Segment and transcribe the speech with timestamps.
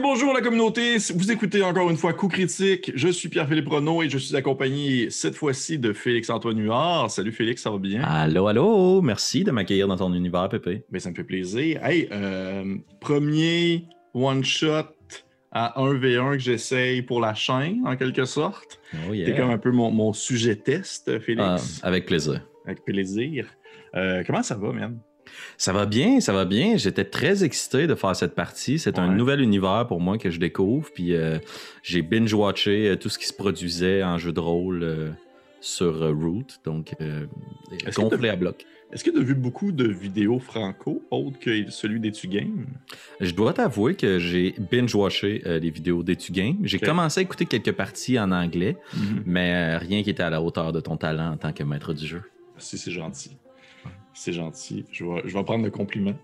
[0.00, 0.96] bonjour la communauté.
[1.14, 2.92] Vous écoutez encore une fois Coup Critique.
[2.94, 7.10] Je suis Pierre-Philippe Renaud et je suis accompagné cette fois-ci de Félix-Antoine Huard.
[7.10, 8.02] Salut Félix, ça va bien?
[8.02, 9.02] Allô, allô.
[9.02, 10.84] Merci de m'accueillir dans ton univers, Pépé.
[10.90, 11.84] Ben, ça me fait plaisir.
[11.84, 14.86] Hey, euh, premier one-shot
[15.52, 18.80] à 1v1 que j'essaye pour la chaîne, en quelque sorte.
[19.08, 19.26] Oh yeah.
[19.26, 21.80] T'es comme un peu mon, mon sujet test, Ah, Félix.
[21.82, 22.46] avec plaisir.
[22.66, 23.46] Avec plaisir.
[23.96, 24.98] Euh, comment ça va, man?
[25.56, 26.76] Ça va bien, ça va bien.
[26.76, 28.78] J'étais très excité de faire cette partie.
[28.78, 30.88] C'est un nouvel univers pour moi que je découvre.
[30.94, 31.38] Puis euh,
[31.82, 35.10] j'ai binge-watché euh, tout ce qui se produisait en jeu de rôle euh,
[35.60, 36.46] sur Root.
[36.64, 37.26] Donc, euh,
[37.94, 38.64] gonflé à bloc.
[38.92, 42.66] Est-ce que tu as vu beaucoup de vidéos franco, autres que celui d'Etu Game?
[43.20, 46.56] Je dois t'avouer que j'ai binge-watché euh, les vidéos d'Etu Game.
[46.64, 48.76] J'ai commencé à écouter quelques parties en anglais,
[49.24, 51.94] mais euh, rien qui était à la hauteur de ton talent en tant que maître
[51.94, 52.22] du jeu.
[52.58, 53.36] Si, c'est gentil.
[54.14, 54.84] C'est gentil.
[54.92, 56.14] Je vais, je vais prendre le compliment.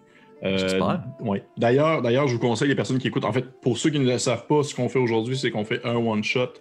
[0.42, 0.80] Euh,
[1.20, 1.42] ouais.
[1.56, 3.24] D'ailleurs, d'ailleurs, je vous conseille les personnes qui écoutent.
[3.24, 5.64] En fait, pour ceux qui ne le savent pas, ce qu'on fait aujourd'hui, c'est qu'on
[5.64, 6.52] fait un one-shot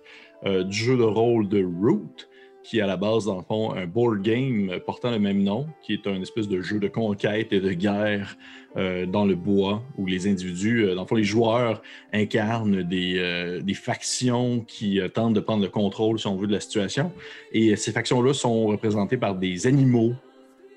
[0.46, 2.28] euh, du jeu de rôle de Root,
[2.64, 5.68] qui est à la base, dans le fond, un board game portant le même nom,
[5.84, 8.38] qui est un espèce de jeu de conquête et de guerre
[8.76, 13.74] euh, dans le bois, où les individus, dans le fond, les joueurs incarnent des, des
[13.76, 17.12] factions qui tentent de prendre le contrôle, si on veut, de la situation.
[17.52, 20.14] Et ces factions-là sont représentées par des animaux.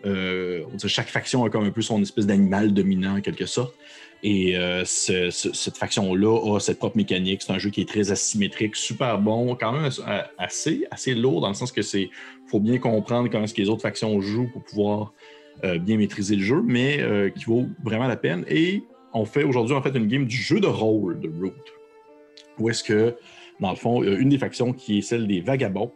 [0.07, 3.75] Euh, chaque faction a comme un peu son espèce d'animal dominant en quelque sorte.
[4.23, 7.43] Et euh, ce- ce- cette faction-là a cette propre mécanique.
[7.43, 9.91] C'est un jeu qui est très asymétrique, super bon, quand même
[10.39, 12.11] assez, assez lourd dans le sens que c'est
[12.47, 15.13] faut bien comprendre comment est-ce que les autres factions jouent pour pouvoir
[15.65, 17.01] euh, bien maîtriser le jeu, mais
[17.37, 18.45] qui vaut vraiment la peine.
[18.49, 18.83] Et
[19.15, 21.53] on fait aujourd'hui en fait une game du jeu de rôle de Root.
[22.59, 23.15] Où est-ce que,
[23.61, 25.93] dans le fond, une des factions qui est celle des vagabonds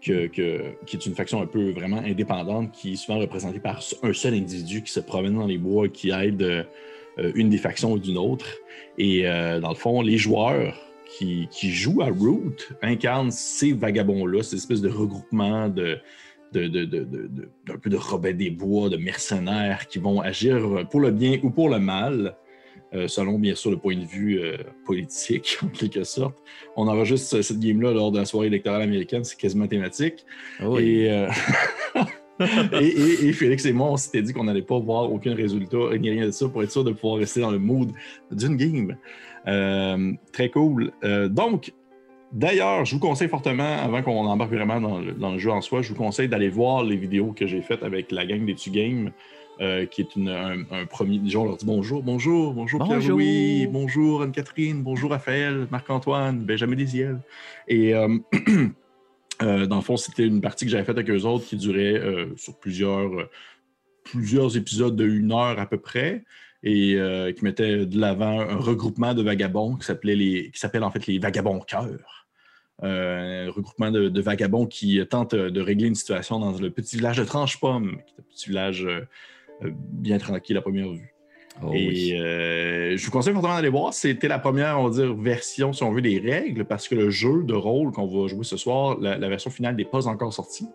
[0.00, 4.34] qui est une faction un peu vraiment indépendante, qui est souvent représentée par un seul
[4.34, 7.98] individu qui se promène dans les bois et qui aide euh, une des factions ou
[7.98, 8.46] d'une autre.
[8.98, 10.74] Et euh, dans le fond, les joueurs
[11.18, 15.98] qui, jouent à Root incarnent ces vagabonds-là, cette espèce de regroupement de,
[16.52, 21.50] d'un peu de Robin des Bois, de mercenaires qui vont agir pour le bien ou
[21.50, 22.34] pour le mal,
[22.94, 26.34] euh, selon bien sûr le point de vue euh, politique, en quelque sorte.
[26.76, 30.24] On enregistre cette game-là lors de la soirée électorale américaine, c'est quasiment thématique.
[30.62, 30.82] Oh Oui.
[31.02, 31.28] Et, euh,
[32.80, 35.96] et, et- et Félix et moi, on s'était dit qu'on n'allait pas voir aucun résultat,
[35.98, 37.90] ni rien de ça, pour être sûr de pouvoir rester dans le mood
[38.30, 38.96] d'une game.
[40.32, 40.92] Très cool.
[41.30, 41.72] Donc,
[42.32, 45.60] d'ailleurs, je vous conseille fortement, avant qu'on embarque vraiment dans le, dans le jeu en
[45.60, 48.56] soi, je vous conseille d'aller voir les vidéos que j'ai faites avec la gang des
[48.70, 49.12] Game.
[49.60, 51.18] Euh, qui est une- un, un premier.
[51.18, 52.98] Déjà, on leur dit bonjour, bonjour, bonjour, Bonjour.
[52.98, 57.18] Pierre-Louis, bonjour Anne-Catherine, bonjour Raphaël, Marc-Antoine, Benjamin Desiel.
[57.68, 58.18] Et euh,
[59.42, 62.00] euh, dans le fond, c'était une partie que j'avais faite avec eux autres qui durait
[62.36, 63.10] sur plusieurs,
[64.04, 66.24] plusieurs épisodes de une heure à peu près
[66.64, 70.84] et euh, qui mettait de l'avant un regroupement de vagabonds qui s'appelait les qui s'appelle
[70.84, 72.26] en fait les vagabonds cœurs.
[72.84, 76.96] Euh, un regroupement de, de vagabonds qui tentent de régler une situation dans le petit
[76.96, 78.86] village de Tranche-Pomme, qui est un petit village
[79.74, 81.14] bien tranquille à première vue.
[81.62, 82.14] Oh Et oui.
[82.18, 83.92] euh, je vous conseille fortement d'aller voir.
[83.92, 87.10] C'était la première, on va dire, version, si on veut, des règles, parce que le
[87.10, 90.32] jeu de rôle qu'on va jouer ce soir, la, la version finale n'est pas encore
[90.32, 90.68] sortie.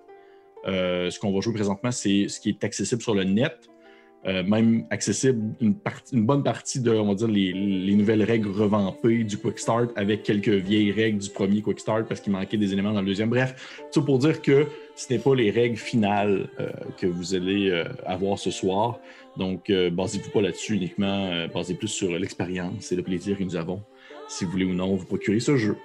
[0.68, 3.70] Euh, ce qu'on va jouer présentement, c'est ce qui est accessible sur le net.
[4.28, 9.24] Euh, même accessible une, bonne partie de, on va dire, les, les nouvelles règles revampées
[9.24, 12.74] du Quick Start avec quelques vieilles règles du premier Quick Start parce qu'il manquait des
[12.74, 13.30] éléments dans le deuxième.
[13.30, 14.66] Bref, tout pour dire que
[14.98, 19.00] ce n'est pas les règles finales euh, que vous allez euh, avoir ce soir.
[19.38, 23.84] Donc, basez-vous pas là-dessus uniquement, basez plus sur l'expérience et le plaisir que nous avons,
[24.28, 25.78] si vous voulez ou non vous procurer ce jeu.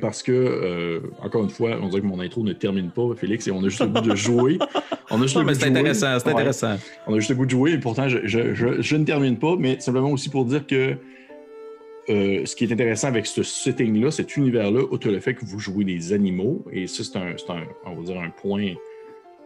[0.00, 3.52] Parce que, encore une fois, on dirait que mon intro ne termine pas, Félix, et
[3.52, 4.58] on a juste le goût de jouer.
[5.10, 5.70] On a juste Non, mais c'est jouer.
[5.70, 6.32] intéressant, c'est Ouais.
[6.32, 6.76] intéressant.
[7.06, 9.38] On a juste le goût de jouer, et pourtant, je, je- je- je ne termine
[9.38, 10.96] pas, mais simplement aussi pour dire que
[12.10, 15.58] euh, ce qui est intéressant avec ce setting-là, cet univers-là, outre le fait que vous
[15.58, 17.34] jouez des animaux, et ça, c'est un,
[17.84, 18.72] on va dire un point,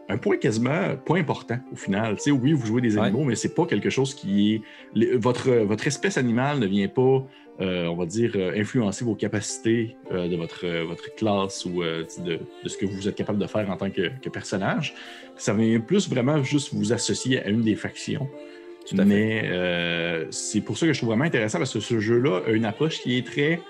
[0.09, 2.15] un point quasiment pas important au final.
[2.17, 3.03] Tu sais, oui, vous jouez des Ouais.
[3.07, 4.55] animaux, mais c'est pas quelque chose qui
[4.95, 5.17] est.
[5.17, 7.25] votre, votre espèce animale ne vient pas,
[7.61, 12.05] euh, on va dire, euh, influencer vos capacités euh, de votre, votre classe ou euh,
[12.25, 14.95] de, de ce que vous êtes capable de faire en tant que, que personnage.
[15.37, 18.29] Ça vient plus vraiment juste vous associer à une des factions.
[18.89, 19.05] Tout à.
[19.05, 19.49] Mais
[20.31, 23.01] c'est pour ça que je trouve vraiment intéressant parce que ce jeu-là a une approche
[23.01, 23.61] qui est très,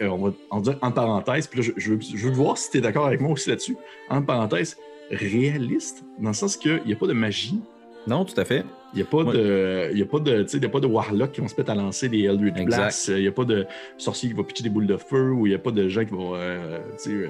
[0.00, 2.70] on va en dire en parenthèse, puis là, je, je veux, je veux voir si
[2.70, 3.76] tu es d'accord avec moi aussi là-dessus,
[4.08, 4.76] en parenthèse,
[5.10, 7.60] réaliste, dans le sens qu'il n'y a pas de magie,
[8.06, 8.64] Non, tout à fait.
[8.94, 10.70] il n'y a pas de, il y a pas de, tu sais, il y a
[10.70, 12.64] pas de warlock qui vont se mettre à lancer des Eldritch.
[12.64, 13.66] Blasts, il n'y a pas de
[13.98, 16.04] sorcier qui va pitcher des boules de feu, ou il n'y a pas de gens
[16.04, 17.26] qui vont, euh, euh,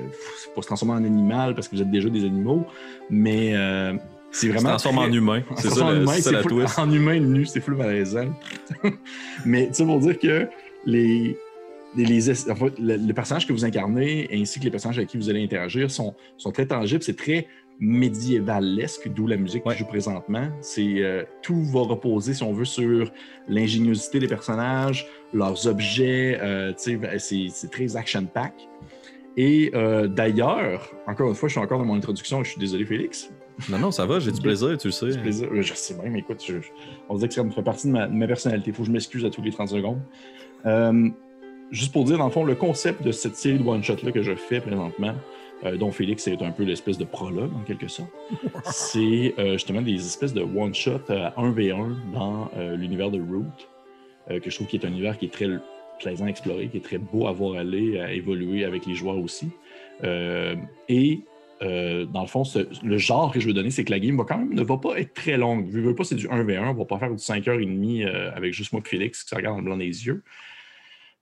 [0.55, 2.65] faut se transformer en animal parce que vous êtes déjà des animaux,
[3.11, 3.95] mais euh,
[4.31, 5.43] c'est Se vraiment transforme en humain.
[5.57, 6.79] C'est se ça, en humain, c'est la full- twist.
[6.79, 8.31] En humain nu, c'est full malaisant.
[9.45, 10.47] Mais tu sais, pour dire que
[10.87, 11.37] les,
[11.97, 15.09] les, les- en fait, le, le personnage que vous incarnez ainsi que les personnages avec
[15.11, 17.03] qui vous allez interagir sont, sont très tangibles.
[17.03, 17.49] C'est très
[17.81, 19.73] médiévalesque, d'où la musique Ouais.
[19.73, 20.49] que je joue présentement.
[20.61, 23.11] C'est euh, tout va reposer, si on veut, sur
[23.49, 26.39] l'ingéniosité des personnages, leurs objets.
[26.41, 28.55] euh, ben, c'est très action-pack.
[29.37, 32.43] Et euh, d'ailleurs, encore une fois, je suis encore dans mon introduction.
[32.45, 33.31] Je suis désolé, Félix.
[33.71, 35.09] Non, non, ça va, j'ai du plaisir, tu le sais.
[35.13, 35.49] Du plaisir.
[35.53, 36.55] Je sais bien, mais écoute, je-
[37.09, 38.71] on dirait que ça me fait partie de ma, de ma personnalité.
[38.71, 40.01] Il faut que je m'excuse à tous les 30 secondes.
[41.71, 44.35] Juste pour dire, dans le fond, le concept de cette série de one-shot-là que je
[44.35, 45.15] fais présentement,
[45.65, 48.11] euh, dont Félix est un peu l'espèce de prologue, en quelque sorte,
[48.65, 53.45] c'est euh, justement des espèces de one-shot à 1v1 dans euh, l'univers de Root,
[54.29, 55.49] que je trouve qui est un univers qui est très
[55.99, 59.19] plaisant à explorer, qui est très beau à voir aller, à évoluer avec les joueurs
[59.19, 59.49] aussi.
[60.89, 61.21] Et
[61.61, 62.45] dans le fond,
[62.85, 64.77] le genre que je veux donner, c'est que la game va quand même, ne va
[64.77, 65.69] pas être très longue.
[65.69, 66.69] Vu pas, c'est du 1v1.
[66.69, 69.57] On va pas faire du 5h30 euh, avec juste moi et Félix qui se regarde
[69.57, 70.23] dans le blanc des yeux.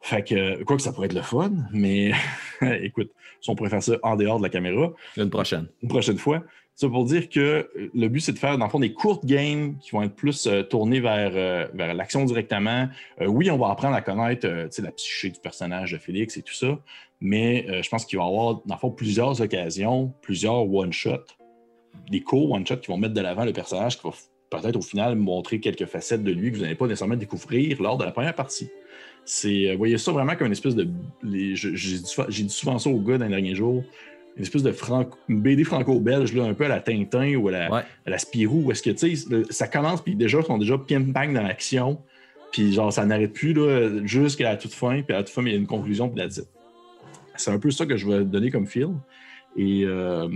[0.01, 2.13] Fait que, quoi que ça pourrait être le fun, mais
[2.83, 3.11] écoute,
[3.41, 5.67] si on pourrait faire ça en dehors de la caméra, Une prochaine.
[5.83, 6.43] une prochaine fois.
[6.75, 9.77] Ça pour dire que le but, c'est de faire, dans le fond, des courtes games
[9.79, 12.87] qui vont être plus euh, tournées vers, euh, vers l'action directement.
[13.21, 16.55] Euh, oui, on va apprendre à connaître la psyché du personnage de Félix et tout
[16.55, 16.79] ça,
[17.21, 21.27] mais je pense qu'il va y avoir, dans le fond, plusieurs occasions, plusieurs one-shots,
[22.09, 24.13] des courts one-shots qui vont mettre de l'avant le personnage, qui va
[24.51, 27.99] peut-être au final montrer quelques facettes de lui que vous n'allez pas nécessairement découvrir lors
[27.99, 28.71] de la première partie.
[29.31, 30.89] C'est, euh, voyez ça vraiment comme une espèce de.
[31.23, 33.85] J'ai dit, souvent ça aux gars dans les derniers jours.
[34.39, 37.71] Une espèce de franco, une BD franco-belge, un peu à la Tintin ou à la,
[37.73, 37.81] Ouais.
[38.07, 40.79] à la Spirou, où est-ce que, tu sais, ça commence, puis déjà, ils sont déjà
[40.79, 41.99] ping-pang dans l'action,
[42.53, 45.43] puis genre, ça n'arrête plus, là, jusqu'à la toute fin, puis à la toute fin,
[45.43, 46.41] il y a une conclusion, puis la dit.
[47.37, 48.91] C'est un peu ça que je vais donner comme feel.
[49.57, 50.29] Et euh,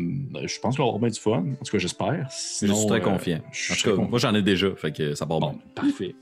[0.44, 1.38] je pense qu'on va avoir bien du fun.
[1.38, 2.28] En tout cas, j'espère.
[2.60, 3.40] Je suis très euh, confiant.
[3.52, 5.52] je En suis tout cas, très moi j'en ai déjà, fait que ça part Bon,
[5.52, 5.58] bon.
[5.76, 6.14] parfait.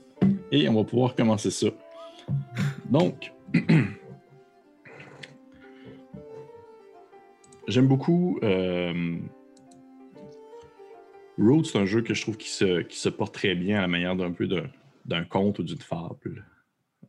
[0.51, 1.67] Et on va pouvoir commencer ça.
[2.89, 3.31] Donc,
[7.67, 8.39] j'aime beaucoup.
[8.43, 9.17] Euh...
[11.37, 13.81] Road, c'est un jeu que je trouve qui se, qui se porte très bien à
[13.81, 14.47] la manière d'un peu
[15.05, 16.45] d'un- conte ou d'une fable.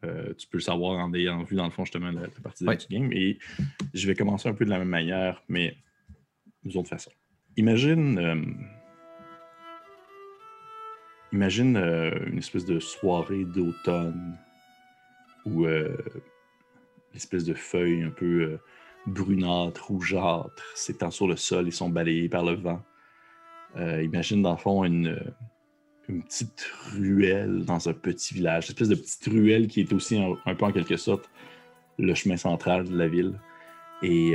[0.05, 2.65] Euh, tu peux le savoir en ayant vu, dans le fond, justement, la, la partie
[2.67, 2.77] Ouais.
[2.77, 3.13] du game.
[3.13, 3.39] Et
[3.93, 5.77] je vais commencer un peu de la même manière, mais
[6.65, 7.11] d'une autre façon.
[7.57, 8.19] Imagine.
[8.19, 8.43] euh,
[11.33, 14.37] Imagine euh, une espèce de soirée d'automne
[15.47, 15.97] où euh,
[17.13, 18.61] l'espèce de feuilles un peu euh,
[19.07, 22.83] brunâtres, rougeâtres s'étend sur le sol et sont balayées par le vent.
[23.77, 25.19] Euh, imagine dans le fond une,
[26.09, 30.19] une petite ruelle dans un petit village, une espèce de petite ruelle qui est aussi
[30.19, 31.31] un, peu en quelque sorte
[31.99, 33.39] le chemin central de la ville.
[34.03, 34.35] Et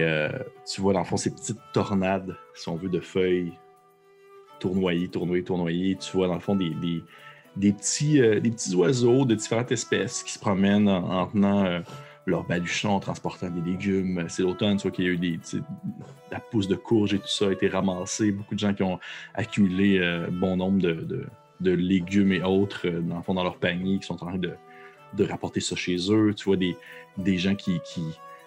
[0.66, 3.52] tu vois dans le fond ces petites tornades, si on veut, de feuilles
[4.60, 5.96] tournoyer, tournoyer, tournoyer.
[5.96, 7.04] Tu vois, dans le fond, des,
[7.58, 11.66] des petits, euh, des petits oiseaux de différentes espèces qui se promènent en, en tenant
[11.66, 11.80] euh,
[12.26, 14.26] leur baluchon, en transportant des légumes.
[14.30, 15.40] C'est l'automne, vois qu'il y a eu des,
[16.32, 18.32] la pousse de courge et tout ça a été ramassé.
[18.32, 19.00] Beaucoup de gens qui ont
[19.34, 20.94] accumulé euh, bon nombre de,
[21.62, 24.52] de- légumes et autres, euh, dans dans leur panier, qui sont en train de,
[25.14, 26.34] de rapporter ça chez eux.
[26.36, 26.76] Tu vois des,
[27.18, 28.04] des gens qui, qui,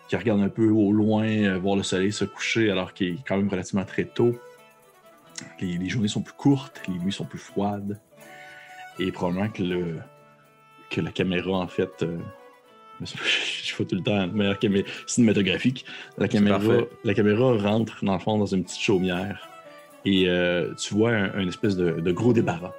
[0.08, 3.24] qui regardent un peu au loin, euh, voir le soleil se coucher alors qu'il est
[3.26, 4.32] quand même relativement très tôt.
[5.60, 7.98] Les journées sont plus courtes, les nuits sont plus froides.
[9.00, 9.96] Et probablement que, le,
[10.90, 12.18] que la caméra, en fait, euh,
[13.00, 13.06] je
[13.74, 15.84] fais tout le temps de meilleure caméra cinématographique.
[16.18, 16.60] La caméra,
[17.04, 19.48] la caméra rentre, dans le fond, dans une petite chaumière.
[20.04, 22.72] Et euh, tu vois un, un espèce de, de gros débarras.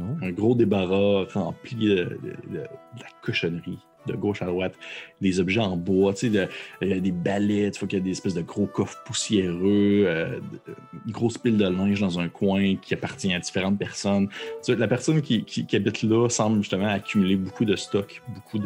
[0.00, 0.04] Oh.
[0.22, 2.18] Un gros débarras rempli de-
[2.50, 4.74] de la cochonnerie de gauche à droite,
[5.20, 6.48] des objets en bois, tu sais, de-
[6.94, 10.38] a des balais, tu vois qu'il y a des espèces de gros coffres poussiéreux, euh,
[10.38, 14.28] de- grosse pile de linge dans un coin qui appartient à différentes personnes.
[14.68, 18.58] La personne qui, habite là semble justement accumuler beaucoup de stock, beaucoup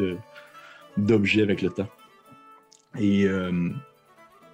[0.97, 1.89] d'objets avec le temps.
[2.99, 3.69] Et euh,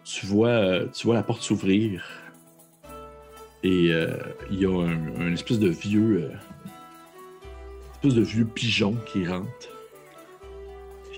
[0.04, 2.04] tu, vois, euh, tu vois la porte s'ouvrir
[3.64, 4.16] et euh,
[4.52, 6.36] il y a un, un espèce de vieux euh,
[7.96, 9.70] espèce de vieux pigeon qui rentre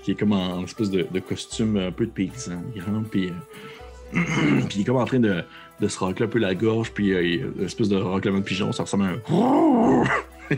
[0.02, 2.62] qui est comme en, espèce de, costume un peu de paysan.
[2.74, 4.20] Il rentre, puis, euh,
[4.68, 5.42] puis il est comme en train de,
[5.80, 8.72] de se racler un peu la gorge, puis euh, une espèce de raclement de pigeon,
[8.72, 10.04] ça ressemble à un...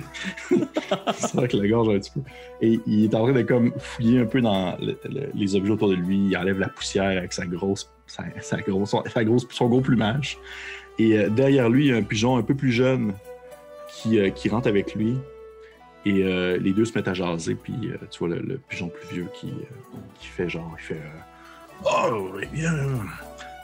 [0.50, 2.20] il se racle la gorge un petit peu.
[2.62, 5.72] Et il est en train de comme fouiller un peu dans le- le- les objets
[5.72, 6.28] autour de lui.
[6.28, 8.25] Il enlève la poussière avec sa grosse, sa,
[8.62, 10.38] grosse, son, sa grosse, son gros plumage.
[10.99, 13.12] Et euh, derrière lui, il y a un pigeon un peu plus jeune
[13.92, 15.16] qui, euh, qui rentre avec lui.
[16.04, 19.14] Et euh, les deux se mettent à jaser, puis euh, tu vois le, pigeon plus
[19.14, 21.02] vieux qui, euh, qui fait genre, il fait
[21.85, 22.73] Oh, eh bien,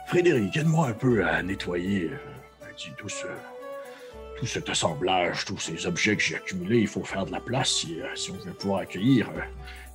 [0.06, 2.10] Frédéric, aide-moi un peu à nettoyer
[2.96, 3.26] tout, ce,
[4.38, 6.78] tout cet assemblage, tous ces objets que j'ai accumulés.
[6.80, 9.28] Il faut faire de la place si, si on veut pouvoir accueillir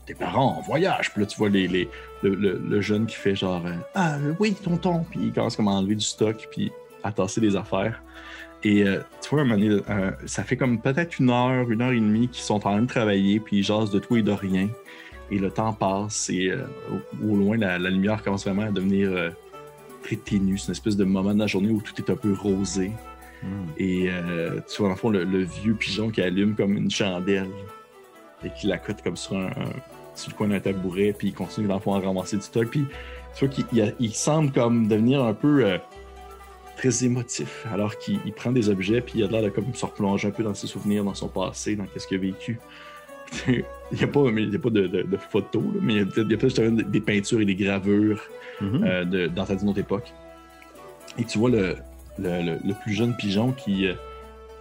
[0.05, 1.11] tes parents en voyage.
[1.11, 1.89] Puis là, tu vois les, les,
[2.21, 3.63] le, le- jeune qui fait genre
[3.95, 5.05] Ah oui, tonton.
[5.09, 6.71] Puis il commence comme à enlever du stock, puis
[7.03, 8.01] à tasser des affaires.
[8.63, 11.81] Et euh, tu vois, un moment donné, euh, ça fait comme peut-être une heure, une
[11.81, 14.21] heure et demie qu'ils sont en train de travailler, puis ils jasent de tout et
[14.21, 14.69] de rien.
[15.31, 16.63] Et le temps passe, et euh,
[17.21, 19.33] au, au loin, la, la lumière commence vraiment à devenir
[20.03, 20.57] très ténue.
[20.57, 22.91] C'est une espèce de moment de la journée où tout est un peu rosé.
[23.41, 23.65] Hmm.
[23.77, 24.09] Et
[24.69, 27.49] tu vois, dans le fond, le, le vieux pigeon qui allume comme une chandelle
[28.45, 29.73] et qui la cote comme sur, un, un-
[30.15, 32.67] sur le coin d'un tabouret, puis il continue, dans le fond, à ramasser du stock.
[32.69, 32.85] Puis
[33.35, 35.65] tu vois qu'il il a- il semble comme devenir un peu
[36.77, 39.85] très émotif, alors qu'il il prend des objets, puis il a l'air de comme se
[39.85, 42.59] replonger un peu dans ses souvenirs, dans son passé, dans qu'est-ce qu'il a vécu.
[43.47, 43.63] il
[43.97, 46.01] n'y a pas, il y a pas de, de- de photos, là, mais il y
[46.01, 46.27] a peut-être
[46.91, 48.21] des- peintures et des gravures
[48.83, 50.11] euh, de, dans d'une autre époque.
[51.17, 51.75] Et tu vois le,
[52.19, 53.93] le, le- le plus jeune pigeon qui, euh,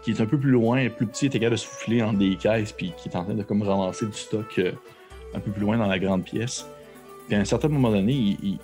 [0.02, 2.72] qui est un peu plus loin, plus petit, est capable de souffler en des caisses,
[2.72, 4.72] puis qui est en train de comme ramasser du stock euh,
[5.34, 6.66] un peu plus loin dans la grande pièce.
[7.26, 8.58] Puis à un certain moment donné, il, il-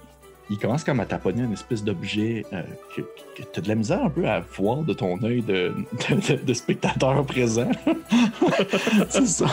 [0.50, 2.62] il commence comme à taponner une espèce d'objet euh,
[2.96, 3.02] que,
[3.36, 5.74] tu as de la misère un peu à voir de ton œil de,
[6.54, 7.70] spectateur présent.
[9.10, 9.46] c'est ça,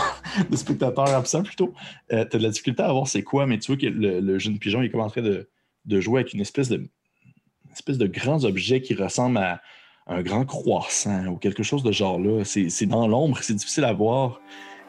[0.50, 1.74] de spectateur absent plutôt.
[2.10, 4.58] tu as de la difficulté à voir c'est quoi, mais tu vois que le, jeune
[4.58, 8.44] pigeon il est comme en de, jouer avec une espèce de, une espèce de grands
[8.46, 9.62] objets qui ressemble à
[10.08, 12.44] un grand croissant ou quelque chose de genre là.
[12.46, 14.40] C'est dans l'ombre, c'est difficile à voir.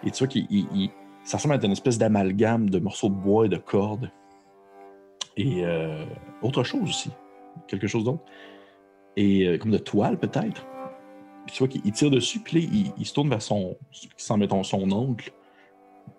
[0.04, 0.90] Et tu vois qu'il il- il-
[1.24, 4.10] ça ressemble à une espèce d'amalgame de morceaux de bois et de cordes.
[5.36, 6.04] Et euh,
[6.42, 7.10] autre chose aussi.
[7.68, 8.22] Quelque chose d'autre.
[9.16, 10.66] Et euh, comme de toile peut-être.
[11.46, 13.76] Tu vois qu'il il tire dessus, puis là, il, il se tourne vers son,
[14.16, 15.32] son oncle.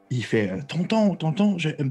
[0.10, 1.90] Il fait euh, Tonton, tonton, je- euh,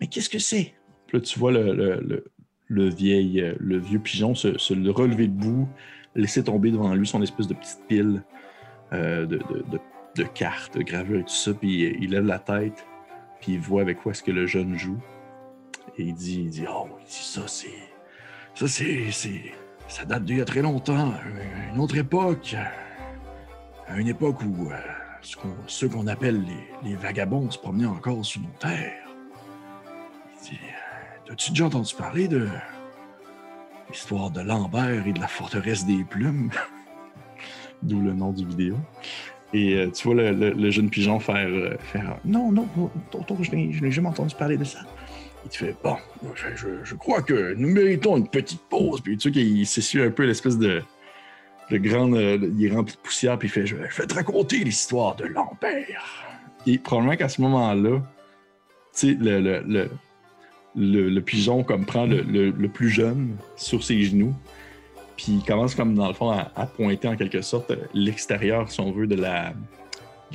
[0.00, 0.72] mais qu'est-ce que c'est?
[1.06, 2.24] Puis là, tu vois le, le,
[2.68, 5.68] le- vieil, le vieux pigeon se, se le relever debout,
[6.14, 8.22] laisser tomber devant lui son espèce de petite pile
[8.92, 9.40] de-
[10.16, 12.86] de cartes, de gravures et tout ça, puis il, il lève la tête,
[13.40, 14.98] puis il voit avec quoi est-ce que le jeune joue.
[15.98, 17.68] Et il dit, il dit Oh, il dit, ça, c'est.
[18.54, 19.10] Ça, c'est.
[19.88, 21.12] Ça date d'il y a très longtemps,
[21.74, 22.56] une autre époque.
[23.88, 24.76] À une époque où euh,
[25.20, 26.42] ce ceux qu'on appelle
[26.82, 29.06] les, les vagabonds se promenaient encore sur nos terres.
[30.44, 30.58] Il dit
[31.30, 32.48] As-tu déjà entendu parler de
[33.90, 36.50] l'histoire de Lambert et de la forteresse des plumes?
[37.82, 38.76] D'où le nom du vidéo.
[39.52, 42.66] Et euh, tu vois le, le- jeune pigeon faire, euh, faire Non, non,
[43.10, 44.78] tonton, je n'ai jamais entendu parler de ça.
[45.44, 45.96] Il te fait Bon,
[46.34, 49.00] je, crois que nous méritons une petite pause.
[49.00, 50.82] Puis tu vois qu'il s'essuie un peu l'espèce de,
[51.70, 52.14] de grande.
[52.14, 55.24] euh, il est rempli de poussière, puis il fait Je, vais te raconter l'histoire de
[55.24, 56.24] Lambert.
[56.66, 58.00] Et probablement qu'à ce moment-là,
[58.94, 59.16] tu sais,
[60.74, 64.34] le, pigeon comme prend le, plus jeune sur ses genoux,
[65.16, 68.92] puis il commence comme dans le fond à, pointer en quelque sorte l'extérieur, si on
[68.92, 69.54] veut, de la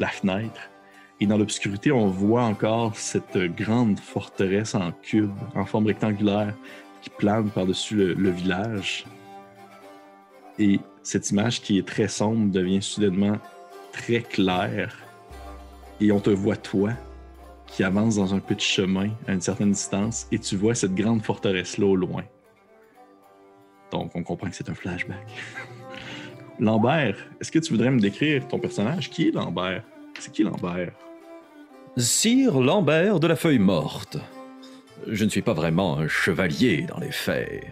[0.09, 0.69] fenêtre.
[1.19, 6.53] Et dans l'obscurité, on voit encore cette grande forteresse en cube, en forme rectangulaire,
[7.01, 9.05] qui plane par-dessus le, village.
[10.59, 13.37] Et cette image qui est très sombre devient soudainement
[13.91, 14.95] très claire.
[15.99, 16.91] Et on te voit toi
[17.65, 21.23] qui avance dans un petit chemin à une certaine distance et tu vois cette grande
[21.23, 22.23] forteresse-là au loin.
[23.91, 25.27] Donc, on comprend que c'est un flashback.
[26.59, 29.09] Lambert, est-ce que tu voudrais me décrire ton personnage?
[29.09, 29.83] Qui est Lambert?
[30.19, 30.91] C'est qui Lambert?
[31.99, 34.19] Sire Lambert de la Feuille Morte.
[35.07, 37.63] Je ne suis pas vraiment un chevalier dans les faits.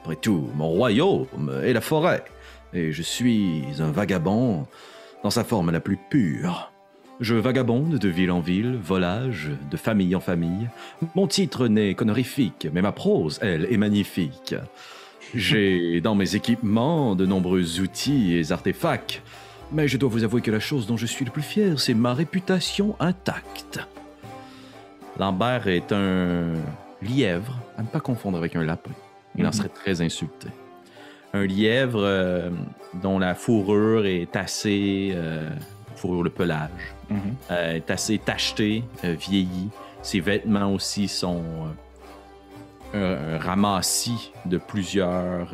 [0.00, 2.24] Après tout, mon royaume est la forêt,
[2.72, 4.66] et je suis un vagabond
[5.22, 6.72] dans sa forme la plus pure.
[7.20, 10.70] Je vagabonde de ville en ville, volage, de famille en famille.
[11.14, 14.54] Mon titre n'est qu'honorifique, mais ma prose, elle, est magnifique.
[15.34, 19.22] J'ai dans mes équipements de nombreux outils et artefacts,
[19.72, 21.94] mais je dois vous avouer que la chose dont je suis le plus fier, c'est
[21.94, 23.80] ma réputation intacte.
[25.18, 26.54] Lambert est un
[27.02, 28.90] lièvre, à ne pas confondre avec un lapin.
[29.36, 29.52] Il en Mhm.
[29.52, 30.48] serait très insulté.
[31.32, 32.50] Un lièvre euh,
[33.02, 35.12] dont la fourrure est assez...
[35.14, 35.48] euh,
[35.96, 36.70] fourrure, le pelage,
[37.50, 39.68] euh, est assez tacheté, vieilli.
[40.02, 41.42] Ses vêtements aussi sont
[42.92, 45.48] un, un ramassis de plusieurs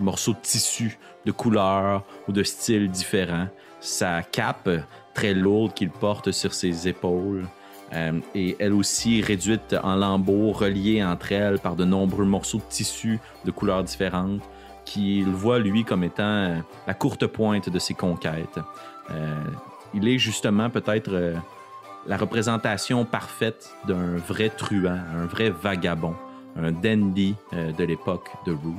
[0.00, 3.48] morceaux de tissu de couleurs ou de styles différents.
[3.80, 4.80] Sa cape euh,
[5.14, 7.46] très lourde qu'il porte sur ses épaules
[7.92, 12.68] euh, est elle aussi réduite en lambeaux reliés entre elles par de nombreux morceaux de
[12.68, 14.42] tissu de couleurs différentes
[14.84, 18.58] qu'il voit lui comme étant euh, la courte pointe de ses conquêtes.
[19.10, 19.44] Euh,
[19.94, 21.34] il est justement peut-être euh,
[22.06, 26.14] la représentation parfaite d'un vrai truand, un vrai vagabond,
[26.56, 28.74] un dandy euh, de l'époque de Root.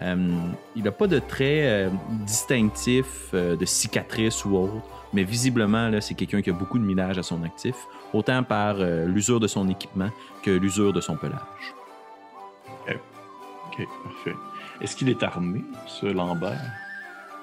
[0.00, 1.92] Il n'a pas de traits
[2.24, 4.82] distinctifs de cicatrices ou autre,
[5.12, 7.76] mais visiblement, c'est quelqu'un qui a beaucoup de minage à son actif,
[8.12, 10.10] autant par l'usure de son équipement
[10.42, 11.74] que l'usure de son pelage.
[13.72, 14.36] Ok, parfait.
[14.80, 16.60] Est-ce qu'il est armé, ce Lambert?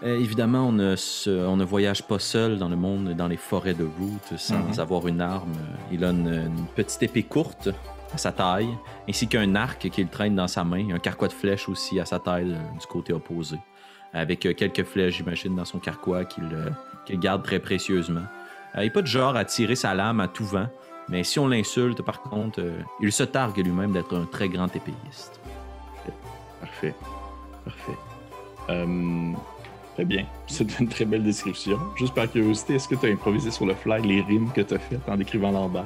[0.03, 4.37] Euh, évidemment, on ne, voyage pas seul dans le monde, dans les forêts de route,
[4.37, 4.79] sans mhm.
[4.79, 5.53] avoir une arme.
[5.91, 7.69] Il a une, petite épée courte
[8.13, 8.69] à sa taille,
[9.07, 12.19] ainsi qu'un arc qu'il traîne dans sa main, un carquois de flèches aussi à sa
[12.19, 13.57] taille euh, du côté opposé,
[14.13, 18.25] avec euh, quelques flèches, j'imagine, dans son carquois qu'il garde très précieusement.
[18.75, 20.67] il n'est pas de genre à tirer sa lame à tout vent,
[21.07, 22.61] mais si on l'insulte, par contre,
[23.01, 25.39] il se targue lui-même d'être un très grand épéiste.
[26.59, 26.93] Parfait.
[27.65, 27.97] Parfait.
[28.69, 29.33] Euh,
[29.95, 30.25] très bien.
[30.47, 31.79] C'est une très belle description.
[31.97, 34.73] Juste par curiosité, est-ce que tu as improvisé sur le fly les rimes que tu
[34.73, 35.85] as faites en décrivant Lambert?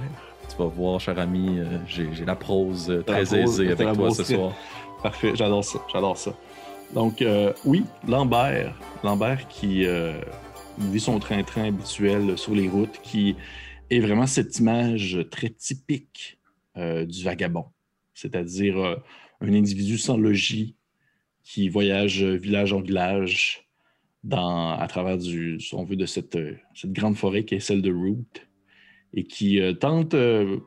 [0.53, 4.23] Tu vas voir, cher ami, euh, j'ai la prose euh, très aisée avec toi ce
[4.23, 4.53] soir.
[5.01, 6.37] Parfait, j'adore ça, j'adore ça.
[6.93, 7.23] Donc,
[7.65, 8.79] oui, Lambert.
[9.03, 9.85] Lambert qui
[10.77, 13.35] vit son train-train habituel sur les routes, qui
[13.89, 16.39] est vraiment cette image très typique
[16.75, 17.65] du vagabond.
[18.13, 18.77] C'est-à-dire
[19.41, 20.75] un individu sans logis
[21.43, 23.67] qui voyage village en village
[24.23, 26.37] dans, à travers du, on veut, de cette,
[26.75, 28.23] cette, grande forêt qui est celle de Root
[29.13, 30.57] et qui euh, tente, euh,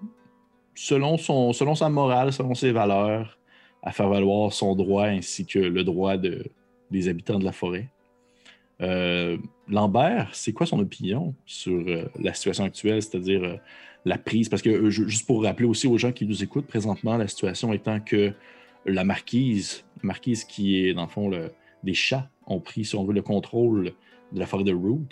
[0.75, 3.38] selon, son, selon sa morale, selon ses valeurs,
[3.83, 6.45] à faire valoir son droit ainsi que le droit de,
[6.91, 7.88] des habitants de la forêt.
[8.83, 9.38] Euh,
[9.69, 11.85] Lambert, c'est quoi son opinion sur
[12.21, 13.59] la situation actuelle, c'est-à-dire
[14.05, 14.49] la prise?
[14.49, 18.00] Parce que, juste pour rappeler aussi aux gens qui nous écoutent présentement, la situation étant
[18.00, 18.33] que
[18.85, 21.31] la marquise, marquise qui est dans le fond
[21.83, 23.93] des chats ont pris, si on veut, le contrôle
[24.33, 25.09] de la forêt de Root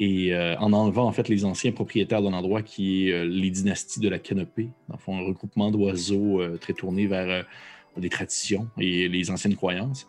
[0.00, 3.50] et euh, en enlevant en fait les anciens propriétaires d'un endroit qui est euh, les
[3.50, 7.44] dynasties de la canopée, dans un regroupement d'oiseaux euh, très tourné vers
[7.96, 10.08] les traditions et les anciennes croyances.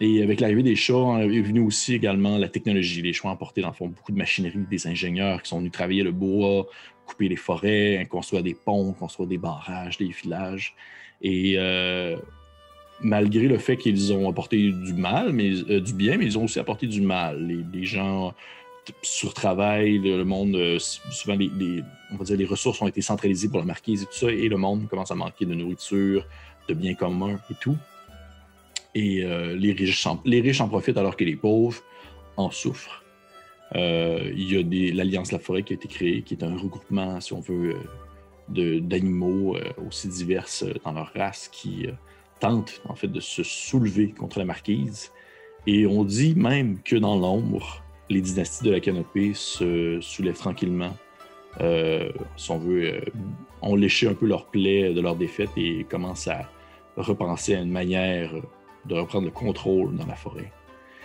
[0.00, 3.02] Et avec l'arrivée des chats est venue aussi également la technologie.
[3.02, 6.02] Les chats apporté dans le fond beaucoup de machinerie, des ingénieurs qui sont venus travailler
[6.02, 6.66] le bois,
[7.06, 10.74] couper les forêts, construire des ponts, construire des barrages, des villages.
[11.20, 11.58] Et
[13.00, 16.60] malgré le fait qu'ils ont apporté du mal, mais du bien, mais ils ont aussi
[16.60, 17.44] apporté du mal.
[17.72, 18.34] Les, gens
[19.02, 23.48] sur travail, le, monde, euh, souvent les, on va dire les ressources ont été centralisées
[23.48, 26.26] pour la marquise et tout ça, et le monde commence à manquer de nourriture,
[26.68, 27.76] de biens communs et tout.
[28.94, 31.82] Et euh, les, riches en, les riches en profitent alors que les pauvres
[32.36, 33.04] en souffrent.
[33.74, 37.32] il y a l'Alliance la forêt qui a été créée, qui est un regroupement, si
[37.32, 37.76] on veut,
[38.48, 40.48] d'animaux aussi divers
[40.84, 41.86] dans leur race qui
[42.40, 45.12] tente en fait de se soulever contre la marquise.
[45.66, 50.96] Et on dit même que dans l'ombre, les dynasties de la canopée se soulèvent tranquillement.
[51.60, 53.00] Euh, si on veut, euh,
[53.62, 56.48] ont léché un peu leur plaie de leur défaite et commencent à
[56.96, 58.32] repenser à une manière
[58.86, 60.52] de reprendre le contrôle dans la forêt.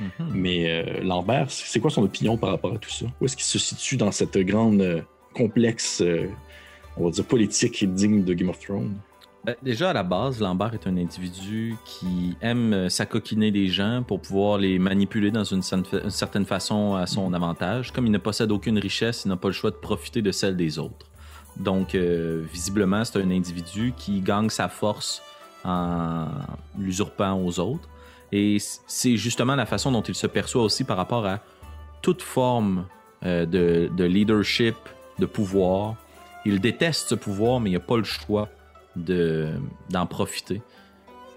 [0.02, 0.32] Mm-hmm.
[0.34, 3.06] Mais euh, Lambert, c'est quoi son opinion par rapport à tout ça?
[3.20, 6.04] Où est-ce qu'il se situe dans cette grande complexe,
[6.98, 8.96] on va dire, politique digne de Game of Thrones?
[9.46, 14.02] Ben, déjà, à la base, Lambert est un individu qui aime euh, s'acoquiner des gens
[14.02, 17.92] pour pouvoir les manipuler dans une, certaine façon à son avantage.
[17.92, 20.56] Comme il ne possède aucune richesse, il n'a pas le choix de profiter de celle
[20.56, 21.08] des autres.
[21.58, 25.22] Donc, euh, visiblement, c'est un individu qui gagne sa force
[25.66, 26.28] en
[26.80, 27.90] l'usurpant aux autres.
[28.32, 31.42] Et c'est justement la façon dont il se perçoit aussi par rapport à
[32.02, 32.86] toute forme
[33.26, 34.76] euh, de, de leadership,
[35.20, 35.96] de pouvoir.
[36.46, 38.48] Il déteste ce pouvoir, mais il n'a pas le choix
[38.96, 40.62] d'en profiter.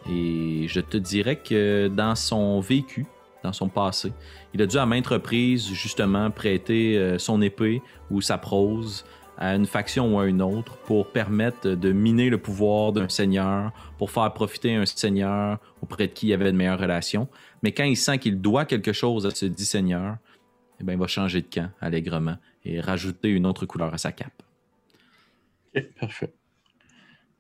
[0.09, 3.07] Et je te dirais que dans son vécu,
[3.43, 4.13] dans son passé,
[4.55, 9.05] il a dû à maintes reprises justement prêter euh, son épée ou sa prose
[9.39, 13.73] à une faction ou à une autre pour permettre de miner le pouvoir d'un seigneur,
[13.99, 17.29] pour faire profiter un seigneur auprès de qui il avait de meilleures relations.
[17.63, 20.17] Mais quand il sent qu'il doit quelque chose à ce dit seigneur,
[20.81, 24.13] eh bien, il va changer de camp allègrement et rajouter une autre couleur à sa
[24.13, 24.43] cape.
[25.75, 26.33] Ok, parfait.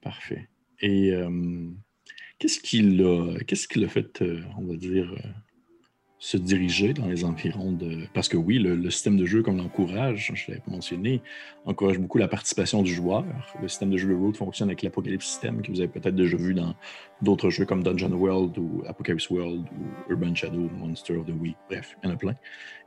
[0.07, 0.49] Parfait.
[0.79, 1.69] Et euh,
[2.39, 5.29] qu'est-ce qu'il a, fait, euh, on va dire, euh,
[6.27, 8.09] se diriger dans les environs de.
[8.13, 11.23] Parce que oui, le, système de jeu, comme l'encourage, je l'avais mentionné,
[11.67, 13.25] encourage beaucoup la participation du joueur.
[13.63, 16.37] Le système de jeu de Road fonctionne avec l'Apocalypse System, que vous avez peut-être déjà
[16.37, 16.75] vu dans
[17.23, 21.57] d'autres jeux comme Dungeon World ou Apocalypse World ou Urban Shadow, Monster of the Week.
[21.71, 22.35] Bref, il y en a plein.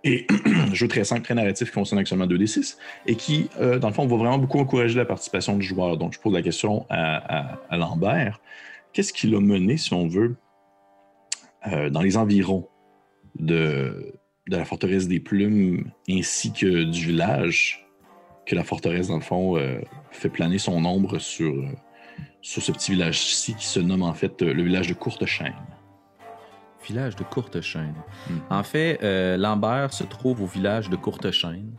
[0.03, 0.27] Et
[0.73, 2.75] jeu très simple, très narratif qui fonctionne avec seulement 2d6
[3.05, 5.95] et qui, euh, dans le fond, va vraiment beaucoup encourager la participation du joueur.
[5.95, 8.41] Donc, je pose la question à, à, Lambert.
[8.91, 10.35] Qu'est-ce qui l'a mené, si on veut,
[11.67, 12.67] euh, dans les environs
[13.37, 14.13] de,
[14.47, 17.87] la forteresse des plumes ainsi que du village,
[18.45, 19.79] que la forteresse, dans le fond, euh,
[20.11, 21.53] fait planer son ombre sur,
[22.41, 25.53] sur ce petit village-ci qui se nomme en fait euh, le village de Courte Chaîne.
[26.87, 27.93] Village de Courtechaîne.
[28.27, 31.73] chaîne En fait, euh, Lambert se trouve au village de Courtechaîne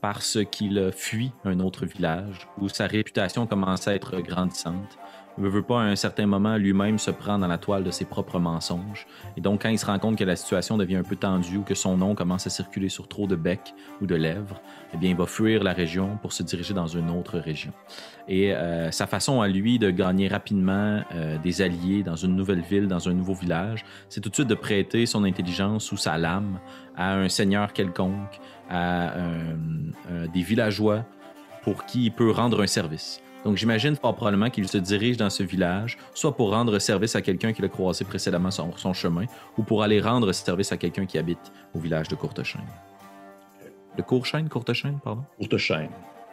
[0.00, 4.98] parce qu'il fuit un autre village où sa réputation commence à être grandissante
[5.42, 8.04] ne veut pas à un certain moment lui-même se prendre dans la toile de ses
[8.04, 9.06] propres mensonges.
[9.36, 11.62] Et donc, quand il se rend compte que la situation devient un peu tendue ou
[11.62, 14.60] que son nom commence à circuler sur trop de becs ou de lèvres,
[14.94, 17.72] eh bien, il va fuir la région pour se diriger dans une autre région.
[18.28, 22.62] Et euh, sa façon à lui de gagner rapidement euh, des alliés dans une nouvelle
[22.62, 26.18] ville, dans un nouveau village, c'est tout de suite de prêter son intelligence ou sa
[26.18, 26.58] lame
[26.96, 29.56] à un seigneur quelconque, à euh,
[30.32, 31.04] des villageois
[31.62, 33.20] pour qui il peut rendre un service.
[33.44, 37.22] Donc j'imagine fort probablement qu'il se dirige dans ce village, soit pour rendre service à
[37.22, 39.24] quelqu'un qui l'a croisé précédemment sur son chemin,
[39.56, 42.66] ou pour aller rendre service à quelqu'un qui habite au village de Courtechaîne.
[43.96, 45.24] De Courtechaîne, Courtechaîne, pardon?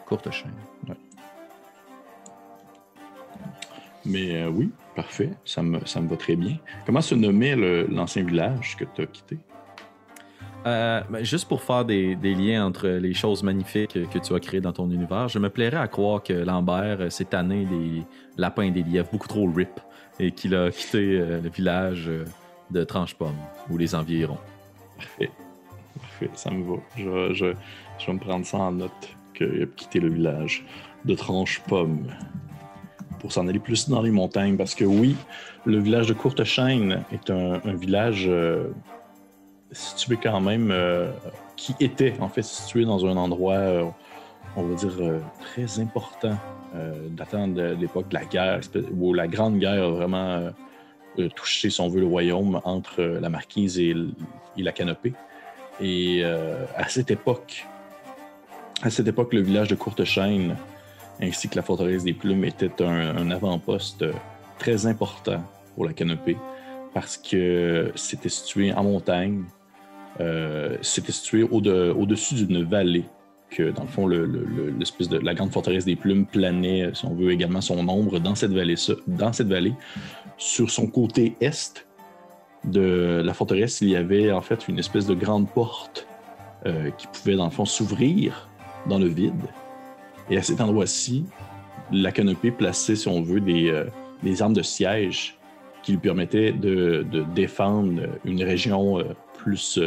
[0.06, 0.54] Courtechaîne.
[0.88, 0.96] Ouais.
[4.06, 6.58] Mais euh, oui, parfait, ça me, ça me va très bien.
[6.86, 7.56] Comment se nommait
[7.88, 9.38] l'ancien village que tu as quitté?
[10.66, 14.62] Euh, ben, juste pour faire des, liens entre les choses magnifiques que tu as créées
[14.62, 18.04] dans ton univers, je me plairais à croire que Lambert, euh, cette année, des
[18.38, 19.80] lapins et des lièvres beaucoup trop rip
[20.20, 22.10] et qu'il a quitté euh, le village
[22.72, 23.38] de Tranche-Pomme
[23.70, 24.40] ou les environs.
[24.98, 25.32] Parfait.
[26.00, 26.82] Parfait, ça me va.
[26.98, 27.46] Je, je,
[28.06, 30.66] vais me prendre ça en note qu'il a quitté le village
[31.06, 32.08] de Tranche-Pomme
[33.20, 35.16] pour s'en aller plus dans les montagnes parce que oui,
[35.66, 38.30] le village de Courte-Chaîne est un, village
[39.72, 41.12] situé quand même, euh,
[41.56, 43.86] qui était en fait situé dans un endroit, euh,
[44.56, 46.38] on va dire, euh, très important,
[47.12, 48.60] datant de l'époque de la guerre,
[48.92, 50.52] où la Grande Guerre a vraiment
[51.36, 53.96] touché, si on veut, le royaume entre la marquise et,
[54.58, 55.14] la canopée.
[55.82, 57.66] Et à cette époque,
[58.84, 60.56] à cette époque, le village de Courtechaîne
[61.20, 64.06] ainsi que la forteresse des Plumes était un, un avant-poste
[64.60, 65.42] très important
[65.74, 66.38] pour la canopée
[66.94, 69.46] parce que c'était situé en montagne,
[70.20, 73.06] euh, c'était situé au-dessus d'une vallée
[73.50, 77.32] que, dans le fond, l'espèce de la grande forteresse des plumes planait, si on veut,
[77.32, 78.76] également son ombre dans cette vallée.
[79.08, 79.74] Dans cette vallée,
[80.38, 81.88] sur son côté est
[82.66, 86.08] de la forteresse, il y avait en fait une espèce de grande porte
[86.66, 88.50] euh, qui pouvait, dans le fond, s'ouvrir
[88.90, 89.34] dans le vide.
[90.30, 91.26] Et à cet endroit-ci,
[91.92, 95.38] la canopée plaçait, si on veut, des, euh, armes de siège
[95.84, 99.02] qui lui permettaient de défendre une région
[99.38, 99.80] plus,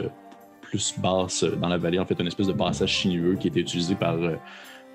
[0.70, 3.96] plus basse dans la vallée, en fait, une espèce de passage sinueux qui était utilisé
[3.96, 4.36] par, euh,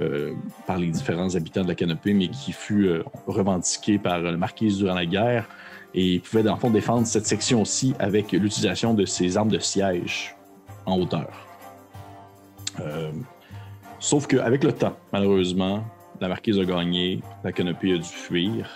[0.01, 0.33] euh,
[0.65, 4.77] par les différents habitants de la canopée, mais qui fut euh, revendiqué par la marquise
[4.77, 5.47] durant la guerre.
[5.93, 9.59] Et il pouvait, dans le fond, défendre cette section-ci avec l'utilisation de ses armes de
[9.59, 10.35] siège
[10.85, 11.29] en hauteur.
[13.99, 15.83] sauf qu'avec le temps, malheureusement,
[16.19, 18.69] la marquise a gagné, la canopée a dû fuir.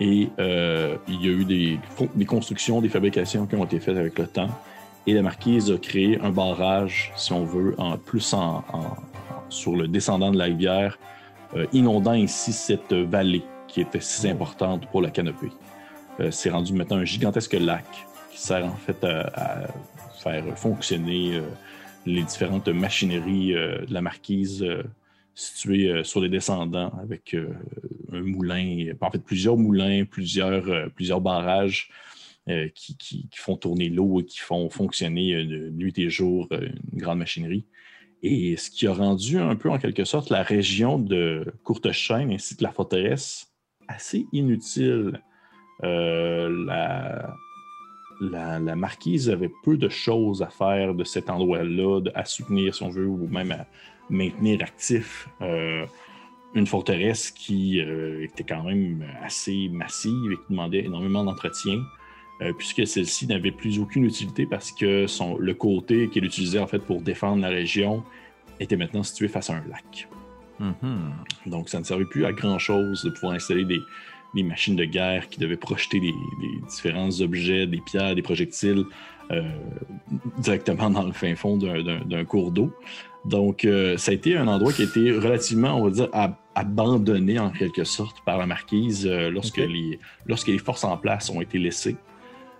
[0.00, 1.80] Et il y a eu des,
[2.14, 4.50] des, constructions, des fabrications qui ont été faites avec le temps.
[5.08, 8.62] Et la marquise a créé un barrage, si on veut, en plus en,
[9.48, 10.98] sur le descendant de la rivière,
[11.56, 15.50] euh, inondant ainsi cette vallée qui était si importante pour la canopée.
[16.20, 17.86] Euh, c'est rendu maintenant un gigantesque lac
[18.30, 19.68] qui sert en fait à,
[20.22, 21.40] faire fonctionner euh,
[22.04, 24.62] les différentes machineries de la marquise
[25.34, 27.34] situées sur les descendants avec
[28.12, 31.88] un moulin, en fait plusieurs moulins, plusieurs, plusieurs barrages
[32.48, 36.98] euh, qui, font tourner l'eau et qui font fonctionner euh, nuit et jour euh, une
[36.98, 37.66] grande machinerie.
[38.22, 42.56] Et ce qui a rendu un peu en quelque sorte la région de Courtechaîne ainsi
[42.56, 43.52] que la forteresse
[43.86, 45.20] assez inutile.
[45.82, 47.34] la,
[48.76, 53.06] marquise avait peu de choses à faire de cet endroit-là, à soutenir si on veut,
[53.06, 53.66] ou même à
[54.08, 55.28] maintenir actif
[56.54, 61.84] une forteresse qui était quand même assez massive et qui demandait énormément d'entretien.
[62.40, 66.68] Euh, puisque celle-ci n'avait plus aucune utilité parce que son, le côté qu'elle utilisait en
[66.68, 68.04] fait pour défendre la région
[68.60, 70.08] était maintenant situé face à un lac.
[70.60, 71.50] Mm-hmm.
[71.50, 73.80] Donc ça ne servait plus à grand-chose de pouvoir installer des,
[74.44, 76.14] machines de guerre qui devaient projeter des,
[76.68, 78.84] différents objets, des pierres, des projectiles
[79.32, 79.42] euh,
[80.38, 82.72] directement dans le fin fond d'un cours d'eau.
[83.24, 86.08] Donc, euh, ça a été un endroit qui a été relativement, on va dire,
[86.54, 91.40] abandonné en quelque sorte par la marquise lorsque, les, lorsque les forces en place ont
[91.40, 91.96] été laissées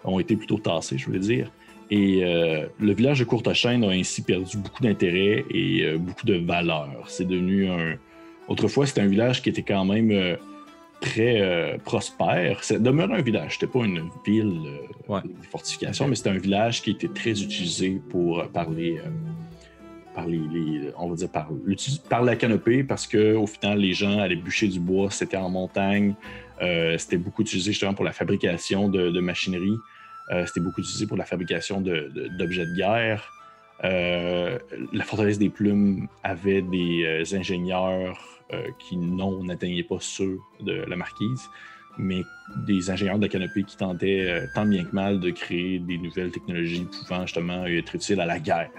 [0.04, 1.50] ont été plutôt tassés, je veux dire.
[1.90, 6.34] Et euh, le village de Courtechaîne a ainsi perdu beaucoup d'intérêt et euh, beaucoup de
[6.34, 7.04] valeur.
[7.06, 7.96] C'est devenu un.
[8.46, 10.36] Autrefois, c'était un village qui était quand même euh,
[11.00, 12.64] très prospère.
[12.64, 14.60] Ça demeurait un village, c'était pas une ville
[15.08, 19.00] de fortification, mais c'était un village qui était très utilisé pour parler.
[20.18, 21.48] Par les, on va dire par,
[22.08, 26.14] par la canopée parce qu'au final les gens allaient bûcher du bois, c'était en montagne,
[26.98, 29.76] c'était beaucoup utilisé justement pour la fabrication de, machinerie.
[30.46, 33.30] C'était beaucoup utilisé pour la fabrication d'objets de, guerre.
[33.80, 38.18] la forteresse des plumes avait des ingénieurs
[38.80, 41.48] qui non n'atteignaient pas ceux de la marquise
[42.00, 42.22] mais
[42.66, 46.30] des ingénieurs de la canopée qui tentaient tant bien que mal de créer des nouvelles
[46.30, 48.70] technologies pouvant justement être utiles à la guerre.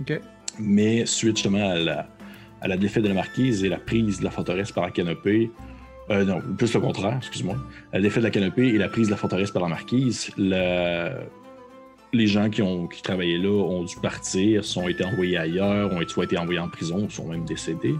[0.00, 0.20] OK.
[0.58, 1.70] Mais suite justement
[2.60, 5.50] à la, défaite de la marquise et la prise de la forteresse par la canopée,
[6.10, 7.56] euh, non, plus le contraire, excuse-moi.
[7.92, 12.26] La défaite de la canopée et la prise de la forteresse par la marquise, les
[12.26, 16.24] gens qui, ont, qui travaillaient là ont dû partir, sont été envoyés ailleurs, ont soit
[16.24, 17.96] été envoyés en prison, sont même décédés.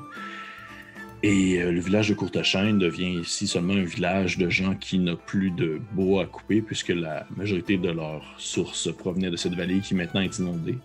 [1.23, 5.19] Et euh, le village de Courtechaine devient ici seulement un village de gens qui n'ont
[5.27, 9.81] plus de bois à couper, puisque la majorité de leurs sources provenaient de cette vallée
[9.81, 10.79] qui maintenant est inondée.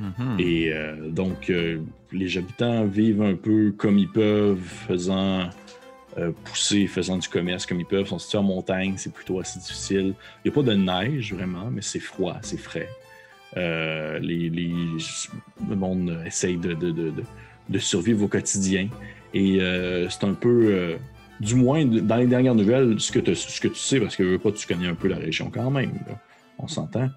[0.00, 0.36] Mhm.
[0.38, 1.80] Et euh, donc, euh,
[2.12, 5.48] les habitants vivent un peu comme ils peuvent, faisant
[6.18, 8.02] euh, pousser, faisant du commerce comme ils peuvent.
[8.02, 10.14] Ils sont situés en montagne, c'est plutôt assez difficile.
[10.44, 12.88] Il n'y a pas de neige vraiment, mais c'est froid, c'est frais.
[13.56, 18.88] Les, le monde essaye de, de, survivre au quotidien.
[19.32, 19.60] Et
[20.10, 20.96] c'est un peu,
[21.38, 24.50] du moins dans les dernières nouvelles, ce que, ce que tu sais, parce que pas,
[24.50, 25.92] tu connais un peu la région quand même,
[26.58, 27.08] on s'entend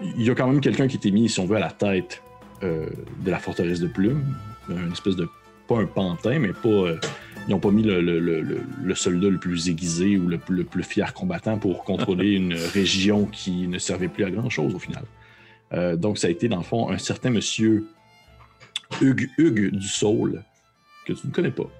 [0.00, 2.22] il y a quand même quelqu'un qui était mis, si on veut, à la tête
[2.62, 2.86] euh,
[3.24, 4.36] de la forteresse de Plume.
[4.68, 5.28] Une espèce de.
[5.68, 6.68] Pas un pantin, mais pas.
[6.68, 7.00] Euh,
[7.48, 11.84] ils n'ont pas mis le, soldat le plus aiguisé ou le, plus fier combattant pour
[11.84, 15.04] contrôler une région qui ne servait plus à grand-chose au final.
[15.72, 17.86] Euh, donc, ça a été, dans le fond, un certain monsieur
[19.00, 20.42] Hugues, Hugues du Saul,
[21.06, 21.70] que tu ne connais pas.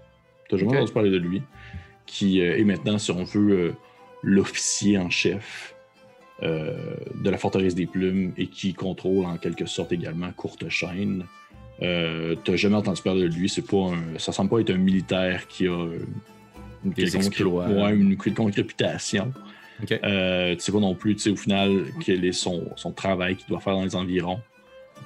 [0.49, 1.43] Tu n'as jamais entendu parler de lui,
[2.07, 3.75] qui est maintenant, si on veut,
[4.23, 5.76] l'officier en chef
[6.43, 11.25] de la forteresse des plumes et qui contrôle en quelque sorte également Courte Chaîne.
[11.83, 14.79] Euh, T'as jamais entendu parler de lui, c'est pas un, ça semble pas être un
[14.79, 15.89] militaire qui a
[16.85, 19.33] une, quelconque, une quelconque réputation.
[19.91, 23.61] Euh, tu sais pas non plus, au final, quel est son, son travail qu'il doit
[23.61, 24.41] faire dans les environs.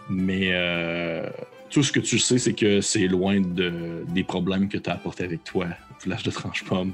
[0.09, 1.29] Mais euh,
[1.71, 4.95] tout ce que tu sais, c'est que c'est loin de, des problèmes que tu as
[4.95, 6.93] apportés avec toi au village de Tranche-Pomme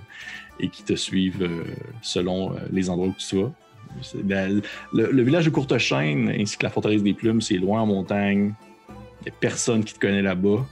[0.59, 1.51] et qui te suivent
[2.01, 3.53] selon les endroits où tu vas.
[4.25, 4.61] Ben,
[4.93, 8.55] le, village de Courtechaîne ainsi que la forteresse des Plumes, c'est loin en montagne.
[9.21, 10.67] Il n'y a personne qui te connaît là-bas.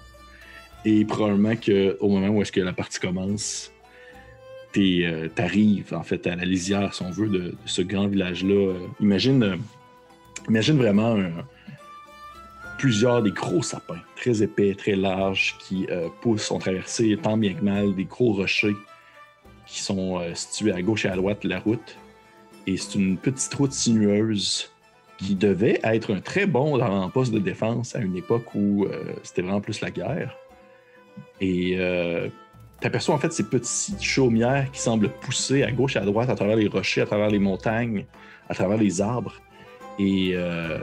[0.84, 3.72] Et probablement qu'au moment où est-ce que la partie commence,
[4.74, 8.74] tu euh, arrives en fait à la lisière, si on veut, de, ce grand village-là.
[9.00, 9.56] imagine, euh,
[10.48, 11.16] imagine vraiment
[12.78, 17.54] plusieurs des gros sapins, très épais, très larges, qui euh, poussent, ont traversé tant bien
[17.54, 18.76] que mal des gros rochers
[19.66, 21.96] qui sont situés à gauche et à droite de la route.
[22.66, 24.70] Et c'est une petite route sinueuse
[25.18, 29.42] qui devait être un très bon avant-poste de défense à une époque où euh, c'était
[29.42, 30.36] vraiment plus la guerre.
[31.40, 32.28] Et euh,
[32.80, 36.30] tu aperçois en fait ces petites chaumières qui semblent pousser à gauche et à droite
[36.30, 38.06] à travers les rochers, à travers les montagnes,
[38.48, 39.34] à travers les arbres.
[39.98, 40.80] Et euh,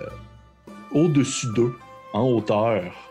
[0.91, 1.73] au-dessus d'eux,
[2.13, 3.10] en hauteur,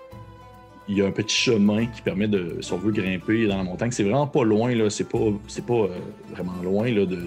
[0.90, 3.62] il y a un petit chemin qui permet de, si on veut grimper dans la
[3.62, 3.92] montagne.
[3.92, 4.90] C'est vraiment pas loin, là.
[4.90, 5.98] C'est pas, c'est pas euh,
[6.30, 7.22] vraiment loin là, du,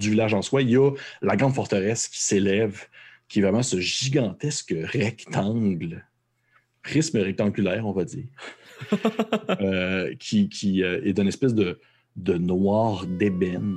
[0.00, 0.62] village en soi.
[0.62, 0.90] Il y a
[1.22, 2.86] la grande forteresse qui s'élève,
[3.28, 6.04] qui est vraiment ce gigantesque rectangle,
[6.82, 8.26] prisme rectangulaire, on va dire,
[9.60, 11.78] euh, qui, qui euh, est d'une espèce de,
[12.16, 13.76] de noir d'ébène.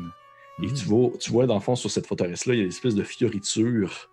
[0.63, 0.87] Et tu, mm.
[0.87, 3.03] vois, tu vois, dans le fond, sur cette forteresse-là, il y a des espèces de
[3.03, 4.10] fioritures euh,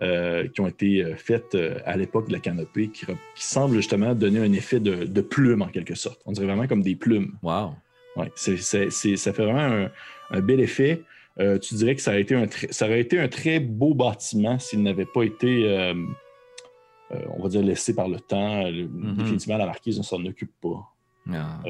[0.00, 4.38] qui ont été euh, faites euh, à l'époque de la canopée, qui, semblent justement donner
[4.38, 6.20] un effet de, de, plume en quelque sorte.
[6.24, 7.32] On dirait vraiment comme des plumes.
[7.42, 7.72] Wow.
[8.16, 9.88] Ouais, ça fait vraiment
[10.30, 11.02] un, bel effet.
[11.36, 14.82] tu dirais que ça aurait été un, ça aurait été un très beau bâtiment s'il
[14.82, 15.92] n'avait pas été,
[17.10, 18.64] on va dire, laissé par le temps.
[18.64, 19.16] Mm-hmm.
[19.16, 20.92] Définitivement, la marquise ne s'en occupe pas.
[21.30, 21.60] Ah.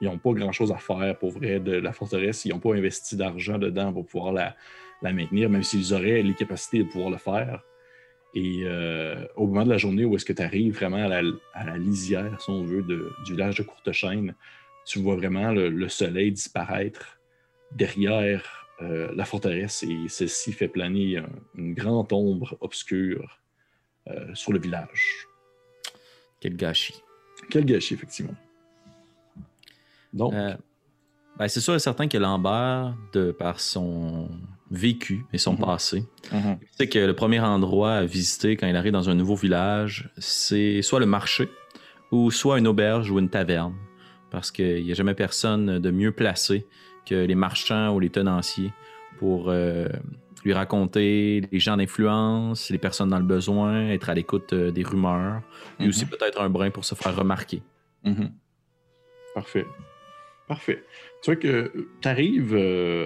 [0.00, 2.44] ils n'ont pas grand-chose à faire pour vrai de la forteresse.
[2.46, 4.56] Ils n'ont pas investi d'argent dedans pour pouvoir la,
[5.02, 7.62] la maintenir, même s'ils auraient les capacités de pouvoir le faire.
[8.34, 11.78] Et euh, au moment de la journée où est-ce que tu arrives vraiment à la,
[11.78, 14.34] lisière, si on veut, du village de Courtechaîne,
[14.86, 17.18] tu vois vraiment le, soleil disparaître
[17.72, 21.22] derrière euh, la forteresse et celle-ci fait planer
[21.54, 23.40] une grande ombre obscure
[24.08, 25.26] euh, sur le village.
[26.40, 27.02] Quel gâchis.
[27.50, 28.36] Quel gâchis, effectivement.
[30.12, 30.34] Donc.
[31.38, 34.28] Ben, c'est sûr et certain que Lambert, de par son
[34.70, 35.60] vécu et son mhm.
[35.60, 36.04] passé.
[36.32, 36.58] Mhm.
[36.72, 40.82] C'est que le premier endroit à visiter quand il arrive dans un nouveau village, c'est
[40.82, 41.48] soit le marché
[42.12, 43.74] ou soit une auberge ou une taverne.
[44.30, 46.66] Parce qu'il n'y a jamais personne de mieux placé
[47.04, 48.72] que les marchands ou les tenanciers
[49.18, 49.88] pour euh,
[50.44, 54.84] lui raconter les gens d'influence, les personnes dans le besoin, être à l'écoute euh, des
[54.84, 55.42] rumeurs,
[55.80, 56.10] et aussi mhm.
[56.10, 57.62] peut-être un brin pour se faire remarquer.
[59.34, 59.66] Parfait.
[60.50, 60.82] Parfait.
[61.22, 62.56] Tu vois que tu arrives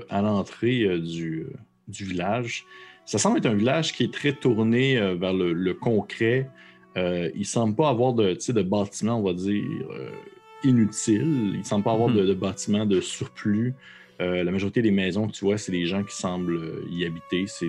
[0.09, 1.47] à l'entrée du,
[1.89, 2.65] du, village.
[3.05, 6.49] Ça semble être un village qui est très tourné vers le, concret.
[6.97, 9.63] il ne semble pas avoir de, de bâtiments, on va dire,
[10.63, 11.51] inutiles.
[11.53, 12.29] Il ne semble pas avoir de, mhm.
[12.29, 13.75] de bâtiments de surplus.
[14.21, 17.47] la majorité des maisons que tu vois, c'est des gens qui semblent y habiter.
[17.47, 17.67] Ça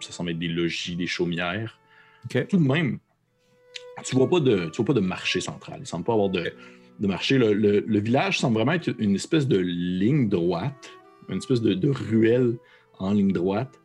[0.00, 1.78] semble être des logis, des chaumières.
[2.30, 2.98] Tout de même,
[4.06, 5.80] tu vois pas de, vois pas de marché central.
[5.80, 6.50] Il semble pas avoir de,
[7.06, 7.38] marché.
[7.38, 10.90] Le, village semble vraiment être une espèce de ligne droite,
[11.28, 12.56] une espèce de, ruelle
[12.98, 13.80] en ligne droite,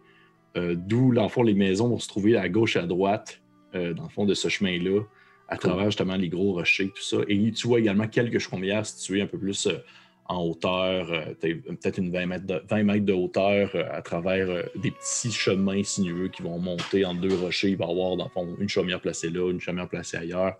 [0.57, 3.41] euh, d'où, l'enfant les maisons vont se trouver à gauche et à droite,
[3.75, 5.01] euh, dans le fond de ce chemin-là,
[5.47, 7.17] à travers justement les gros rochers, tout ça.
[7.27, 9.77] Et tu vois également quelques chaumières situées un peu plus euh,
[10.25, 11.07] en hauteur,
[11.41, 16.59] peut-être une 20 mètres de, hauteur euh, à travers des petits chemins sinueux qui vont
[16.59, 17.69] monter en deux rochers.
[17.69, 20.55] Il va y avoir, dans le fond, une chaumière placée là, une chaumière placée ailleurs.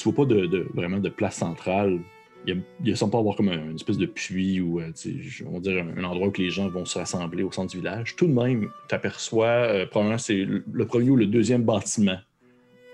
[0.00, 2.00] Tu vois pas de, vraiment de place centrale.
[2.46, 6.04] Il ne semble pas avoir comme une espèce de puits ou on va dire un,
[6.04, 8.16] endroit où les gens vont se rassembler au centre du village.
[8.16, 12.16] Tout de même, tu aperçois, probablement c'est le premier ou le deuxième bâtiment.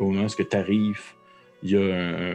[0.00, 1.00] Au moment où tu arrives,
[1.62, 2.34] il y a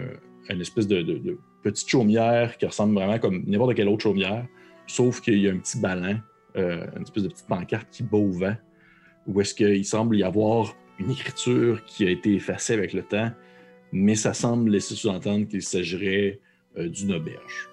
[0.49, 4.45] une espèce de petite chaumière qui ressemble vraiment comme n'importe quelle autre chaumière,
[4.87, 6.19] sauf qu'il y a un petit ballon,
[6.57, 8.55] euh, une espèce de petite pancarte qui bat au vent,
[9.27, 13.31] où est-ce qu'il semble y avoir une écriture qui a été effacée avec le temps,
[13.91, 16.39] mais ça semble laisser sous-entendre qu'il s'agirait
[16.77, 17.69] euh, d'une auberge.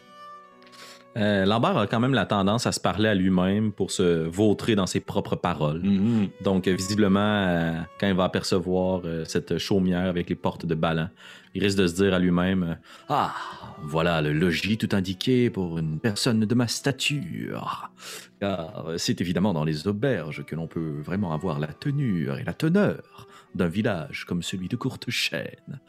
[1.17, 4.77] Euh, Lambert a quand même la tendance à se parler à lui-même pour se vautrer
[4.77, 5.83] dans ses propres paroles.
[5.83, 6.29] Mm-hmm.
[6.45, 11.09] Donc, visiblement, quand il va apercevoir cette chaumière avec les portes de ballon,
[11.55, 12.79] il risque de se dire à lui-même
[13.09, 13.35] Ah,
[13.83, 17.91] voilà le logis tout indiqué pour une personne de ma stature.
[18.39, 22.55] Car c'est évidemment dans les auberges que l'on peut vraiment avoir la tenue et la
[22.55, 25.81] teneur d'un village comme celui de Courtechaîne.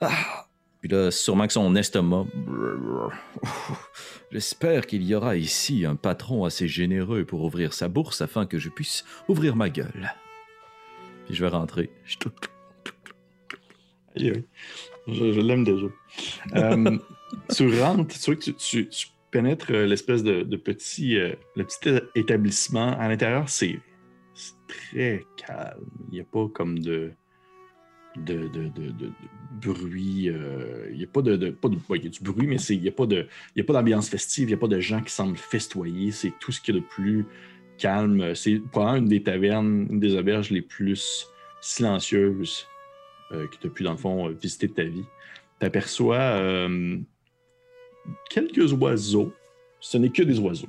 [0.00, 0.46] Ah,
[0.80, 2.26] puis là, sûrement que son estomac.
[4.32, 8.58] J'espère qu'il y aura ici un patron assez généreux pour ouvrir sa bourse afin que
[8.58, 10.12] je puisse ouvrir ma gueule.
[11.26, 11.90] Puis je vais rentrer.
[14.16, 15.86] Je, l'aime déjà.
[16.54, 16.98] Euh,
[17.54, 18.88] tu rentres, tu vois que tu,
[19.30, 22.98] pénètres euh, l'espèce de, petit, euh, le petit établissement.
[22.98, 23.80] À l'intérieur, c'est
[24.66, 25.86] très calme.
[26.08, 27.12] Il n'y a pas comme de,
[28.16, 28.48] de,
[29.60, 30.30] bruit.
[30.90, 31.50] il n'y a pas de.
[31.50, 33.06] Pas de il y a du bruit, mais il n'y a pas
[33.72, 36.10] d'ambiance festive, il n'y a pas de gens qui semblent festoyer.
[36.12, 37.26] C'est tout ce qui est le plus
[37.78, 38.34] calme.
[38.34, 41.26] C'est probablement une des tavernes, une des auberges les plus
[41.60, 42.66] silencieuses
[43.32, 45.04] euh, que tu as pu, dans le fond, euh, visiter de ta vie,
[45.58, 46.98] tu aperçois euh,
[48.30, 49.32] quelques oiseaux.
[49.80, 50.68] Ce n'est que des oiseaux.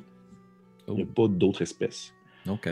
[0.87, 1.13] Il n'y a oh.
[1.13, 2.13] pas d'autres espèces.
[2.47, 2.69] OK.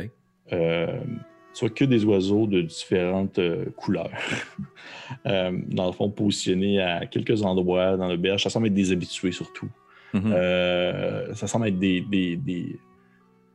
[0.50, 3.40] Soit que des oiseaux de différentes
[3.76, 4.12] couleurs.
[5.26, 8.44] dans le fond, positionnés à quelques endroits dans le berge.
[8.44, 9.70] Ça semble être des habitués surtout.
[10.14, 11.34] Mm-hmm.
[11.34, 12.38] ça semble être des, des,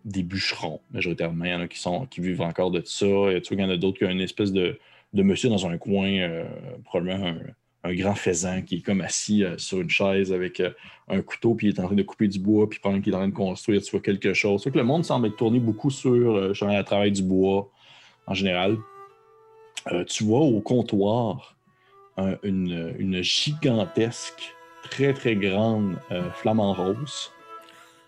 [0.05, 1.45] des, bûcherons, majoritairement.
[1.45, 3.07] Il y en a qui, sont, qui vivent encore de ça.
[3.07, 4.79] Et tu vois qu'il y en a d'autres qui ont une espèce de,
[5.13, 6.45] de monsieur dans un coin, euh,
[6.85, 7.39] probablement un,
[7.89, 10.71] grand faisan qui est comme assis euh, sur une chaise avec euh,
[11.09, 13.17] un couteau, puis il est en train de couper du bois, puis pendant qu'il est
[13.17, 14.65] en train de construire, tu vois quelque chose.
[14.65, 17.71] que le monde semble être tourné beaucoup sur le travail du bois
[18.27, 18.77] en général.
[20.07, 21.57] tu vois au comptoir
[22.43, 24.55] une, gigantesque,
[24.91, 25.99] très très grande
[26.35, 27.33] flamant rose.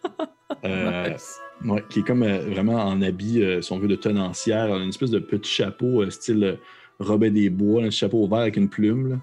[1.91, 5.51] qui est comme vraiment en habit, si on veut, de tenancière, une espèce de petit
[5.51, 6.59] chapeau style
[6.99, 9.21] Robin des Bois, un chapeau vert avec une plume.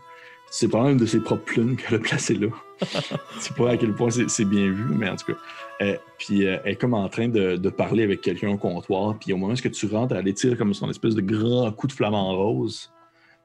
[0.52, 2.48] C'est probablement une de ses propres plumes qu'elle a placée là.
[2.82, 5.40] Je sais pas à quel point c'est bien vu, mais en tout cas.
[5.82, 9.18] Euh, puis euh, elle est comme en train de, parler avec quelqu'un au comptoir.
[9.20, 11.92] Puis au moment où tu rentres, elle étire comme son espèce de grand coup de
[11.92, 12.92] flamant rose.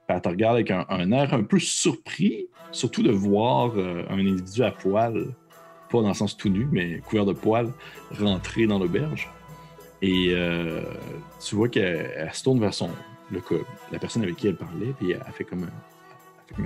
[0.07, 4.19] Puis elle te regarde avec un, air un peu surpris, surtout de voir euh, un
[4.19, 5.35] individu à poil,
[5.91, 7.71] pas dans le sens tout nu, mais couvert de poils,
[8.19, 9.29] rentrer dans l'auberge.
[10.03, 10.35] Et
[11.43, 12.91] tu vois qu'elle se tourne vers son,
[13.31, 13.41] le,
[13.91, 15.94] la personne avec qui elle parlait, puis elle fait comme un,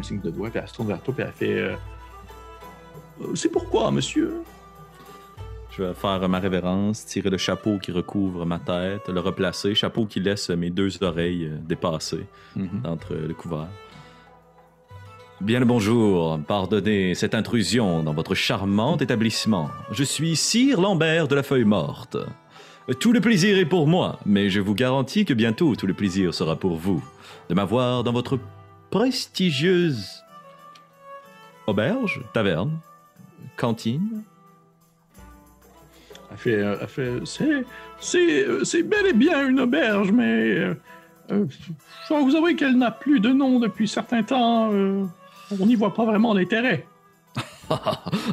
[0.02, 1.74] signe de doigt, puis elle se tourne vers toi, puis elle fait euh,
[3.22, 4.42] euh, C'est pourquoi, monsieur?
[5.70, 10.06] Je vais faire ma révérence, tirer le chapeau qui recouvre ma tête, le replacer, chapeau
[10.06, 12.26] qui laisse mes deux oreilles euh, dépassées
[12.56, 12.87] mm-hmm.
[12.87, 13.68] entre le couvert.
[15.40, 19.70] Bien le bonjour, pardonnez cette intrusion dans votre charmant établissement.
[19.92, 22.16] Je suis Sire Lambert de la Feuille Morte.
[22.98, 26.35] Tout le plaisir est pour moi, mais je vous garantis que bientôt tout le plaisir
[26.35, 27.04] sera pour vous
[27.48, 28.38] de m'avoir dans votre
[28.90, 30.24] prestigieuse
[31.66, 32.78] auberge, taverne,
[33.56, 34.22] cantine.
[36.36, 37.12] fait, fait
[38.00, 40.74] c'est, c'est, bel et bien une auberge, mais euh,
[41.30, 41.46] euh,
[42.04, 44.70] je dois vous avouer qu'elle n'a plus de nom depuis certain temps.
[44.72, 45.04] Euh,
[45.60, 46.86] on n'y voit pas vraiment l'intérêt.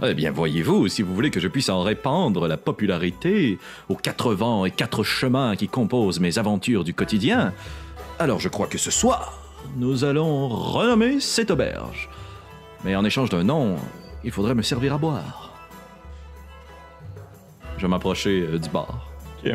[0.03, 4.33] eh bien, voyez-vous, si vous voulez que je puisse en répandre la popularité aux quatre
[4.33, 7.53] vents et quatre chemins qui composent mes aventures du quotidien,
[8.17, 9.44] alors je crois que ce soir,
[9.75, 12.09] nous allons renommer cette auberge.
[12.83, 13.75] Mais en échange d'un nom,
[14.23, 15.51] il faudrait me servir à boire.
[17.77, 19.09] Je vais m'approcher euh, du bar.
[19.43, 19.51] Ok.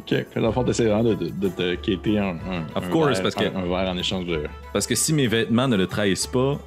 [0.00, 0.26] Ok.
[0.36, 3.12] Dans le fond, t'essaies vraiment de, de, de te quitter un, un, Of un course,
[3.14, 4.42] verre, parce que- un, un verre en échange de.
[4.72, 6.58] Parce que si mes vêtements ne le trahissent pas,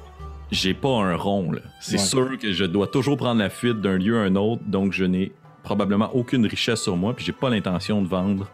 [0.50, 1.52] j'ai pas un rond.
[1.52, 1.60] là.
[1.80, 1.98] C'est Ouais.
[1.98, 5.04] sûr que je dois toujours prendre la fuite d'un lieu à un autre, donc je
[5.04, 5.32] n'ai
[5.62, 8.48] probablement aucune richesse sur moi, puis j'ai pas l'intention de vendre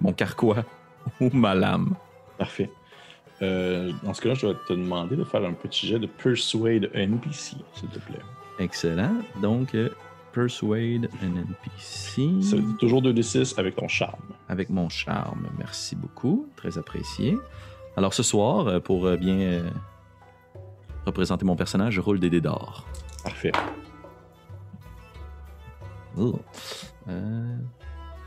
[0.00, 0.64] mon carquois
[1.20, 1.94] ou ma lame.
[2.38, 2.70] Parfait.
[3.42, 6.90] Euh, dans ce cas-là, je vais te demander de faire un petit jet de Persuade
[6.94, 8.20] NPC, s'il te plaît.
[8.58, 9.14] Excellent.
[9.40, 9.88] Donc, euh,
[10.32, 14.20] Persuade un NPC C'est toujours 2d6 avec ton charme.
[14.48, 15.48] avec mon charme.
[15.58, 16.46] Merci beaucoup.
[16.56, 17.36] Très apprécié.
[17.96, 19.70] Alors, ce soir, euh, pour bien euh,
[21.06, 22.84] représenter mon personnage, je roule des dés d'or.
[23.24, 23.52] Parfait.
[26.18, 26.38] Oh.
[27.08, 27.56] Euh,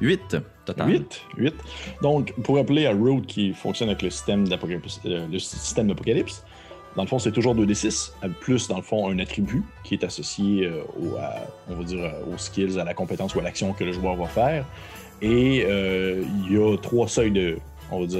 [0.03, 0.89] 8 total.
[0.89, 1.21] 8.
[1.37, 1.53] 8.
[2.01, 6.43] Donc, pour rappeler à Road qui fonctionne avec le système d'Apocalypse, euh, le système d'Apocalypse,
[6.95, 10.03] dans le fond, c'est toujours 2d6, avec plus, dans le fond, un attribut qui est
[10.03, 14.15] associé euh, au, euh, aux skills, à la compétence ou à l'action que le joueur
[14.15, 14.65] va faire.
[15.21, 17.57] Et il y a trois seuils de,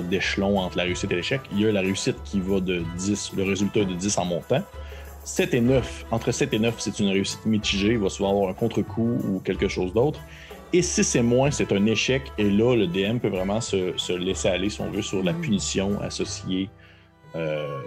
[0.10, 1.42] d'échelon entre la réussite et l'échec.
[1.52, 4.64] Il y a la réussite qui va de 10, le résultat de 10 en montant.
[5.26, 8.50] 7 et 9, entre 7 et 9, c'est une réussite mitigée, il va souvent avoir
[8.50, 10.20] un contre-coup ou quelque chose d'autre.
[10.76, 12.24] Et 6 et moins, c'est un échec.
[12.40, 15.34] Et là, le DM peut vraiment se, se laisser aller, si on veut, sur la
[15.34, 16.68] punition associée
[17.36, 17.80] euh,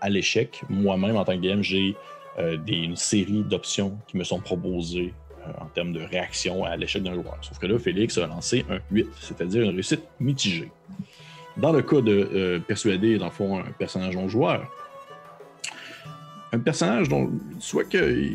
[0.00, 0.62] à l'échec.
[0.70, 1.94] Moi-même, en tant que DM, j'ai
[2.38, 5.12] euh, une série d'options qui me sont proposées
[5.46, 7.36] euh, en termes de réaction à l'échec d'un joueur.
[7.42, 10.72] Sauf que là, Félix a lancé un 8, c'est-à-dire une réussite mitigée.
[11.58, 14.66] Dans le cas de persuader, dans le fond, un personnage non joueur,
[16.52, 18.30] un personnage dont soit que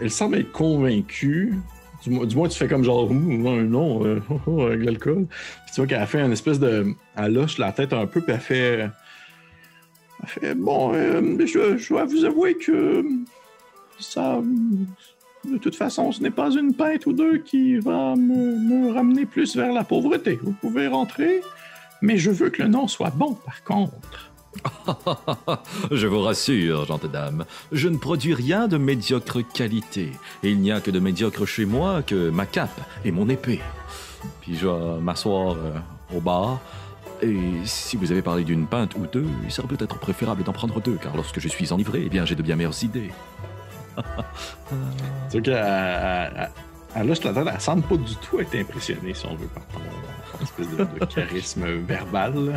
[0.00, 1.54] elle semble être convaincue,
[2.04, 5.26] du, mo- du moins tu fais comme genre non, non euh, oh, oh, avec l'alcool.
[5.66, 6.86] Tu vois qu'elle a fait une espèce de.
[7.16, 8.90] Elle lâche la tête un peu, puis elle fait.
[10.22, 13.04] Elle fait Bon, euh, je, dois vous avouer que
[13.98, 14.40] ça.
[15.44, 19.56] De toute façon, ce n'est pas une pinte ou deux qui va me ramener plus
[19.56, 20.38] vers la pauvreté.
[20.42, 21.42] Vous pouvez rentrer,
[22.00, 24.33] mais je veux que le nom soit bon, par contre.
[25.90, 30.12] je vous rassure, gentes dames, je ne produis rien de médiocre qualité.
[30.42, 33.60] Et il n'y a que de médiocre chez moi que ma cape et mon épée.
[34.40, 35.72] Puis je vais m'asseoir euh,
[36.16, 36.60] au bar.
[37.22, 40.80] Et si vous avez parlé d'une pinte ou deux, il serait peut-être préférable d'en prendre
[40.80, 43.10] deux, car lorsque je suis enivré, eh bien j'ai de bien meilleures idées.
[45.30, 46.50] Tu vois qu'elle elle-
[46.96, 47.10] elle-
[47.54, 49.78] elle semble pas du tout être impressionnée, si on veut, par ton,
[50.38, 52.34] ton espèce de, de charisme verbal.
[52.46, 52.52] là.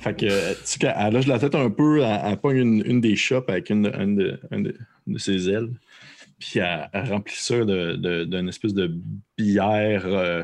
[0.00, 3.00] Fait que, tu sais qu'elle lâche la tête un peu, elle, elle pogne une, une
[3.00, 4.76] des shops avec une, une de, une de-
[5.06, 5.70] une ses ailes,
[6.38, 8.90] puis elle, elle remplit ça d'une espèce de
[9.36, 10.42] bière euh,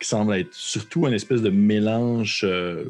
[0.00, 2.84] qui semble être surtout un espèce de mélange euh,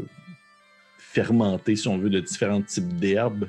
[0.98, 3.48] fermenté, si on veut, de différents types d'herbes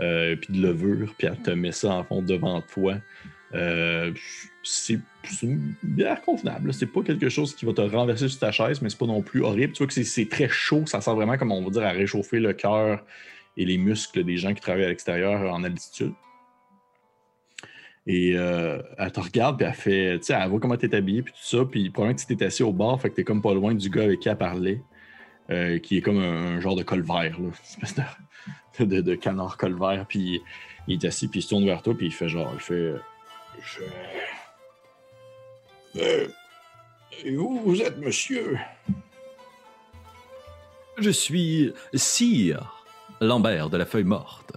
[0.00, 2.96] euh, puis de levure, puis elle te met ça en fond devant toi.
[3.54, 4.12] Euh,
[4.62, 5.00] c'est
[5.42, 6.72] une bière convenable.
[6.72, 9.22] C'est pas quelque chose qui va te renverser sur ta chaise, mais c'est pas non
[9.22, 9.72] plus horrible.
[9.72, 10.84] Tu vois que c'est- très chaud.
[10.86, 13.04] Ça sert vraiment, comme on va dire, à réchauffer le cœur
[13.56, 16.12] et les muscles des gens qui travaillent à l'extérieur en altitude.
[18.06, 21.22] Et euh, elle te regarde, puis elle fait, tu sais, elle voit comment t'es habillé,
[21.22, 23.40] puis tout ça, puis probablement que tu t'es assis au bar, fait que t'es comme
[23.40, 24.82] pas loin du gars avec qui elle parlait,
[25.50, 27.94] euh, qui est comme un, genre de colvert, là, une espèce
[28.80, 30.42] de, de, canard colvert, puis
[30.88, 32.94] il est assis, puis il se tourne vers toi, puis il fait genre, il fait,
[33.62, 33.82] je...
[35.96, 36.28] Euh,
[37.24, 38.58] et où vous êtes, monsieur?
[40.98, 42.84] Je suis Sire
[43.20, 44.52] Lambert de la Feuille Morte.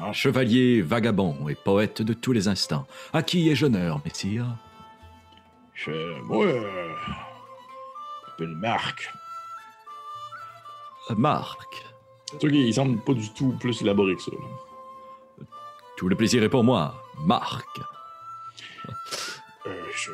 [0.00, 0.12] Ah.
[0.12, 2.86] Chevalier vagabond et poète de tous les instants.
[3.12, 4.46] À qui ai-je honneur, messire
[5.74, 9.12] Je, moi, euh, je m'appelle Marc.
[11.10, 11.84] Euh, Marc.
[12.40, 14.30] Vois qu'il semble pas du tout plus élaboré que ça.
[14.30, 15.46] là.
[15.98, 17.68] Tout le plaisir est pour moi, Marc.
[19.66, 20.10] Euh, je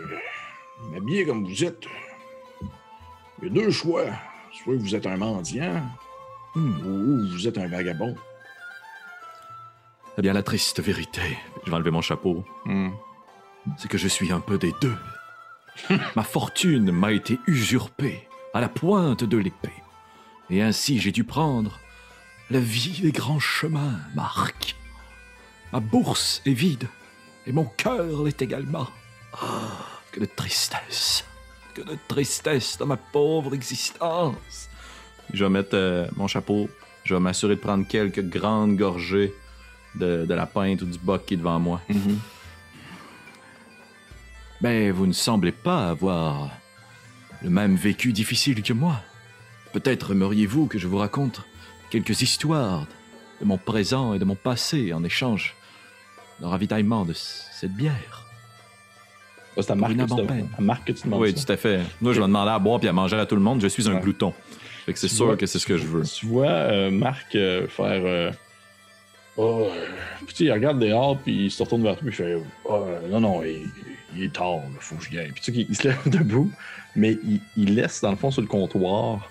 [0.90, 1.84] m'habiller comme vous êtes.
[3.42, 4.05] Il y a deux choix.
[4.62, 5.82] Soit vous êtes un mendiant,
[6.55, 6.80] Hmm.
[6.86, 8.16] ou vous êtes un vagabond.
[10.16, 11.20] Eh bien, la triste vérité,
[11.64, 12.90] je vais enlever mon chapeau, Hmm.
[13.76, 14.96] c'est que je suis un peu des deux.
[16.16, 19.70] Ma fortune m'a été usurpée à la pointe de l'épée.
[20.51, 21.78] Et ainsi j'ai dû prendre
[22.51, 24.74] la vie des grands chemins, Marc.
[25.72, 26.88] Ma bourse est vide,
[27.46, 28.88] et mon cœur l'est également.
[29.35, 31.24] Ah, que de tristesse,
[31.74, 34.68] que de tristesse dans ma pauvre existence.
[35.33, 36.68] Je vais mettre euh, mon chapeau,
[37.05, 39.35] je vais m'assurer de prendre quelques grandes gorgées
[39.95, 41.81] de, de la pinte ou du boc qui est devant moi.
[41.91, 42.16] Mm-hmm.
[44.61, 46.51] Ben, vous ne semblez pas avoir
[47.43, 49.01] le même vécu difficile que moi.
[49.72, 51.43] Peut-être aimeriez-vous que je vous raconte
[51.91, 52.87] quelques histoires
[53.41, 55.55] de mon présent et de mon passé en échange
[56.41, 58.28] de ravitaillement de cette bière.
[59.62, 61.44] C'est à Marc, une que tu demandes- à Marc que tu demandes Oui, ça.
[61.44, 61.80] tout à fait.
[62.00, 63.61] Moi, je vais demander à boire puis à manger à tout le monde.
[63.61, 64.00] Je suis un Ouais.
[64.00, 64.32] glouton.
[64.86, 66.02] Fait que c'est sûr vois- que c'est ce que je veux.
[66.04, 68.02] Tu vois euh, Marc euh, faire.
[68.04, 68.30] euh,
[69.36, 69.70] Oh, euh,
[70.18, 72.36] puis tu sais, il regarde dehors, puis il se retourne vers toi, puis il fait
[72.64, 73.68] Oh, Non, non, il,
[74.16, 75.30] il est tard, il faut que je gagne.
[75.32, 76.50] Puis tu sais, il se lève debout,
[76.96, 79.30] mais il, il laisse, dans le fond, sur le comptoir,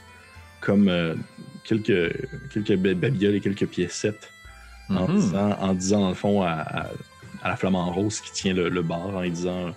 [0.62, 1.16] comme euh,
[1.66, 2.14] quelques,
[2.54, 4.30] quelques ba- babioles et quelques piécettes,
[4.90, 5.16] en, Mhm.
[5.20, 6.88] disant, en disant, dans le fond, à, à-
[7.44, 9.76] à la flamant rose qui tient le, le bar, en lui disant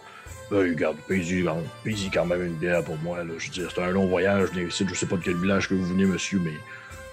[0.50, 3.18] Ben, regarde, paye-y quand même une bière pour moi.
[3.18, 3.34] Là.
[3.38, 5.68] Je veux dire, c'est un long voyage, je ici, je sais pas de quel village
[5.68, 6.54] que vous venez, monsieur, mais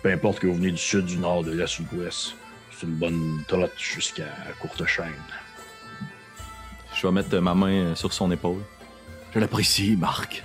[0.02, 2.36] peu importe que vous venez du sud, du nord, de l'est ou de l'ouest,
[2.72, 4.26] c'est une bonne trotte jusqu'à
[4.60, 5.06] courte chaîne.
[6.96, 8.62] Je vais mettre ma main sur son épaule.
[9.36, 10.44] Je l'apprécie, Marc.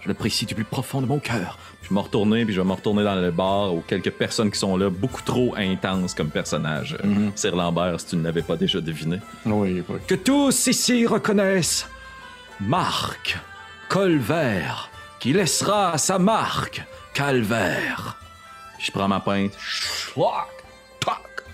[0.00, 1.58] Je l'apprécie du plus profond de mon cœur.
[1.82, 4.50] Je vais me retourner, puis je vais me retourner dans le bar où quelques personnes
[4.50, 6.96] qui sont là, beaucoup trop intenses comme personnage.
[7.04, 7.32] Mhm.
[7.34, 9.18] Sir Lambert, si tu ne l'avais pas déjà deviné.
[9.44, 9.98] Oui, oui.
[10.06, 11.86] Que tous ici reconnaissent
[12.60, 13.38] Marc
[13.88, 16.82] Colvert, qui laissera sa marque.
[17.14, 17.22] Puis
[18.78, 20.48] je prends ma pinte, chlac,
[21.00, 21.44] tac,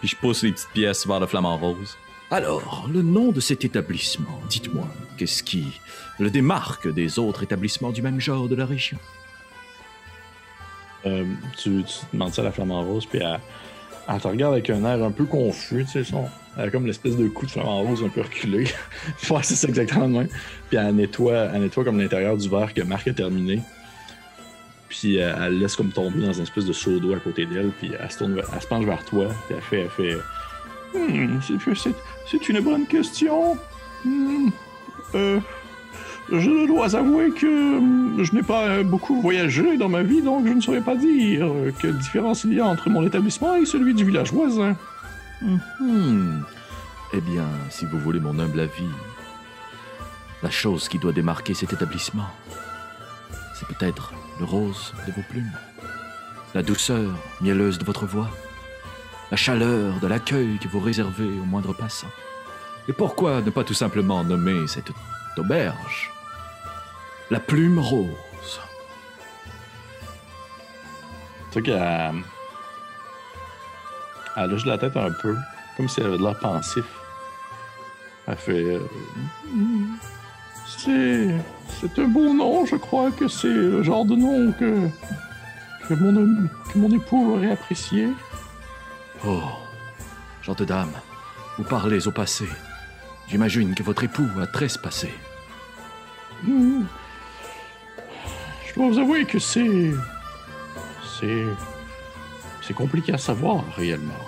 [0.00, 1.96] puis je pousse les petites pièces vers le flamant rose.
[2.30, 4.86] Alors, le nom de cet établissement, dites-moi,
[5.18, 5.78] qu'est-ce qui
[6.18, 8.98] le démarque des autres établissements du même genre de la région?
[11.04, 11.26] Euh,
[11.58, 13.40] tu, tu demandes ça à la flamant rose, puis elle,
[14.08, 16.24] elle te regarde avec un air un peu confus, tu sais, son,
[16.56, 18.64] elle a comme l'espèce de coup de flamant rose un peu reculé.
[19.30, 20.28] ouais, c'est exactement le même.
[20.68, 23.60] Puis elle nettoie, elle nettoie comme l'intérieur du verre que Marc a terminé.
[24.88, 27.46] Puis euh, elle le laisse comme tomber dans une espèce de seau d'eau à côté
[27.46, 30.18] d'elle, puis elle se, tourne elle se penche vers toi, puis elle fait, elle fait
[30.94, 31.38] Hmm,
[32.30, 33.56] c'est une bonne question.
[34.04, 34.50] Hmm,
[35.14, 35.40] euh,
[36.40, 40.52] je dois avouer que hum, je n'ai pas beaucoup voyagé dans ma vie, donc je
[40.52, 41.46] ne saurais pas dire
[41.80, 44.76] quelle différence il y a entre mon établissement et celui du village voisin.
[45.42, 46.42] Hmm.
[47.12, 48.88] Eh bien, si vous voulez mon humble avis,
[50.42, 52.28] la chose qui doit démarquer cet établissement,
[53.54, 55.52] c'est peut-être le rose de vos plumes,
[56.54, 58.30] la douceur mielleuse de votre voix,
[59.30, 62.10] la chaleur de l'accueil que vous réservez au moindre passant.
[62.88, 64.92] Et pourquoi ne pas tout simplement nommer cette
[65.36, 66.11] auberge
[67.32, 68.60] la plume rose
[71.50, 72.22] Tu sais qu'elle
[74.36, 75.36] elle lâche la tête un peu,
[75.76, 76.84] comme si elle avait de l'air pensif.
[78.26, 78.52] Elle fait.
[78.52, 78.80] euh,
[80.66, 81.34] c'est.
[81.80, 84.88] C'est un beau nom, je crois que c'est le genre de nom que.
[85.88, 88.08] que mon, que mon époux aurait apprécié.
[89.26, 89.42] Oh,
[90.42, 90.92] gente dame,
[91.58, 92.46] vous parlez au passé.
[93.28, 95.12] J'imagine que votre époux a trespassé.
[96.44, 96.84] Hmm.
[98.82, 99.92] Dois vous avouer que c'est.
[101.20, 101.44] C'est.
[102.62, 104.18] C'est compliqué à savoir réellement.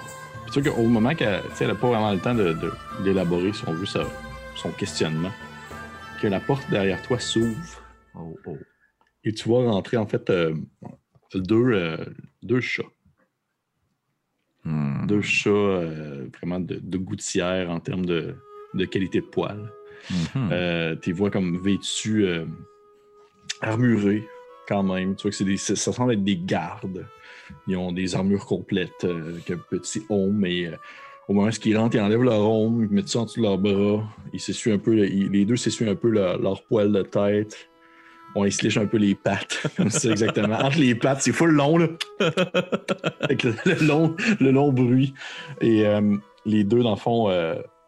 [0.46, 3.72] Tu sais qu'au moment qu'elle n'a pas vraiment le temps de- de- d'élaborer, si on
[3.72, 4.06] veut, sa-
[4.54, 5.32] son questionnement,
[6.22, 7.82] que la porte derrière toi s'ouvre
[8.14, 8.56] Oh, oh.
[9.24, 10.54] et tu vois rentrer en fait euh,
[11.34, 11.96] deux, euh,
[12.44, 12.84] deux chats.
[14.62, 15.04] Hmm.
[15.08, 18.36] Deux chats euh, vraiment de, de gouttière en termes de,
[18.74, 19.68] de qualité de poil.
[20.36, 22.24] Euh, tu les vois comme vêtus,
[23.60, 24.24] armurés
[24.68, 25.14] quand même.
[25.16, 27.06] Tu vois que c'est des, ça semble être des gardes.
[27.66, 30.76] Ils ont des armures complètes, euh, avec un petit homme, mais euh,
[31.28, 33.44] au moment où ils rentrent, ils enlèvent leur homme, ils mettent ça en dessous de
[33.46, 34.02] leurs bras.
[34.32, 37.68] Ils s'essuient un peu, ils- les deux s'essuient un peu leur, leur poil de tête.
[38.36, 40.56] On ils se lèchent un peu les pattes, comme ça exactement.
[40.56, 41.86] Entre les pattes, c'est full long, là.
[43.20, 45.14] Avec le, le long, le long bruit.
[45.60, 47.28] Et euh, les deux, dans le fond,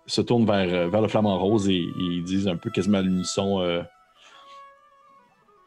[0.06, 3.02] se tournent vers, vers le flamant rose et, et ils disent un peu quasiment à
[3.02, 3.60] l'unisson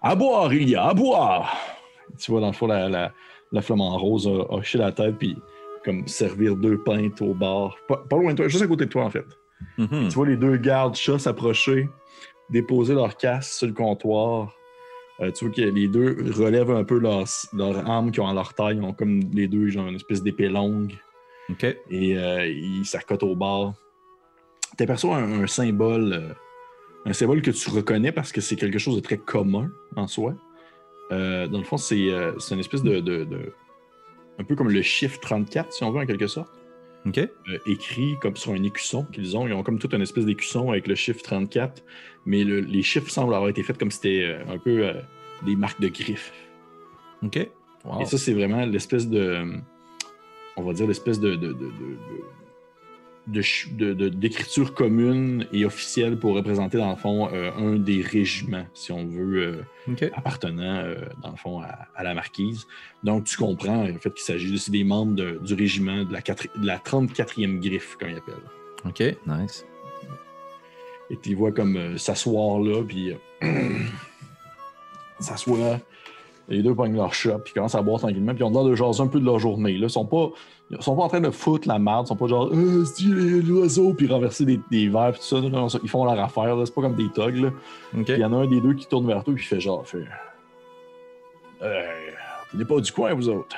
[0.01, 1.55] À boire, il y a, à boire!
[2.17, 3.11] Tu vois, dans le fond, la, la,
[3.51, 5.37] la flamant rose a hoché la tête puis
[5.83, 7.75] comme servir deux pintes au bar.
[7.87, 9.25] Pas, pas loin de toi, juste à côté de toi, en fait.
[9.77, 10.07] Mhm.
[10.09, 11.89] Tu vois les deux gardes chats s'approcher,
[12.49, 14.53] déposer leur casse sur le comptoir.
[15.21, 18.33] Euh, tu vois que les deux relèvent un peu leurs leur armes qui ont à
[18.33, 18.77] leur taille.
[18.77, 20.93] Ils ont comme les deux, genre une espèce d'épée longue
[21.49, 21.63] OK.
[21.63, 23.73] et euh, ils s'accotent au bar.
[24.77, 26.33] Tu aperçois un, un symbole, euh,
[27.05, 30.35] un symbole que tu reconnais parce que c'est quelque chose de très commun en soi.
[31.11, 33.51] Euh, dans le fond, c'est euh, une espèce de, de- de-
[34.37, 36.49] Un peu comme le chiffre 34, si on veut, en quelque sorte.
[37.05, 37.17] OK.
[37.17, 37.29] Euh,
[37.65, 39.47] écrit comme sur un écusson qu'ils ont.
[39.47, 41.83] Ils ont comme toute une espèce d'écusson avec le chiffre 34,
[42.25, 44.91] mais le- les chiffres semblent avoir été faits comme si c'était euh, un peu
[45.45, 46.33] des marques de griffes.
[47.23, 47.49] OK.
[47.85, 48.01] Wow.
[48.01, 49.41] Et ça, c'est vraiment l'espèce de.
[50.57, 51.53] on va dire, l'espèce de, de,
[53.29, 59.05] d'écriture commune et officielle pour représenter, dans le fond, euh, un des régiments, si on
[59.05, 62.65] veut, euh, appartenant, euh, dans le fond, à, la marquise.
[63.03, 66.77] Donc, tu comprends, en fait, qu'il s'agit des membres du régiment de la, de la
[66.77, 68.35] 34e griffe, comme ils appellent.
[68.85, 69.65] OK, nice.
[71.11, 73.13] Et tu vois comme s'asseoir là, puis
[75.19, 75.79] s'assoient
[76.49, 79.01] les deux pognent leur shop, puis commencent à boire tranquillement, puis on l'air de jaser
[79.01, 79.73] un peu de leur journée.
[79.73, 79.85] Là.
[79.85, 80.29] Ils sont pas,
[80.71, 82.85] ils sont pas en train de foutre la merde, ils sont pas genre, euh,
[83.41, 85.79] l'oiseau, puis renverser des, des verres, puis tout ça.
[85.81, 87.09] ils font leur affaire, c'est pas comme des.
[87.15, 87.49] Là.
[87.93, 90.05] Il y en a un des deux qui tourne vers toi, puis fait genre, fait,
[91.61, 91.87] euh,
[92.51, 93.55] vous n'êtes pas du coin, vous autres.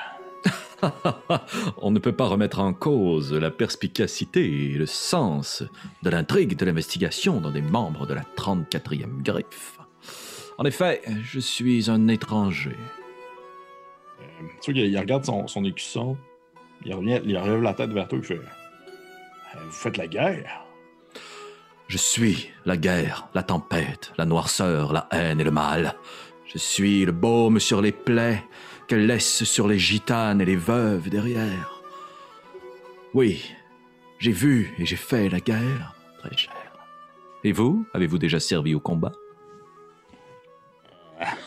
[1.80, 5.62] On ne peut pas remettre en cause la perspicacité et le sens
[6.02, 9.78] de l'intrigue de l'investigation dans des membres de la 34e griffe.
[10.58, 12.76] En effet, je suis un étranger.
[14.20, 16.16] Euh, tu vois, il, regarde son, son, écusson,
[16.84, 20.64] il, revient, il relève la tête vers toi, il fait euh, Vous faites la guerre?
[21.88, 25.94] Je suis la guerre, la tempête, la noirceur, la haine et le mal.
[26.46, 28.42] Je suis le baume sur les plaies
[28.88, 31.82] qu'elle laisse sur les gitanes et les veuves derrière.
[33.14, 33.44] Oui,
[34.18, 36.52] j'ai vu et j'ai fait la guerre, très cher.
[37.44, 39.12] Et vous, avez-vous déjà servi au combat?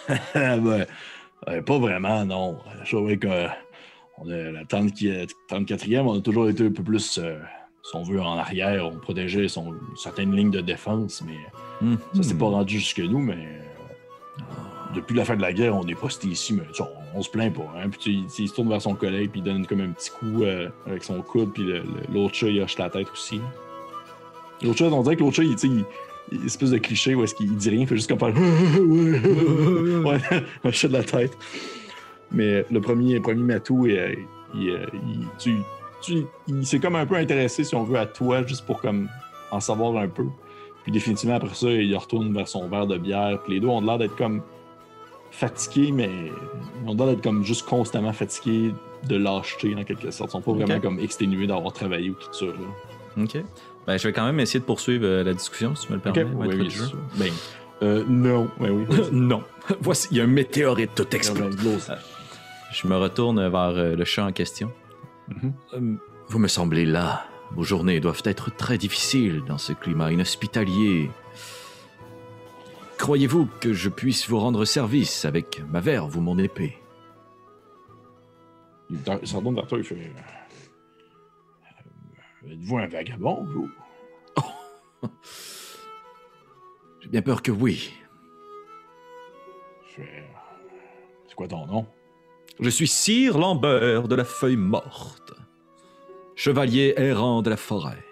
[0.36, 0.86] Ben,
[1.46, 2.60] ben, pas vraiment, non.
[2.84, 3.48] Je trouvais que
[4.18, 7.38] on a, la 34e, on a toujours été un peu plus, euh,
[7.84, 8.88] si on veut, en arrière.
[8.88, 12.54] On protégeait son, certaines lignes de défense, mais ça s'est pas hmm.
[12.54, 13.20] rendu jusque nous.
[13.20, 14.44] Mais euh,
[14.96, 16.64] depuis la fin de la guerre, on est posté ici, mais
[17.14, 17.74] on, se plaint pas.
[17.78, 17.90] Hein.
[17.90, 20.70] Puis il se tourne vers son collègue, puis il donne comme un petit coup euh,
[20.86, 21.66] avec son coude, puis
[22.14, 23.42] l'autre chat, il hoche la tête aussi.
[24.62, 25.86] L'autre chat, on dirait que l'autre chat, il,
[26.46, 28.34] espèce de cliché où est-ce qu'il dit rien, il fait juste comme faire
[30.64, 31.38] ouais, chat de la tête.
[32.32, 34.18] Mais le premier, premier Matou, il,
[36.48, 39.10] il, s'est comme un peu intéressé, si on veut, à toi, juste pour comme
[39.52, 40.26] en savoir un peu.
[40.84, 43.40] Puis définitivement, après ça, il retourne vers son verre de bière.
[43.44, 44.42] Puis les deux ont l'air d'être comme
[45.32, 46.10] fatigués, mais
[46.84, 48.72] ils ont l'air d'être comme juste constamment fatigués
[49.08, 50.30] de lâcheté, en quelque sorte.
[50.30, 52.46] Ils sont pas vraiment comme exténués d'avoir travaillé ou tout ça.
[53.18, 53.38] OK.
[53.88, 56.02] Ben, je vais quand même essayer de poursuivre euh, la discussion, si tu me le
[56.02, 56.24] permets.
[56.24, 56.34] Okay.
[56.36, 57.32] Oui, oui, ben,
[57.84, 58.50] euh, non.
[58.60, 58.86] Ben oui.
[59.12, 59.44] non.
[59.82, 61.56] Voici, il y a un météorite tout explose.
[62.72, 64.72] Je me retourne vers euh, le chat en question.
[65.30, 65.98] Mm-hmm.
[66.28, 67.26] vous me semblez là.
[67.52, 71.10] Vos journées doivent être très difficiles dans ce climat inhospitalier.
[72.98, 76.78] Croyez-vous que je puisse vous rendre service avec ma verve ou mon épée?
[78.90, 80.12] Il s'en vers toi, il fait
[82.48, 83.70] Êtes-vous un vagabond, vous?
[87.02, 87.94] J'ai bien peur que oui.
[89.96, 91.88] C'est quoi ton nom?
[92.60, 95.34] Je suis Sire Lambert de la Feuille Morte,
[96.36, 98.04] chevalier errant de la forêt.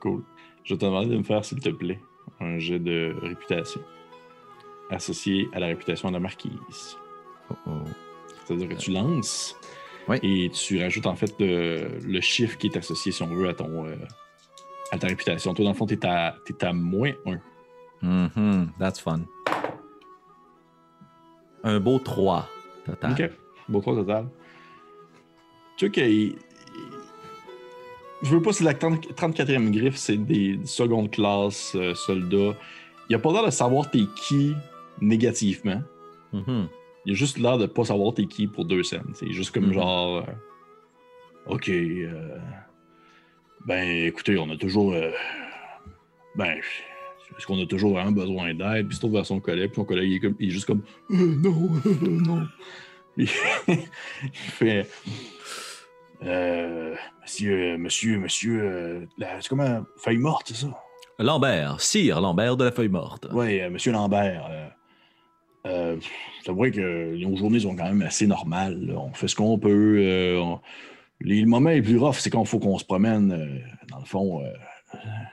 [0.00, 0.24] Cool.
[0.64, 2.00] Je te demande de me faire, s'il te plaît,
[2.40, 3.80] un jet de réputation
[4.90, 6.98] associé à la réputation de la marquise.
[7.50, 7.70] Oh oh.
[8.44, 9.56] C'est-à-dire que tu lances
[10.22, 13.86] et tu rajoutes en fait le, chiffre qui est associé, si on veut, à ton
[13.86, 13.94] euh,
[14.90, 15.54] à ta réputation.
[15.54, 17.40] Toi, dans le fond, t'es à, es à moins 1.
[18.02, 19.20] Mm That's fun.
[21.64, 22.48] Un beau 3
[22.84, 23.12] total.
[23.12, 23.30] OK.
[23.68, 24.26] Beau 3 total.
[25.76, 26.38] Tu sais que.
[28.22, 32.54] Je veux pas si la 34e griffe, c'est des secondes classes euh, soldats.
[33.08, 34.54] Il a pas l'air de savoir t'es qui
[35.00, 35.82] négativement.
[36.32, 36.64] Mm
[37.06, 39.12] il a juste l'air de pas savoir t'es qui pour deux scènes.
[39.12, 39.74] C'est juste comme mhm.
[39.74, 40.16] genre.
[40.18, 41.68] Euh, ok.
[41.68, 42.38] Euh,
[43.66, 44.94] ben, écoutez, on a toujours.
[46.34, 46.58] Ben,
[47.36, 48.88] est-ce qu'on a toujours un besoin d'aide?
[48.88, 50.66] Puis il se vers son collègue, puis son collègue il est, comme, il est juste
[50.66, 51.70] comme Non,
[52.02, 52.46] non.
[53.16, 54.88] il fait
[57.22, 60.78] Monsieur, monsieur, monsieur, c'est comme une feuille morte, c'est ça?
[61.18, 63.28] Lambert, sire Lambert de la feuille morte.
[63.32, 64.72] Oui, monsieur Lambert.
[65.66, 65.96] Euh,
[66.44, 68.94] c'est vrai que nos journées sont quand même assez normales.
[68.96, 69.96] On fait ce qu'on peut.
[69.98, 70.54] Euh,
[71.20, 73.58] les moments les plus rough, c'est quand il faut qu'on se promène, euh,
[73.88, 74.42] dans le fond,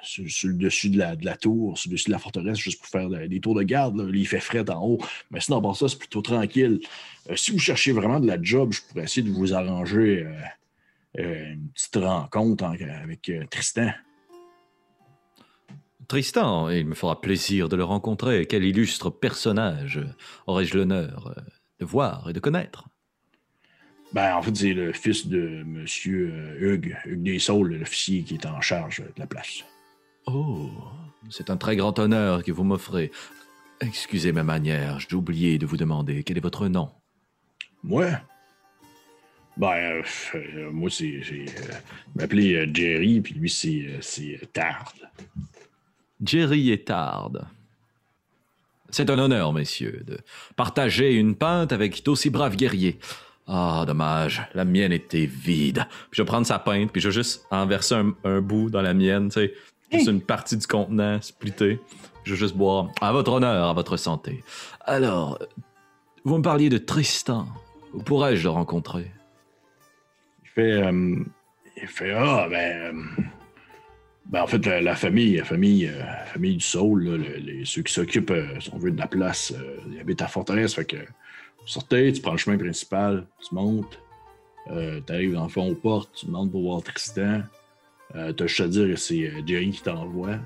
[0.02, 3.10] sur, le dessus de la, tour, sur le dessus de la forteresse, juste pour faire
[3.10, 4.10] des tours de garde.
[4.14, 5.00] il fait frais en haut.
[5.30, 6.80] Mais sinon, pour ça, c'est plutôt tranquille.
[7.36, 10.28] si vous cherchez vraiment de la job, je pourrais essayer de vous arranger
[11.16, 13.92] une petite rencontre avec Tristan.
[16.12, 18.46] Tristan, il me fera plaisir de le rencontrer.
[18.46, 20.02] Quel illustre personnage
[20.46, 21.42] aurais-je l'honneur euh,
[21.80, 22.90] de voir et de connaître?
[24.14, 25.86] Ben, en fait, c'est le fils de M.
[26.06, 29.64] Hugues, Hugues Dessaules, l'officier qui est en charge de la place.
[30.26, 30.70] Oh,
[31.30, 33.12] c'est un très grand honneur que vous m'offrez.
[33.80, 36.92] Excusez ma manière, j'ai oublié de vous demander quel est votre nom?
[37.84, 38.10] Moi?
[39.58, 40.02] Ben,
[40.36, 41.22] euh, moi, c'est.
[41.22, 41.46] J'ai
[42.16, 44.94] m'appelé Jerry, puis lui, c'est Tard.
[46.24, 47.32] Jerry et Tard.
[48.90, 50.20] C'est un honneur, messieurs, de
[50.56, 53.00] partager une pinte avec d'aussi braves guerriers.
[53.54, 55.84] Ah, dommage, la mienne était vide.
[56.10, 58.82] Puis je vais prendre sa pinte, puis je vais juste en verser un, bout dans
[58.82, 59.54] la mienne, tu sais,
[59.92, 61.82] juste une partie du contenant splitté.
[62.24, 64.42] Je vais juste boire à votre honneur, à votre santé.
[64.86, 65.38] Alors,
[66.24, 67.46] vous me parliez de Tristan.
[67.94, 69.12] Où pourrais-je le rencontrer?
[70.46, 70.84] Il fait.
[70.84, 71.20] Euh,
[71.76, 72.96] il fait Ah, ben.
[72.96, 73.24] Euh,
[74.28, 77.04] ben, en fait, la, famille, la famille, euh, famille du Soul,
[77.44, 79.54] les, ceux qui s'occupent, si on veut, de la place,
[79.92, 80.96] ils habitent à Forteresse, fait que
[81.66, 84.00] sortais, tu prends le chemin principal, tu montes,
[84.68, 87.42] tu arrives dans le fond aux portes, tu demandes pour voir Tristan.
[88.16, 90.38] Euh, T'as juste à dire que c'est Jerry qui t'envoie.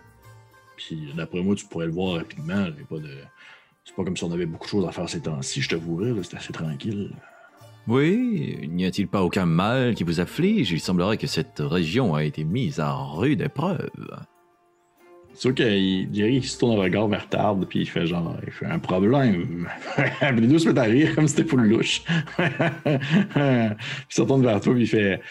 [0.77, 2.67] Puis d'après moi, tu pourrais le voir rapidement.
[2.89, 3.17] Pas de...
[3.83, 6.13] C'est pas comme si on avait beaucoup de choses à faire ces temps-ci, je t'avouerais,
[6.23, 7.11] c'est assez tranquille.
[7.87, 10.71] Oui, n'y a-t-il pas aucun mal qui vous afflige?
[10.71, 13.91] Il semblerait que cette région a été mise à rude épreuve.
[15.35, 15.63] C'est sûr que
[16.13, 19.67] Jerry se tourne le regard vers Tard, puis il fait genre, il fait un problème.
[20.21, 22.03] les deux se mettent à rire comme si c'était full louche.
[22.37, 23.75] puis il
[24.09, 25.21] se tourne vers toi, puis il fait,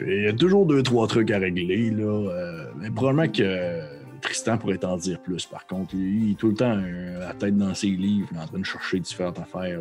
[0.00, 2.02] il y a toujours deux, trois trucs à régler, là.
[2.02, 3.80] Euh, mais probablement que
[4.20, 5.94] Tristan pourrait t'en dire plus, par contre.
[5.94, 8.98] Il, est tout le temps euh, la tête dans ses livres, en train de chercher
[8.98, 9.80] différentes affaires.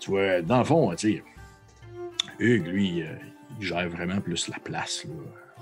[0.00, 1.24] tu vois, dans le fond, tu sais,
[2.38, 3.06] Hugues, lui, euh,
[3.60, 5.06] il gère vraiment plus la place.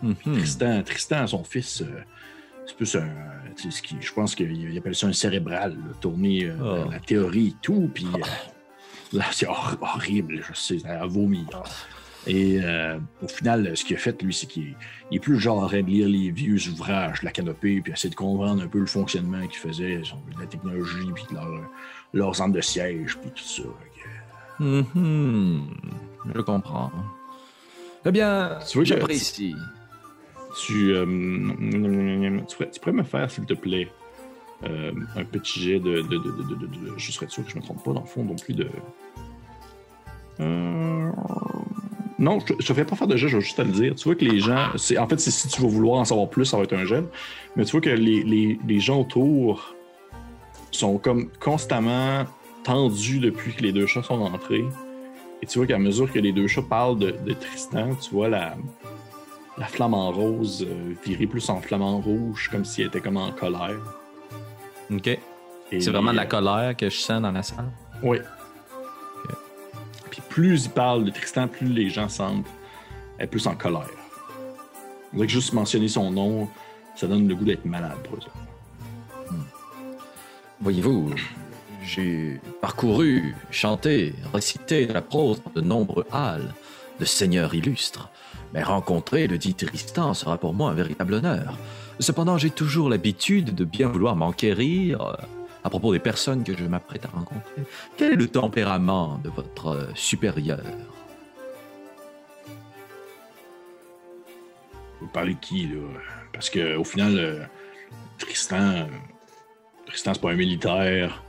[0.02, 0.32] Mm-hmm.
[0.36, 2.02] Tristan, Tristan, son fils, euh,
[2.72, 3.08] c'est plus un.
[4.00, 6.90] je pense qu'il appelle ça un cérébral, tourner oh.
[6.90, 7.90] la théorie et tout.
[7.92, 8.06] Puis
[9.32, 11.46] c'est horrible, je sais, ça a vomi.
[12.26, 14.76] Et euh, au final, ce qu'il a fait, lui, c'est qu'il
[15.10, 18.68] est plus genre à lire les vieux ouvrages la canopée, puis essayer de comprendre un
[18.68, 21.48] peu le fonctionnement qu'ils faisaient, de la technologie, puis de leur,
[22.14, 23.62] leurs centres de siège, puis tout ça.
[24.60, 25.62] Mm-hmm.
[26.34, 26.92] Je comprends.
[28.06, 29.56] Eh bien, j'apprécie.
[30.57, 31.07] Tu, euh,
[32.46, 33.88] tu, pourrais, me faire, s'il te plaît,
[34.64, 37.64] euh, un petit jet de, de, de, de, Je serais sûr que je ne me
[37.64, 38.68] trompe pas, dans le fond, non plus de.
[40.40, 41.11] Euh,
[42.18, 43.94] non, je ne te fais pas faire de jet, je vais juste te le dire.
[43.94, 44.68] Tu vois que les gens.
[44.98, 47.05] En fait, si tu veux vouloir en savoir plus, ça va être un jet.
[47.57, 49.74] Mais tu vois que les, gens autour
[50.70, 52.24] sont comme constamment
[52.62, 54.64] tendus depuis que les deux chats sont rentrés.
[55.42, 58.55] Et tu vois qu'à mesure que les deux chats parlent de, Tristan, tu vois la,
[59.59, 63.16] la flamme en rose euh, plus en flamme en rouge, comme si elle était comme
[63.16, 63.80] en colère.
[64.90, 65.18] OK.
[65.70, 67.70] C'est vraiment de la colère que je sens dans la salle?
[68.03, 68.18] Oui
[70.32, 72.48] plus il parle de Tristan, plus les gens semblent
[73.18, 73.90] être plus en colère.
[75.12, 76.48] On dirait que juste mentionner son nom,
[76.96, 79.30] ça donne le goût d'être malade pour eux.
[79.30, 79.44] Hmm.
[80.62, 81.11] Voyez-vous,
[81.84, 86.55] j'ai parcouru, chanté, récité la prose de nombreux halles
[86.98, 88.09] de seigneurs illustres.
[88.53, 91.59] Mais rencontrer le dit Tristan sera pour moi un véritable honneur.
[92.00, 95.16] Cependant, j'ai toujours l'habitude de bien vouloir m'enquérir
[95.64, 97.62] à propos des personnes que je m'apprête à rencontrer.
[97.96, 100.61] Quel est le tempérament de votre euh, supérieur?
[105.00, 105.80] Vous parlez de qui, là?
[106.32, 107.44] Parce qu'au final, euh,
[108.18, 108.86] Tristan,
[109.86, 111.22] Tristan, c'est pas un militaire.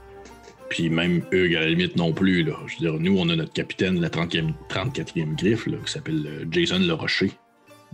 [0.70, 2.42] Puis même Hugues, à la limite, non plus.
[2.42, 2.54] Là.
[2.66, 5.92] Je veux dire, nous, on a notre capitaine de la 30e, 34e griffe, là, qui
[5.92, 7.32] s'appelle euh, Jason Le Rocher.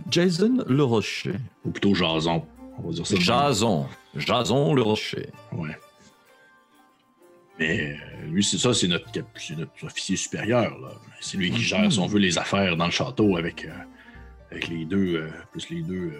[0.09, 1.33] Jason Le Rocher.
[1.65, 2.43] Ou plutôt Jason.
[2.77, 3.15] On va dire ça.
[3.19, 3.85] Jason.
[4.15, 5.27] Jason Le Rocher.
[5.51, 5.75] Ouais.
[7.61, 9.07] Mais euh, lui, c'est ça, c'est notre,
[9.83, 10.75] officier supérieur.
[11.19, 13.69] C'est lui qui gère, si on veut, les affaires dans le château avec, euh,
[14.49, 16.11] avec les deux, euh, plus les deux,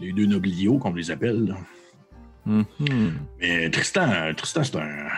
[0.00, 1.54] les deux nobliaux, comme on les appelle.
[2.46, 3.12] Mm-hmm.
[3.40, 5.08] Mais Tristan, Tristan, c'est un.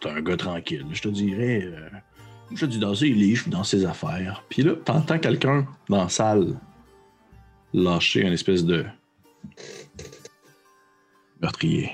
[0.00, 0.84] C'est un gars tranquille.
[0.92, 1.68] Je te dirais.
[2.52, 4.44] je te dis, dans ses livres, dans ses affaires.
[4.48, 6.58] Puis là, t'entends quelqu'un dans la salle
[7.72, 8.84] lâcher une espèce de
[11.40, 11.92] meurtrier.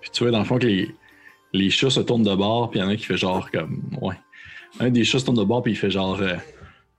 [0.00, 0.94] Puis tu vois, dans le fond, que les,
[1.52, 3.50] les chats se tournent de bord, puis il y en a un qui fait genre
[3.50, 3.82] comme.
[4.00, 4.16] Ouais.
[4.80, 6.20] Un des chats se tourne de bord, puis il fait genre.
[6.20, 6.36] Euh,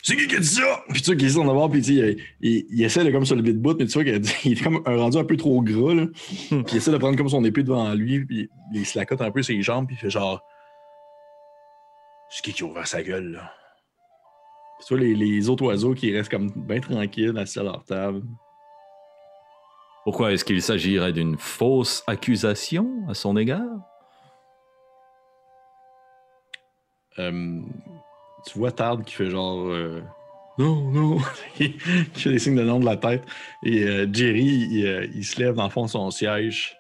[0.06, 0.84] c'est qui qui a dit ça?
[0.90, 3.26] Puis tu vois qu'il se tourne de bord, puis il, il, il, essaie de comme
[3.26, 4.14] sur le de bout, mais tu vois qu'il
[4.52, 6.06] est comme un rendu un peu trop gras, là.
[6.16, 9.22] puis il essaie de prendre comme son épée devant lui, puis il se la cote
[9.22, 10.44] un peu ses jambes, puis il fait genre.
[12.30, 13.52] C'est qui qui a ouvert sa gueule, là?
[14.78, 17.84] Puis tu vois les, les, autres oiseaux qui restent comme bien tranquilles assis à leur
[17.84, 18.22] table.
[20.04, 23.80] Pourquoi est-ce qu'il s'agirait d'une fausse accusation à son égard?
[27.18, 27.62] Euh,
[28.46, 30.02] tu vois Tard qui fait genre euh,
[30.58, 31.18] non, non,
[31.56, 31.74] qui
[32.14, 33.24] fait des signes de non de la tête.
[33.64, 36.78] Et euh, Jerry, il, se lève dans le fond de son siège,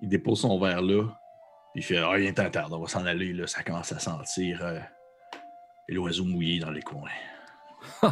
[0.00, 1.04] il dépose son verre là,
[1.74, 4.62] il fait Ah, il est tard, on va s'en aller, là, ça commence à sentir.
[5.88, 7.08] l'oiseau mouillé dans les coins.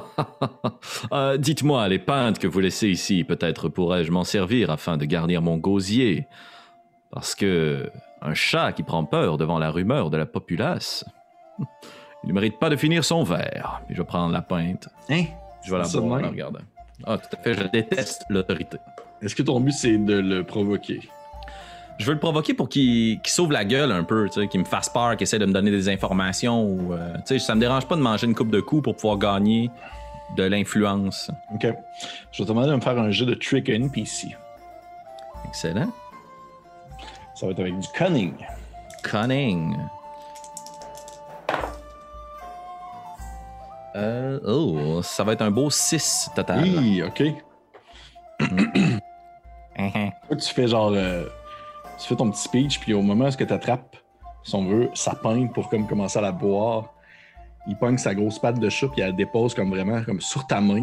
[1.13, 5.43] Euh, dites-moi, les pintes que vous laissez ici, peut-être pourrais-je m'en servir afin de garnir
[5.43, 6.29] mon gosier?
[7.11, 7.91] Parce que
[8.23, 11.05] un chat qui prend peur devant la rumeur de la populace,
[12.25, 13.83] il ne mérite pas de finir son verre.
[13.89, 14.89] Je vais prendre la pinte.
[15.09, 15.25] Hein?
[15.65, 16.61] Je vais la boire en regardant.
[17.07, 18.79] Ah, tout à fait, je déteste l'autorité.
[19.23, 21.01] Est-ce que ton but, c'est de le provoquer?
[21.99, 24.65] Je veux le provoquer pour qu'il s'ouvre la gueule un peu, tu sais, qu'il me
[24.65, 26.65] fasse peur, qu'il essaie de me donner des informations.
[26.65, 28.97] Ou, euh, tu sais, ça me dérange pas de manger une coupe de coups pour
[28.97, 29.71] pouvoir gagner
[30.37, 31.31] de l'influence.
[31.53, 31.67] OK.
[32.33, 34.35] Je vais te demander de me faire un jeu de trick NPC.
[35.49, 35.91] Excellent.
[37.35, 38.33] Ça va être avec du cunning.
[39.03, 39.77] Cunning.
[43.97, 46.63] Euh, oh, ça va être un beau 6 total.
[46.63, 47.23] Oui, OK.
[50.39, 50.93] Tu fais genre.
[50.95, 51.25] euh,
[51.99, 53.97] tu fais ton petit speech, puis au moment où tu attrapes,
[54.43, 56.93] si on veut, sa pinte pour comme commencer à la boire,
[57.67, 60.47] il pogne sa grosse patte de chat, puis elle la dépose comme vraiment comme sur
[60.47, 60.81] ta main.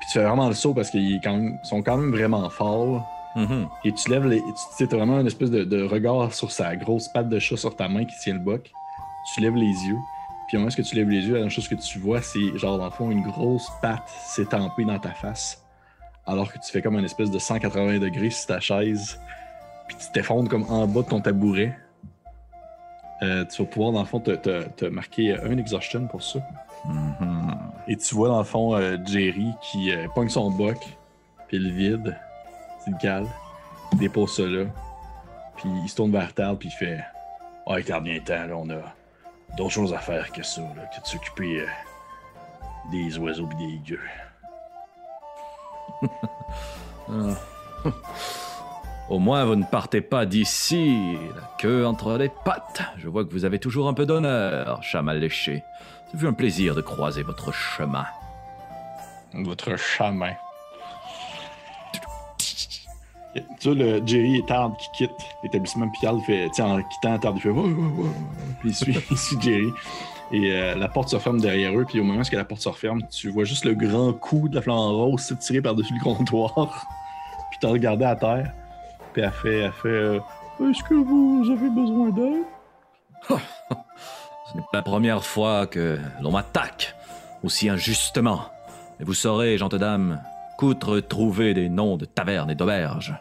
[0.00, 1.20] Puis tu fais vraiment le saut parce qu'ils
[1.62, 3.02] sont quand même vraiment forts.
[3.36, 3.68] Mhm.
[3.84, 4.40] Et tu lèves les.
[4.40, 7.56] Tu sais, t'as vraiment une espèce de, de regard sur sa grosse patte de chat
[7.56, 8.70] sur ta main qui tient le boc.
[9.34, 9.98] Tu lèves les yeux.
[10.48, 12.56] Puis au moment où tu lèves les yeux, la dernière chose que tu vois, c'est
[12.58, 15.62] genre dans le fond une grosse patte s'étamper dans ta face.
[16.26, 19.18] Alors que tu fais comme une espèce de 180 degrés sur ta chaise.
[19.88, 21.76] Puis tu t'effondres comme en bas de ton tabouret.
[23.22, 26.40] Euh, tu vas pouvoir dans le fond te, te- te marquer un exhaustion pour ça.
[26.86, 27.56] Mhm.
[27.86, 30.76] Et tu vois dans le fond euh, Jerry qui euh, pogne son boc,
[31.48, 32.16] puis le vide,
[32.84, 33.26] tu le cales,
[33.92, 34.64] il dépose ça là,
[35.56, 37.00] puis il se tourne vers Tal, puis il fait
[37.66, 38.82] Ouais, garde bien le temps, là, on a
[39.56, 41.66] d'autres choses à faire que ça, là, que de s'occuper euh,
[42.90, 44.00] des oiseaux pis des gueux.
[47.10, 47.34] Ah.
[49.10, 52.82] Au moins, vous ne partez pas d'ici, la queue entre les pattes.
[52.96, 55.62] Je vois que vous avez toujours un peu d'honneur, chat mal léché.
[56.16, 58.06] Fut un plaisir de croiser votre chemin.
[59.34, 60.32] Votre chemin.
[63.60, 65.10] Tu vois, le Jerry et Tard qui quittent
[65.42, 68.10] l'établissement, puis Carl fait, en quittant Tard, fait, ouais, ouais, ouais.
[68.60, 69.70] Puis il suit, il suit Jerry.
[70.32, 72.68] Et euh, la porte se ferme derrière eux, puis au moment où la porte se
[72.68, 76.54] referme, tu vois juste le grand coup de la flamme rose s'étirer par-dessus le comptoir.
[77.50, 78.52] puis t'as regardé à terre,
[79.12, 80.20] puis elle fait, elle fait, euh,
[80.60, 82.44] est-ce que vous avez besoin d'aide?
[83.28, 86.94] Ce n'est pas la première fois que l'on m'attaque
[87.42, 88.42] aussi injustement.
[89.00, 90.20] Et vous saurez, gentes dames,
[90.56, 93.14] qu'outre trouver des noms de tavernes et d'auberges,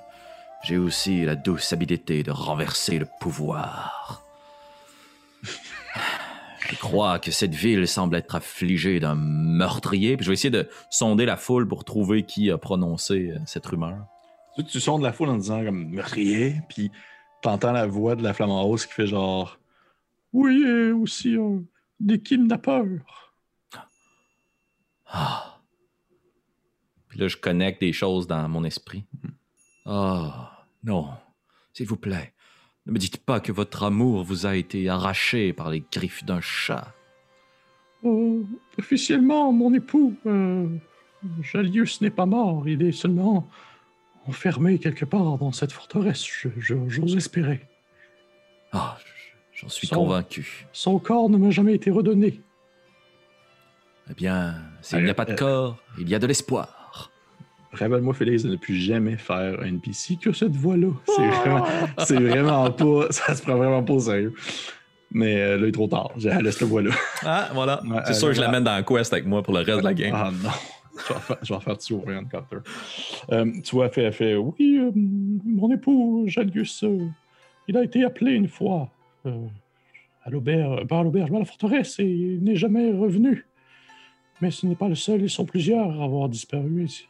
[0.63, 4.23] j'ai aussi la douce habileté de renverser le pouvoir.
[6.69, 10.15] Je crois que cette ville semble être affligée d'un meurtrier.
[10.15, 13.65] Puis je vais essayer de sonder la foule pour trouver qui a prononcé euh, cette
[13.65, 14.05] rumeur.
[14.55, 16.89] Tu tu sondes la foule en disant comme meurtrier, puis
[17.41, 19.59] t'entends la voix de la flamme en rose qui fait genre
[20.31, 21.59] Oui, aussi euh,
[21.99, 23.33] des kidnappeurs.
[25.07, 25.52] Ah.
[27.13, 29.03] Puis là, je connecte des choses dans mon esprit.
[29.85, 31.09] Ah, non,
[31.71, 32.33] s'il vous plaît,
[32.87, 36.41] ne me dites pas que votre amour vous a été arraché par les griffes d'un
[36.41, 36.91] chat.
[38.03, 38.41] Euh,
[38.79, 40.67] officiellement, mon époux, euh,
[41.43, 42.67] Jalius n'est pas mort.
[42.67, 43.47] Il est seulement
[44.25, 47.61] enfermé quelque part dans cette forteresse, je- je- j'ose espérer.
[48.71, 48.97] Ah,
[49.53, 50.65] j'en suis Son- convaincu.
[50.73, 52.41] Son corps ne m'a jamais été redonné.
[54.09, 56.79] Eh bien, s'il n'y a pas de Euh, corps, il y a de l'espoir.
[57.73, 60.89] Rappelle-moi, Félix, de ne plus jamais faire un NPC que cette voix-là.
[61.05, 61.65] C'est vraiment,
[61.99, 63.07] c'est vraiment pas.
[63.11, 64.33] Ça se prend vraiment pas au sérieux.
[65.11, 66.11] Mais euh, là, il est trop tard.
[66.17, 66.91] Je laisse le voix-là.
[67.23, 67.81] Ah, voilà.
[67.83, 68.51] Ouais, C'est euh, sûr que je voilà.
[68.51, 70.13] l'amène dans la quest avec moi pour le reste de la game.
[70.15, 70.49] Ah non.
[70.95, 72.57] Je vais refaire, je vais refaire Carter.
[73.31, 77.07] Euh, tu vois, elle fait, fait Oui, euh, Mon époux, Jalius, euh,
[77.67, 78.89] il a été appelé une fois
[79.25, 79.47] euh,
[80.23, 83.45] à l'auberge, pas à l'auberge, à la forteresse, et il n'est jamais revenu.
[84.41, 87.07] Mais ce n'est pas le seul, ils sont plusieurs à avoir disparu ici.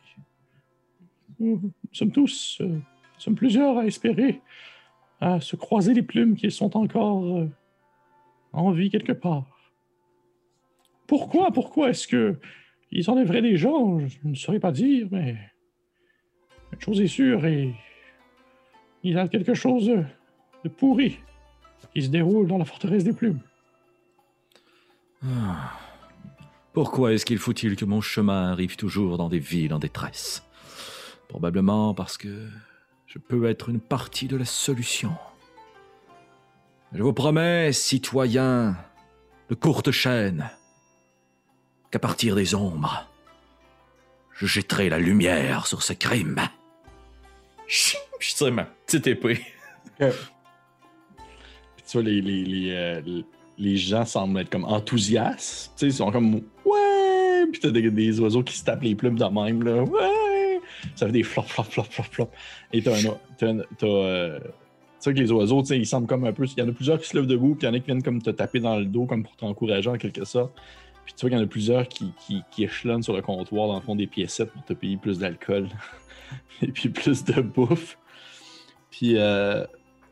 [1.39, 4.41] Nous sommes tous, euh, nous sommes plusieurs à espérer,
[5.19, 7.49] à se croiser les plumes qu'ils sont encore euh,
[8.51, 9.45] en vie quelque part.
[11.07, 12.39] Pourquoi, pourquoi est-ce que
[12.91, 13.99] ils enlèveraient des gens?
[13.99, 15.37] Je ne saurais pas dire, mais
[16.71, 17.73] une chose est sûre, et
[19.03, 20.03] il y a quelque chose de,
[20.63, 21.19] de pourri
[21.93, 23.39] qui se déroule dans la forteresse des plumes.
[25.23, 25.79] Ah.
[26.73, 30.43] Pourquoi est-ce qu'il faut-il que mon chemin arrive toujours dans des villes en détresse?
[31.33, 32.47] Probablement parce que
[33.07, 35.13] je peux être une partie de la solution.
[36.93, 38.77] Je vous promets, citoyens
[39.49, 40.47] de courte chaîne,
[41.89, 43.09] qu'à partir des ombres,
[44.33, 46.39] je jetterai la lumière sur ce crime.
[47.67, 49.41] Je tire ma petite épée.
[49.97, 50.07] Puis
[51.87, 53.01] tu vois, les, les, les, euh,
[53.57, 55.71] les- gens semblent être comme enthousiastes.
[55.75, 57.47] Tu sais, ils sont comme Ouais!
[57.51, 59.81] Puis t'as des, des oiseaux qui se tapent les plumes de même, là.
[59.81, 60.32] Ouais!
[60.95, 62.29] Ça fait des flop, flop, flop, flop, flop.
[62.71, 63.17] Et t'as un.
[63.37, 66.45] T'as, t'as, euh, tu sais que les oiseaux, ils semblent comme un peu.
[66.45, 67.87] Il y en a plusieurs qui se lèvent debout, puis il y en a qui
[67.87, 70.53] viennent comme te taper dans le dos, comme pour t'encourager en quelque sorte.
[71.05, 73.67] Puis tu vois qu'il y en a plusieurs qui, qui, qui échelonnent sur le comptoir,
[73.67, 75.67] dans le fond, des piécettes pour te payer plus d'alcool.
[76.61, 77.97] Et puis plus de bouffe.
[78.89, 79.65] Puis euh,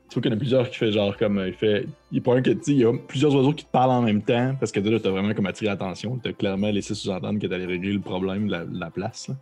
[0.09, 1.41] tu vois qu'il y en a plusieurs qui fait genre comme.
[1.47, 1.87] Il fait.
[2.11, 4.55] Il pas un que il y a plusieurs oiseaux qui te parlent en même temps,
[4.59, 6.19] parce que là, t'as vraiment comme attiré l'attention.
[6.21, 9.29] T'as clairement laissé sous-entendre que t'allais régler le problème de la, de la place.
[9.29, 9.35] là.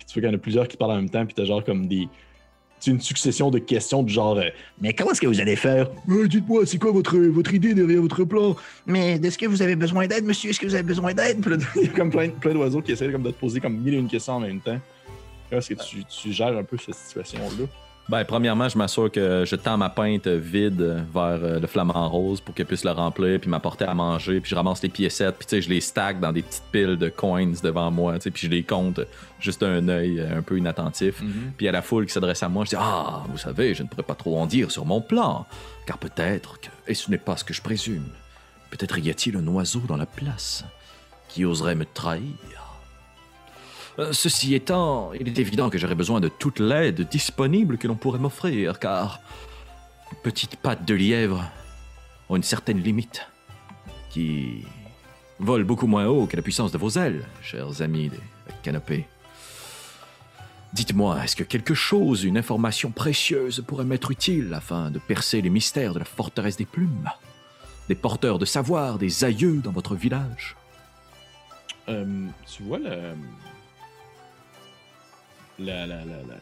[0.00, 1.44] Puis tu vois qu'il y en a plusieurs qui parlent en même temps, puis t'as
[1.44, 2.00] genre comme des.
[2.00, 2.08] tu
[2.80, 4.48] sais, une succession de questions du genre euh,
[4.80, 5.88] Mais comment est-ce que vous allez faire?
[6.08, 8.56] Euh, Dites-moi, c'est quoi votre, votre idée derrière votre plan?
[8.86, 11.40] Mais est-ce que vous avez besoin d'aide, monsieur Est-ce que vous avez besoin d'aide?
[11.42, 13.60] Puis là, Il y a comme plein, plein d'oiseaux qui essaient comme de te poser
[13.60, 14.80] comme mille et une questions en même temps.
[15.50, 17.66] Comment est-ce que tu, tu gères un peu cette situation-là?
[18.10, 22.40] Ben, premièrement, je m'assure que je tends ma pinte vide vers euh, le flamant rose
[22.40, 25.46] pour qu'elle puisse le remplir, puis m'apporter à manger, puis je ramasse les piécettes, puis
[25.46, 28.30] tu sais, je les stack dans des petites piles de coins devant moi, tu sais,
[28.32, 28.98] puis je les compte
[29.38, 31.22] juste un œil euh, un peu inattentif.
[31.56, 33.88] Puis à la foule qui s'adresse à moi, je dis Ah, vous savez, je ne
[33.88, 35.46] pourrais pas trop en dire sur mon plan,
[35.86, 38.08] car peut-être que, et ce n'est pas ce que je présume,
[38.70, 40.64] peut-être y a-t-il un oiseau dans la place
[41.28, 42.59] qui oserait me trahir?
[43.98, 47.96] Euh, Ceci étant, il est évident que j'aurais besoin de toute l'aide disponible que l'on
[47.96, 49.20] pourrait m'offrir, car
[50.12, 51.44] les petites pattes de lièvre
[52.28, 53.26] ont une certaine limite,
[54.10, 54.64] qui
[55.38, 58.20] vole beaucoup moins haut que la puissance de vos ailes, chers amis des
[58.62, 59.06] canapés.
[60.72, 65.50] Dites-moi, est-ce que quelque chose, une information précieuse pourrait m'être utile afin de percer les
[65.50, 67.10] mystères de la forteresse des plumes
[67.88, 70.54] Des porteurs de savoir, des aïeux dans votre village?
[71.88, 72.78] Euh, Tu vois.
[75.60, 76.36] La, la, la, la...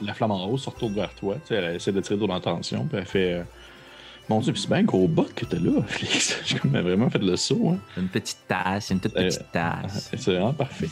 [0.00, 1.36] la flamme en rose se retourne vers toi.
[1.36, 3.32] Tu sais, elle essaie de tirer ton attention, puis elle fait.
[3.34, 3.42] euh,
[4.28, 6.40] Mon dieu, puis c'est bien un gros bot que t'as là, Félix.
[6.44, 7.70] J'ai comme vraiment fait le saut.
[7.74, 7.78] Hein.
[7.96, 10.10] Une petite tasse, une toute Euh, petite tasse.
[10.16, 10.88] C'est vraiment parfait.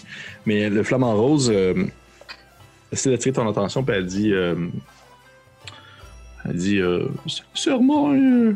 [0.47, 1.87] Mais le flamant rose euh,
[2.93, 4.33] essaie d'attirer ton attention, puis elle dit.
[4.33, 4.68] euh,
[6.45, 6.78] elle dit.
[6.78, 7.09] Euh,
[7.55, 8.55] Sûrement, euh,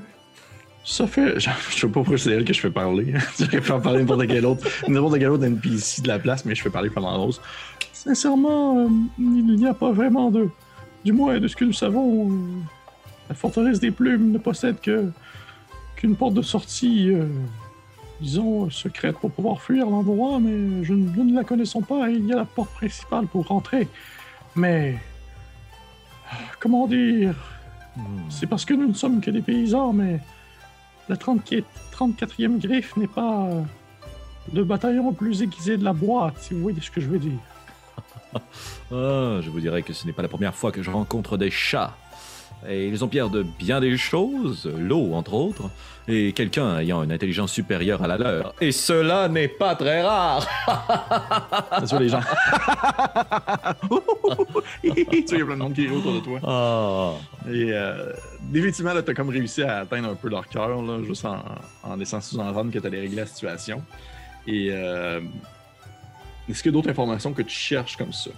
[0.85, 1.41] ça fait.
[1.41, 3.15] Je, je sais pas pourquoi c'est elle que je fais parler.
[3.39, 6.55] je vais faire parler n'importe quel autre, n'importe quel autre NPC de la place, mais
[6.55, 7.41] je fais parler flamant rose.
[7.93, 10.49] Sincèrement, euh, il n'y a pas vraiment de.
[11.05, 12.37] Du moins, de ce que nous savons, euh,
[13.29, 15.11] la forteresse des plumes ne possède que
[15.97, 17.27] qu'une porte de sortie, euh,
[18.21, 22.27] disons, secrète pour pouvoir fuir l'endroit, mais je, nous ne la connaissons pas et il
[22.27, 23.89] y a la porte principale pour rentrer.
[24.55, 24.99] Mais.
[26.59, 27.35] Comment dire?
[28.29, 30.21] C'est parce que nous ne sommes que des paysans, mais
[31.09, 31.65] la 34
[31.97, 33.63] 34e griffe n'est pas euh,
[34.53, 37.19] le bataillon le plus aiguisé de la boîte, si vous voyez ce que je veux
[37.19, 37.39] dire.
[38.93, 41.51] Ah, je vous dirais que ce n'est pas la première fois que je rencontre des
[41.51, 41.97] chats.
[42.69, 45.71] Et ils ont pierre de bien des choses, l'eau entre autres,
[46.07, 48.55] et quelqu'un ayant une intelligence supérieure à la leur.
[48.61, 50.47] Et cela n'est pas très rare.
[51.81, 52.21] Tu vois les gens.
[54.83, 56.41] tu il y a plein de monde qui rit autour de toi.
[56.45, 57.13] Ah.
[57.51, 61.25] Et euh, définitivement, là, t'as comme réussi à atteindre un peu leur cœur, là, juste
[61.25, 61.43] en,
[61.83, 63.83] en laissant sous-entendre que t'allais régler la situation.
[64.47, 65.21] Et euh,
[66.49, 68.31] est-ce qu'il y a d'autres informations que tu cherches comme ça?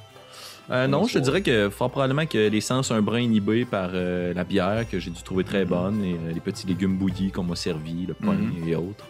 [0.70, 3.64] Euh, non, je te dirais que fort probablement que les sens sont un brin inhibés
[3.64, 6.96] par euh, la bière que j'ai dû trouver très bonne et euh, les petits légumes
[6.96, 8.68] bouillis qu'on m'a servi, le pain Mhm.
[8.68, 9.04] et autres.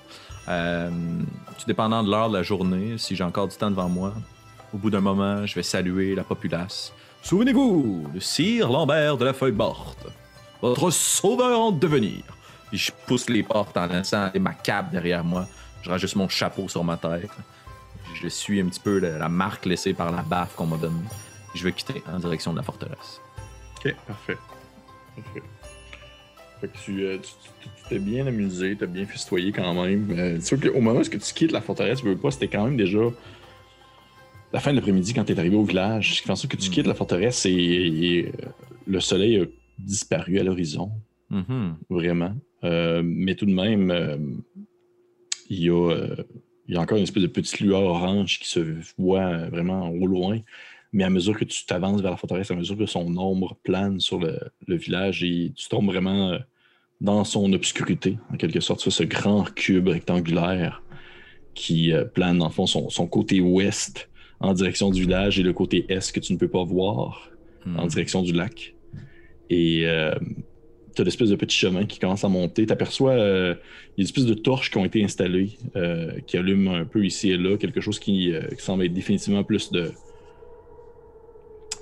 [0.46, 4.12] Tout dépendant de l'heure de la journée, si j'ai encore du temps devant moi,
[4.74, 6.92] au bout d'un moment, je vais saluer la populace.
[7.22, 10.06] Souvenez-vous de Sire Lambert de la Feuille Morte,
[10.60, 12.22] votre sauveur en devenir.
[12.68, 15.46] Puis je pousse les portes en laissant ma cape derrière moi.
[15.82, 17.30] Je rajoute mon chapeau sur ma tête.
[18.14, 20.94] Je suis un petit peu la, la marque laissée par la baffe qu'on m'a donnée.
[21.56, 23.20] Je vais quitter en direction de la forteresse.
[23.78, 24.36] Ok, parfait.
[25.16, 25.42] Parfait.
[26.60, 30.08] Fait que tu euh, tu- t'es bien amusé, t'as bien festoyé quand même.
[30.18, 32.48] Euh, tu vois qu'au moment où que tu quittes la forteresse, tu veux pas, c'était
[32.48, 32.98] quand même déjà
[34.52, 36.14] la fin de l'après-midi quand t'es arrivé au village.
[36.14, 38.48] Ce qui fait en sorte que tu quittes la forteresse et, et, euh,
[38.86, 39.44] le soleil a
[39.78, 40.90] disparu à l'horizon.
[41.30, 41.76] Mhm.
[41.90, 42.34] vraiment.
[42.64, 44.42] Euh, mais tout de même,
[45.50, 46.06] il, y a,
[46.68, 48.60] il y a encore une espèce de petite lueur orange qui se
[48.96, 50.38] voit vraiment au loin.
[50.96, 54.00] Mais à mesure que tu t'avances vers la forteresse, à mesure que son ombre plane
[54.00, 56.38] sur le, le village, et tu tombes vraiment euh,
[57.02, 58.80] dans son obscurité, en quelque sorte.
[58.80, 60.82] Tu vois ce grand cube rectangulaire
[61.54, 64.08] qui euh, plane, dans le fond, son, son côté ouest
[64.40, 67.30] en direction du village et le côté est que tu ne peux pas voir
[67.76, 68.74] en direction du lac.
[69.50, 70.14] Et euh,
[70.94, 72.64] tu as l'espèce de petit chemin qui commence à monter.
[72.64, 73.54] Tu aperçois euh,
[73.96, 76.86] il y a des espèces de torches qui ont été installées, euh, qui allument un
[76.86, 79.92] peu ici et là, quelque chose qui, qui semble être définitivement plus de,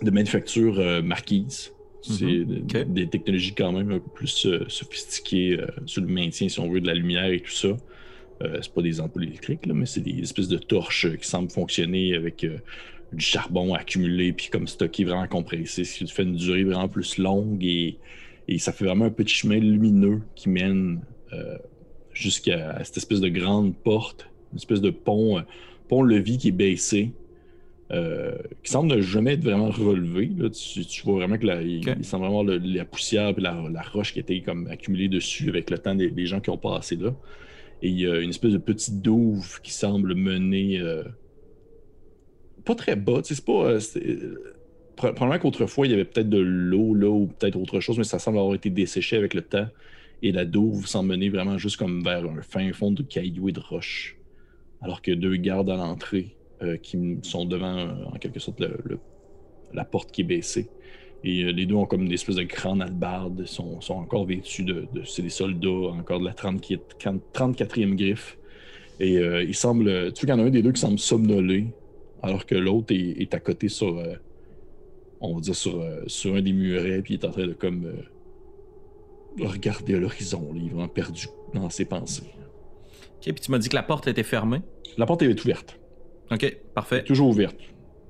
[0.03, 1.73] de manufacture euh, marquise.
[2.03, 2.93] C'est Mhm.
[2.93, 6.69] des technologies quand même un peu plus euh, sophistiquées euh, sur le maintien, si on
[6.71, 7.69] veut, de la lumière et tout ça.
[8.43, 11.51] Euh, c'est pas des ampoules électriques, là, mais c'est des espèces de torches qui semblent
[11.51, 12.45] fonctionner avec
[13.13, 17.17] du charbon accumulé puis comme stocké vraiment compressé, ce qui fait une durée vraiment plus
[17.17, 17.97] longue et,
[18.49, 21.01] et ça fait vraiment un petit chemin lumineux qui mène
[22.13, 25.43] jusqu'à cette espèce de grande porte, une espèce de pont,
[25.89, 27.13] pont-levis qui est baissé.
[27.93, 30.31] Euh, qui semble ne jamais être vraiment relevé.
[30.37, 30.49] Là.
[30.51, 33.83] Tu, tu vois vraiment que la, il, semble vraiment le- la poussière et la, la
[33.83, 36.97] roche qui était comme accumulée dessus avec le temps des, des gens qui ont passé
[36.97, 37.15] là.
[37.83, 41.05] Et il y a une espèce de petite douve qui semble mener euh,
[42.65, 43.21] pas très bas.
[43.23, 43.71] C'est pas.
[43.73, 43.81] euh,
[44.97, 48.19] probablement qu'autrefois, il y avait peut-être de l'eau là ou peut-être autre chose, mais ça
[48.19, 49.67] semble avoir été desséché avec le temps.
[50.23, 53.53] Et la douve semble mener vraiment juste comme vers un fin fond de cailloux et
[53.53, 54.17] de roches.
[54.81, 58.79] Alors que deux gardes à l'entrée euh, qui sont devant, euh, en quelque sorte, le-
[58.85, 58.99] le-
[59.73, 60.69] la porte qui est baissée.
[61.25, 64.65] Et euh, les deux ont comme des espèces de grandes albardes, sont, sont encore vêtus
[64.65, 64.87] de.
[64.93, 66.63] de- c'est des soldats, encore de la 30
[66.99, 68.39] 34e griffe.
[69.01, 69.87] Et il semble.
[69.87, 71.67] Tu vois qu'il y en a un des deux qui semble somnoler,
[72.23, 74.01] alors que l'autre est, est à côté sur.
[75.21, 77.91] on va dire sur, sur un des murets, puis il est en train de comme.
[79.41, 82.31] regarder à l'horizon, il est vraiment perdu dans ses pensées.
[83.17, 84.61] Ok, puis tu m'as dit que la porte était fermée?
[84.97, 85.79] La porte est ouverte,
[86.31, 87.05] Ok, parfait.
[87.05, 87.57] toujours ouverte.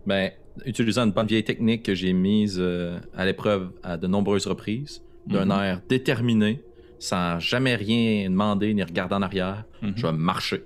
[0.07, 0.31] Ben,
[0.67, 5.03] utilisant une bonne vieille technique que j'ai mise euh, à l'épreuve à de nombreuses reprises,
[5.27, 5.51] d'un Mhm.
[5.63, 6.63] air déterminé,
[6.99, 9.93] sans jamais rien demander ni regarder en arrière, Mhm.
[9.97, 10.65] je vais marcher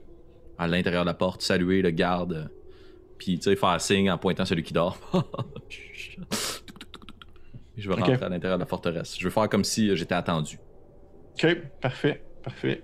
[0.58, 2.44] à l'intérieur de la porte, saluer le garde, euh,
[3.16, 4.98] puis tu sais, faire signe en pointant celui qui dort.
[7.76, 9.16] je vais rentrer à l'intérieur de la forteresse.
[9.18, 10.58] Je vais faire comme si euh, j'étais attendu.
[11.34, 12.82] Ok, parfait, parfait.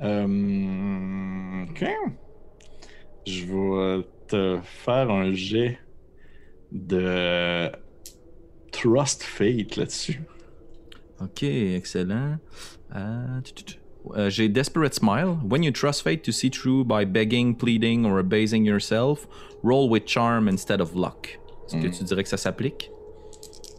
[0.00, 1.84] Ok.
[3.28, 5.78] Je vais te faire un jet
[6.72, 7.70] de
[8.72, 10.22] Trust Fate là-dessus.
[11.20, 12.38] Ok, excellent.
[12.94, 13.40] Euh,
[14.16, 15.36] euh, J'ai Desperate Smile.
[15.48, 19.26] When you trust fate to see through by begging, pleading, or abasing yourself,
[19.62, 21.38] roll with charm instead of luck.
[21.66, 21.90] Est-ce que Hmm.
[21.90, 22.90] tu dirais que ça s'applique?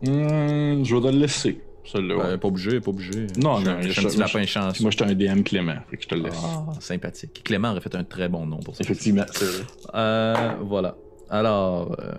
[0.03, 1.59] Hmm, je vais te le laisser,
[1.91, 2.15] celui-là.
[2.23, 3.27] Euh, pas obligé, pas obligé.
[3.37, 4.73] Non, je, non, je, suis un petit je- lapin chanceux.
[4.73, 6.39] Puis moi, j'étais un DM Clément, fait que je te le laisse.
[6.43, 7.41] Ah, sympathique.
[7.43, 8.83] Clément aurait fait un très bon nom pour ça.
[8.83, 9.63] Effectivement, c'est vrai.
[9.95, 10.95] Euh, voilà.
[11.29, 12.13] Alors, euh,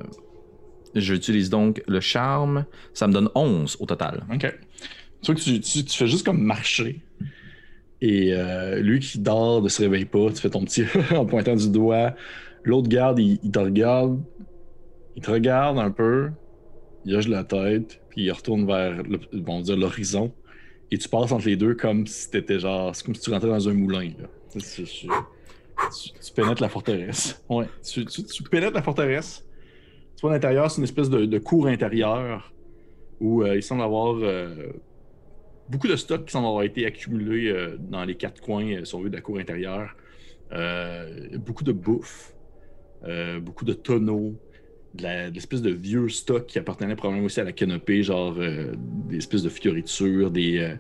[0.95, 2.65] j'utilise donc le charme.
[2.95, 4.25] Ça me donne 11 au total.
[4.33, 4.55] Ok.
[5.23, 7.03] Tu vois que tu, tu- tu fais juste comme marcher.
[8.03, 11.55] Et euh, lui qui dort ne se réveille pas, tu fais ton petit en pointant
[11.55, 12.15] du doigt.
[12.65, 14.21] L'autre garde, il, il te regarde.
[15.17, 16.31] Il te regarde un peu.
[17.05, 18.00] Il hoche la tête.
[18.11, 20.33] Puis il retourne vers le- dire l'horizon.
[20.91, 22.95] Et tu passes entre les deux comme si t'étais genre.
[22.95, 24.11] C'est comme si tu rentrais dans un moulin.
[24.19, 24.29] Là.
[24.53, 27.43] Tu, tu- tu- tu- tu pénètres la forteresse.
[27.49, 27.67] Ouais.
[27.83, 28.05] Tu,
[28.51, 29.47] pénètres la forteresse.
[30.17, 32.53] Tu vois, à l'intérieur, c'est une espèce de, de cour intérieure
[33.21, 34.73] où euh, il semble avoir euh,
[35.69, 39.01] beaucoup de stocks qui semblent avoir été accumulés euh, dans les quatre coins, si on
[39.01, 39.95] veut, de la cour intérieure.
[41.39, 42.35] Beaucoup de bouffe,
[43.41, 44.35] beaucoup de tonneaux,
[44.95, 48.73] de l'espèce de vieux stock qui appartenait probablement aussi à la canopée, genre euh,
[49.09, 50.75] des espèces de fioritures, des, euh,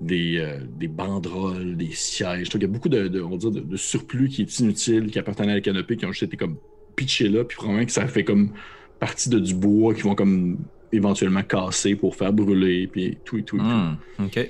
[0.00, 2.48] des, euh, des banderoles, des sièges.
[2.48, 5.52] Donc, il y a beaucoup de, on va de surplus qui est inutile, qui appartenait
[5.52, 6.56] à la canopée, qui ont juste été comme
[6.94, 8.52] pitchés là, puis probablement que ça fait comme
[9.00, 10.58] partie de du bois qui vont comme
[10.92, 13.64] éventuellement casser pour faire brûler, puis tout et tout et tout.
[13.64, 14.48] Hmm, OK.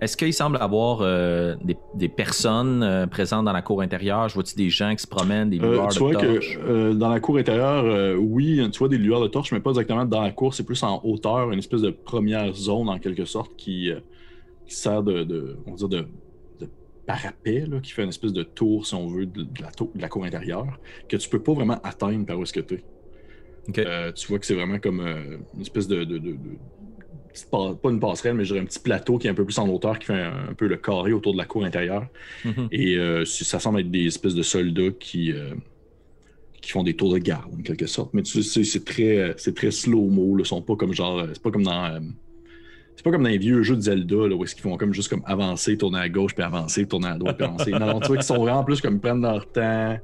[0.00, 4.28] Est-ce qu'il semble avoir euh, des, des personnes euh, présentes dans la cour intérieure?
[4.28, 6.58] Je vois-tu des gens qui se promènent, des Euh, lueurs tu de vois torches?
[6.58, 10.04] que dans la cour intérieure, oui, tu vois des lueurs de torches, mais pas exactement
[10.04, 13.52] dans la cour, c'est plus en hauteur, une espèce de première zone en quelque sorte
[13.56, 13.90] qui,
[14.66, 16.08] qui sert de, de- on va dire de,
[17.06, 20.00] parapet, là, qui fait une espèce de tour, si on veut, de, la, tour- de
[20.00, 20.78] la cour intérieure,
[21.08, 22.86] que tu peux pas vraiment atteindre par où est-ce que tu es.
[23.86, 26.04] Euh, tu vois que c'est vraiment comme euh, une espèce de,
[27.50, 29.68] pas une passerelle, mais je dirais un petit plateau qui est un peu plus en
[29.68, 32.06] hauteur, qui fait un, un peu le carré autour de la cour intérieure.
[32.44, 32.68] Mhm.
[32.72, 35.50] Et euh, ça semble être des espèces de soldats qui, euh,
[36.60, 38.12] qui font des tours de garde, en quelque sorte.
[38.14, 40.38] Mais tu sais, c'est très, très slow-mo.
[40.38, 41.20] Ils sont pas comme genre.
[41.20, 41.84] euh, C'est pas comme dans.
[41.84, 42.00] euh,
[42.96, 44.92] c'est pas comme dans les vieux jeux de Zelda, là, où est-ce qu'ils font comme
[44.92, 47.70] juste comme avancer, tourner à gauche, puis avancer, tourner à droite, puis avancer.
[47.70, 49.98] Non, non, tu vois qu'ils sont vraiment plus comme ils prennent leur temps.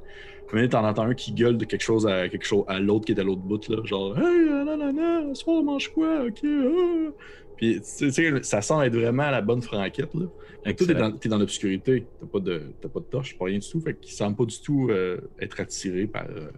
[0.53, 3.11] Mais t'en entends un qui gueule de quelque chose à quelque chose à l'autre qui
[3.11, 3.77] est à l'autre bout, là.
[3.83, 7.11] Genre, hey, euh, ce soir on mange quoi, ok, ah.
[7.57, 10.25] Puis, tu sais, ça semble être vraiment à la bonne franquette, là.
[10.63, 11.09] Que toi, t'es Excellent.
[11.09, 12.05] dans, t'es dans l'obscurité.
[12.19, 13.79] T'as pas de, t'as pas de torche, pas rien du tout.
[13.79, 16.49] Fait qu'il semble pas du tout euh, être attiré par, euh,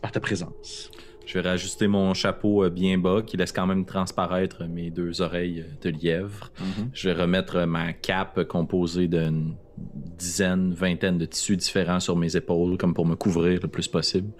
[0.00, 0.90] par ta présence.
[1.26, 5.64] Je vais rajuster mon chapeau bien bas qui laisse quand même transparaître mes deux oreilles
[5.82, 6.50] de lièvre.
[6.60, 6.90] Mhm.
[6.92, 9.54] Je vais remettre ma cape composée d'une
[10.18, 14.30] dizaine, vingtaine de tissus différents sur mes épaules, comme pour me couvrir le plus possible.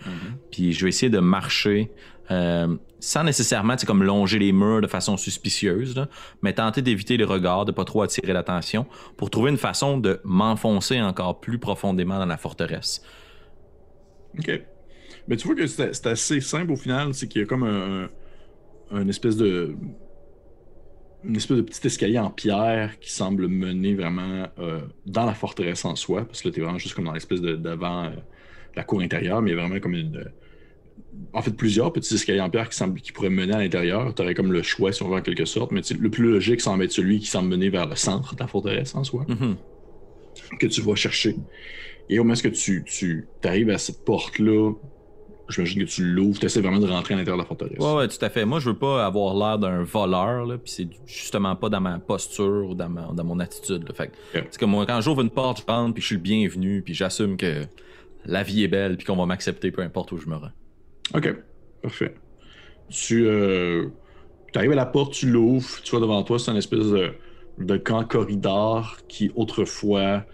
[0.51, 1.91] Puis je vais essayer de marcher
[2.31, 6.09] euh, sans nécessairement comme longer les murs de façon suspicieuse, là,
[6.41, 8.87] mais tenter d'éviter les regards, de pas trop attirer l'attention,
[9.17, 13.03] pour trouver une façon de m'enfoncer encore plus profondément dans la forteresse.
[14.39, 14.63] Ok.
[15.29, 18.09] Mais tu vois que c'est assez simple au final, c'est qu'il y a comme un,
[18.91, 19.75] un espèce de
[21.25, 25.85] une espèce de petit escalier en pierre qui semble mener vraiment euh, dans la forteresse
[25.85, 28.11] en soi, parce que là, t'es vraiment juste comme dans l'espèce de devant euh,
[28.75, 30.17] la cour intérieure, mais il y a vraiment comme une.
[30.17, 30.25] euh,
[31.33, 34.13] en fait, plusieurs petits escaliers en pierre qui, semblent, qui pourraient mener à l'intérieur.
[34.15, 36.61] Tu aurais comme le choix, si on veut, en quelque sorte, mais le plus logique
[36.61, 39.57] semble être celui qui semble mener vers le centre de la forteresse en soi, Mhm.
[40.59, 41.37] que tu vas chercher.
[42.09, 44.73] Et au moment où tu, tu arrives à cette porte-là,
[45.49, 47.79] j'imagine que tu l'ouvres, tu essaies vraiment de rentrer à l'intérieur de la forteresse.
[47.79, 48.45] Ouais, ouais, tout à fait.
[48.45, 51.99] Moi, je veux pas avoir l'air d'un voleur, là, puis c'est justement pas dans ma
[51.99, 53.87] posture ou dans, ma- dans mon attitude.
[53.89, 53.95] Là.
[53.95, 56.83] Fait c'est comme moi, quand j'ouvre une porte, je rentre, puis je suis le bienvenu,
[56.83, 57.65] puis j'assume que
[58.25, 60.53] la vie est belle, puis qu'on va m'accepter peu importe où je me rends.
[61.15, 61.35] Ok,
[61.83, 62.15] parfait.
[62.89, 63.89] Tu euh,
[64.55, 67.13] arrives à la porte, tu l'ouvres, tu vois devant toi, c'est une espèce de,
[67.59, 70.25] de grand corridor qui autrefois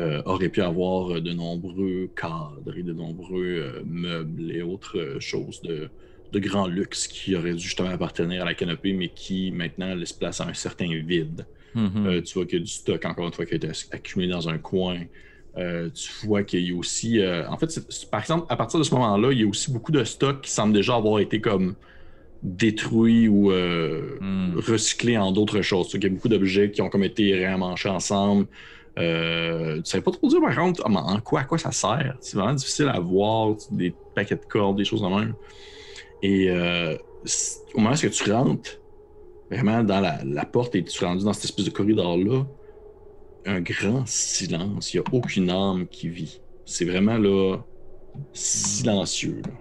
[0.00, 5.20] euh, aurait pu avoir de nombreux cadres et de nombreux euh, meubles et autres euh,
[5.20, 5.90] choses de,
[6.32, 10.12] de grand luxe qui auraient dû justement appartenir à la canopée, mais qui maintenant laisse
[10.12, 11.46] place à un certain vide.
[11.74, 12.06] Mhm.
[12.06, 14.30] Euh, tu vois qu'il y a du stock, encore une fois, qui a été accumulé
[14.30, 15.00] dans un coin.
[15.56, 17.20] Euh, tu vois qu'il y a aussi.
[17.20, 17.68] euh, en fait,
[18.10, 20.50] par exemple, à partir de ce moment-là, il y a aussi beaucoup de stocks qui
[20.50, 21.76] semblent déjà avoir été comme
[22.42, 24.54] détruits ou euh, Hmm.
[24.54, 25.88] recyclés en d'autres choses.
[25.88, 28.46] Tu vois qu'il y a beaucoup d'objets qui ont comme été réamanchés ensemble.
[28.96, 32.16] Euh, tu savais pas trop dire par contre en, quoi, à quoi ça sert.
[32.20, 35.34] C'est vraiment difficile à voir, des paquets de cordes, des choses de même.
[36.22, 36.96] Et euh,
[37.74, 38.80] au moment où tu rentres,
[39.50, 42.44] vraiment dans la, la porte et tu es rendu dans cette espèce de corridor-là,
[43.46, 44.94] un grand silence.
[44.94, 46.40] Il n'y a aucune âme qui vit.
[46.64, 47.58] C'est vraiment là
[48.32, 49.42] silencieux.
[49.44, 49.52] là.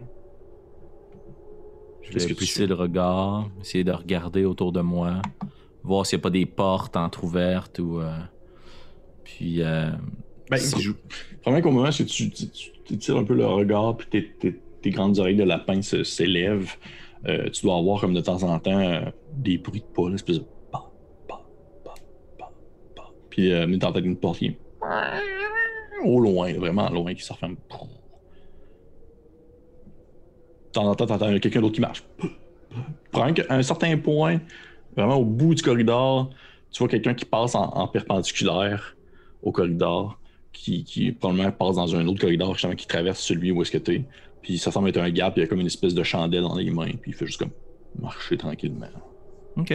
[2.02, 2.68] Je vais fais?
[2.68, 5.22] le regard, essayer de regarder autour de moi,
[5.84, 8.00] voir s'il n'y a pas des portes entrouvertes ou.
[8.00, 8.12] euh,
[9.24, 9.62] Puis.
[9.62, 9.90] euh,
[10.50, 10.91] Ben, je-
[11.41, 14.90] Probablement qu'au moment où tu, tu, tires un peu le regard puis tes, tes- tes
[14.91, 16.76] grandes oreilles de lapin s'élèvent,
[17.28, 19.02] euh, tu dois avoir comme de temps en temps euh,
[19.34, 20.91] des bruits de pas, l'espèce de pa,
[21.28, 21.41] pa,
[22.95, 23.12] pa.
[23.30, 24.58] Puis euh, mais t'entends une porte qui est
[26.06, 27.56] au loin, vraiment loin, qui se referme.
[27.56, 27.60] De
[30.72, 32.04] temps en temps, t'entends quelqu'un d'autre qui marche.
[33.12, 34.40] Probablement qu'à un certain point,
[34.95, 36.30] vraiment au bout du corridor,
[36.72, 38.95] tu vois quelqu'un qui passe en, en perpendiculaire
[39.44, 40.20] au corridor,
[40.52, 43.78] qui, qui probablement passe dans un autre corridor, justement, qui traverse celui où est-ce que
[43.78, 44.03] t'es.
[44.41, 46.56] Puis ça semble être un gap, il y a comme une espèce de chandelle dans
[46.56, 47.52] les mains, puis il fait juste comme
[47.99, 48.88] marcher tranquillement.
[49.58, 49.74] OK.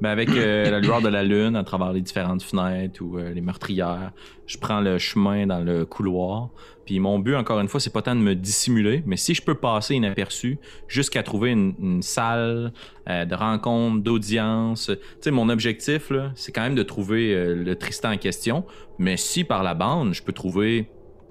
[0.00, 3.32] Ben avec euh, la lueur de la lune à travers les différentes fenêtres ou euh,
[3.32, 4.12] les meurtrières,
[4.46, 6.50] je prends le chemin dans le couloir.
[6.84, 9.42] Puis mon but, encore une fois, c'est pas tant de me dissimuler, mais si je
[9.42, 12.72] peux passer inaperçu jusqu'à trouver une, une salle
[13.08, 14.86] euh, de rencontre, d'audience.
[14.86, 18.64] Tu sais, mon objectif, là, c'est quand même de trouver le Tristan en question.
[18.98, 20.90] Mais si par la bande, je peux trouver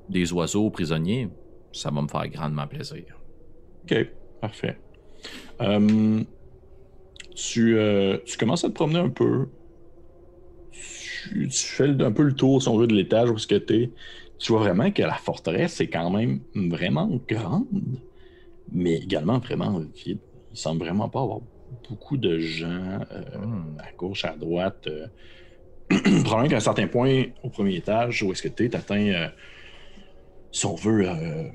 [0.09, 1.30] des oiseaux prisonniers,
[1.72, 3.03] ça va me faire grandement plaisir.
[3.84, 4.07] Ok,
[4.41, 4.77] parfait.
[7.38, 9.51] Tu, euh, tu commences à te promener un peu.
[10.72, 13.55] Tu, tu fais un peu le tour, si on veut, de l'étage où est-ce que
[13.55, 13.93] t'es.
[14.38, 17.68] Tu vois vraiment que la forteresse est quand même vraiment grande,
[18.72, 20.22] mais également vraiment vide.
[20.51, 21.41] Il semble vraiment pas avoir
[21.89, 23.77] beaucoup de gens euh, Hmm.
[23.80, 24.88] à gauche, à droite.
[24.88, 25.07] euh.
[26.26, 29.31] Probablement qu'à un certain point, au premier étage, où est-ce que tu es, atteins,
[30.51, 31.49] si on veut, euh,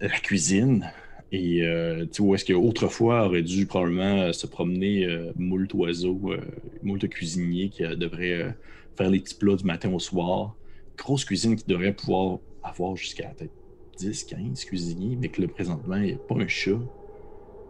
[0.00, 0.90] la cuisine.
[1.32, 6.40] Et euh, où est-ce qu'autrefois aurait dû probablement euh, se promener euh, moult oiseaux, euh,
[6.82, 8.54] moult cuisiniers qui devraient
[8.96, 10.54] faire les petits plats du matin au soir?
[10.96, 13.52] Grosse cuisine qui devrait pouvoir avoir jusqu'à peut-être
[13.98, 16.78] 10, 15 cuisiniers, mais que là, présentement, il n'y a pas un chat.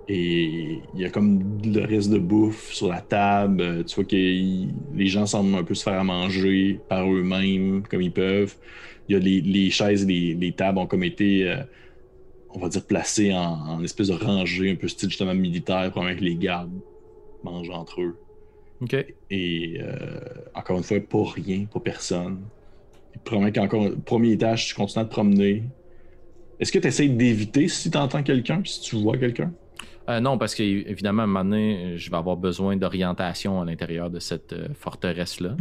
[0.08, 3.84] Et il y a comme le reste de bouffe sur la table.
[3.86, 8.02] Tu vois que les gens semblent un peu se faire à manger par eux-mêmes, comme
[8.02, 8.54] ils peuvent.
[9.08, 11.52] Il y a les, chaises les, les tables ont comme été,
[12.56, 16.18] on va dire, placées en, en espèce de rangée, un peu style justement militaire, probablement
[16.18, 16.72] que les gardes
[17.44, 18.16] mangent entre eux.
[18.80, 18.94] OK.
[19.30, 20.18] Et euh,
[20.54, 22.40] encore une fois, pas rien, pas personne.
[23.14, 25.64] Et probablement qu'encore, premier étage, tu continues à te promener.
[26.58, 29.52] Est-ce que tu essaies d'éviter si tu entends quelqu'un, si tu vois quelqu'un?
[30.08, 34.08] Euh, non, parce qu'évidemment, à un moment donné, je vais avoir besoin d'orientation à l'intérieur
[34.08, 35.56] de cette euh, forteresse-là.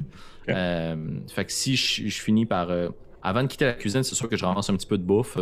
[0.48, 0.96] Euh,
[1.28, 2.70] fait que si je, je finis par.
[3.22, 5.38] avant de quitter la cuisine, c'est sûr que je ramasse un petit peu de bouffe.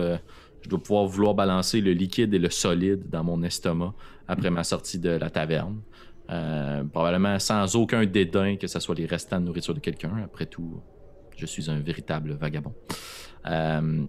[0.63, 3.93] Je dois pouvoir vouloir balancer le liquide et le solide dans mon estomac
[4.27, 5.81] après ma sortie de la taverne.
[6.29, 10.11] Euh, probablement sans aucun dédain que ce soit les restants de nourriture de quelqu'un.
[10.23, 10.81] Après tout,
[11.35, 12.73] je suis un véritable vagabond.
[13.45, 14.05] Euh,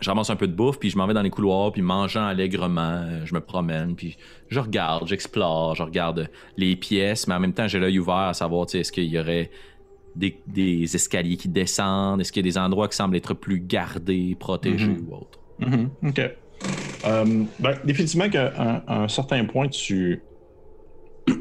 [0.00, 2.26] je ramasse un peu de bouffe, puis je m'en vais dans les couloirs, puis mangeant
[2.26, 4.16] allègrement, euh, je me promène, puis
[4.48, 8.34] je regarde, j'explore, je regarde les pièces, mais en même temps, j'ai l'œil ouvert à
[8.34, 9.50] savoir, est-ce qu'il y aurait
[10.16, 14.36] des, escaliers qui descendent, est-ce qu'il y a des endroits qui semblent être plus gardés,
[14.38, 15.08] protégés Mhm.
[15.08, 15.26] ou
[15.58, 16.20] Mhm, OK.
[17.04, 20.24] Euh, ben, définitivement qu'à un, un certain point, tu...
[21.26, 21.32] tu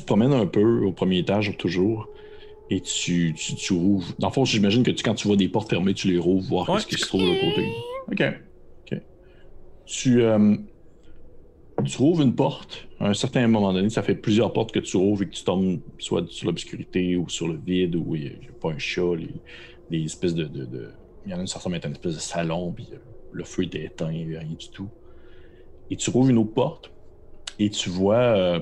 [0.00, 2.08] te promènes un peu au premier étage, toujours,
[2.70, 4.12] et tu, tu, tu rouvres.
[4.18, 6.48] Dans le fond, j'imagine que tu, quand tu vois des portes fermées, tu les rouvres,
[6.48, 6.80] voir Ouais.
[6.80, 7.68] ce qui se trouve de l'autre côté.
[8.10, 8.22] OK.
[8.92, 8.98] OK.
[9.84, 10.56] Tu, euh,
[11.84, 12.88] tu rouvres une porte.
[12.98, 15.44] À un certain moment donné, ça fait plusieurs portes que tu rouvres et que tu
[15.44, 19.14] tombes soit sur l'obscurité ou sur le vide, ou il n'y a, pas un chat,
[19.16, 19.42] les,
[19.90, 20.92] les espèces de, de, de-
[21.24, 22.90] Il y en a une, ça ressemble à une espèce de salon, puis
[23.30, 24.90] le feu est éteint, il n'y a rien du tout.
[25.90, 26.92] Et tu rouvres une autre porte,
[27.58, 28.16] et tu vois.
[28.36, 28.60] euh,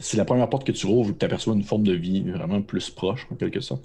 [0.00, 2.90] c'est la première porte que tu rouvres, tu aperçois une forme de vie vraiment plus
[2.90, 3.84] proche, en quelque sorte.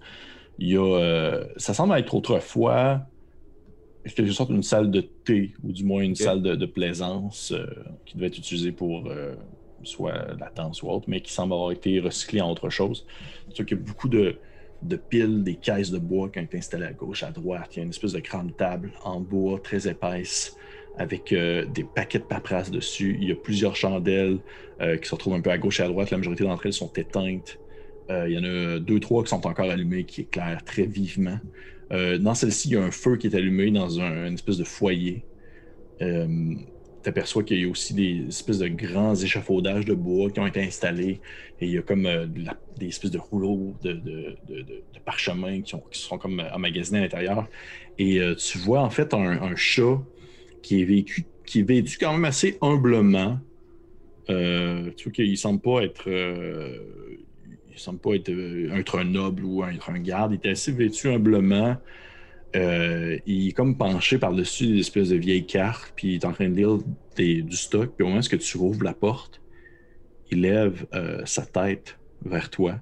[0.59, 0.81] Il y a.
[0.81, 3.07] euh, ça semble être autrefois,
[4.05, 7.51] en quelque sorte, une salle de thé, ou du moins une salle de, de plaisance,
[7.51, 7.67] euh,
[8.05, 9.35] qui devait être utilisée pour euh,
[9.83, 13.05] soit la danse ou autre, mais qui semble avoir été recyclée en autre chose.
[13.53, 14.39] C'est qu'il y a beaucoup de,
[14.87, 17.69] de piles, des caisses de bois qui ont été installées à gauche, à droite.
[17.73, 20.55] Il y a une espèce de grande table en bois très épaisse
[20.97, 23.17] avec euh, des paquets de paperasse dessus.
[23.19, 24.37] Il y a plusieurs chandelles
[24.81, 26.11] euh, qui se retrouvent un peu à gauche et à droite.
[26.11, 27.59] La majorité d'entre elles sont éteintes.
[28.09, 31.39] Euh, il y en a deux, trois qui sont encore allumées, qui éclairent très vivement.
[31.91, 34.63] Dans celle-ci, il y a un feu qui est allumé dans un, une espèce de
[34.63, 35.23] foyer.
[37.03, 40.39] Euh, tu aperçois qu'il y a aussi des espèces de grands échafaudages de bois qui
[40.39, 41.21] ont été installés.
[41.59, 42.27] Et il y a comme euh,
[42.77, 46.39] des espèces de rouleaux de, de, de, de- de parchemin qui, ont- qui sont comme
[46.39, 47.47] euh, emmagasinés à l'intérieur.
[47.97, 50.01] Et euh, tu vois en fait un, chat
[50.61, 53.39] qui est, vécu, qui est vêtu quand même assez humblement.
[54.27, 54.33] Tu
[55.03, 56.07] vois qu'il semble pas être.
[56.09, 58.29] il semble pas être,
[58.77, 60.33] être un noble ou être un garde.
[60.33, 61.77] Il est assez vêtu humblement.
[62.55, 66.33] Euh, il est comme penché par-dessus des espèces de vieilles cartes, puis il est en
[66.33, 66.77] train de lire
[67.15, 67.91] des- du stock.
[67.95, 69.41] Puis au moment où tu rouvres la porte,
[70.31, 72.79] il lève euh, sa tête vers toi.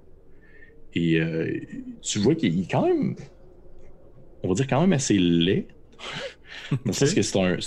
[0.94, 1.60] Et euh,
[2.02, 3.16] tu vois qu'il est quand même,
[4.44, 5.68] on va dire quand même assez laid.
[6.72, 7.58] Dans le sens que c'est un,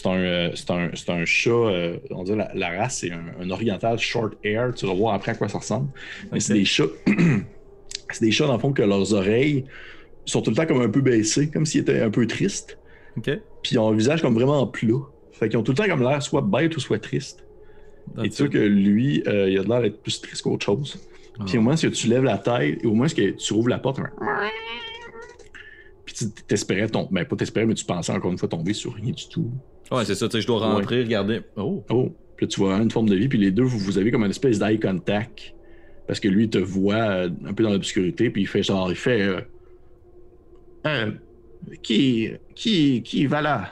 [1.09, 4.73] un, chat, on dirait la, la race, c'est un, oriental short hair.
[4.75, 5.89] Tu vas voir après à quoi ça ressemble.
[6.33, 6.85] Mais c'est des chats,
[8.11, 9.65] c'est des chats dans le fond que leurs oreilles
[10.33, 12.79] sont tout le temps comme un peu baissées, comme s'ils étaient un peu tristes.
[13.17, 13.31] OK?
[13.63, 14.99] Puis ils ont un visage comme vraiment plat.
[15.33, 17.45] Fait qu'ils ont tout le temps comme l'air soit bête ou soit triste.
[18.23, 20.99] Et tu vois que lui, euh, il a l'air d'être plus triste qu'autre chose.
[21.47, 23.79] Puis au moment où tu lèves la tête, et au moment où tu rouvres la
[23.79, 23.99] porte,
[26.05, 28.95] puis tu t'espérais tomber, ben pas t'espérais, mais tu pensais encore une fois tomber sur
[28.95, 29.51] rien du tout.
[29.91, 31.41] Ouais, c'est ça, tu sais, je dois rentrer, regarder.
[31.57, 31.83] Oh!
[31.91, 34.11] Oh, puis là, tu vois une forme de vie, puis les deux, vous, vous avez
[34.11, 35.55] comme une espèce d'eye contact.
[36.07, 38.91] Parce que lui, il te voit euh, un peu dans l'obscurité, puis il fait genre,
[38.91, 39.23] il fait.
[39.23, 39.41] euh,
[40.87, 41.13] Euh,
[41.83, 43.71] qui, qui, qui va là?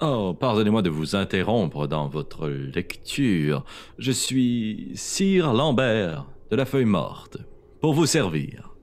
[0.00, 3.64] Oh, pardonnez-moi de vous interrompre dans votre lecture.
[3.98, 7.38] Je suis Sire Lambert de la Feuille Morte,
[7.80, 8.74] pour vous servir.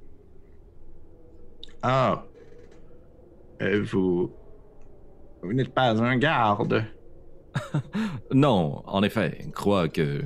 [1.83, 2.25] Ah.
[3.61, 4.31] Euh, vous.
[5.43, 6.85] Vous n'êtes pas un garde?
[8.33, 10.23] Non, en effet, je crois que...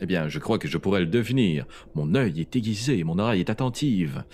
[0.00, 1.64] Eh bien, je crois que je pourrais le devenir.
[1.94, 4.24] Mon œil est aiguisé, mon oreille est attentive.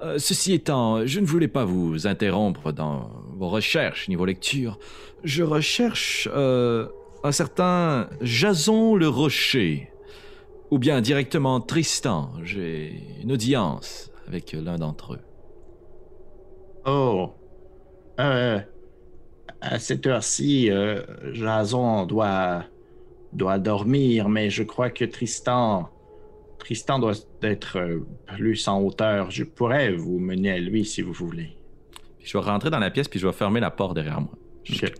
[0.00, 4.78] Euh, ceci étant, je ne voulais pas vous interrompre dans vos recherches ni vos lectures.
[5.24, 6.86] Je recherche euh,
[7.24, 9.90] un certain Jason le Rocher,
[10.70, 12.30] ou bien directement Tristan.
[12.44, 15.20] J'ai une audience avec l'un d'entre eux.
[16.86, 17.32] Oh.
[18.20, 18.60] Euh,
[19.60, 20.70] à cette heure-ci,
[21.32, 22.64] Jason doit,
[23.32, 25.88] doit dormir, mais je crois que Tristan,
[26.58, 28.00] Tristan doit être euh,
[28.36, 29.30] plus en hauteur.
[29.30, 31.56] Je pourrais vous mener à lui si vous voulez.
[32.22, 34.32] Je vais rentrer dans la pièce puis je vais fermer la porte derrière moi.
[34.70, 34.92] Ok.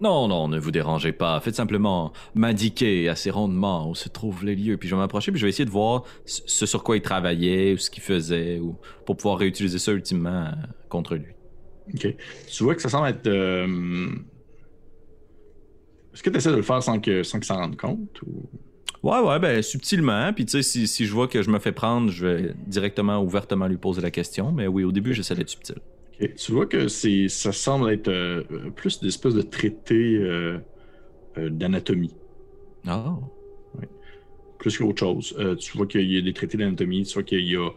[0.00, 1.40] Non, non, ne vous dérangez pas.
[1.40, 4.76] Faites simplement m'indiquer assez rondement où se trouvent les lieux.
[4.76, 7.72] Puis je vais m'approcher puis je vais essayer de voir ce sur quoi il travaillait
[7.72, 8.76] ou ce qu'il faisait ou
[9.06, 10.52] pour pouvoir réutiliser ça ultimement euh,
[10.88, 11.32] contre lui.
[11.94, 12.14] Ok.
[12.48, 13.26] Tu vois que ça semble être.
[13.26, 14.08] euh,
[16.12, 18.20] Est-ce que tu essaies de le faire sans que sans qu'il s'en rende compte?
[18.22, 18.48] Ou...
[19.02, 20.32] Ouais, ouais, ben subtilement.
[20.32, 23.22] Puis tu sais, si, si je vois que je me fais prendre, je vais directement,
[23.22, 24.52] ouvertement lui poser la question.
[24.52, 25.76] Mais oui, au début, j'essaie d'être subtil.
[26.36, 28.42] Tu vois que c'est ça semble être euh,
[28.74, 30.58] plus des espèces de traités euh,
[31.38, 32.14] euh, d'anatomie.
[32.86, 33.16] Ah.
[34.58, 35.34] plus qu'autre chose.
[35.38, 37.68] Euh, tu vois qu'il y a des traités d'anatomie, tu vois qu'il y a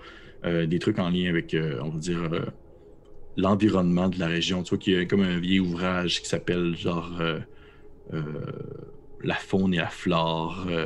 [0.45, 2.29] euh, des trucs en lien avec, on va dire,
[3.35, 4.63] l'environnement de la région.
[4.63, 7.21] Tu vois qu'il y a comme un vieil ouvrage qui s'appelle genre
[9.21, 10.85] La faune et la flore euh,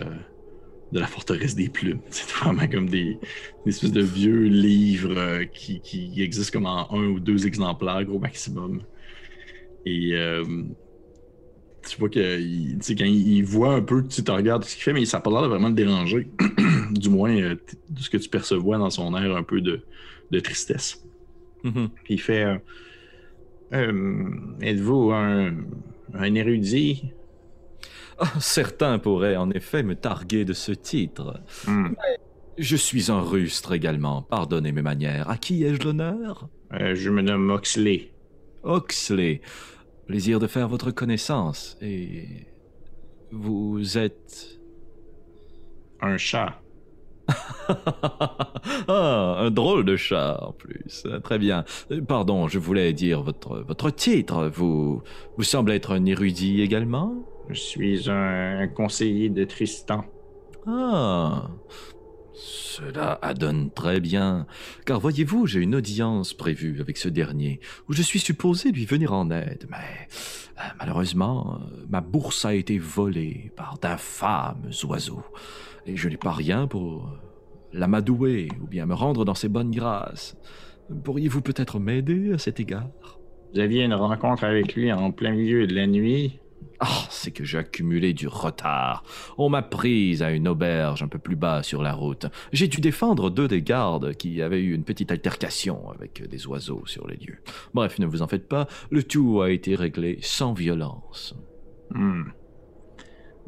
[0.91, 2.01] de la forteresse des plumes.
[2.11, 3.19] C'est vraiment comme des,
[3.65, 8.03] des espèces de vieux livres euh, qui, qui existent comme en un ou deux exemplaires,
[8.05, 8.85] gros maximum.
[9.85, 10.43] Et euh,
[11.89, 14.84] tu vois que il- quand il, il voit un peu, tu te regardes ce qu'il
[14.84, 16.31] fait, mais ça n'a pas l'air de vraiment le déranger.
[16.91, 17.60] du moins, de
[18.01, 19.85] ce que tu percevois dans son air un peu de,
[20.31, 21.05] de tristesse.
[22.03, 22.60] Puis il fait
[23.73, 25.55] euh, Êtes-vous un,
[26.14, 27.14] un érudit?
[28.40, 31.41] Certains pourraient en effet me targuer de ce titre.
[31.68, 31.94] Hmm.
[32.57, 35.30] Je suis un rustre également, pardonnez mes manières.
[35.30, 36.49] À qui ai-je l'honneur?
[36.73, 38.11] Euh, Je me nomme Oxley.
[38.64, 39.41] Oxley.
[40.07, 41.77] Plaisir de faire votre connaissance.
[41.81, 42.48] Et.
[43.31, 44.60] Vous êtes.
[46.02, 46.60] Un chat.
[48.88, 51.07] ah, un drôle de chat en plus.
[51.23, 51.64] Très bien.
[51.91, 54.52] Euh, Pardon, je voulais dire votre, votre titre.
[54.53, 55.02] Vous,
[55.38, 57.15] vous semblez être un érudit également?
[57.49, 60.06] Je suis un conseiller de Tristan.
[60.65, 61.49] Ah,
[62.34, 64.48] cela adonne très bien.
[64.86, 69.14] Car voyez-vous, j'ai une audience prévue avec ce dernier, où je suis supposé lui venir
[69.14, 70.07] en aide, mais
[70.57, 75.24] euh, malheureusement, euh, ma bourse a été volée par d'infâmes oiseaux,
[75.86, 77.10] et je n'ai pas rien pour euh,
[77.74, 80.38] l'amadouer ou bien me rendre dans ses bonnes grâces.
[81.03, 82.90] Pourriez-vous peut-être m'aider à cet égard?
[83.53, 86.40] Vous aviez une rencontre avec lui en plein milieu de la nuit.
[86.80, 89.03] Ah, c'est que j'ai accumulé du retard.
[89.38, 92.26] On m'a prise à une auberge un peu plus bas sur la route.
[92.52, 96.84] J'ai dû défendre deux des gardes qui avaient eu une petite altercation avec des oiseaux
[96.85, 97.38] sur les lieux.
[97.73, 101.35] Bref, ne vous en faites pas, le tout a été réglé sans violence.
[101.91, 102.23] Hmm.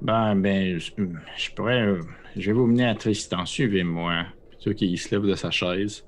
[0.02, 1.82] Ben, ben, je, pourrais.
[1.82, 2.02] euh,
[2.36, 3.46] je vais vous mener à Tristan.
[3.46, 4.26] Suivez-moi.
[4.60, 6.06] Tu vois qu'il se lève de sa chaise.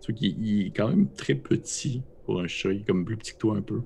[0.00, 2.72] Tu vois qu'il il est quand même très petit pour un chat.
[2.72, 3.82] Il est comme plus petit que toi un peu.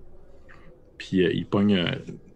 [0.98, 1.90] Puis euh, il pogne euh,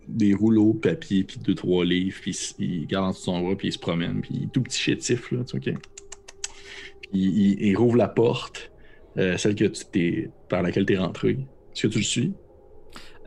[0.08, 3.56] des rouleaux de papier, puis deux, trois livres, puis il garde en dessous son bras,
[3.56, 4.20] puis il se promène.
[4.20, 5.72] Puis il est tout petit chétif, là, tu vois.
[5.72, 5.78] ok?
[7.02, 8.70] Puis il, il rouvre la porte,
[9.18, 11.30] euh, celle que tu t'es, par laquelle tu es rentré.
[11.74, 12.32] Est-ce que tu le suis?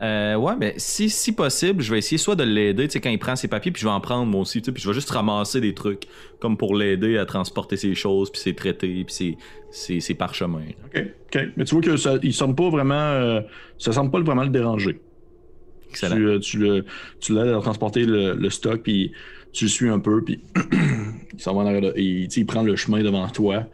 [0.02, 3.10] Euh, ouais, mais si, si possible, je vais essayer soit de l'aider, tu sais, quand
[3.10, 4.88] il prend ses papiers, puis je vais en prendre moi aussi, tu sais, puis je
[4.88, 6.04] vais juste ramasser des trucs,
[6.40, 9.36] comme pour l'aider à transporter ses choses, puis ses traités, puis ses,
[9.70, 10.64] ses, ses parchemins.
[10.86, 11.04] OK.
[11.34, 11.40] OK.
[11.56, 12.94] Mais tu vois que ça, il semble pas vraiment.
[12.94, 13.42] euh,
[13.76, 14.98] ça semble pas vraiment le déranger.
[15.90, 16.16] Excellent.
[16.16, 16.84] Tu, euh, tu le-
[17.20, 19.12] tu l'aides à transporter le, le stock, puis
[19.52, 20.40] tu le suis un peu, puis
[21.34, 23.66] il s'en va en arrière de- et, tu sais, il prend le chemin devant toi.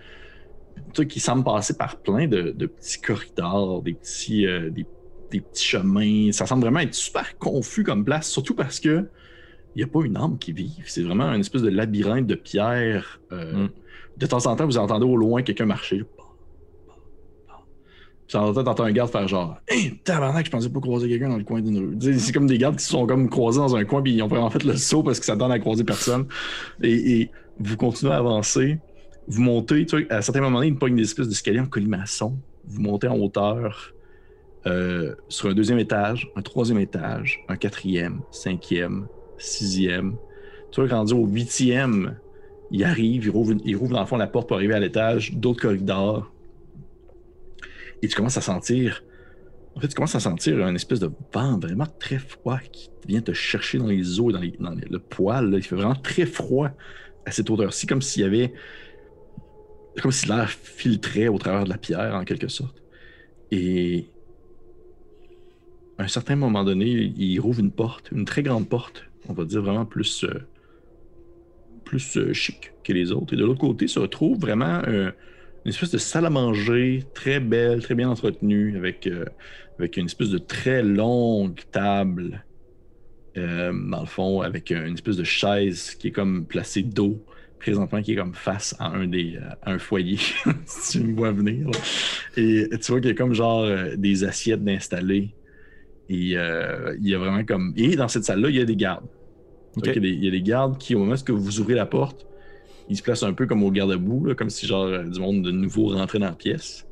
[0.94, 4.86] Tu qui semble passer par plein de, de petits corridors, des petits, euh, des,
[5.30, 6.32] des petits chemins.
[6.32, 9.06] Ça semble vraiment être super confus comme place, surtout parce que
[9.74, 10.84] il n'y a pas une âme qui vive.
[10.86, 13.20] C'est vraiment un espèce de labyrinthe de pierres.
[13.32, 13.70] euh, Mm.
[14.16, 16.02] De temps en temps, vous entendez au loin quelqu'un marcher.
[18.26, 21.36] Puis en t'entends un garde faire genre Hey, tabarnak, je pensais pas croiser quelqu'un dans
[21.36, 21.96] le coin d'une rue.
[22.00, 24.26] Sais, C'est comme des gardes qui sont comme croisés dans un coin, puis ils ont
[24.26, 26.26] vraiment fait le saut parce qu'ils s'attendent à croiser personne.
[26.82, 28.78] Et, vous continuez à avancer.
[29.28, 32.36] Vous montez, tu vois, à certains moments donné, une pogne des espèces d'escalier en colimaçon.
[32.66, 33.94] Vous montez en hauteur
[34.66, 39.06] euh, sur un deuxième étage, un troisième étage, un quatrième, cinquième,
[39.38, 40.16] sixième.
[40.70, 42.16] Tu vois, rendu au huitième,
[42.70, 45.32] il arrive, il rouvre, il rouvre dans le fond la porte pour arriver à l'étage,
[45.34, 46.30] d'autres corridors.
[48.02, 49.02] Et tu commences à sentir.
[49.74, 53.20] En fait, tu commences à sentir un espèce de vent vraiment très froid qui vient
[53.22, 55.50] te chercher dans les os dans, les- dans le poil.
[55.50, 55.58] là.
[55.58, 56.70] Il fait vraiment très froid
[57.26, 58.52] à cette hauteur-ci, comme s'il y avait.
[60.02, 62.82] Comme si l'air filtrait au travers de la pierre, en quelque sorte.
[63.50, 64.12] Et.
[65.98, 66.86] À un certain moment donné,
[67.16, 70.24] il rouvre une porte, une très grande porte, on va dire vraiment plus.
[70.24, 70.48] euh,
[71.84, 73.34] plus euh, chic que les autres.
[73.34, 74.82] Et de l'autre côté se retrouve vraiment
[75.66, 79.24] une espèce de salle à manger très belle, très bien entretenue, avec, euh,
[79.80, 82.44] avec une espèce de très longue table,
[83.36, 87.20] euh, dans le fond, avec une espèce de chaise qui est comme placée dos,
[87.58, 90.18] présentement qui est comme face à un des à un foyer,
[90.66, 91.68] si tu me vois venir.
[91.68, 91.78] là.
[92.36, 95.34] Et tu vois qu'il y a comme genre euh, des assiettes d'installer.
[96.08, 97.72] Et euh, il y a vraiment comme.
[97.76, 99.06] Et dans cette salle-là, il y a des gardes.
[99.84, 101.86] Y a des- il y, a des gardes qui, au moment où vous ouvrez la
[101.86, 102.24] porte,
[102.88, 105.50] ils se placent un peu comme au garde-boue, comme si genre euh, du monde de
[105.50, 106.86] nouveau rentrait dans la pièce.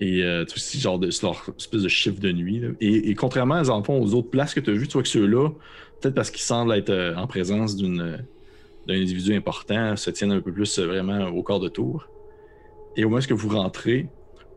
[0.00, 2.62] Et euh, tu genre de, leur espèce de chiffre de nuit.
[2.80, 5.50] Et, contrairement aux autres places que tu as vues, tu vois que ceux-là,
[6.00, 8.18] peut-être parce qu'ils semblent être euh, en présence euh,
[8.86, 12.08] d'un individu important, se tiennent un peu plus vraiment au quart de tour.
[12.96, 14.08] Et au moment où vous rentrez,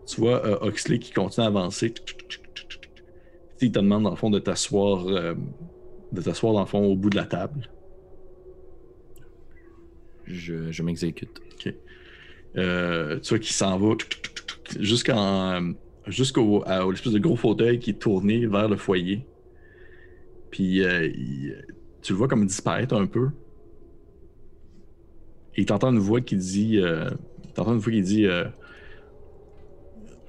[0.06, 1.94] tu vois Oxley qui continue à avancer.
[3.62, 7.10] Il te demande dans le fond de t'asseoir, de t'asseoir dans le fond au bout
[7.10, 7.70] de la table.
[10.28, 11.41] Je, je m'exécute.
[12.58, 13.95] Euh, tu vois qu'il s'en va
[14.80, 15.74] jusqu'en
[16.08, 19.26] jusqu'au l'espèce de gros fauteuil qui est tourné vers le foyer.
[20.52, 20.82] Puis
[22.02, 23.30] tu le vois comme disparaître un peu.
[25.56, 26.80] Et t'entends une voix qui dit,
[27.54, 28.28] t'entends une voix qui dit,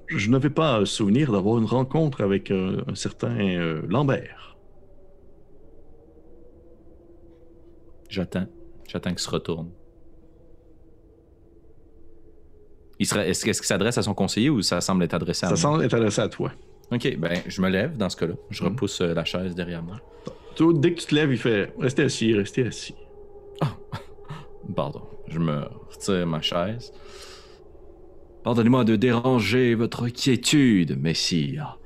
[0.08, 4.56] je n'avais pas souvenir d'avoir une rencontre avec un certain Lambert.
[8.08, 8.46] J'attends.
[8.88, 9.70] J'attends qu'il se retourne.
[9.70, 9.76] Il
[12.70, 15.84] serait, est-ce, qu'il s'adresse à son conseiller ou ça semble être adressé à Ça semble
[15.84, 16.52] être adressé à toi.
[16.90, 18.34] Ok, ben je me lève dans ce cas-là.
[18.50, 18.70] Je mhm.
[18.70, 20.00] repousse euh, la chaise derrière moi.
[20.74, 22.94] dès que tu te lèves, il fait Restez assis, restez assis.
[23.60, 23.76] Ah,
[24.74, 25.02] pardon.
[25.28, 25.60] Je me
[25.90, 26.92] retire ma chaise.
[28.42, 31.78] Pardonnez-moi de déranger votre quiétude, messire.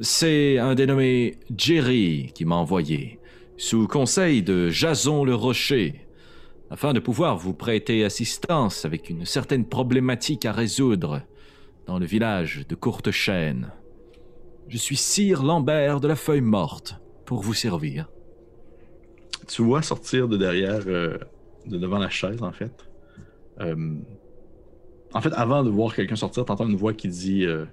[0.00, 3.18] C'est un dénommé Jerry qui m'a envoyé
[3.56, 6.03] sous conseil de Jason le Rocher,
[6.74, 11.22] afin de pouvoir vous prêter assistance avec une certaine problématique à résoudre
[11.86, 13.70] dans le village de Courtechaîne.
[14.66, 18.10] Je suis Sire Lambert de la Feuille Morte pour vous servir.
[19.46, 21.16] Tu vois sortir de derrière, euh,
[21.64, 22.90] de devant la chaise en fait.
[23.60, 23.94] Euh,
[25.12, 27.66] en fait, avant de voir quelqu'un sortir, t'entends une voix qui dit euh,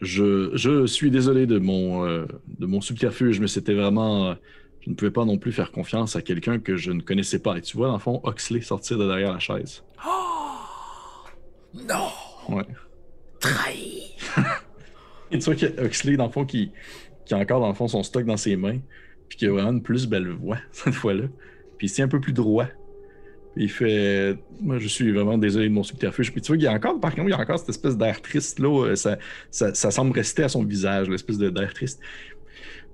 [0.00, 4.34] je, suis désolé de mon subterfuge, mais c'était vraiment
[4.80, 7.56] je ne pouvais pas non plus faire confiance à quelqu'un que je ne connaissais pas.
[7.56, 9.82] Et tu vois, dans le fond, Oxley sortir de derrière la chaise.
[10.06, 11.26] Oh!
[11.74, 12.08] Non!
[12.48, 12.66] Ouais.
[13.38, 14.16] Trahi!
[15.30, 16.72] Et tu vois que Oxley, dans le fond, qui,
[17.24, 18.78] qui a encore, dans le fond, son stock dans ses mains,
[19.28, 21.24] puis qui a vraiment une plus belle voix, cette fois-là.
[21.78, 22.66] Puis c'est un peu plus droit.
[23.54, 26.32] Puis il fait Moi, je suis vraiment désolé de mon subterfuge.
[26.32, 27.96] Puis tu vois qu'il y a encore, par contre, il y a encore cette espèce
[27.96, 28.94] d'air triste, là.
[28.96, 29.18] Ça,
[29.50, 32.00] ça, ça, semble rester à son visage, l'espèce d'air triste.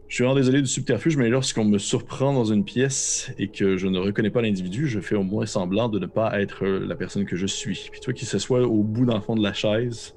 [0.08, 3.76] Je suis vraiment désolé du subterfuge, mais lorsqu'on me surprend dans une pièce et que
[3.76, 6.94] je ne reconnais pas l'individu, je fais au moins semblant de ne pas être la
[6.94, 7.88] personne que je suis.
[7.90, 10.14] Puis toi qui s'assoit au bout dans le fond de la chaise,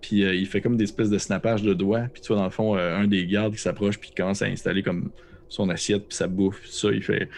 [0.00, 2.44] puis euh, il fait comme des espèces de snappage de doigts, puis tu vois dans
[2.44, 5.10] le fond euh, un des gardes qui s'approche puis commence à installer comme
[5.48, 7.28] son assiette puis sa bouffe, ça il fait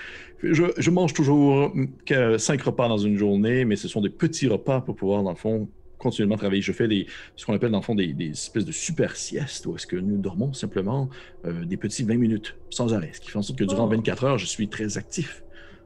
[0.43, 1.73] je, je mange toujours
[2.07, 5.31] que cinq repas dans une journée, mais ce sont des petits repas pour pouvoir dans
[5.31, 5.69] le fond
[6.05, 6.63] continuellement travailler.
[6.63, 9.75] Je fais des, ce qu'on appelle dans le fond des, espèces de super siestes où
[9.75, 11.09] est-ce que nous dormons simplement
[11.45, 14.25] euh, des petits 20 minutes sans arrêt, ce qui fait en sorte que durant 24
[14.25, 15.43] heures, je suis très actif.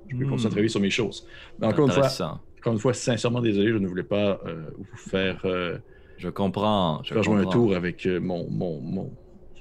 [0.09, 1.27] Je peux continuer à travailler sur mes choses.
[1.59, 2.09] Mais encore une fois,
[2.59, 5.41] encore une fois, sincèrement désolé, je ne voulais pas euh, vous faire.
[5.45, 5.79] Euh,
[6.17, 7.03] je comprends.
[7.05, 9.13] Je faire jouer un tour avec mon, mon, mon,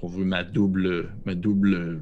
[0.01, 2.01] on veut ma double, ma double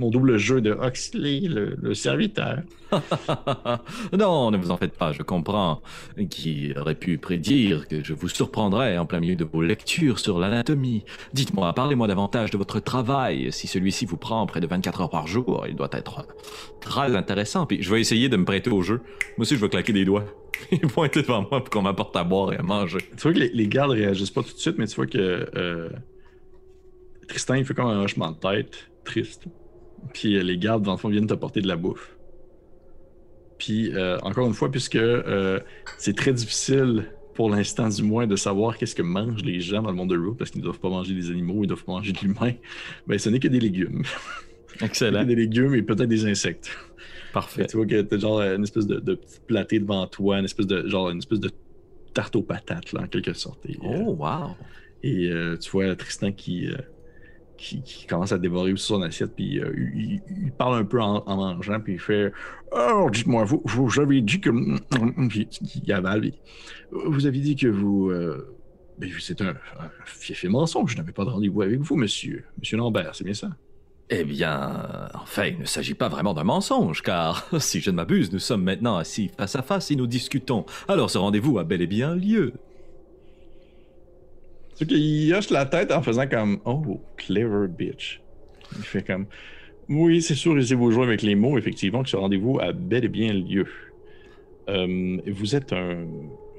[0.00, 2.62] mon double jeu de Huxley, le, serviteur.
[4.18, 5.82] non, ne vous en faites pas, je comprends.
[6.30, 10.38] Qui aurait pu prédire que je vous surprendrais en plein milieu de vos lectures sur
[10.38, 11.04] l'anatomie
[11.34, 13.52] Dites-moi, parlez-moi davantage de votre travail.
[13.52, 16.26] Si celui-ci vous prend près de 24 heures par jour, il doit être
[16.80, 17.66] très intéressant.
[17.66, 19.02] Puis je vais essayer de me prêter au jeu.
[19.36, 20.24] Moi aussi, je vais claquer des doigts.
[20.72, 23.00] Ils vont être devant moi pour qu'on m'apporte à boire et à manger.
[23.16, 25.90] Tu vois que les, gardes réagissent pas tout de suite, mais tu vois que euh,
[27.28, 29.46] Tristan, il fait comme un hochement de tête, triste.
[30.12, 32.16] Puis euh, les gardes, dans le fond, viennent t'apporter de la bouffe.
[33.58, 35.60] Puis, euh, encore une fois, puisque euh,
[35.98, 37.04] c'est très difficile,
[37.34, 40.16] pour l'instant du moins, de savoir qu'est-ce que mangent les gens dans le monde de
[40.16, 42.52] Root, parce qu'ils ne doivent pas manger des animaux, ils doivent pas manger de l'humain,
[43.06, 44.02] ben ce n'est que des légumes.
[44.80, 45.24] Excellent.
[45.24, 46.70] des légumes et peut-être des insectes.
[47.34, 47.66] Parfait.
[47.66, 50.66] tu vois que t'as genre une espèce de, de petit platé devant toi, une espèce
[50.66, 51.50] de genre une espèce de
[52.14, 53.66] tarte aux patates, là, en quelque sorte.
[53.82, 54.56] oh, wow!
[55.02, 56.68] Et tu vois Tristan qui
[57.60, 61.78] qui, commence à dévorer aussi son assiette, puis euh, il, parle un peu en, mangeant,
[61.80, 62.32] puis il fait
[62.72, 64.50] Oh, dites-moi, vous, vous avez dit que.
[65.28, 65.48] Puis
[65.84, 66.32] il avale.
[66.90, 68.10] Vous avez dit que vous.
[68.10, 68.56] Euh,
[68.98, 70.92] ben, c'est un, un fief mensonge.
[70.92, 72.44] Je n'avais pas de rendez-vous avec vous, monsieur.
[72.58, 73.48] Monsieur Lambert, c'est bien ça?
[74.12, 78.32] Eh bien, enfin, il ne s'agit pas vraiment d'un mensonge, car, si je ne m'abuse,
[78.32, 80.66] nous sommes maintenant assis face à face et nous discutons.
[80.88, 82.54] Alors ce rendez-vous a bel et bien lieu.
[84.80, 88.22] C'est qu'il hoche la tête en faisant comme Oh, clever bitch.
[88.78, 89.26] Il fait comme
[89.90, 93.04] Oui, c'est sûr, laissez vous jouer avec les mots, effectivement, que ce rendez-vous a bel
[93.04, 93.66] et bien lieu.
[94.70, 96.06] Euh, vous êtes un.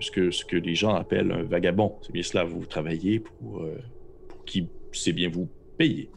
[0.01, 1.95] Ce que, ce que les gens appellent un vagabond.
[2.03, 3.81] C'est bien cela, vous travaillez pour, euh,
[4.27, 5.49] pour qui sait bien vous
[5.79, 6.11] payer.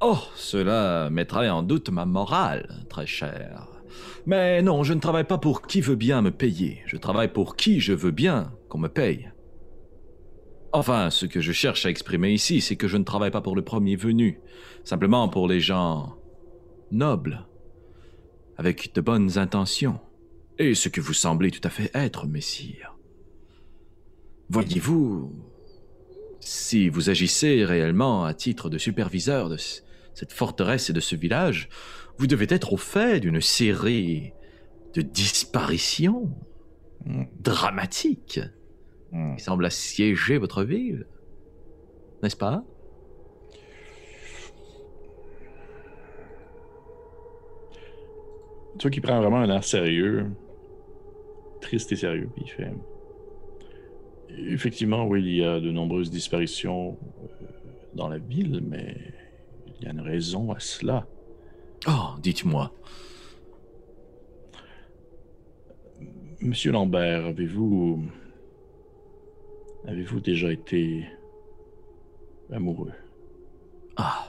[0.00, 3.66] Oh, cela mettrait en doute ma morale, très cher.
[4.26, 6.82] Mais non, je ne travaille pas pour qui veut bien me payer.
[6.86, 9.28] Je travaille pour qui je veux bien qu'on me paye.
[10.72, 13.54] Enfin, ce que je cherche à exprimer ici, c'est que je ne travaille pas pour
[13.54, 14.40] le premier venu,
[14.84, 16.16] simplement pour les gens
[16.90, 17.46] nobles,
[18.56, 20.00] avec de bonnes intentions,
[20.58, 22.96] et ce que vous semblez tout à fait être, messire.
[24.48, 25.32] Voyez-vous,
[26.40, 29.56] si vous agissez réellement à titre de superviseur de
[30.14, 31.68] cette forteresse et de ce village,
[32.16, 34.32] vous devez être au fait d'une série
[34.94, 36.30] de disparitions
[37.40, 38.40] dramatiques.
[39.12, 39.34] Hmm.
[39.36, 41.06] Il semble assiéger votre ville.
[42.22, 42.64] n'est-ce pas?
[48.78, 50.30] Tu vois qu'il prend vraiment un air sérieux,
[51.60, 52.72] triste et sérieux, puis il fait.
[54.30, 57.46] Effectivement, oui, il y a de nombreuses disparitions euh,
[57.94, 58.96] dans la ville, mais
[59.78, 61.06] il y a une raison à cela.
[61.86, 62.72] Oh, dites-moi.
[66.40, 68.04] Monsieur Lambert, avez-vous.
[69.86, 71.06] Avez-vous déjà été
[72.52, 72.92] amoureux?
[73.96, 74.28] Ah.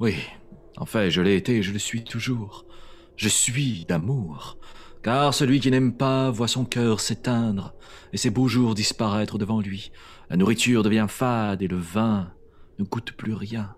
[0.00, 0.14] Oui,
[0.76, 2.64] en fait, je l'ai été et je le suis toujours.
[3.16, 4.58] Je suis d'amour.
[5.02, 7.74] Car celui qui n'aime pas voit son cœur s'éteindre
[8.12, 9.92] et ses beaux jours disparaître devant lui.
[10.30, 12.32] La nourriture devient fade et le vin
[12.78, 13.74] ne goûte plus rien.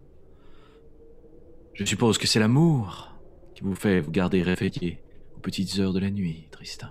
[1.75, 3.13] Je suppose que c'est l'amour
[3.55, 5.03] qui vous fait vous garder réveillé
[5.37, 6.89] aux petites heures de la nuit, Tristan.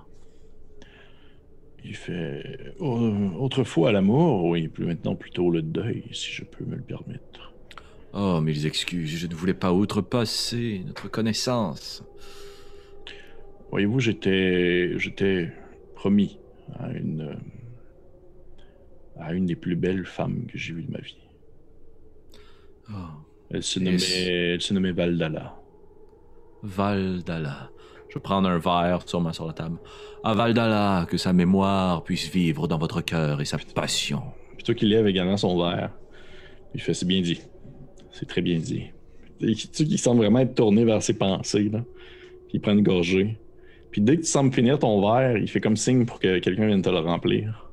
[1.85, 2.76] Il fait.
[2.80, 7.53] Autrefois l'amour, oui, plus maintenant plutôt le deuil, si je peux me le permettre.
[8.14, 12.03] Oh, mes excuses, je ne voulais pas outrepasser notre connaissance.
[13.72, 14.97] Voyez-vous, j'étais.
[14.97, 15.51] J'étais
[15.95, 16.38] promis
[16.80, 17.38] à une.
[19.18, 21.18] à une des plus belles femmes que j'ai vues de ma vie.
[22.91, 22.93] Oh,
[23.51, 25.56] Elle se nommait, elle se nommait Valdala.
[26.64, 27.68] Valdala.
[28.10, 29.77] Je prends un verre sûrement sur la table.
[30.23, 34.22] À Valdala, que sa mémoire puisse vivre dans votre cœur et sa passion.
[34.56, 35.91] Plutôt qu'il lève également son verre.
[36.73, 37.40] Il fait C'est bien dit.
[38.11, 38.86] C'est très bien dit.
[39.40, 41.69] Tu sais qu'il semble vraiment être tourné vers ses pensées.
[41.72, 41.80] Là.
[42.48, 43.38] Puis il prend une gorgée.
[43.91, 46.68] Puis dès que tu sembles finir ton verre, il fait comme signe pour que quelqu'un
[46.68, 47.69] vienne te le remplir.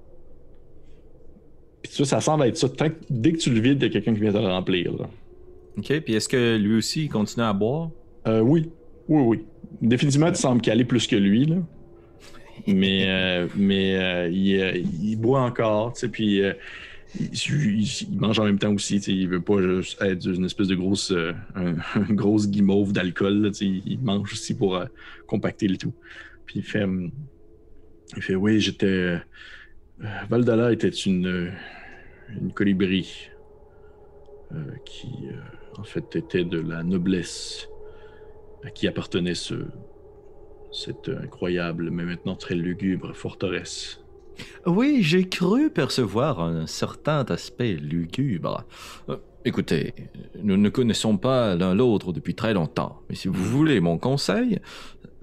[1.82, 2.68] Puis tu vois, ça semble être ça.
[2.68, 4.46] Tant que- dès que tu le vides, il y a quelqu'un qui vient te le
[4.48, 4.92] remplir.
[4.92, 5.08] Là.
[5.78, 7.90] Ok, puis est-ce que lui aussi il continue à boire?
[8.26, 8.70] Euh, oui.
[9.08, 9.44] Oui, oui.
[9.80, 11.56] Définitivement, tu sembles caler plus que lui, là.
[12.66, 16.40] Mais, euh, mais euh, il, euh, il boit encore, tu sais, puis
[17.20, 20.68] il, mange en même temps aussi, tu sais, il veut pas juste être une espèce
[20.68, 21.12] de grosse,
[22.10, 24.82] grosse guimauve d'alcool, tu sais, il mange aussi pour
[25.26, 25.94] compacter le tout.
[26.46, 26.86] Puis il fait,
[28.16, 29.18] il fait, oui, j'étais,
[30.28, 31.52] Valdala était une,
[32.40, 33.30] une colibri
[34.84, 35.10] qui,
[35.76, 37.68] en fait, était de la noblesse
[38.66, 39.54] à qui appartenait ce,
[40.72, 44.02] cette incroyable, mais maintenant très lugubre forteresse.
[44.66, 48.64] Oui, j'ai cru percevoir un certain aspect lugubre.
[49.08, 49.94] Euh, écoutez,
[50.42, 54.58] nous ne connaissons pas l'un l'autre depuis très longtemps, mais si vous voulez mon conseil,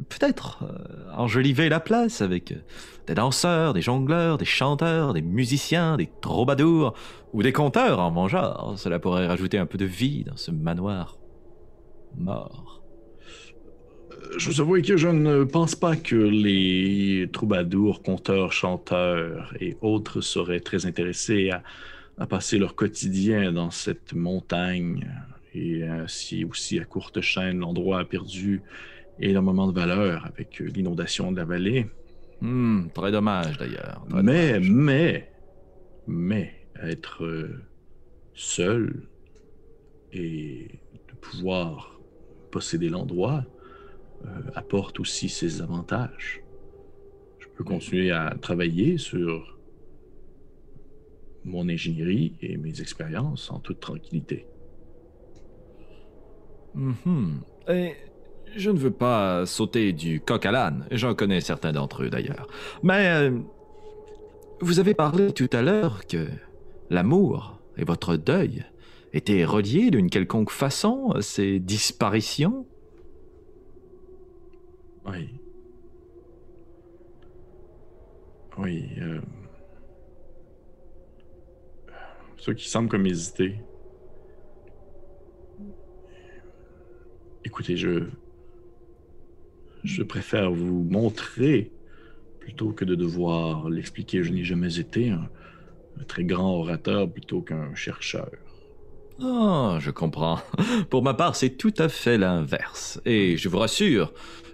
[0.10, 2.62] peut-être euh, enjoliver la place avec euh,
[3.06, 6.94] des danseurs, des jongleurs, des chanteurs, des musiciens, des troubadours
[7.34, 8.74] ou des conteurs en mon genre.
[8.78, 11.18] Cela pourrait rajouter un peu de vie dans ce manoir
[12.18, 12.83] mort.
[14.38, 20.22] Je vous avoue que je ne pense pas que les troubadours, conteurs, chanteurs et autres
[20.22, 21.64] seraient très intéressés à,
[22.18, 25.08] à passer leur quotidien dans cette montagne.
[25.54, 28.62] Et ainsi aussi à courte chaîne, l'endroit a perdu
[29.20, 31.88] énormément de valeur avec euh, l'inondation de la vallée.
[32.42, 34.06] Hmm, très dommage d'ailleurs.
[34.10, 34.70] Mais, dommage.
[34.70, 35.32] mais,
[36.08, 37.62] mais, être euh,
[38.34, 39.08] seul
[40.12, 40.68] et
[41.08, 42.00] de pouvoir
[42.52, 43.46] posséder l'endroit
[44.26, 46.44] euh, apporte aussi ses avantages.
[47.40, 49.58] Je peux continuer à travailler sur
[51.46, 54.48] mon ingénierie et mes expériences en toute tranquillité.
[56.74, 57.42] Mhm.
[57.70, 57.94] Et
[58.56, 62.48] je ne veux pas sauter du coq à l'âne, j'en connais certains d'entre eux d'ailleurs.
[62.82, 63.40] Mais euh,
[64.62, 66.28] vous avez parlé tout à l'heure que
[66.90, 68.66] l'amour et votre deuil
[69.14, 72.66] étaient reliés d'une quelconque façon à ces disparitions.
[75.06, 75.30] Oui.
[78.58, 78.90] Oui.
[79.00, 79.22] Euh...
[82.38, 83.56] Ceux qui semblent comme hésiter.
[87.46, 88.06] Écoutez, je.
[89.84, 91.72] Je préfère vous montrer
[92.40, 94.24] plutôt que de devoir l'expliquer.
[94.24, 95.30] Je n'ai jamais été un,
[96.00, 98.32] un très grand orateur plutôt qu'un chercheur.
[99.22, 100.40] Ah, je comprends.
[100.90, 103.02] Pour ma part, c'est tout à fait l'inverse.
[103.06, 104.14] Et je vous rassure,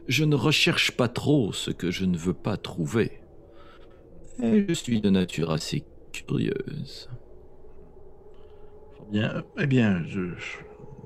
[0.10, 3.22] je ne recherche pas trop ce que je ne veux pas trouver.
[4.44, 7.10] Et je suis de nature assez curieuse.
[9.12, 10.22] Bien, eh bien, je.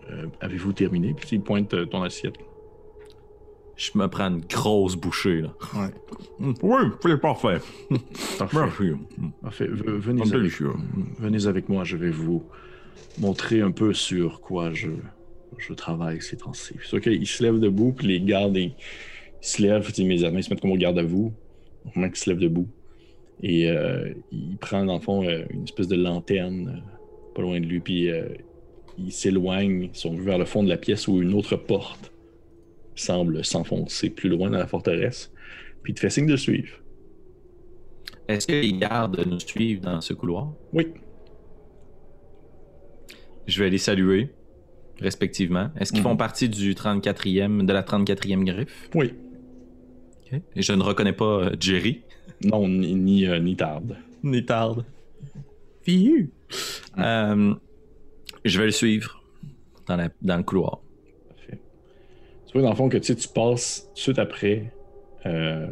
[0.10, 1.14] euh, Avez-vous terminé?
[1.14, 2.36] Puis il pointe euh, ton assiette?
[3.76, 5.54] Je me prends une grosse bouchée, là.
[5.74, 6.54] Ouais.
[6.62, 7.60] Oui, c'est parfait.
[8.38, 8.58] Parfait.
[8.58, 8.92] Merci.
[9.42, 9.70] Parfait.
[10.32, 10.62] Avec,
[11.20, 12.44] venez avec moi, je vais vous
[13.18, 14.90] montrer un peu sur quoi je,
[15.58, 16.74] je travaille ces temps-ci.
[16.82, 18.76] C'est sûr qu'il se lève debout, puis les gardes, ils, ils
[19.42, 21.34] se lèvent, mes amis se mettent comme au garde à vous.
[21.86, 22.68] Au moment qu'ils se lèvent debout.
[23.42, 27.60] Et euh, il prend, dans le fond, euh, une espèce de lanterne euh, pas loin
[27.60, 28.10] de lui, puis
[29.00, 32.12] il s'éloigne, si on veut, vers le fond de la pièce où une autre porte
[32.96, 35.32] semble s'enfoncer plus loin dans la forteresse.
[35.82, 36.78] Puis il te fait signe de suivre.
[38.28, 40.54] Est-ce que les gardes nous suivent dans ce couloir?
[40.72, 40.88] Oui.
[43.48, 44.30] Je vais les saluer,
[45.04, 45.70] respectivement.
[45.80, 46.10] Est-ce qu'ils Mhm.
[46.10, 48.90] font partie du 34e, de la 34e griffe?
[48.96, 49.14] Oui.
[50.56, 52.02] Et je ne reconnais pas euh, Jerry.
[52.44, 53.96] Non, ni, ni, euh, ni tarde.
[54.24, 54.84] Ni tarde.
[55.84, 56.32] Fiu.
[56.98, 57.54] Euh,
[58.44, 59.22] je vais le suivre
[59.88, 60.80] dans, la- dans le couloir.
[61.30, 61.60] Parfait.
[62.48, 64.74] Tu vois, dans le fond, que tu sais, tu passes tout de suite après.
[65.26, 65.68] euh,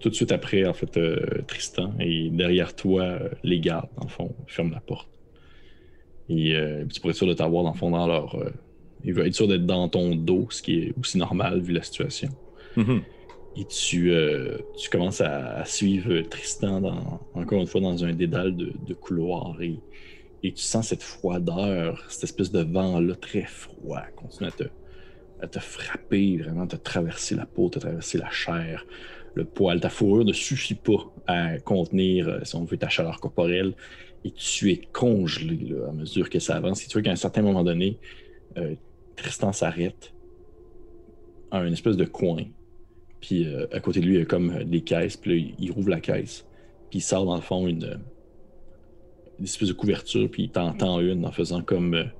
[0.00, 1.18] tout de suite après, en fait, euh,
[1.48, 5.08] Tristan, et derrière toi, les gardes, dans le fond, ferment la porte.
[6.28, 8.34] Et euh, puis tu pourrais être sûr de t'avoir, dans le fond, dans leur.
[8.34, 8.50] euh,
[9.04, 11.82] il va être sûr d'être dans ton dos, ce qui est aussi normal vu la
[11.82, 12.30] situation.
[12.76, 13.02] Mhm.
[13.56, 18.12] Et tu, euh, tu commences à, à suivre Tristan, dans, encore une fois, dans un
[18.12, 19.56] dédale de, de couloirs.
[19.62, 19.78] Et,
[20.42, 24.64] et tu sens cette froideur, cette espèce de vent-là très froid, continue à te,
[25.40, 28.84] à te frapper, vraiment, te traverser la peau, te traverser la chair,
[29.34, 29.80] le poil.
[29.80, 33.74] Ta fourrure ne suffit pas à contenir, euh, si on veut, ta chaleur corporelle.
[34.24, 36.84] Et tu es congelé là, à mesure que ça avance.
[36.84, 37.98] Et tu vois qu'à un certain moment donné,
[38.56, 38.74] euh,
[39.16, 40.12] Tristan s'arrête
[41.50, 42.44] à un espèce de coin.
[43.20, 45.16] Puis euh, à côté de lui, il y a comme euh, des caisses.
[45.16, 46.46] Puis là, il- rouvre la caisse.
[46.90, 48.00] Puis il sort dans le fond une,
[49.38, 50.28] une espèce de couverture.
[50.30, 52.10] Puis il t'entend une en faisant comme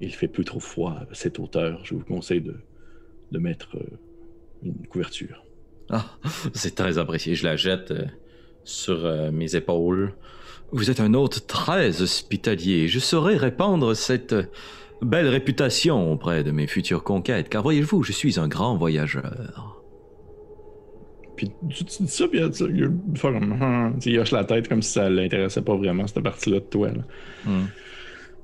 [0.00, 1.84] il fait plus trop froid à cette hauteur.
[1.84, 2.54] Je vous conseille de,
[3.32, 3.76] de mettre
[4.62, 5.42] une couverture.
[5.88, 6.04] Ah,
[6.54, 7.34] c'est très apprécié.
[7.34, 7.94] Je la jette
[8.64, 10.14] sur mes épaules.
[10.72, 12.88] Vous êtes un hôte très hospitalier.
[12.88, 14.34] Je saurais répandre cette
[15.02, 19.82] belle réputation auprès de mes futures conquêtes, car voyez-vous, je suis un grand voyageur.
[21.36, 23.52] Puis tu, tu dis ça, puis il il fait comme.
[23.52, 26.60] Hum Tu sais, il hoche la tête comme si ça l'intéressait pas vraiment, cette partie-là
[26.60, 26.88] de toi.
[26.88, 27.02] là.
[27.44, 27.66] Hmm.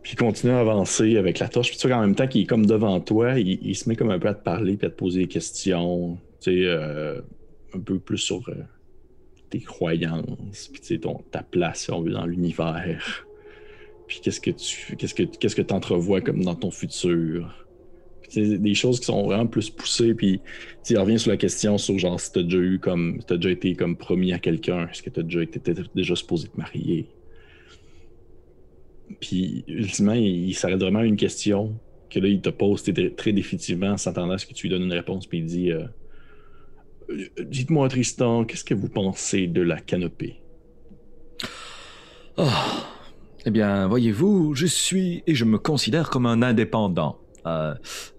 [0.03, 1.71] Puis il continue à avancer avec la torche.
[1.71, 3.97] Puis tu vois qu'en même temps qu'il est comme devant toi, il, il se met
[3.97, 6.19] comme un peu à te parler puis à te poser des questions.
[6.41, 7.21] Tu sais, euh,
[7.75, 8.55] un peu plus sur euh,
[9.53, 13.27] tes croyances, puis ton, ta place, si on veut, dans l'univers.
[14.07, 17.67] Puis qu'est-ce que tu qu'est-ce que qu'est-ce que entrevois comme dans ton futur?
[18.35, 20.15] Des choses qui sont vraiment plus poussées.
[20.15, 20.41] Puis
[20.85, 23.75] tu revient sur la question sur genre si t'as déjà eu comme t'as déjà été
[23.75, 25.61] comme promis à quelqu'un, est-ce que t'as déjà été
[25.95, 27.07] déjà supposé te marier?
[29.21, 32.83] Puis, ultimement, il, s'arrête vraiment à une question que là, il te pose
[33.17, 35.27] très, définitivement en s'attendant à ce que tu lui donnes une réponse.
[35.27, 35.85] Puis il dit Euh,
[37.39, 40.41] Dites-moi, Tristan, qu'est-ce que vous pensez de la canopée?
[42.37, 42.87] Ah,
[43.45, 47.19] eh bien, voyez-vous, je suis et je me considère comme un indépendant.
[47.45, 47.75] Euh,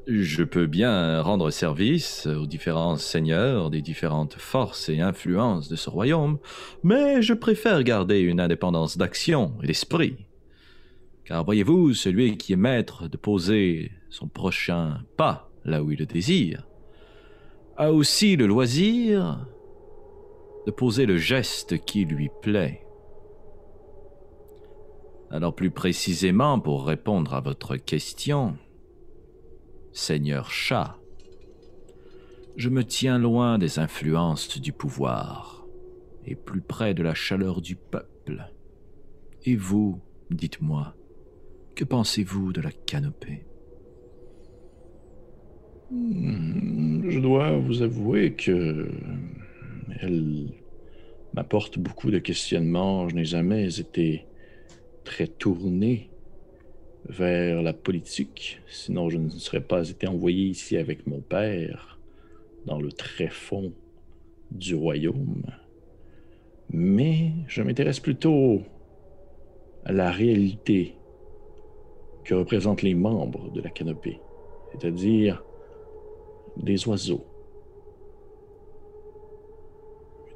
[0.06, 5.90] je peux bien rendre service aux différents seigneurs des différentes forces et influences de ce
[5.90, 6.40] royaume,
[6.84, 10.18] mais je préfère garder une indépendance d'action et d'esprit.
[11.26, 16.06] Car voyez-vous, celui qui est maître de poser son prochain pas là où il le
[16.06, 16.68] désire,
[17.78, 19.48] a aussi le loisir
[20.66, 22.86] de poser le geste qui lui plaît.
[25.32, 28.56] Alors plus précisément, pour répondre à votre question,
[29.92, 30.98] Seigneur Chat,
[32.56, 35.66] je me tiens loin des influences du pouvoir
[36.26, 38.46] et plus près de la chaleur du peuple.
[39.46, 40.96] Et vous, dites-moi,
[41.76, 43.46] que pensez-vous de la canopée?
[45.94, 48.90] Je dois vous avouer que
[50.02, 50.48] elle
[51.36, 53.08] m'apporte beaucoup de questionnements.
[53.10, 54.26] Je n'ai jamais été
[55.04, 56.10] très tourné
[57.08, 62.00] vers la politique, sinon je ne serais pas été envoyé ici avec mon père
[62.66, 63.74] dans le tréfonds
[64.52, 65.44] du royaume.
[66.72, 68.62] Mais je m'intéresse plutôt
[69.86, 70.96] à la réalité
[72.24, 74.20] que représentent les membres de la canopée,
[74.72, 75.44] c'est-à-dire
[76.58, 77.26] des oiseaux.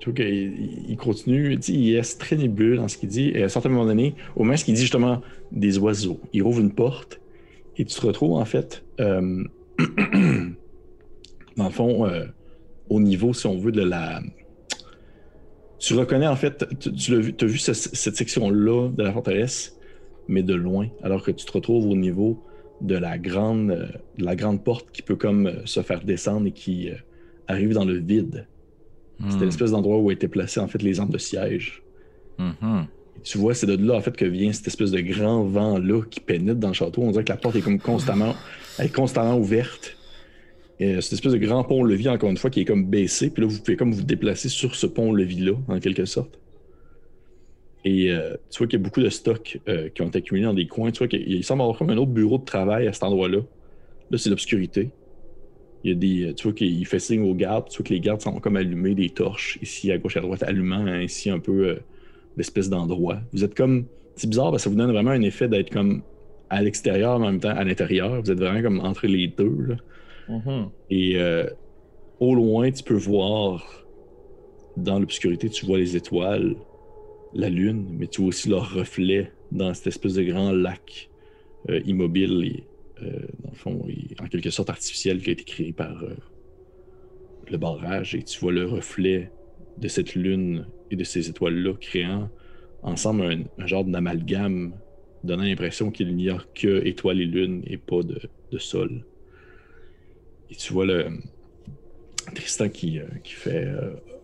[0.06, 3.85] Il continue, il est très nébuleux dans ce qu'il dit, et à un certain moment
[3.85, 5.22] donné, au moins ce qu'il dit justement
[5.52, 7.19] des oiseaux, il ouvre une porte,
[7.76, 9.44] et tu te retrouves en fait, euh,
[11.57, 12.26] dans le fond, euh,
[12.89, 14.22] au niveau, si on veut, de la...
[15.80, 19.77] Tu reconnais en fait, tu, as vu ce- cette section-là de la forteresse,
[20.30, 22.41] mais de loin, alors que tu te retrouves au niveau
[22.81, 23.87] de la grande, euh,
[24.17, 26.95] de la grande porte qui peut comme euh, se faire descendre et qui euh,
[27.47, 28.47] arrive dans le vide.
[29.19, 29.45] C'était Hmm.
[29.45, 31.81] l'espèce d'endroit où étaient placés en fait les armes de siège.
[32.37, 32.85] Mhm.
[33.17, 35.79] Et tu vois, c'est de là en fait que vient cette espèce de grand vent
[35.79, 37.01] là qui pénètre dans le château.
[37.01, 38.35] On dirait que la porte est comme constamment,
[38.77, 39.97] elle est constamment ouverte.
[40.79, 43.31] Et cette espèce de grand pont-levis encore une fois qui est comme baissé.
[43.31, 46.37] Puis là, vous pouvez comme vous déplacer sur ce pont-levis là, en quelque sorte.
[47.88, 50.43] Et euh, tu vois qu'il y a beaucoup de stocks euh, qui ont été accumulés
[50.43, 50.91] dans des coins.
[50.91, 53.39] Tu vois qu'il semble avoir comme un autre bureau de travail à cet endroit-là.
[54.11, 54.89] Là, c'est l'obscurité.
[55.85, 57.69] Il y a des, tu vois qu'il fait signe aux gardes.
[57.69, 60.22] Tu vois que les gardes sont comme allumés des torches ici à gauche et à
[60.22, 61.76] droite, allumant ainsi un peu euh,
[62.35, 63.19] l'espèce d'endroit.
[63.31, 63.85] Vous êtes comme.
[64.18, 66.01] C'est bizarre parce que ça vous donne vraiment un effet d'être comme
[66.49, 68.22] à l'extérieur en même temps à l'intérieur.
[68.22, 69.55] Vous êtes vraiment comme entre les deux.
[69.65, 69.76] Là.
[70.27, 70.69] Mhm.
[70.89, 71.47] Et euh,
[72.19, 73.85] au loin, tu peux voir,
[74.76, 76.55] dans l'obscurité, tu vois les étoiles,
[77.33, 81.09] la lune, mais tu vois aussi leur reflet dans cette espèce de grand lac
[81.69, 82.63] euh, immobile, et,
[83.03, 83.87] euh, dans le fond,
[84.19, 86.15] en quelque sorte artificiel qui a été créé par euh,
[87.49, 88.15] le barrage.
[88.15, 89.31] Et tu vois le reflet
[89.77, 92.29] de cette lune et de ces étoiles-là créant
[92.83, 94.73] ensemble un, genre d'amalgame,
[95.23, 98.19] donnant l'impression qu'il n'y a que étoiles et lune et pas de,
[98.51, 99.03] de sol.
[100.49, 101.09] Et tu vois le
[102.33, 103.67] Tristan qui, qui fait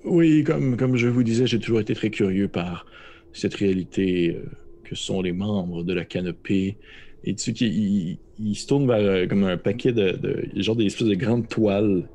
[0.03, 2.85] Oui, comme, comme je vous disais, j'ai toujours été très curieux par
[3.31, 4.45] cette réalité euh,
[4.83, 6.77] que sont les membres de la canopée.
[7.23, 10.75] Et tu sais qu'il il- il se tourne vers euh, comme un paquet de, genre
[10.75, 12.09] des espèces de grandes toiles,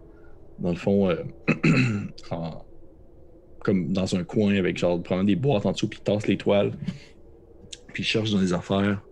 [0.58, 1.16] dans le fond, euh,
[2.30, 2.64] en-
[3.60, 6.36] comme dans un coin avec genre probablement des boîtes en dessous, puis il tasse les
[6.36, 6.72] toiles,
[7.92, 9.02] puis il cherche dans les affaires,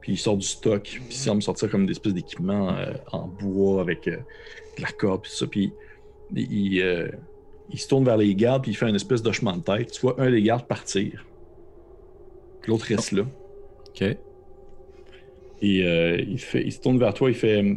[0.00, 2.76] puis il sort du stock, puis il semble sortir comme des espèces d'équipements
[3.12, 4.18] en bois avec de
[4.82, 5.72] la corde, puis ça, puis
[6.34, 6.80] il,
[7.70, 9.92] il, se tourne vers les gardes, puis il fait une espèce d'hochement de tête.
[9.92, 11.26] Tu vois un des gardes partir,
[12.66, 13.22] l'autre reste là.
[13.88, 14.02] OK.
[15.62, 17.74] Et euh, il, fait, il se tourne vers toi, il fait euh,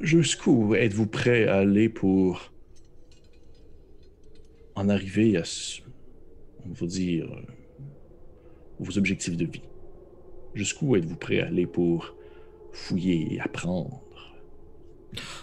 [0.00, 2.52] Jusqu'où êtes-vous prêt à aller pour
[4.74, 5.82] en arriver à, ce-
[6.64, 7.42] on va dire, euh,
[8.78, 9.62] vos objectifs de vie?
[10.54, 12.14] Jusqu'où êtes-vous prêt à aller pour
[12.72, 14.00] fouiller et apprendre?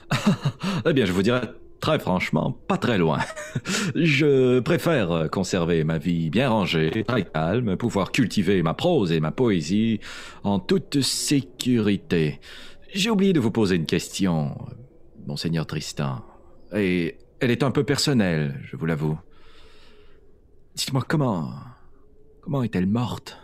[0.85, 1.41] Eh bien, je vous dirais
[1.79, 3.19] très franchement, pas très loin.
[3.95, 9.31] Je préfère conserver ma vie bien rangée, très calme, pouvoir cultiver ma prose et ma
[9.31, 9.99] poésie
[10.43, 12.39] en toute sécurité.
[12.93, 14.57] J'ai oublié de vous poser une question,
[15.25, 16.23] monseigneur Tristan.
[16.75, 19.17] Et elle est un peu personnelle, je vous l'avoue.
[20.75, 21.51] Dites-moi comment...
[22.41, 23.37] Comment est-elle morte?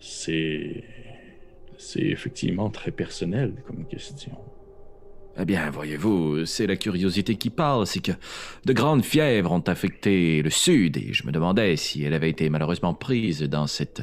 [0.00, 0.82] C'est.
[1.86, 4.32] C'est effectivement très personnel comme question.
[5.38, 8.10] Eh bien, voyez-vous, c'est la curiosité qui parle, c'est que
[8.64, 12.50] de grandes fièvres ont affecté le sud, et je me demandais si elle avait été
[12.50, 14.02] malheureusement prise dans cette...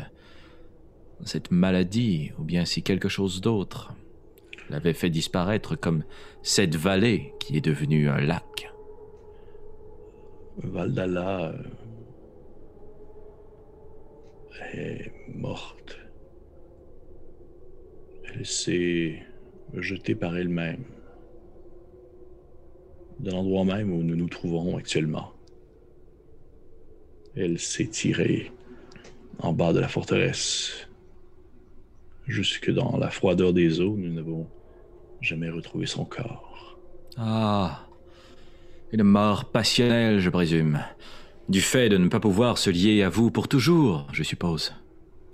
[1.25, 3.93] cette maladie, ou bien si quelque chose d'autre
[4.69, 6.05] l'avait fait disparaître comme
[6.41, 8.71] cette vallée qui est devenue un lac.
[10.57, 11.63] Valdala euh,
[14.73, 16.02] est morte.
[18.33, 19.23] Elle s'est
[19.73, 20.83] jetée par elle-même
[23.19, 25.31] de l'endroit même où nous nous trouvons actuellement.
[27.35, 28.51] Elle s'est tirée
[29.39, 30.87] en bas de la forteresse.
[32.27, 34.47] Jusque dans la froideur des eaux, nous n'avons
[35.21, 36.77] jamais retrouvé son corps.
[37.17, 37.87] Ah,
[38.91, 40.79] une mort passionnelle, je présume.
[41.49, 44.73] Du fait de ne pas pouvoir se lier à vous pour toujours, je suppose.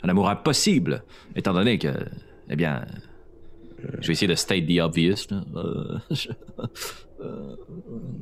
[0.01, 1.03] Un amour impossible,
[1.35, 1.93] étant donné que,
[2.49, 2.85] eh bien,
[4.01, 5.27] je vais essayer de state the obvious.
[5.31, 5.43] là.
[5.55, 6.29] Euh, je-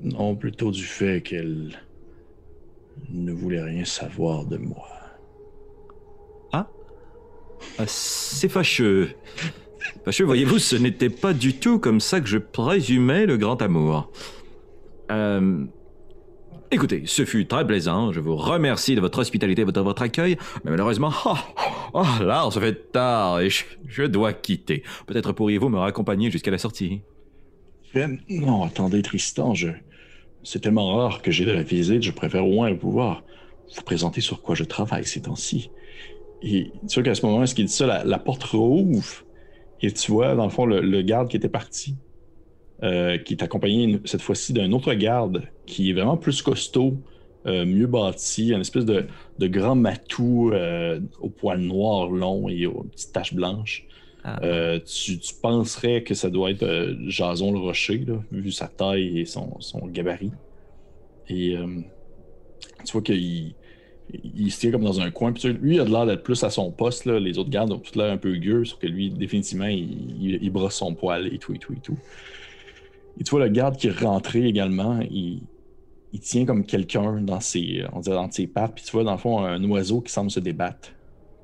[0.03, 1.77] Non, plutôt du fait qu'elle
[3.09, 4.87] ne voulait rien savoir de moi.
[6.51, 6.67] Ah,
[7.85, 9.09] c'est fâcheux.
[10.03, 14.11] Fâcheux, voyez-vous, ce n'était pas du tout comme ça que je présumais le grand amour.
[15.11, 15.63] Euh,
[16.69, 18.11] Écoutez, ce fut très plaisant.
[18.11, 20.37] Je vous remercie de votre hospitalité et de votre accueil.
[20.65, 21.45] Mais malheureusement, ah,
[21.93, 24.83] ah, là, ça fait tard et je, dois quitter.
[25.05, 27.01] Peut-être pourriez-vous me raccompagner jusqu'à la sortie.
[27.93, 29.69] Fait, Non, attendez, Tristan, je...
[30.43, 33.23] c'est tellement rare que j'ai de la visite, je préfère au moins pouvoir
[33.73, 35.71] vous présenter sur quoi je travaille ces temps-ci.
[36.41, 39.23] Et tu vois qu'à ce moment, ce qu'il dit ça, la, porte rouvre,
[39.81, 41.95] et tu vois, dans le fond, le garde qui était parti,
[42.83, 46.97] euh, qui est accompagné cette fois-ci d'un autre garde qui est vraiment plus costaud,
[47.45, 49.05] euh, mieux bâti, une espèce de,
[49.39, 53.85] de grand matou euh, au poil noir long et aux petites taches blanches.
[54.23, 54.39] Ah.
[54.85, 59.25] Tu, tu penserais que ça doit être Jason le Rocher, là, vu sa taille et
[59.25, 60.31] son, son gabarit.
[61.29, 61.55] Et
[62.85, 63.53] tu vois qu'il
[64.35, 65.31] il se tient comme dans un coin.
[65.31, 67.05] Puis lui, il a de l'air d'être plus à son poste.
[67.05, 67.19] Là.
[67.21, 70.39] Les autres gardes ont tout l'air un peu gueux, sauf que lui, définitivement, il, il-
[70.41, 71.97] il brosse son poil et tout, et tout, et tout.
[73.19, 75.43] Et tu vois le garde qui est rentré également, il,
[76.13, 78.75] il tient comme quelqu'un dans ses, on dirait dans ses pattes.
[78.75, 80.89] Puis tu vois, dans le fond, un oiseau qui semble se débattre.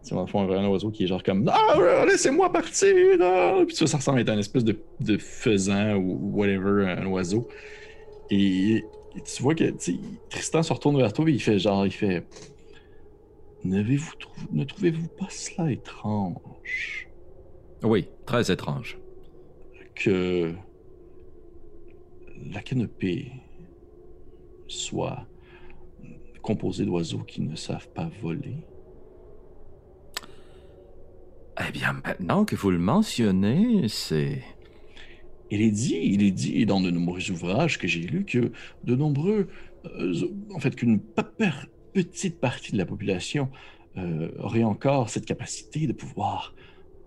[0.05, 2.93] Tu vois, dans le fond, un vrai oiseau qui est genre comme Ah, laissez-moi partir!
[3.21, 3.61] ah!
[3.65, 7.05] Puis tu vois, ça ressemble à être un espèce de, de faisan ou whatever, un
[7.07, 7.47] oiseau.
[8.29, 8.83] Et
[9.25, 9.73] tu vois que
[10.29, 12.25] Tristan se retourne vers toi et il fait genre, il fait.
[13.63, 17.07] N'avez-vous trou- ne trouvez-vous pas cela étrange?
[17.81, 18.97] Oui, très étrange.
[19.95, 20.53] que
[22.51, 23.31] la canopée
[24.67, 25.27] soit
[26.41, 28.57] composée d'oiseaux qui ne savent pas voler?
[31.59, 34.41] Eh bien, maintenant que vous le mentionnez, c'est...
[35.51, 38.51] Il est dit, il est dit dans de nombreux ouvrages que j'ai lus que
[38.83, 39.47] de nombreux,
[39.85, 40.13] euh,
[40.51, 40.99] en fait, qu'une
[41.93, 43.49] petite partie de la population
[43.97, 46.55] euh, aurait encore cette capacité de pouvoir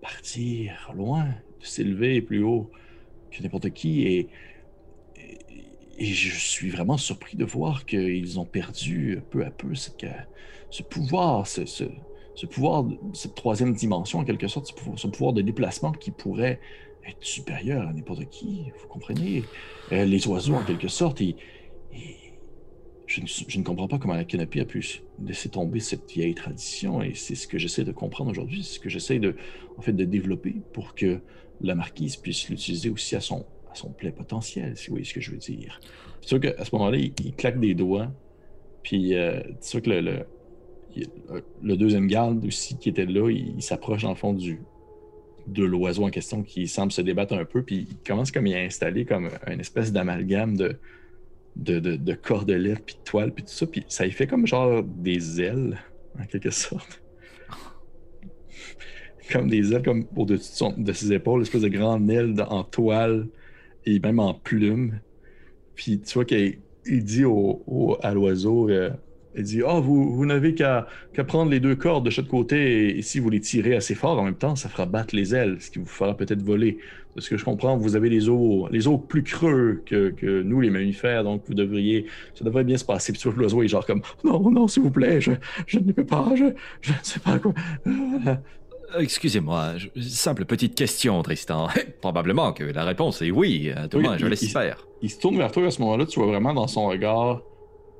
[0.01, 2.71] partir loin, de s'élever plus haut
[3.31, 4.03] que n'importe qui.
[4.03, 4.29] Et,
[5.97, 11.47] et je suis vraiment surpris de voir qu'ils ont perdu peu à peu ce pouvoir,
[11.47, 16.59] ce, pouvoir, cette troisième dimension en quelque sorte, ce pouvoir, de déplacement qui pourrait
[17.07, 19.43] être supérieur à n'importe qui, vous comprenez?
[19.91, 21.35] Euh, les oiseaux, en quelque sorte, et,
[23.07, 24.85] je, ne, comprends pas comment la canopée a pu
[25.23, 28.79] laisser tomber cette vieille tradition, et c'est ce que j'essaie de comprendre aujourd'hui, c'est ce
[28.81, 29.35] que j'essaie de,
[29.77, 31.21] en fait, de développer pour que
[31.61, 33.45] la marquise puisse l'utiliser aussi à son,
[33.77, 35.79] son plein potentiel, si vous voyez ce que je veux dire.
[36.21, 38.11] C'est sûr qu'à ce moment-là, il, claque des doigts,
[38.83, 44.09] puis euh, c'est sûr que le, deuxième garde aussi qui était là, il, s'approche dans
[44.09, 44.59] le fond du,
[45.47, 48.55] de l'oiseau en question qui semble se débattre un peu, puis il commence comme il
[48.55, 50.77] a installé comme une espèce d'amalgame de,
[51.55, 54.45] de, de, de cordelettes, puis de toiles, puis tout ça, puis ça y fait comme
[54.47, 55.77] genre des ailes,
[56.19, 57.01] en quelque sorte.
[59.31, 62.63] comme des ailes, comme au-dessus de, de ses épaules, une espèce de grande aile en
[62.63, 63.27] toile
[63.87, 65.01] et même en plume.
[65.75, 68.91] Puis tu vois qu'il il dit au, au- à l'oiseau, euh,
[69.35, 72.97] il dit Ah, vous, vous n'avez qu'à qu'à prendre les deux cordes de chaque côté
[72.97, 75.57] et, si vous les tirez assez fort en même temps, ça fera battre les ailes,
[75.61, 76.79] ce qui vous fera peut-être voler.
[77.15, 80.43] De ce que je comprends, vous avez les os, les os plus creux que, que
[80.43, 82.05] nous, les mammifères, donc vous devriez,
[82.35, 83.11] ça devrait bien se passer.
[83.11, 85.31] Puis tu vois l'oiseau est genre comme Non, non, s'il vous plaît, je,
[85.67, 86.45] je ne peux pas, je,
[86.81, 87.53] je ne sais pas quoi.
[88.95, 91.67] Euh, Excusez-moi, simple petite question, Tristan.
[92.01, 94.87] Probablement que la réponse est oui, à tout Oui, je il- l'espère.
[95.01, 97.41] Il se tourne vers toi à ce moment-là, tu vois vraiment dans son regard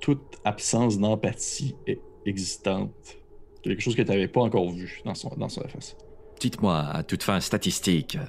[0.02, 1.96] toute absence d'empathie e-
[2.26, 3.18] existante.
[3.64, 5.96] Quelque chose que tu n'avais pas encore vu dans, son, dans sa face.
[6.40, 8.26] Dites-moi, à toute fin statistique, euh,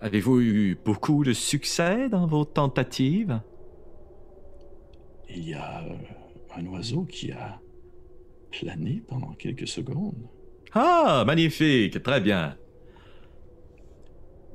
[0.00, 3.40] avez-vous eu beaucoup de succès dans vos tentatives?
[5.28, 5.94] Il y a euh,
[6.56, 7.60] un oiseau qui a
[8.52, 10.14] plané pendant quelques secondes.
[10.78, 12.54] Ah, magnifique, très bien.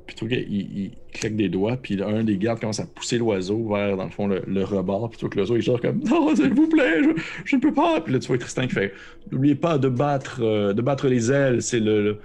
[0.06, 3.18] Puis tu vois qu'il il claque des doigts, puis un des gardes commence à pousser
[3.18, 5.08] l'oiseau vers, dans le fond, le, le rebord.
[5.10, 7.60] Puis tu vois que l'oiseau est genre comme Non, s'il vous plaît, je, je ne
[7.60, 8.00] peux pas.
[8.00, 8.92] Puis là, tu vois Tristan qui fait
[9.30, 12.18] N'oubliez pas de battre, euh, de battre les ailes, c'est le,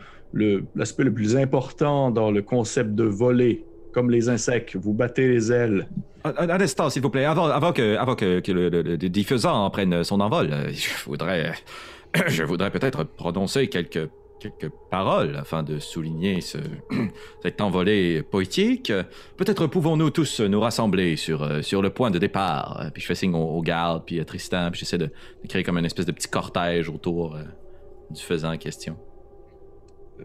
[0.75, 3.63] l'aspect le plus important dans le concept de voler.
[3.93, 5.87] Comme les insectes, vous battez les ailes.
[6.23, 9.67] Un, instant, s'il vous plaît, avant, avant que, avant que, que le, le- le diffusant
[9.71, 11.53] prenne son envol, euh, je voudrais,
[12.27, 16.57] je voudrais peut-être prononcer quelques, quelques paroles afin de souligner ce,
[17.43, 18.91] cette envolée poétique.
[19.37, 22.89] Peut-être pouvons-nous tous nous rassembler sur, euh, sur le point de départ.
[22.93, 25.63] Puis je fais signe aux, aux gardes, puis à Tristan, puis j'essaie de, de créer
[25.63, 27.43] comme une espèce de petit cortège autour euh,
[28.09, 28.97] du faisant en question.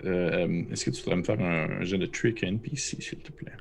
[0.05, 3.31] Euh, est-ce que tu voudrais me faire un, un jeu de trick NPC, s'il te
[3.31, 3.53] plaît?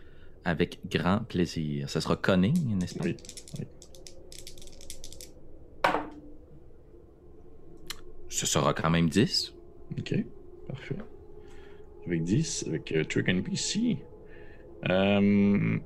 [0.46, 1.90] Avec grand plaisir.
[1.90, 3.06] Ça sera cunning, n'est-ce pas?
[3.06, 3.18] Oui.
[3.60, 3.66] oui.
[8.32, 9.54] Ce sera quand même 10.
[10.00, 10.16] Ok,
[10.66, 10.96] parfait.
[12.08, 13.98] Avec 10, avec euh, Trick NPC.
[14.90, 15.78] Euh,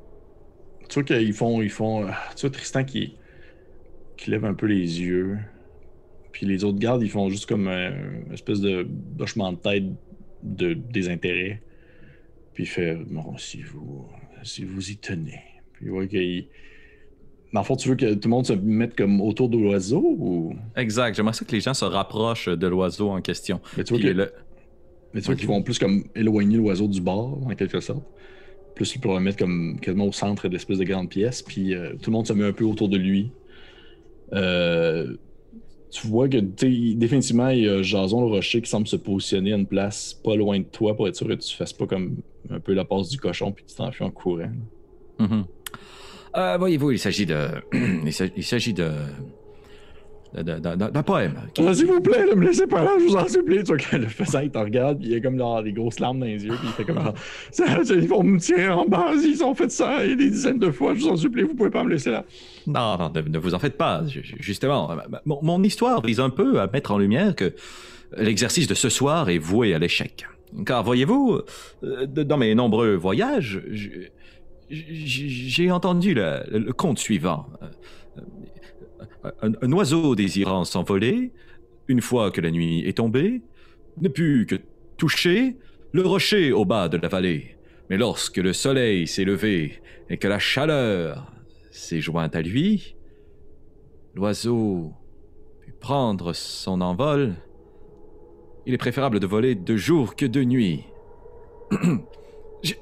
[0.88, 1.64] tu vois qu'ils font.
[1.64, 3.16] Ils font euh, tu vois Tristan qui,
[4.16, 5.40] qui lève un peu les yeux.
[6.32, 7.90] Puis les autres gardes, ils font juste comme euh,
[8.28, 9.86] une espèce de hochement de tête
[10.44, 11.64] de désintérêt.
[12.54, 14.08] Puis il fait Non, si vous,
[14.44, 15.42] si vous y tenez.
[15.74, 16.48] Puis il voit qu'il.
[17.56, 20.03] Dans le fond, tu veux que tout le monde se mette comme autour de l'oiseau
[20.19, 20.53] ou?
[20.76, 21.15] Exact.
[21.15, 23.61] J'aimerais ça que les gens se rapprochent de l'oiseau en question.
[23.77, 28.03] Mais tu vois le- qu'ils vont plus comme éloigner l'oiseau du bord, en quelque sorte.
[28.76, 31.41] Plus pour le mettre comme quasiment au centre de l'espèce de grande pièce.
[31.41, 33.32] Puis euh, tout le monde se met un peu autour de lui.
[34.34, 35.15] Euh,
[35.91, 39.56] tu vois que définitivement, il y a Jason le Rocher qui semble se positionner à
[39.56, 42.18] une place pas loin de toi pour être sûr que tu fasses pas comme
[42.49, 44.52] un peu la passe du cochon puis que tu t'enfuis en courant.
[45.19, 45.45] Mhm.
[46.38, 47.48] Euh, Voyez-vous, il s'agit de.
[48.06, 48.91] il s'ag- il s'agit de.
[50.34, 51.36] d'un poème.
[51.53, 53.60] qui- Ah, S'il vous plaît, ne me laissez pas là, je vous en supplie.
[53.60, 55.99] Tu vois que le faisan, il te regarde, puis il a comme genre, des grosses
[56.02, 57.14] larmes dans les yeux, puis il fait comme ah,
[57.52, 60.72] ça, Ils vont me tirer en bas, ils ont fait ça et des dizaines de
[60.72, 62.26] fois, je vous en supplie, vous pouvez pas me laisser là.
[62.68, 64.06] Non, non, ne, ne vous en faites pas.
[64.07, 64.95] Ju- ju- Justement, euh,
[65.26, 67.53] mon, mon histoire vise un peu à mettre en lumière que
[68.18, 70.26] l'exercice de ce soir est voué à l'échec.
[70.66, 71.40] Car voyez-vous,
[71.84, 73.62] euh, dans mes nombreux voyages,
[74.70, 77.48] j'ai entendu le, conte suivant.
[79.42, 81.32] Un, un oiseau désirant s'envoler,
[81.88, 83.42] une fois que la nuit est tombée,
[84.02, 84.56] ne put que
[84.98, 85.58] toucher
[85.92, 87.58] le rocher au bas de la vallée.
[87.90, 91.32] Mais lorsque le soleil s'est levé et que la chaleur
[91.72, 92.96] s'est jointe à lui,
[94.16, 94.94] l'oiseau
[95.62, 97.36] put prendre son envol.
[98.66, 100.84] Il est préférable de voler de jour que de nuit.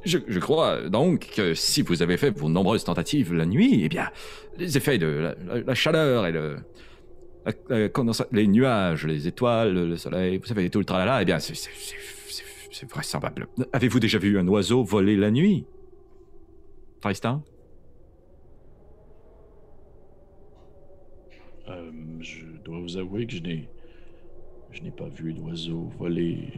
[0.05, 4.09] je, crois donc que si vous avez fait vos nombreuses tentatives la nuit, eh bien,
[4.57, 5.35] les effets de
[5.65, 6.33] la, chaleur et
[8.31, 13.47] les nuages, les étoiles, le soleil, vous savez, tout le tralala, eh bien, c'est vraisemblable.
[13.71, 15.65] Avez-vous déjà vu un oiseau voler la nuit?
[17.01, 17.43] Tristan?
[21.67, 23.69] Euh, je dois vous avouer que je n'ai.
[24.71, 26.49] Je n'ai pas vu d'oiseau voler.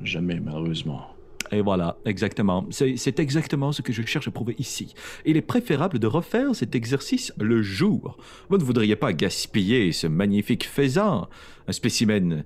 [0.00, 1.13] Jamais, malheureusement.
[1.50, 2.66] Et voilà, exactement.
[2.70, 4.94] C'est exactement ce que je cherche à prouver ici.
[5.24, 8.16] Il est préférable de refaire cet exercice le jour.
[8.48, 11.28] Vous ne voudriez pas gaspiller ce magnifique faisan,
[11.66, 12.44] un spécimen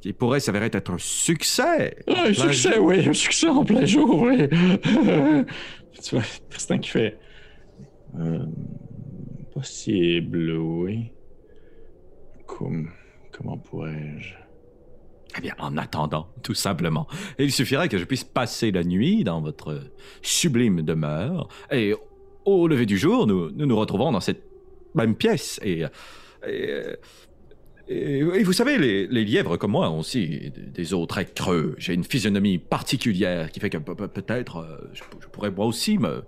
[0.00, 1.96] qui pourrait s'avérer être un succès.
[2.06, 4.48] Ah, un succès, oui, un succès en plein jour, oui.
[6.02, 7.18] tu vois, Tristan qui fait.
[8.18, 8.44] Euh,
[9.52, 11.10] possible, oui.
[12.46, 12.90] Comme,
[13.32, 14.41] comment pourrais-je?
[15.38, 17.06] Eh bien, en attendant, tout simplement,
[17.38, 19.80] il suffirait que je puisse passer la nuit dans votre
[20.20, 21.94] sublime demeure, et
[22.44, 24.42] au lever du jour, nous nous, nous retrouvons dans cette
[24.94, 25.58] même pièce.
[25.64, 25.84] Et,
[28.44, 31.74] vous savez, les, lièvres comme moi ont aussi des, os très creux.
[31.78, 35.98] J'ai une physionomie particulière qui fait que pe- pe- peut-être euh, je, pourrais moi aussi
[35.98, 36.24] me,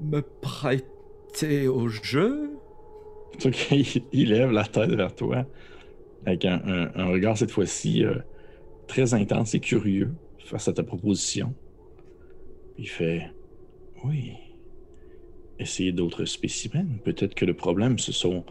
[0.00, 2.50] me prêter au jeu.
[3.38, 5.44] Qu'il il lève la tête vers toi
[6.28, 8.14] avec un, un- un regard cette fois-ci euh,
[8.86, 11.54] très intense et curieux face à ta proposition.
[12.78, 13.30] Il fait
[14.04, 14.32] Oui.
[15.58, 16.86] Essayez d'autres spécimens.
[17.04, 18.44] Peut-être que le problème, ce sont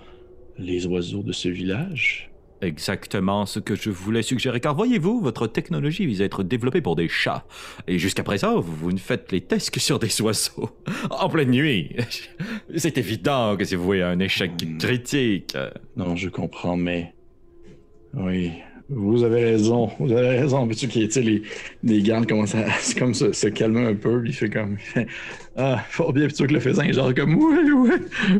[0.58, 2.30] les oiseaux de ce village.
[2.62, 6.96] Exactement ce que je voulais suggérer, car voyez-vous, votre technologie vise à être développée pour
[6.96, 7.46] des chats.
[7.88, 10.70] Et jusqu'à présent, vous, vous ne faites les tests que sur des oiseaux.
[11.12, 11.96] En pleine nuit.
[12.76, 14.78] C'est évident que si vous voyez un échec Hmm.
[14.80, 15.56] critique.
[15.96, 17.14] Non, je comprends, mais.
[18.14, 18.54] Oui,
[18.90, 19.88] vous avez raison.
[20.00, 20.68] Vous avez raison.
[20.68, 21.42] Puis tu sais, les,
[21.84, 22.66] les gardes commencent à
[22.98, 24.24] comme se, se calmer un peu.
[24.26, 24.78] Il fait comme.
[25.56, 26.26] ah, fort bien.
[26.28, 27.36] Puis tu vois que le faisan est genre comme.
[27.36, 27.92] Oui, oui,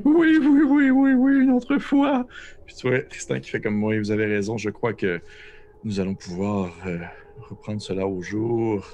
[0.06, 2.26] oui, oui, oui, oui, oui, une autre fois.
[2.66, 3.84] Puis tu vois Tristan qui fait comme.
[3.84, 4.58] Oui, vous avez raison.
[4.58, 5.22] Je crois que
[5.84, 7.00] nous allons pouvoir euh,
[7.50, 8.86] reprendre cela au jour.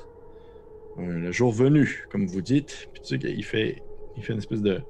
[1.00, 2.90] euh, le jour venu, comme vous dites.
[2.94, 3.84] Puis tu sais qu'il fait,
[4.18, 4.82] il fait une espèce de.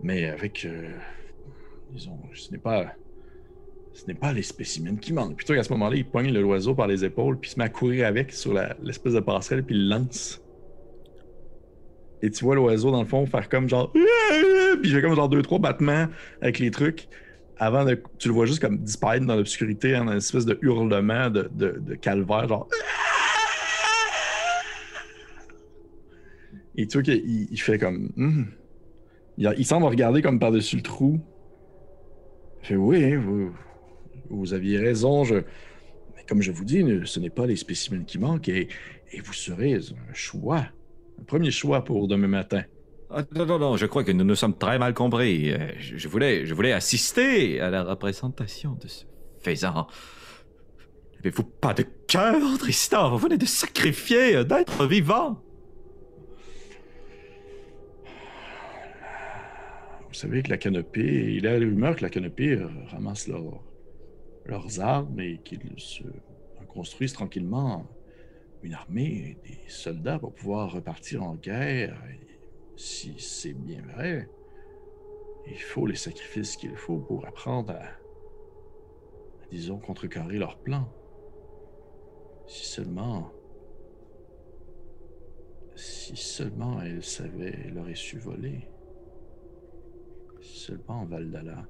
[0.00, 0.64] Mais avec.
[0.66, 0.90] euh,
[1.90, 2.94] disons, ce n'est pas.
[3.96, 5.36] Ce n'est pas les spécimens qui manquent.
[5.36, 7.64] Plutôt qu'à ce moment-là, il pogne le oiseau par les épaules, puis il se met
[7.64, 8.52] à courir avec sur
[8.82, 10.42] l'espèce de passerelle, puis il lance.
[12.20, 13.90] Et tu vois l'oiseau, dans le fond, faire comme genre.
[14.82, 16.06] Puis fait comme genre deux, trois battements
[16.42, 17.08] avec les trucs.
[17.58, 18.02] Avant de.
[18.18, 21.94] Tu le vois juste comme disparaître dans l'obscurité, en une espèce de hurlement de, de-
[21.94, 22.68] calvaire, genre.
[26.76, 28.10] Et tu vois qu'il il fait comme.
[28.18, 28.46] Hum.
[29.38, 31.18] Il, il semble regarder comme par-dessus le trou.
[32.62, 33.52] Il fait oui, vous,
[34.30, 35.24] vous aviez raison.
[35.24, 35.34] Je...
[36.16, 38.68] Mais comme je vous dis, ce n'est pas les spécimens qui manquent et,
[39.12, 40.66] et vous serez un choix.
[41.20, 42.62] Un premier choix pour demain matin.
[43.08, 45.52] Ah, non, non, non, je crois que nous nous sommes très mal compris.
[45.52, 49.04] Euh, Je, je voulais, je voulais assister à la représentation de ce
[49.40, 49.86] faisan.
[51.16, 53.10] N'avez-vous pas de cœur, Tristan?
[53.10, 55.40] Vous venez de sacrifier un être vivant.
[60.08, 62.58] Vous savez que la canopée, il a la rumeur que la canopée
[62.90, 63.62] ramasse leur-
[64.46, 66.04] leurs armes et qu'ils se
[66.68, 67.86] construisent tranquillement
[68.62, 72.02] une armée, des soldats pour pouvoir repartir en guerre.
[72.76, 74.28] Si c'est bien vrai,
[75.46, 80.92] il faut les sacrifices qu'il faut pour apprendre à, à, disons, contrecarrer leur plan.
[82.46, 83.32] Si seulement.
[85.74, 88.68] Si seulement elle savait, elle aurait su voler.
[90.40, 91.68] Si seulement Valdala.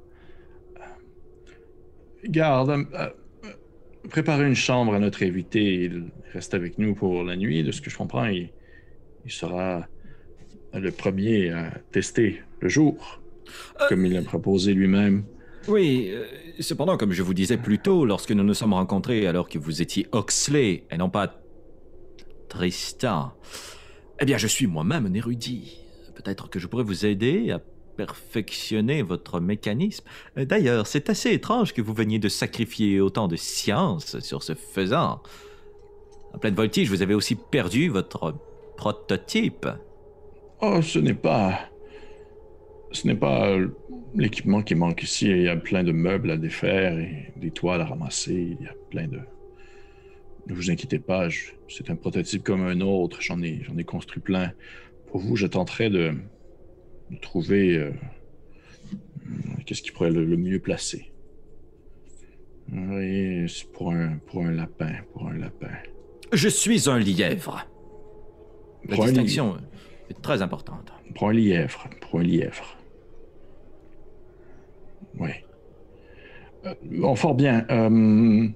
[2.26, 3.50] Euh, Garde, euh, euh,
[4.10, 5.84] préparez une chambre à notre invité.
[5.84, 7.62] Il reste avec nous pour la nuit.
[7.62, 8.50] De ce que je comprends, il,
[9.24, 9.86] il sera
[10.74, 13.20] le premier à tester le jour,
[13.88, 15.24] comme il l'a proposé lui-même.
[15.68, 16.24] Oui, euh,
[16.60, 19.82] cependant, comme je vous disais plus tôt, lorsque nous nous sommes rencontrés alors que vous
[19.82, 21.40] étiez Oxley et non pas
[22.48, 23.32] Tristan,
[24.20, 25.80] eh bien, je suis moi-même un érudit.
[26.14, 27.60] Peut-être que je pourrais vous aider à
[27.96, 30.04] perfectionner votre mécanisme.
[30.38, 34.54] Euh, D'ailleurs, c'est assez étrange que vous veniez de sacrifier autant de science sur ce
[34.54, 35.20] faisant.
[36.34, 38.34] En pleine voltige, vous avez aussi perdu votre
[38.76, 39.66] prototype.
[40.60, 41.58] Oh, ce n'est pas.
[42.92, 43.56] ce n'est pas
[44.14, 45.28] l'équipement qui manque ici.
[45.28, 48.56] Il y a plein de meubles à défaire et des toiles à ramasser.
[48.58, 49.20] Il y a plein de.
[50.46, 51.28] Ne vous inquiétez pas,
[51.68, 53.20] c'est un prototype comme un autre.
[53.20, 54.52] J'en ai, j'en ai construit plein.
[55.08, 56.14] Pour vous, je tenterai de,
[57.10, 57.90] de trouver euh,
[59.64, 61.12] qu'est-ce qui pourrait le, le mieux placer.
[62.72, 65.70] Oui, c'est pour un, pour un lapin, pour un lapin.
[66.32, 67.66] Je suis un lièvre.
[68.88, 69.56] La Pour distinction
[70.10, 70.92] est très importante.
[71.14, 72.76] pour un lièvre, pour un lièvre.
[75.18, 75.30] Oui.
[76.64, 77.64] Euh, bon, fort bien.
[77.70, 78.48] Euh,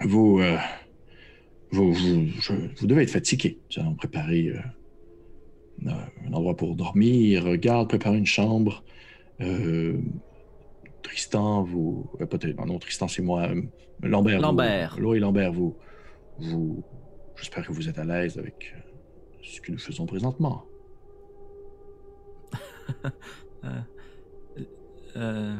[0.00, 0.56] vous, euh,
[1.70, 3.58] vous, vous, je- vous devez être fatigué.
[3.76, 4.52] Nous allons préparer
[5.86, 8.84] un endroit pour dormir, garde, préparer une chambre.
[9.40, 9.98] Euh,
[11.02, 12.10] Tristan, vous.
[12.20, 13.42] euh, Tristan, non, Tristan, c'est moi.
[13.48, 13.62] euh,
[14.02, 14.36] Lambert.
[14.38, 14.98] vous- Lambert.
[15.00, 15.76] Lambert, vous.
[16.38, 16.82] vous
[17.36, 18.80] J'espère que vous êtes à l'aise avec euh,
[19.42, 20.64] ce que nous faisons présentement.
[25.14, 25.54] Euh,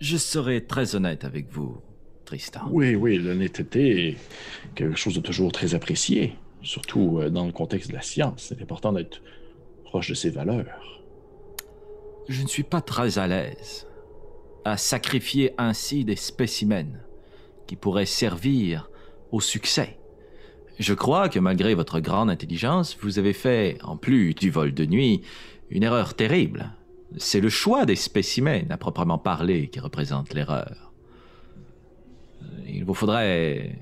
[0.00, 1.82] je serai très honnête avec vous,
[2.24, 2.62] Tristan.
[2.70, 4.16] Oui, oui, l'honnêteté est
[4.74, 6.32] quelque chose de toujours très apprécié,
[6.64, 8.46] surtout euh, dans le contexte de la science.
[8.48, 9.20] C'est important d'être
[9.84, 11.02] proche de ses valeurs.
[12.28, 13.86] Je ne suis pas très à l'aise
[14.64, 16.98] à sacrifier ainsi des spécimens
[17.66, 18.90] qui pourraient servir
[19.30, 19.98] au succès.
[20.78, 24.86] Je crois que malgré votre grande intelligence, vous avez fait, en plus du vol de
[24.86, 25.22] nuit,
[25.70, 26.70] une erreur terrible.
[27.16, 30.92] C'est le choix des spécimens, à proprement parler, qui représente l'erreur.
[32.66, 33.78] Il vous faudrait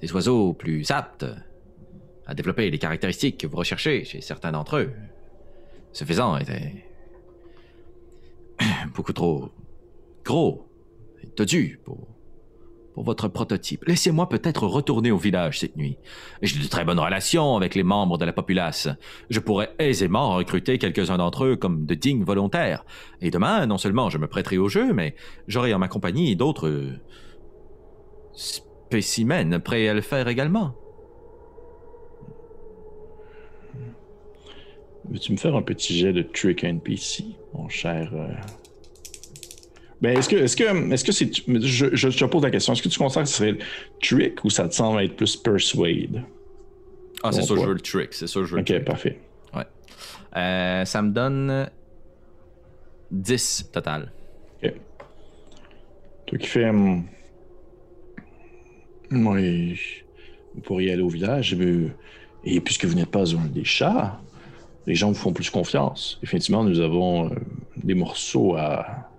[0.00, 1.26] des oiseaux plus aptes
[2.30, 4.92] à développer les caractéristiques que vous recherchez chez certains d'entre eux.
[5.92, 6.86] Ce faisant était
[8.94, 9.50] beaucoup trop
[10.24, 10.70] gros
[11.24, 12.06] et dodu pour,
[12.94, 13.84] pour votre prototype.
[13.88, 15.98] Laissez-moi peut-être retourner au village cette nuit.
[16.40, 18.88] J'ai de très bonnes relations avec les membres de la populace.
[19.28, 22.84] Je pourrais aisément recruter quelques-uns d'entre eux comme de dignes volontaires.
[23.20, 25.16] Et demain, non seulement je me prêterai au jeu, mais
[25.48, 26.92] j'aurai en ma compagnie d'autres
[28.34, 30.76] spécimens prêts à le faire également.
[35.10, 37.24] Veux-tu me faire un petit jet de trick NPC,
[37.54, 38.10] mon cher.
[38.14, 38.28] euh?
[40.00, 42.82] Ben, est-ce que, est-ce que, est-ce que c'est, je, je te pose la question, est-ce
[42.82, 43.58] que tu considères que ce serait
[44.00, 46.22] trick ou ça te semble être plus persuade?
[47.22, 48.14] Ah, c'est ça, je veux le trick.
[48.14, 48.84] C'est ça, je veux le Ok, trick.
[48.84, 49.18] parfait.
[50.36, 51.68] Euh, ça me donne
[53.10, 54.12] 10 total.
[54.62, 54.72] Ok.
[56.26, 56.68] Toi qui fais.
[56.68, 57.04] hum,
[59.10, 59.76] Oui.
[60.54, 61.88] Vous pourriez aller au village, mais-
[62.44, 64.20] et puisque vous n'êtes pas un des chats,
[64.86, 66.18] les gens vous font plus confiance.
[66.22, 67.34] Effectivement, nous avons euh,
[67.76, 69.10] des morceaux à,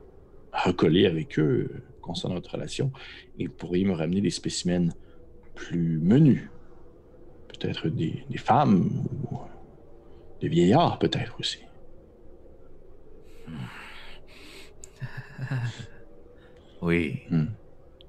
[0.51, 2.91] à recoller avec eux euh, concernant notre relation.
[3.39, 4.89] Et vous pourriez me ramener des spécimens
[5.55, 6.49] plus menus.
[7.47, 8.89] Peut-être des, des femmes
[9.31, 9.39] ou
[10.41, 11.59] des vieillards, peut-être aussi.
[16.81, 17.19] Oui.
[17.29, 17.45] Hmm.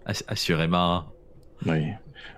[0.06, 1.04] Ass- assurément.
[1.66, 1.88] Oui.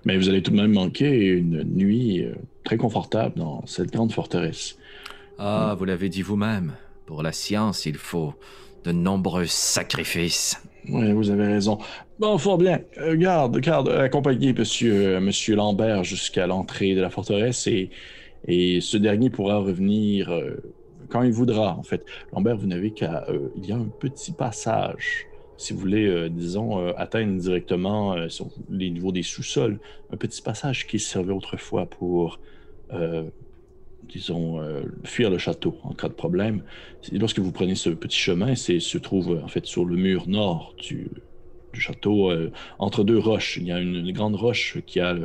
[0.05, 2.35] Mais vous allez tout de même manquer une nuit euh,
[2.65, 4.77] très confortable dans cette grande forteresse.
[5.39, 6.74] Ah, vous l'avez dit vous-même.
[7.06, 8.35] Pour la science, il faut
[8.85, 10.62] de nombreux sacrifices.
[10.89, 11.78] Oui, vous avez raison.
[12.19, 12.81] Bon, fort bien.
[12.98, 17.90] Euh, garde, garde, accompagnez monsieur, euh, monsieur Lambert jusqu'à l'entrée de la forteresse et,
[18.47, 20.62] et ce dernier pourra revenir euh,
[21.09, 22.05] quand il voudra, en fait.
[22.32, 23.27] Lambert, vous n'avez qu'à...
[23.56, 29.12] il y a un petit passage, si vous voulez, disons, atteindre directement sur les niveaux
[29.12, 29.78] des sous-sols,
[30.12, 32.40] un petit passage qui servait autrefois pour,
[34.15, 36.62] disons, euh, fuir le château en cas de problème.
[37.12, 40.28] Et Lorsque vous prenez ce petit chemin, c'est se trouve en fait sur le mur
[40.28, 41.11] nord du,
[41.81, 43.59] château, euh, entre deux roches.
[43.61, 45.16] Il y a une, grande roche qui a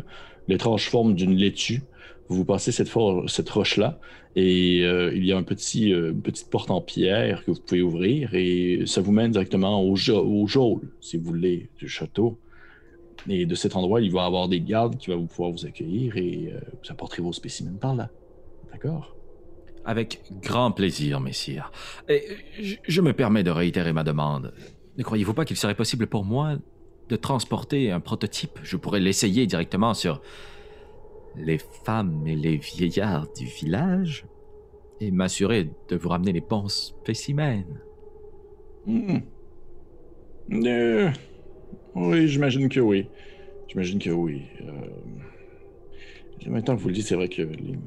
[0.47, 1.83] l'étrange forme d'une laitue.
[2.27, 2.91] Vous passez cette,
[3.27, 3.99] cette roche-là
[4.35, 7.59] et euh, il y a un petit, euh, une petite porte en pierre que vous
[7.59, 12.39] pouvez ouvrir et ça vous mène directement au, au geôle, si vous voulez, du château.
[13.27, 16.15] Et de cet endroit, il va y avoir des gardes qui vont pouvoir vous accueillir
[16.17, 18.09] et vous apporterez vos spécimens par là.
[18.71, 19.15] D'accord?
[19.85, 21.71] Avec grand plaisir, messire.
[22.07, 22.23] Et
[22.59, 24.53] je, je me permets de réitérer ma demande.
[24.97, 26.57] Ne croyez-vous pas qu'il serait possible pour moi
[27.07, 28.59] de transporter un prototype?
[28.63, 30.21] Je pourrais l'essayer directement sur
[31.35, 34.25] les femmes et les vieillards du village
[34.99, 37.63] et m'assurer de vous ramener les bons spécimens.
[38.85, 39.19] Hmm.
[40.51, 41.09] Euh,
[41.95, 43.07] oui, j'imagine que oui.
[43.69, 44.41] J'imagine que oui.
[44.61, 47.79] Euh, maintenant que vous le dites, c'est vrai que les-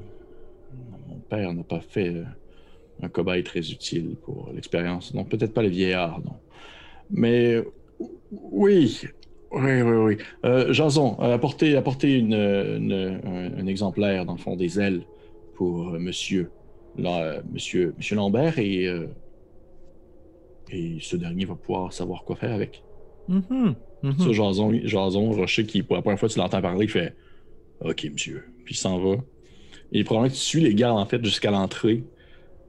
[1.32, 2.24] père n'a pas fait euh,
[3.02, 5.12] un cobaye très utile pour l'expérience.
[5.14, 6.36] Donc peut-être pas les vieillards, non.
[7.10, 7.62] Mais
[8.30, 9.00] oui,
[9.50, 10.16] oui, oui, oui.
[10.44, 15.02] Euh, Jason, apportez, apportez une, une- un, un exemplaire, dans le fond, des ailes
[15.56, 16.44] pour euh, monsieur.
[16.96, 19.06] là, euh, monsieur, monsieur Lambert et, euh,
[20.70, 22.82] et ce dernier va pouvoir savoir quoi faire avec.
[23.28, 23.74] Mhm.
[24.18, 27.14] Ça, Jason, Jason Rocher, qui pour la première fois tu l'entends parler, il fait
[27.80, 28.44] Ok, monsieur.
[28.64, 29.16] Puis il s'en va.
[29.93, 32.05] Et probablement que tu suis les gardes en fait jusqu'à l'entrée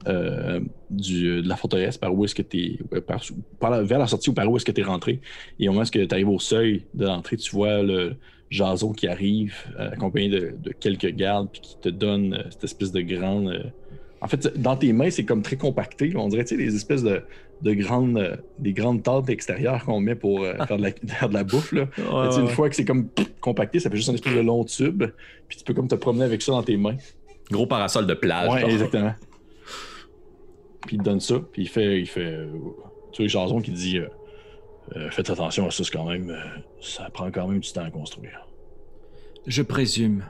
[0.06, 0.60] euh,
[0.90, 3.00] du- de la forteresse, par où est-ce que tu es.
[3.00, 3.22] Par,
[3.58, 5.20] par vers la sortie ou par où est-ce que tu es rentré.
[5.58, 8.16] Et au moment où tu arrives au seuil de l'entrée, tu vois le
[8.50, 12.92] Jason qui arrive, euh, accompagné de, quelques gardes, puis qui te donne euh, cette espèce
[12.92, 13.72] de grande.
[14.24, 16.12] En fait, dans tes mains, c'est comme très compacté.
[16.16, 17.22] On dirait, tu sais, les espèces de,
[17.60, 21.28] de grandes, euh, des grandes tentes extérieures qu'on met pour euh, faire, de la, faire
[21.28, 21.72] de la bouffe.
[21.72, 21.82] Là.
[21.98, 23.08] Ouais, une fois que c'est comme
[23.40, 25.04] compacté, ça fait juste un espèce de long tube.
[25.46, 26.96] Puis tu peux comme te promener avec ça dans tes mains.
[27.50, 28.50] Gros parasol de plage.
[28.50, 28.70] ouais, genre.
[28.70, 29.14] exactement.
[30.86, 31.34] Puis il te donne ça.
[31.52, 32.00] Puis il fait.
[32.00, 32.46] Il fait euh,
[33.12, 34.08] tu sais, Jason qui dit euh,
[34.96, 36.30] euh, Faites attention à ça, c'est quand même.
[36.30, 36.36] euh,
[36.80, 38.46] ça prend quand même du temps à construire.
[39.46, 40.24] Je présume.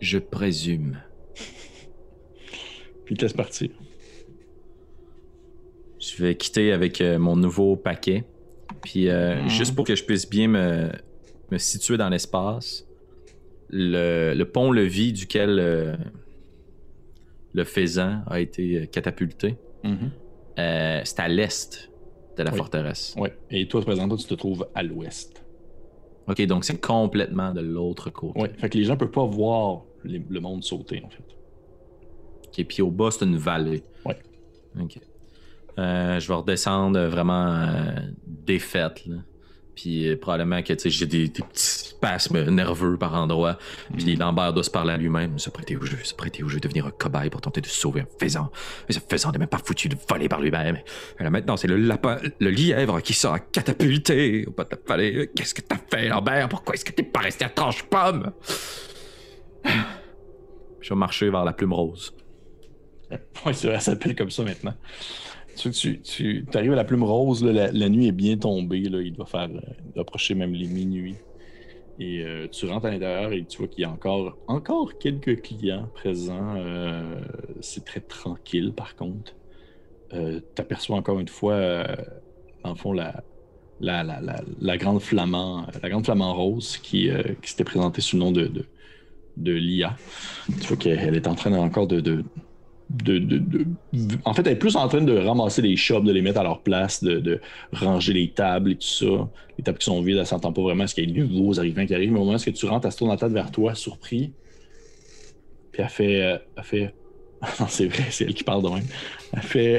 [0.00, 0.98] Je présume.
[3.10, 3.70] Puis il te laisse partir.
[5.98, 8.24] Je vais quitter avec euh, mon nouveau paquet.
[8.84, 9.48] Puis, euh, Mhm.
[9.48, 10.92] juste pour que je puisse bien me,
[11.50, 12.86] me situer dans l'espace,
[13.68, 15.96] le, le pont-levis duquel euh,
[17.52, 21.90] le faisan a été catapulté, euh, c'est à l'est
[22.36, 22.58] de la Oui.
[22.58, 23.16] forteresse.
[23.18, 23.36] Ouais.
[23.50, 25.44] Et toi, présentement, tu te trouves à l'ouest.
[26.28, 28.40] Ok, donc c'est complètement de l'autre côté.
[28.40, 28.52] Ouais.
[28.56, 31.24] Fait que les gens peuvent pas voir les- le monde sauter, en fait.
[32.50, 33.82] Ok, puis au bas, c'est une vallée.
[34.04, 34.18] Ouais.
[34.80, 34.98] Ok.
[35.78, 37.92] Euh, je vais redescendre vraiment euh,
[38.26, 39.16] défaite, là.
[39.76, 43.56] Puis euh, probablement que j'ai des, des petits spasmes nerveux par endroits.
[43.96, 45.38] Puis Lambert doit se parler à lui-même.
[45.38, 48.02] Se prêter au jeu, se prêter au jeu, devenir un cobaye pour tenter de sauver
[48.02, 48.50] un faisan.
[48.88, 50.76] Mais ce faisan n'est même pas foutu de voler par lui-même.
[51.18, 54.78] Et là maintenant, c'est le lapin, le lièvre qui sera catapulté au bas de la
[54.86, 55.30] vallée.
[55.34, 56.48] Qu'est-ce que t'as fait, Lambert?
[56.50, 58.32] Pourquoi est-ce que t'es pas resté à tranche-pomme?
[60.80, 62.12] Je vais marcher vers la plume rose.
[63.42, 64.74] Vrai, ça s'appelle comme ça maintenant.
[65.56, 69.26] Tu, arrives à la plume rose, là, la, nuit est bien tombée, là, il doit
[69.26, 71.16] faire euh, approcher même les minuit.
[71.98, 75.42] Et euh, tu rentres à l'intérieur et tu vois qu'il y a encore, encore quelques
[75.42, 76.54] clients présents.
[76.56, 77.20] euh,
[77.60, 79.34] c'est très tranquille par contre.
[80.10, 81.84] tu aperçois encore une fois, euh,
[82.64, 83.22] dans le fond, la,
[83.80, 88.20] la, la, la, grande flamand, la grande rose qui, euh, qui s'était présentée sous le
[88.20, 88.50] nom de,
[89.36, 89.96] de, Lia.
[90.60, 92.24] Tu vois qu'elle est en train encore de,
[94.24, 96.42] En fait, elle est plus en train de ramasser les shops, de les mettre à
[96.42, 97.40] leur place, de,
[97.72, 99.28] ranger les tables et tout ça.
[99.58, 101.58] Les tables qui sont vides, elle s'entend pas vraiment ce qu'il y a de nouveaux
[101.58, 102.12] arrivants qui arrivent.
[102.12, 104.32] Mais au moment où tu rentres, elle se tourne la tête vers toi, surpris.
[105.72, 106.22] Puis elle fait.
[106.22, 106.94] euh, elle fait.
[107.60, 108.84] non, c'est vrai, c'est elle qui parle de même.
[109.32, 109.78] Elle fait.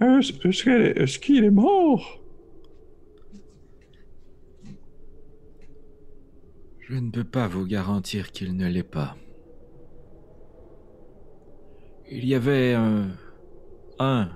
[0.44, 2.20] Est-ce qu'il est mort?
[6.80, 9.16] Je ne peux pas vous garantir qu'il ne l'est pas.
[12.10, 13.08] Il y avait un,
[13.98, 14.30] un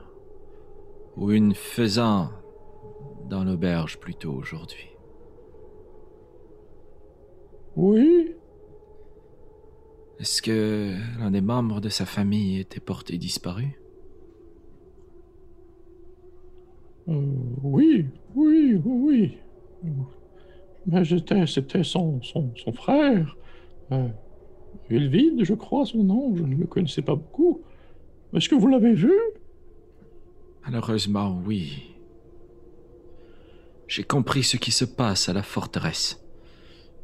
[1.17, 2.31] ou une faisan
[3.29, 4.91] dans l'auberge plus tôt aujourd'hui.
[7.77, 8.35] Oui?
[10.21, 13.81] Est-ce que l'un des membres de sa famille était porté disparu?
[17.09, 19.39] Euh, oui, oui, oui.
[20.87, 23.37] Mais j'étais, c'était son, son, son frère.
[23.91, 24.09] Euh,
[24.93, 27.63] Ulvide, je crois son nom, je ne le connaissais pas beaucoup.
[28.35, 29.13] Est-ce que vous l'avez vu?
[30.65, 31.95] Malheureusement, oui.
[33.89, 36.21] J'ai compris ce qui se passe à la forteresse.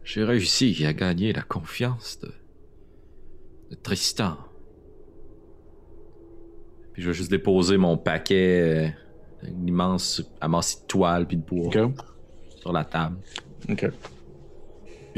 [0.05, 2.33] J'ai réussi à gagner la confiance de,
[3.71, 4.39] de Tristan.
[6.93, 8.95] Puis je vais juste déposer mon paquet,
[9.43, 11.71] euh, une immense amassis de toile puis de bois
[12.57, 13.19] sur la table.
[13.69, 13.91] Ok.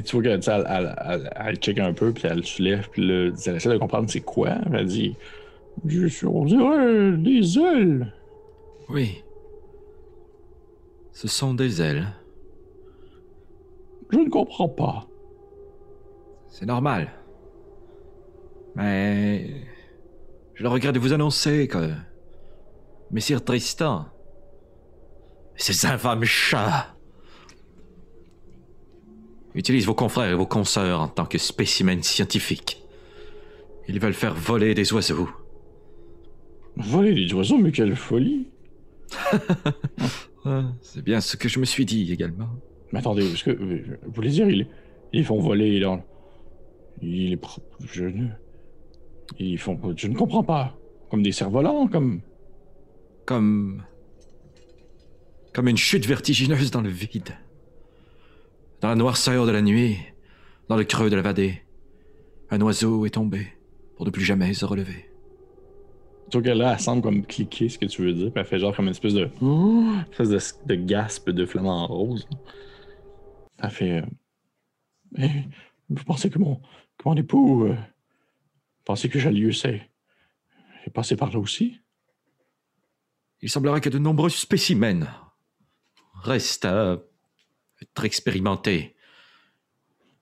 [0.00, 3.06] Et tu vois qu'elle elle, elle, elle check un peu, puis elle se lève, puis
[3.06, 4.54] là, elle essaie de comprendre c'est quoi.
[4.72, 5.14] Elle dit
[5.84, 8.14] Je suis, on dirait des ailes.
[8.88, 9.22] Oui.
[11.12, 12.06] Ce sont des ailes.
[14.10, 15.06] Je ne comprends pas.
[16.48, 17.10] C'est normal.
[18.76, 19.50] Mais
[20.54, 21.90] je le regrette de vous annoncer que
[23.10, 24.06] Messire Tristan,
[25.56, 26.86] ces infâmes chats,
[29.54, 32.82] utilisent vos confrères et vos consoeurs en tant que spécimens scientifiques.
[33.88, 35.28] Ils veulent faire voler des oiseaux.
[36.76, 38.46] Voler des oiseaux, mais quelle folie!
[40.82, 42.48] C'est bien ce que je me suis dit également.
[42.92, 43.50] Mais attendez, est-ce que.
[43.50, 44.66] Vous voulez dire, ils,
[45.12, 46.02] ils font voler dans.
[47.02, 47.36] Il est.
[47.36, 48.28] pro- Je ne.
[49.38, 49.78] Ils font.
[49.96, 50.76] Je ne comprends pas.
[51.10, 52.20] Comme des cerfs-volants, comme.
[53.26, 53.82] Comme.
[55.52, 57.30] Comme une chute vertigineuse dans le vide.
[58.80, 59.98] Dans la noirceur de la nuit,
[60.68, 61.62] dans le creux de la vadée,
[62.50, 63.46] un oiseau est tombé
[63.96, 65.06] pour ne plus jamais se relever.
[66.32, 68.58] Sauf que là, elle semble comme cliquer ce que tu veux dire, puis elle fait
[68.58, 69.28] genre comme une espèce de.
[69.42, 72.26] une espèce de, de gasp de flamant rose.
[73.58, 73.98] Elle fait.
[73.98, 74.06] euh,
[75.12, 75.48] Mais
[75.88, 77.64] vous pensez que mon, que mon époux.
[77.66, 77.76] euh,
[78.84, 79.90] pensez que Jalius est,
[80.86, 81.80] est passé par là aussi?
[83.42, 85.06] Il semblerait que de nombreux spécimens
[86.22, 86.98] restent à
[87.82, 88.96] être expérimentés.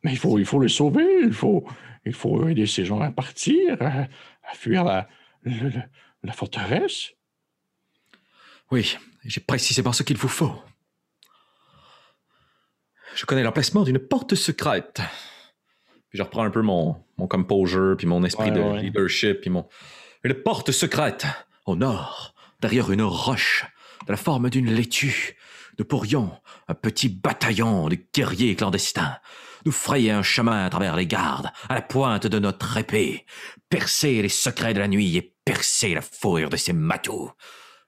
[0.04, 1.66] Mais il faut, il faut le sauver, il faut,
[2.04, 4.06] il faut aider ces gens à partir, à,
[4.48, 5.08] à fuir la,
[5.44, 7.10] la forteresse.
[8.70, 10.62] Oui, j'ai précisément ce qu'il vous faut.
[13.14, 15.00] Je connais l'emplacement d'une porte secrète.
[16.10, 18.82] Puis je reprends un peu mon, mon composure, puis mon esprit Ouais, de ouais.
[18.82, 19.66] leadership, puis mon...
[20.22, 21.26] Une porte secrète,
[21.66, 23.64] au nord, derrière une roche,
[24.06, 25.36] de la forme d'une laitue.
[25.78, 26.32] Nous pourrions,
[26.66, 29.16] un petit bataillon de guerriers clandestins,
[29.64, 33.26] nous frayer un chemin à travers les gardes, à la pointe de notre épée,
[33.68, 37.30] percer les secrets de la nuit et percer la fourrure de ces matous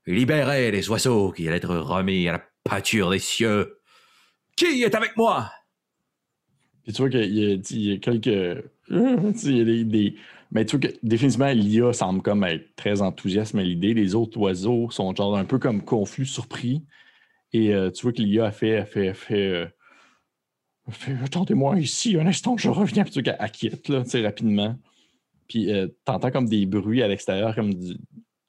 [0.06, 3.78] libérer les oiseaux qui allaient être remis à la pâture des cieux.
[4.56, 5.50] Qui est avec moi?
[6.82, 8.64] Puis tu vois qu'il y, a- quelques.
[8.90, 10.16] Il y a des, des-
[10.50, 13.94] Mais tu vois que définitivement, l'IA semble comme être très enthousiaste à l'idée.
[13.94, 16.82] Les autres oiseaux sont genre un peu comme confus, surpris.
[17.52, 18.78] Et euh, tu vois que l'IA a fait.
[18.78, 19.66] A fait, a fait, euh,
[20.90, 23.04] fait, Attendez-moi ici un instant, je reviens.
[23.04, 24.76] Puis tu vois qu'elle elle quitte là, tu sais, rapidement.
[25.48, 27.72] Puis euh, t'entends comme des bruits à l'extérieur, comme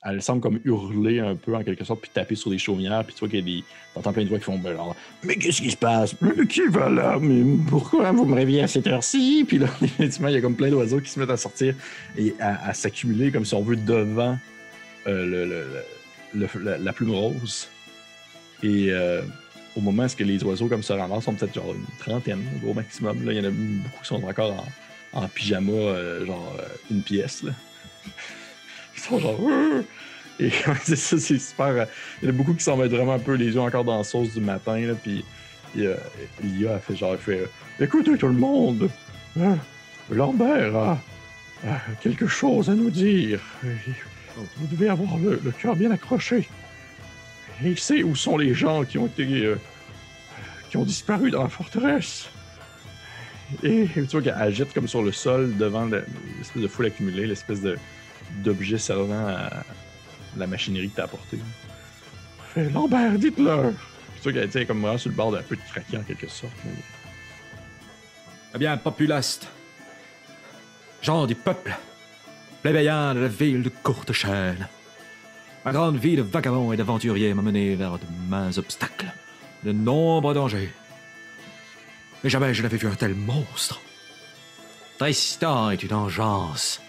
[0.03, 3.03] Elle semble comme hurler un peu en quelque sorte, puis taper sur des chaumières.
[3.03, 3.63] Puis tu vois qu'il y a des.
[3.95, 4.59] T'entends plein de voix qui font.
[4.59, 4.77] Ben,
[5.23, 6.15] mais qu'est-ce qui se passe?
[6.21, 7.17] Mais qui va là?
[7.19, 9.45] Mais pourquoi vous me réveillez à cette heure-ci?
[9.47, 11.73] Puis là, effectivement, il y a comme plein d'oiseaux qui se mettent à sortir
[12.17, 14.37] et à, s'accumuler, comme si on veut, devant
[15.07, 15.83] le,
[16.33, 17.67] la plume rose.
[18.63, 19.21] Et euh,
[19.75, 23.25] au moment où les oiseaux comme se ramassent, sont peut-être genre une trentaine, au maximum.
[23.25, 23.33] Là.
[23.33, 24.65] Il y en a beaucoup qui sont encore
[25.13, 27.43] en, pyjama, euh, genre euh, une pièce.
[27.43, 27.51] Là.
[28.95, 29.39] Ils sont genre.
[30.39, 30.49] Et
[30.83, 31.87] c'est ça, c'est super.
[32.21, 33.97] Il y en a beaucoup qui s'en mettent vraiment un peu les yeux encore dans
[33.97, 34.79] la sauce du matin.
[34.79, 35.23] Là, puis
[35.75, 37.15] l'IA a fait genre.
[37.17, 37.47] fait,
[37.79, 38.89] Écoutez tout le monde,
[39.39, 39.55] euh,
[40.09, 40.97] Lambert a,
[42.01, 43.39] quelque chose à nous dire.
[44.35, 46.47] Vous devez avoir le cœur bien accroché.
[47.63, 49.55] Il sait où sont les gens qui ont été euh,
[50.69, 52.27] qui ont disparu dans la forteresse.
[53.63, 56.05] Et tu vois qu'elle agite comme sur le sol devant le-
[56.37, 57.59] l'espèce de foule accumulée, l'espèce
[58.43, 59.63] d'objet servant à
[60.37, 61.39] la machinerie que t'as apportée.
[62.55, 63.71] Lambert, dites-leur.
[64.15, 66.27] Tu vois qu'elle était comme vraiment sur le bord d'un peu de craquer en quelque
[66.29, 66.53] sorte.
[68.55, 69.47] Eh bien, populaste,
[71.01, 71.75] gens du peuple,
[72.61, 74.67] plébéiens de la ville de Courtechaîne.
[75.63, 79.13] Ma grande vie de vagabond et d'aventurier m'a mené vers de mains obstacles,
[79.63, 80.71] de nombreux dangers.
[82.23, 83.79] Mais jamais je n'avais vu un tel monstre.
[84.97, 86.81] Tristan est une engeance.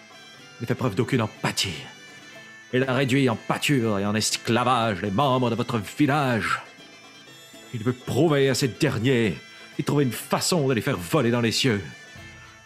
[0.59, 1.83] Il ne fait preuve d'aucune empathie.
[2.73, 6.63] Il a réduit en pâture et en esclavage les membres de votre village.
[7.75, 9.37] Il veut prouver à ces derniers
[9.79, 11.83] et trouver une façon de les faire voler dans les cieux.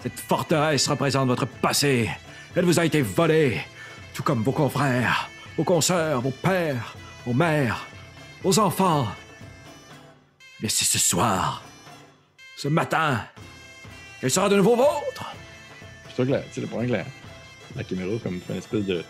[0.01, 2.11] Cette forteresse représente votre passé.
[2.55, 3.61] Elle vous a été volée,
[4.15, 7.87] tout comme vos confrères, vos consoeurs, vos pères, vos mères,
[8.43, 9.07] vos enfants.
[10.61, 11.63] Mais c'est ce soir,
[12.57, 13.21] ce matin,
[14.21, 15.35] qu'elle sera de nouveau vôtre.
[16.19, 19.05] La, tu sais, le problème que la, caméra comme une espèce de,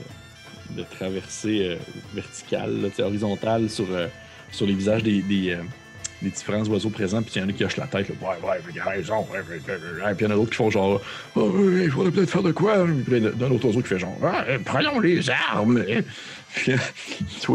[0.71, 1.77] de traversée euh,
[2.15, 4.09] verticale, là, horizontale sur, euh,
[4.51, 5.63] sur les visages des, des, euh,
[6.23, 8.49] des différents oiseaux présents, puis il y en a qui hochent la tête, là, ouais,
[8.49, 9.61] ouais, il a raison, ouais, ouais,
[10.05, 11.01] ouais, puis il y en a d'autres qui font genre,
[11.35, 11.53] oh,
[11.83, 14.17] il faudrait peut-être faire de quoi, puis en a d'un autre oiseau qui fait genre,
[14.23, 15.85] ah, euh, prenons les armes.
[16.55, 16.73] Puis
[17.41, 17.53] tu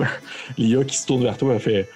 [0.58, 1.90] l'IA qui se tourne vers toi, elle fait,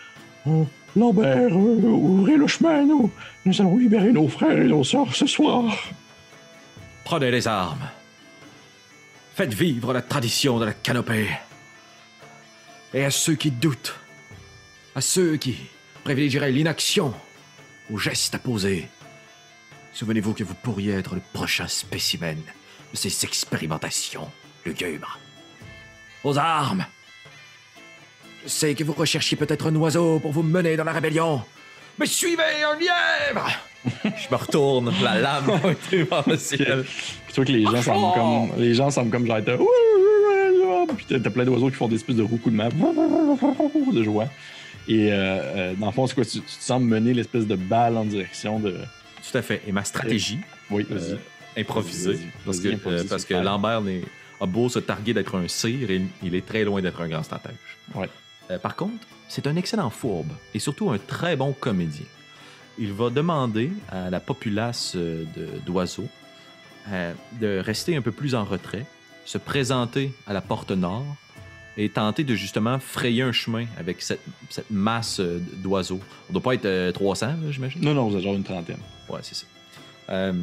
[0.48, 0.64] Euh,
[0.96, 3.12] Lambert, euh, ouvrez le chemin, nous.
[3.46, 5.76] Nous allons libérer nos frères et nos sœurs ce soir.
[7.04, 7.90] Prenez les armes.
[9.36, 11.28] Faites vivre la tradition de la canopée.
[12.94, 13.94] Et à ceux qui doutent,
[14.96, 15.58] à ceux qui
[16.06, 17.14] privilégieraient l'inaction
[17.92, 18.88] au geste à poser,
[19.92, 22.38] souvenez-vous que vous pourriez être le prochain spécimen
[22.92, 24.30] de ces expérimentations
[24.66, 25.20] lugubres.
[26.24, 26.86] Aux armes!
[28.44, 31.42] Je sais que vous recherchiez peut-être un oiseau pour vous mener dans la rébellion,
[31.98, 33.50] mais suivez un lièvre!
[34.04, 35.46] Je me retourne, la lame
[35.92, 36.86] vers le ciel.
[36.86, 38.62] Puis tu vois que les gens semblent comme.
[38.62, 39.38] Les gens semblent comme genre.
[39.38, 42.70] être, Ouh, ouh, ouh, Puis t'as t'as plein d'oiseaux qui font des espèces de roucoulements
[42.70, 44.26] de joie.
[44.88, 46.26] Et euh, euh, dans le fond, c'est quoi?
[46.26, 48.72] Tu, tu te sens mener l'espèce de balle en direction de.
[49.32, 49.62] Tout à fait.
[49.68, 50.40] Et ma stratégie,
[50.70, 51.14] Oui, vas-y.
[51.14, 51.18] euh,
[51.58, 53.34] improvisée, Vas-y, parce vas-y, que, improvise, euh, parce que.
[53.34, 53.82] Lambert
[54.42, 57.24] a beau se targuer d'être un cire, il, il est très loin d'être un grand
[57.24, 57.54] stratège.
[57.96, 58.10] Ouais.
[58.62, 62.06] Par contre, c'est un excellent fourbe et surtout un très bon comédien.
[62.78, 65.26] Il va demander à la populace de-
[65.66, 66.08] d'oiseaux
[67.42, 68.86] de rester un peu plus en retrait,
[69.26, 71.06] se présenter à la porte nord
[71.78, 76.00] et tenter de justement frayer un chemin avec cette, cette masse euh, d'oiseaux.
[76.30, 77.82] On doit pas être euh, 300, là, j'imagine?
[77.82, 78.80] Non, non, vous êtes genre une trentaine.
[79.10, 79.46] Ouais, c'est ça.
[80.10, 80.34] Euh,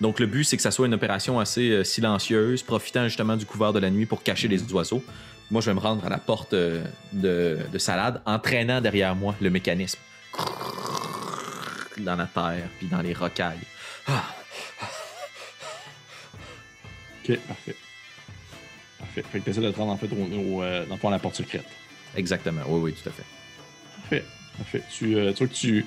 [0.00, 3.46] donc, le but, c'est que ça soit une opération assez euh, silencieuse, profitant justement du
[3.46, 5.04] couvert de la nuit pour cacher les oiseaux.
[5.50, 6.82] Moi, je vais me rendre à la porte euh,
[7.12, 9.98] de, de salade, entraînant derrière moi le mécanisme.
[11.98, 13.58] Dans la terre, puis dans les rocailles.
[14.08, 14.24] Ah,
[17.24, 17.76] Ok, parfait.
[19.14, 19.28] Parfait.
[19.30, 20.16] Fait que t'essaies de te rendre en fait au,
[20.56, 21.66] au, euh, dans le fond, à la porte secrète.
[22.16, 23.24] exactement, oui, oui, tout à fait.
[24.00, 24.24] Parfait.
[24.56, 24.82] Parfait.
[24.90, 25.84] Tu, euh, tu vois que tu,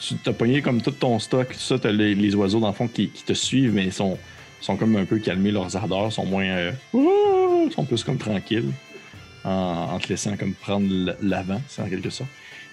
[0.00, 2.72] tu t'as pogné comme tout ton stock, tout ça, t'as les, les oiseaux dans le
[2.74, 4.18] fond qui, qui te suivent, mais ils sont,
[4.60, 6.44] sont comme un peu calmés, leurs ardeurs sont moins.
[6.44, 8.70] euh, Ouh sont plus comme tranquilles,
[9.44, 9.50] en,
[9.92, 12.28] en te laissant comme prendre l'avant, c'est en quelque sorte.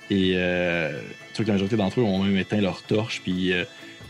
[0.09, 0.99] Et euh,
[1.33, 3.63] tu vois que la majorité d'entre eux ont même éteint leur torche, puis euh,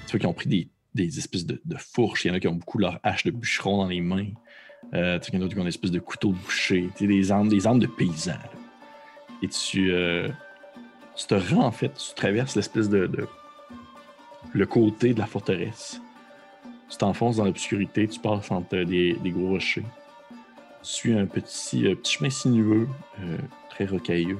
[0.07, 2.25] tu vois qu'ils ont pris des, des espèces de, de fourches.
[2.25, 4.27] Il y en a qui ont beaucoup leur hache de bûcheron dans les mains.
[4.93, 7.87] Euh, a d'autres qui ont des espèces de tu sais, des armes, des armes de
[7.87, 8.33] paysans.
[9.41, 10.27] Et tu, euh,
[11.15, 13.09] tu te rends en fait, tu traverses l'espèce de,
[14.53, 16.01] le côté de la forteresse.
[16.89, 19.85] Tu t'enfonces dans l'obscurité, tu passes entre des, gros rochers.
[20.81, 22.87] Tu suis un petit, euh, chemin sinueux,
[23.21, 23.37] euh,
[23.69, 24.39] très rocailleux.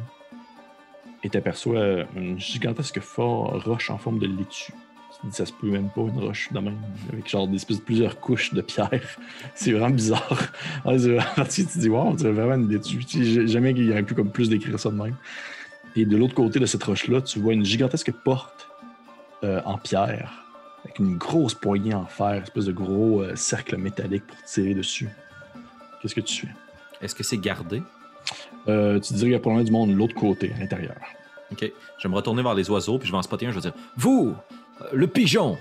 [1.23, 4.73] Et tu aperçois une gigantesque fort roche en forme de laitue.
[5.11, 6.77] Tu te dis, ça se peut même pas, une roche de même,
[7.11, 8.89] avec genre des espèces de plusieurs couches de pierre.
[9.55, 10.39] c'est vraiment bizarre.
[10.85, 12.79] Ah, c'est vraiment parti, tu te dis, wow, dirait vraiment une.
[12.79, 15.15] Tu j'ai- Jamais qu'il y aurait pu comme plus décrire ça de même.
[15.95, 18.67] Et de l'autre côté de cette roche-là, tu vois une gigantesque porte
[19.43, 20.45] euh, en pierre,
[20.85, 24.73] avec une grosse poignée en fer, une espèce de gros euh, cercle métallique pour tirer
[24.73, 25.09] dessus.
[26.01, 26.53] Qu'est-ce que tu fais?
[27.01, 27.81] Est-ce que c'est gardé?
[28.67, 30.95] Euh, tu dirais qu'il y a probablement du monde de l'autre côté, à l'intérieur.
[31.51, 31.61] Ok.
[31.97, 33.61] Je vais me retourner vers les oiseaux, puis je vais en spotter un, je vais
[33.61, 34.35] dire Vous,
[34.93, 35.57] le pigeon,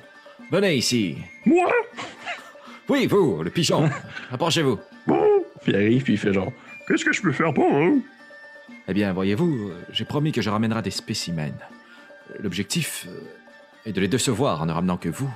[0.51, 1.19] venez ici.
[1.45, 1.71] Moi?
[2.89, 3.91] Oui, vous, le pigeon,
[4.33, 4.79] approchez-vous.
[5.07, 6.53] Bon, Puis il arrive, puis il fait genre,
[6.87, 8.01] qu'est-ce que je peux faire pour eux?
[8.89, 11.53] Eh bien, voyez-vous, j'ai promis que je ramènerai des spécimens.
[12.41, 13.21] L'objectif euh,
[13.89, 15.31] est de les décevoir en ne ramenant que vous,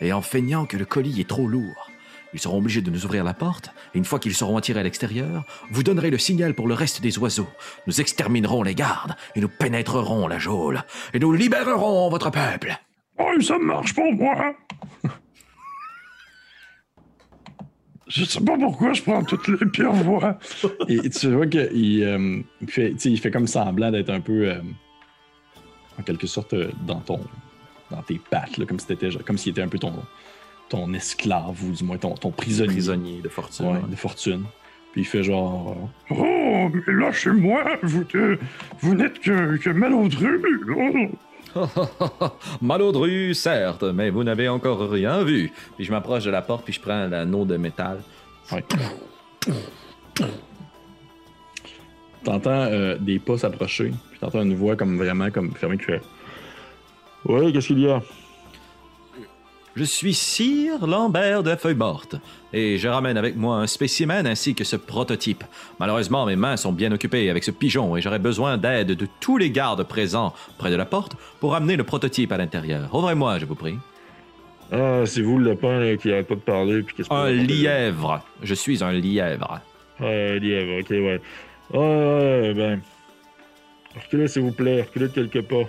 [0.00, 1.90] et en feignant que le colis est trop lourd.
[2.32, 4.82] Ils seront obligés de nous ouvrir la porte, et une fois qu'ils seront attirés à
[4.82, 7.48] l'extérieur, vous donnerez le signal pour le reste des oiseaux.
[7.86, 10.84] Nous exterminerons les gardes, et nous pénétrerons la geôle,
[11.14, 12.78] et nous libérerons votre peuple.
[13.20, 14.54] Oh, ça marche pour moi.
[18.08, 20.36] Je sais pas pourquoi je prends toutes les pires voies.
[20.88, 24.60] Et tu vois qu'il euh, il fait, il fait comme semblant d'être un peu, euh,
[25.98, 27.20] en quelque sorte, euh, dans ton,
[27.90, 29.92] dans tes pattes, là, comme si t'étais, comme s'il était un peu ton,
[30.68, 33.66] ton esclave ou du moins ton, ton prisonnier, Prisonnier de fortune.
[33.66, 34.44] ouais, de fortune.
[34.92, 35.76] Puis il fait genre,
[36.10, 38.38] euh, Oh, mais lâchez-moi, vous, que-
[38.80, 40.40] vous n'êtes que, que malodru.
[40.76, 41.16] Oh.
[42.62, 45.52] Malodru, certes, mais vous n'avez encore rien vu.
[45.76, 48.00] Puis je m'approche de la porte, puis je prends l'anneau de métal.
[48.52, 48.64] Ouais.
[52.24, 56.02] T'entends euh, des pas s'approcher, puis t'entends une voix comme vraiment comme fermée qui fait
[57.24, 58.02] Ouais, qu'est-ce qu'il y a
[59.76, 62.16] Je suis Sire Lambert de Feuille Morte,
[62.52, 65.44] et je ramène avec moi un spécimen ainsi que ce prototype.
[65.78, 69.38] Malheureusement, mes mains sont bien occupées avec ce pigeon, et j'aurais besoin d'aide de tous
[69.38, 72.92] les gardes présents près de la porte pour amener le prototype à l'intérieur.
[72.92, 73.78] Ouvrez-moi, je vous prie.
[74.72, 76.82] Ah, c'est vous le lapin là, qui arrête pas de parler.
[76.82, 78.24] Puis Un lièvre.
[78.42, 79.60] Je suis un lièvre.
[80.00, 81.20] Ah, un lièvre, ok, ouais.
[81.72, 82.80] Ah, ouais, ben.
[83.94, 85.68] Reculez, s'il vous plaît, reculez de quelques pas.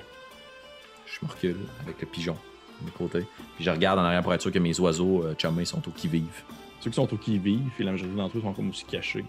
[1.05, 2.37] Je me recule avec le pigeon
[2.79, 3.25] de mes côtés.
[3.61, 6.43] Je regarde en arrière pour être sûr que mes oiseaux euh, sont au qui-vive.
[6.79, 9.23] Ceux qui sont au qui-vive, et la majorité d'entre eux sont comme aussi cachés.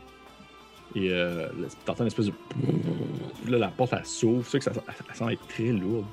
[0.94, 1.48] Et euh,
[1.84, 2.32] t'entends une espèce de.
[3.48, 4.44] Là, la porte, elle s'ouvre.
[4.46, 4.72] C'est que ça,
[5.14, 6.04] semble être très lourde.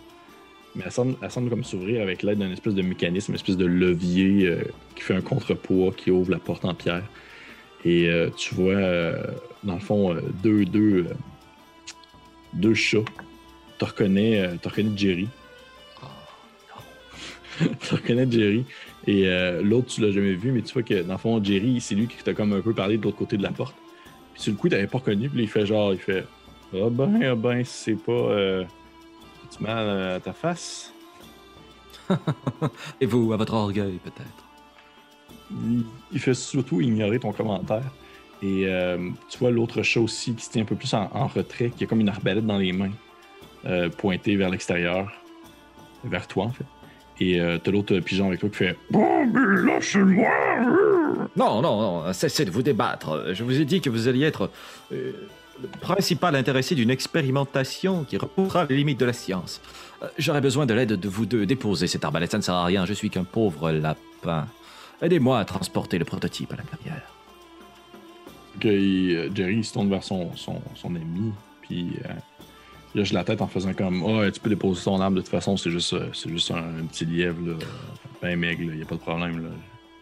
[0.75, 4.47] Mais elle semble, comme s'ouvrir avec l'aide d'un espèce de mécanisme, une espèce de levier
[4.47, 4.63] euh,
[4.95, 7.03] qui fait un contrepoids qui ouvre la porte en pierre.
[7.83, 9.23] Et euh, tu vois, euh,
[9.63, 11.07] dans le fond, deux, deux,
[12.53, 12.99] deux chats.
[13.79, 15.27] Tu reconnais, reconnais Jerry.
[17.79, 18.65] tu reconnais Jerry.
[19.07, 21.79] Et euh, l'autre, tu l'as jamais vu, mais tu vois que dans le fond, Jerry,
[21.81, 23.75] c'est lui qui t'a comme un peu parlé de l'autre côté de la porte.
[24.33, 26.25] Puis sur le coup, t'avais pas reconnu, puis il fait genre, il fait
[26.73, 28.11] Ah ben, ah ben, c'est pas.
[28.11, 28.63] Euh,
[29.55, 30.93] tu mal à ta face.
[33.01, 34.45] Et vous, à votre orgueil, peut-être.
[35.51, 37.91] Il, il fait surtout ignorer ton commentaire.
[38.41, 41.27] Et euh, tu vois l'autre chat aussi qui se tient un peu plus en, en
[41.27, 42.91] retrait, qui a comme une arbalète dans les mains,
[43.65, 45.11] euh, pointée vers l'extérieur,
[46.05, 46.65] vers toi en fait.
[47.21, 50.29] Et euh, t'as l'autre pigeon avec toi qui fait Bon, mais lâchez-moi.
[51.35, 53.33] Non, non, non, cessez de vous débattre.
[53.33, 54.49] Je vous ai dit que vous alliez être
[54.93, 55.11] euh,
[55.61, 59.61] le principal intéressé d'une expérimentation qui repoussera les limites de la science.
[60.01, 61.45] Euh, J'aurais besoin de l'aide de vous deux.
[61.45, 62.85] Déposez cette arbalète, ça ne sert à rien.
[62.85, 64.47] Je suis qu'un pauvre lapin.
[65.01, 67.01] Aidez-moi à transporter le prototype à l'intérieur.
[68.59, 71.31] que il- Jerry il se tourne vers son, son, son ami,
[71.61, 71.91] puis
[72.89, 75.21] euh, il lâche la tête en faisant comme Ah, tu peux déposer ton arme, de
[75.21, 77.53] toute façon, c'est juste, euh, c'est juste un, petit lièvre, là,
[78.21, 79.43] ben maigre, il n'y a pas de problème.
[79.43, 79.49] Là.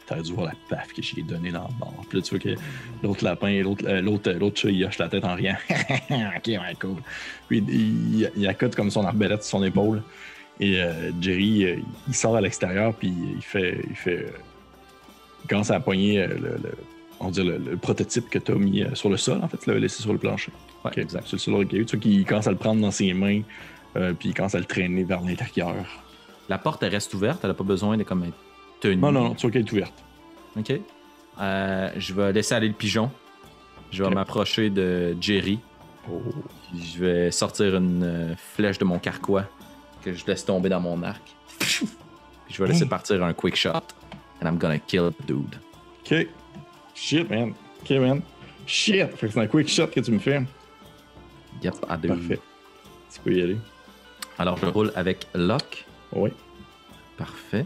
[0.07, 2.05] T'aurais dû voir la paf que j'ai donnée dans le bord.
[2.07, 2.59] Puis là, tu vois que
[3.03, 5.57] l'autre lapin, l'autre, euh, l'autre, l'autre chat, il hoche la tête en riant.
[5.69, 6.49] ok,
[6.79, 6.95] cool.
[7.49, 10.01] Puis il, il, accote comme son arbalète sur son épaule.
[10.61, 13.83] Et euh, Jerry, euh, il sort à l'extérieur, puis il fait.
[13.89, 14.31] Il, fait, euh,
[15.43, 16.77] il commence à poigner euh, le, le-
[17.19, 19.79] on le, le prototype que tu as mis euh, sur le sol, en fait, l'avais
[19.79, 20.51] laissé sur le plancher.
[20.95, 21.25] Ouais, exact.
[21.27, 23.41] C'est le sol qu'il Tu vois qu'il commence à le prendre dans ses mains,
[23.95, 25.75] euh, puis il commence à le traîner vers l'intérieur.
[26.49, 27.39] La porte, elle reste ouverte.
[27.43, 28.37] Elle n'a pas besoin de comme être
[28.79, 28.97] tenue.
[28.97, 30.03] Non, non, non, tu vois qu'elle est ouverte.
[30.57, 30.73] OK.
[31.39, 33.11] Euh, je vais laisser aller le pigeon.
[33.91, 35.59] Je vais m'approcher de Jerry.
[36.71, 39.45] Puis Je vais sortir une euh, flèche de mon carquois
[40.03, 41.21] que je laisse tomber dans mon arc.
[41.59, 41.85] Puis
[42.49, 43.83] je vais laisser partir un quick shot.
[44.41, 45.55] And I'm gonna kill the dude.
[46.05, 46.27] Ok.
[46.93, 47.53] Shit, man.
[47.81, 48.21] Ok, man.
[48.65, 49.15] Shit!
[49.15, 50.41] Fait que c'est un quick shot que tu me fais.
[51.63, 52.09] Yep, à deux.
[52.09, 52.39] Parfait.
[53.13, 53.57] Tu peux y aller.
[54.37, 55.85] Alors je roule avec Lock.
[56.13, 56.31] Oui.
[57.17, 57.65] Parfait.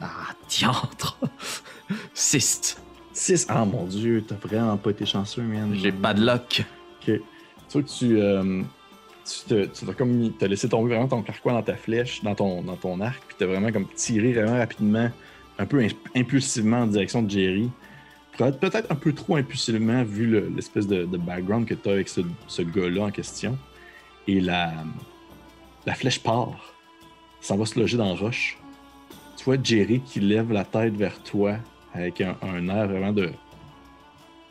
[0.00, 1.18] Ah, diantre!
[2.14, 2.76] 6.
[3.12, 3.46] 6.
[3.48, 5.74] Ah mon dieu, t'as vraiment pas été chanceux, man.
[5.74, 6.62] J'ai pas de lock.
[7.00, 7.04] Ok.
[7.06, 7.22] Tu
[7.72, 8.18] vois que tu.
[8.20, 8.62] euh,
[9.24, 12.34] tu te- tu t'as comme t'as laissé tomber vraiment ton carquois dans ta flèche, dans
[12.34, 15.10] ton, dans ton arc, puis t'as vraiment comme tiré vraiment rapidement,
[15.58, 17.70] un peu imp- impulsivement en direction de Jerry.
[18.36, 22.62] Peut-être un peu trop impulsivement vu le- l'espèce de, background que t'as avec ce, ce
[22.62, 23.56] gars-là en question.
[24.26, 24.72] Et la,
[25.86, 26.74] la flèche part.
[27.40, 28.58] Ça va se loger dans la roche.
[29.36, 31.56] Tu vois Jerry qui lève la tête vers toi
[31.92, 32.34] avec un,
[32.68, 33.30] air vraiment de,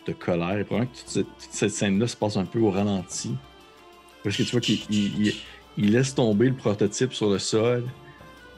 [0.08, 0.64] de colère.
[0.66, 3.36] Probablement que toute cette, cette scène-là se passe un peu au ralenti.
[4.24, 5.36] Parce que tu vois qu'il il- il-
[5.76, 7.84] il laisse tomber le prototype sur le sol,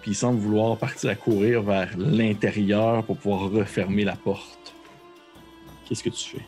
[0.02, 4.75] puis il semble vouloir partir à courir vers l'intérieur pour pouvoir refermer la porte.
[5.88, 6.45] Qu'est-ce que tu fais?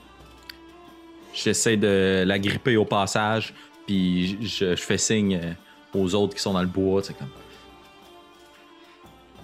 [1.34, 3.54] J'essaie de la gripper au passage,
[3.86, 5.54] puis je, je fais signe euh,
[5.94, 7.30] aux autres qui sont dans le bois, c'est comme.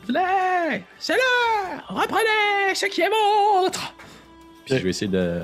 [0.07, 0.83] Venez!
[0.99, 1.83] C'est là!
[1.87, 3.93] Reprenez ce qui est vôtre!
[4.65, 5.41] Puis je vais essayer de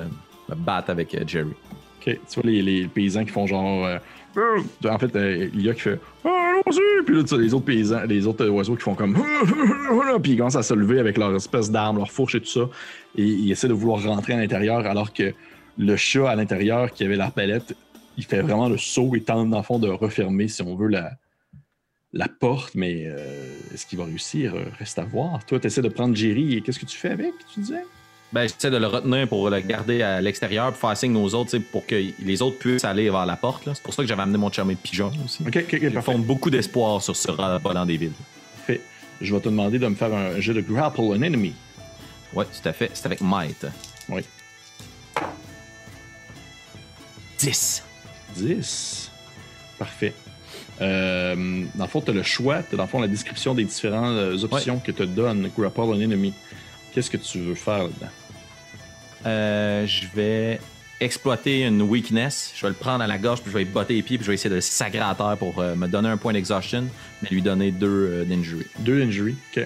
[0.49, 1.53] me battre avec euh, Jerry.
[2.01, 3.85] Ok, tu vois les, les paysans qui font genre.
[3.85, 3.99] euh,
[4.85, 5.99] en fait, euh, il y a qui fait
[7.05, 9.15] Puis là, tu les autres paysans, les autres euh, oiseaux qui font comme
[10.23, 12.69] Puis ils commencent à se lever avec leur espèce d'armes, leur fourche et tout ça.
[13.17, 15.33] Et ils essaient de vouloir rentrer à l'intérieur alors que
[15.77, 17.75] le chat à l'intérieur qui avait la palette,
[18.17, 20.89] il fait vraiment le saut et tente dans le fond de refermer, si on veut,
[20.89, 21.11] la,
[22.11, 22.75] la porte.
[22.75, 24.55] Mais euh, est-ce qu'il va réussir?
[24.55, 25.45] Euh, Reste à voir.
[25.45, 27.83] Toi, tu essaies de prendre Jerry et qu'est-ce que tu fais avec, tu disais?
[28.31, 31.57] Ben, j'essaie de le retenir pour le garder à l'extérieur, pour faire signe aux autres,
[31.57, 33.63] pour que les autres puissent aller vers la porte.
[33.73, 35.43] C'est pour ça que j'avais amené mon charmé de pigeon aussi.
[35.45, 38.13] Ok, Ils font beaucoup d'espoir sur ce volant des villes.
[39.21, 41.53] Je vais te demander de me faire un jeu de grapple an enemy.
[42.33, 42.89] Ouais, tout à fait.
[42.93, 43.65] C'est avec Might.
[44.07, 44.21] Oui.
[47.39, 47.83] 10.
[48.35, 49.11] 10.
[49.77, 50.13] Parfait.
[50.81, 53.53] Euh, dans le fond, tu as le choix, tu as dans le fond la description
[53.53, 56.33] des différentes euh, options que te donne Grapple an Enemy.
[56.93, 58.11] Qu'est-ce que tu veux faire là-dedans?
[59.25, 60.59] Euh, je vais
[61.01, 62.51] exploiter une weakness.
[62.55, 64.25] Je vais le prendre à la gorge, puis je vais lui botter les pieds, puis
[64.25, 66.85] je vais essayer de le sacrer à terre pour euh, me donner un point d'exhaustion,
[67.21, 68.65] mais lui donner deux euh, d'injury.
[68.79, 69.35] Deux injuries.
[69.55, 69.65] OK.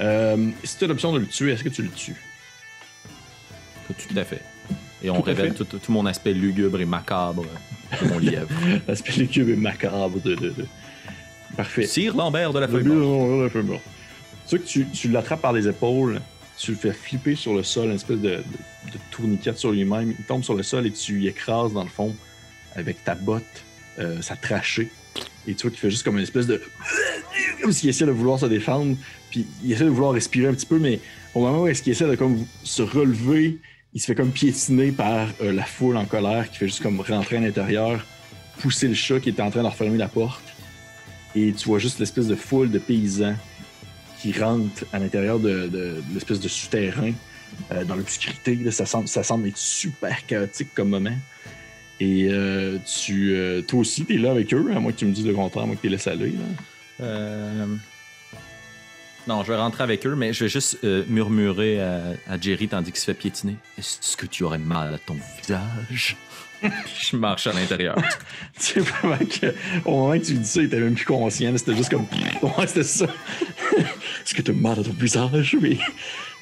[0.00, 2.16] Euh, si tu as l'option de le tuer, est-ce que tu le tues?
[3.88, 4.42] Tout à fait.
[5.02, 7.44] Et on Tout révèle tout, tout mon aspect lugubre et macabre
[8.00, 8.48] de mon lièvre.
[8.88, 10.34] L'aspect du cube est macabre de.
[10.34, 10.66] de- de-
[11.56, 11.84] Parfait.
[11.86, 12.72] Sire Lambert de la Le
[13.50, 13.82] feuille morte.
[14.48, 16.20] Tu sais que tu, tu l'attrapes par les épaules,
[16.56, 20.14] tu le fais flipper sur le sol, une espèce de, de, tourniquet sur lui-même.
[20.18, 22.14] Il tombe sur le sol et tu y écrases dans le fond
[22.74, 23.42] avec ta botte,
[23.98, 24.90] euh, sa trachée.
[25.46, 26.62] Et tu vois qu'il fait juste comme une espèce de.
[27.60, 28.96] Comme s'il essaie de vouloir se défendre.
[29.30, 31.00] Puis il essaie de vouloir respirer un petit peu, mais
[31.34, 33.58] au moment où est-ce qu'il essaie de comme se relever,
[33.94, 37.00] il se fait comme piétiner par euh, la foule en colère qui fait juste comme
[37.00, 38.06] rentrer à l'intérieur,
[38.58, 40.42] pousser le chat qui est en train de refermer la porte.
[41.34, 43.34] Et tu vois juste l'espèce de foule de paysans
[44.22, 47.12] qui rentrent à l'intérieur de, l'espèce de souterrain
[47.72, 48.70] euh, dans l'obscurité.
[48.70, 51.16] Ça semble, ça semble être super chaotique comme moment.
[51.98, 55.12] Et euh, tu, euh, toi aussi, t'es là avec eux, à moins que tu me
[55.12, 56.34] dises le contraire, à moins que tu les laisses aller.
[57.00, 57.66] Euh,
[59.26, 60.78] Non, je vais rentrer avec eux, mais je vais juste
[61.08, 63.56] murmurer à, à Jerry tandis qu'il se fait piétiner.
[63.76, 66.16] Est-ce que tu aurais mal à ton visage?
[67.00, 67.96] Je marche à l'intérieur.
[68.60, 71.52] Tu sais au moment que tu lui dis ça, il était même plus conscient.
[71.56, 72.06] C'était juste comme.
[72.42, 73.06] Ouais, c'était ça.
[73.78, 75.56] Est-ce que tu mal à ton visage?
[75.60, 75.76] Mais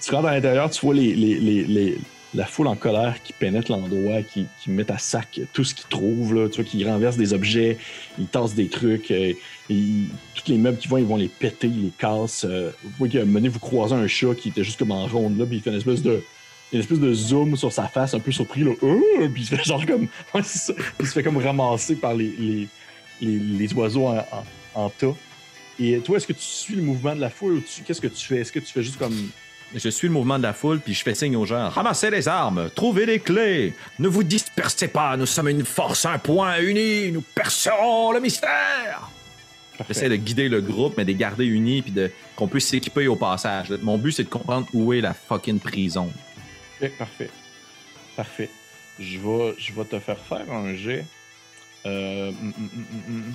[0.04, 1.98] tu rentres à l'intérieur, tu vois les, les, les,
[2.34, 5.88] la foule en colère qui pénètre l'endroit, qui, qui met à sac tout ce qu'ils
[5.88, 7.78] trouvent, là, tu vois, qui renverse des objets,
[8.18, 9.32] ils tassent des trucs, euh,
[9.68, 12.44] ils- tous les meubles qu'ils voient, ils vont les péter, ils les cassent.
[12.48, 15.06] euh, vous voyez qu'à un moment vous croisez un chat qui était juste comme en
[15.06, 16.22] ronde là, puis il fait une espèce de
[16.72, 19.54] une espèce de zoom sur sa face, un peu surpris, là, Euh, puis il se
[19.54, 20.06] fait genre comme.
[20.34, 22.68] Il se fait comme ramasser par les, les,
[23.20, 24.44] les, les oiseaux en, en,
[24.84, 25.14] en tas.
[25.78, 28.26] Et toi, est-ce que tu suis le mouvement de la foule ou qu'est-ce que tu
[28.26, 28.38] fais?
[28.38, 29.14] Est-ce que tu fais juste comme.
[29.74, 31.68] Je suis le mouvement de la foule, puis je fais signe aux gens.
[31.68, 33.72] Ramassez les armes, trouvez les clés.
[34.00, 37.12] Ne vous dispersez pas, nous sommes une force, un point uni.
[37.12, 39.10] Nous percerons le mystère.
[39.88, 43.06] J'essaie de guider le groupe, mais de les garder unis, puis de qu'on puisse s'équiper
[43.06, 43.70] au passage.
[43.82, 46.10] Mon but, c'est de comprendre où est la fucking prison.
[46.80, 47.30] Ok, parfait.
[48.16, 48.50] Parfait.
[48.98, 51.04] Je vais, je vais te faire faire un jet.
[51.86, 53.32] Euh, hum, hum, hum.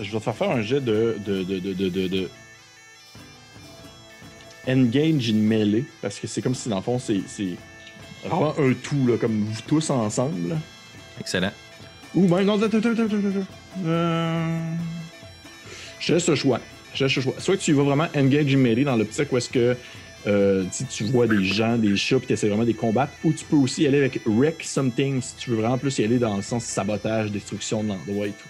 [0.00, 1.16] Je vais te faire faire un jet de.
[1.24, 2.30] de, de, de, de,
[4.66, 5.84] Engage in melee.
[6.00, 7.22] Parce que c'est comme si, dans le fond, c'est.
[8.24, 10.56] vraiment un tout, là, comme vous tous ensemble.
[11.20, 11.52] Excellent.
[12.14, 12.60] Ou ben, non.
[13.84, 14.58] Euh...
[15.98, 16.60] Je laisse le choix.
[16.94, 17.34] Je laisse le choix.
[17.38, 19.76] Soit que tu vas vraiment engage in melee dans l'optique où est-ce que
[20.26, 22.74] euh, tu sais, tu vois des gens, des chats, puis tu essaies vraiment de les
[22.74, 23.12] combattre.
[23.24, 26.18] Ou tu peux aussi aller avec wreck something si tu veux vraiment plus y aller
[26.18, 28.48] dans le sens sabotage, destruction de l'endroit et tout.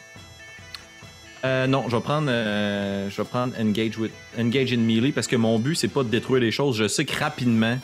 [1.44, 5.26] Euh, non, je vais prendre, euh, je vais prendre engage with engage in melee parce
[5.26, 6.76] que mon but c'est pas de détruire les choses.
[6.76, 7.76] Je sais que rapidement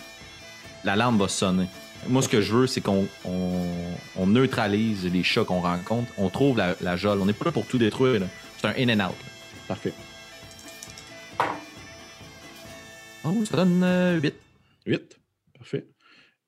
[0.85, 1.67] l'alarme va sonner.
[2.09, 3.51] Moi, ce que je veux, c'est qu'on on,
[4.17, 6.10] on neutralise les chats qu'on rencontre.
[6.17, 6.97] On trouve la, la.
[7.12, 8.23] On n'est pas là pour tout détruire.
[8.57, 9.17] C'est un in and out.
[9.69, 9.93] Parfait.
[13.24, 14.34] Oh, ça donne euh, 8.
[14.86, 15.20] 8.
[15.58, 15.86] Parfait.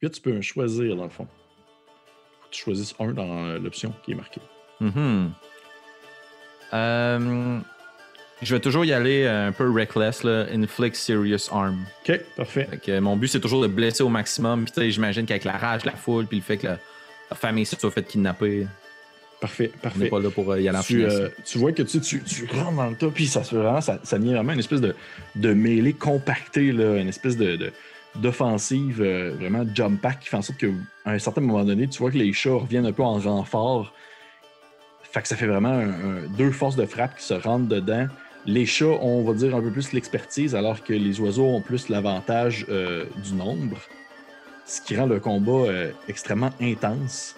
[0.02, 1.26] 8, tu peux choisir dans le fond.
[2.40, 4.40] Faut que tu choisisses un dans euh, l'option qui est marquée.
[6.72, 7.60] Euh,
[8.40, 10.46] je vais toujours y aller un peu reckless, là.
[10.50, 11.84] Inflict serious harm.
[12.08, 12.64] Ok, parfait.
[12.64, 14.64] Fait que mon but, c'est toujours de blesser au maximum.
[14.64, 16.78] Puis, tu sais, j'imagine qu'avec la rage la foule, puis le fait que la,
[17.30, 18.66] la famille se soit fait kidnapper,
[19.42, 20.08] Parfait, on n'est parfait.
[20.08, 22.46] pas là pour euh, y aller en tu, euh, tu vois que tu, tu, tu
[22.46, 24.80] rentres dans le tas, puis ça se fait vraiment, ça, ça devient vraiment une espèce
[24.80, 24.94] de,
[25.34, 27.72] de mêlée compactée, là, une espèce de,
[28.14, 30.70] d'offensive euh, vraiment jump pack qui fait en sorte que
[31.04, 33.92] à un certain moment donné, tu vois que les chats reviennent un peu en renfort.
[35.02, 38.06] Fait que ça fait vraiment un- un- deux forces de frappe qui se rentrent dedans.
[38.46, 41.60] Les chats ont, on va dire, un peu plus l'expertise, alors que les oiseaux ont
[41.60, 43.76] plus l'avantage euh, du nombre.
[44.66, 45.66] Ce qui rend le combat
[46.08, 47.34] extrêmement intense.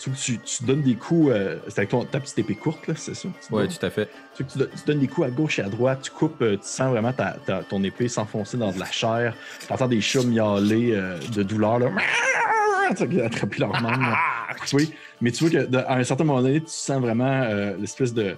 [0.00, 1.30] Tu, tu, tu donnes des coups.
[1.32, 3.28] euh, c'est avec ton, ta petite épée courte, là, c'est ça?
[3.62, 4.10] Donnes- tout à fait.
[4.36, 6.56] tu, tu don- tu donnes des coups à gauche et à droite, tu coupes, euh,
[6.56, 9.34] tu sens vraiment ta, ta- ton épée s'enfoncer dans de la chair.
[9.66, 11.90] Tu entends des chats miauler euh, de douleur, là.
[12.90, 14.14] Tu sais, attraper leur main.
[14.72, 14.82] vois,
[15.22, 18.12] mais tu vois que de- à un certain moment donné, tu sens vraiment euh, l'espèce
[18.12, 18.36] de,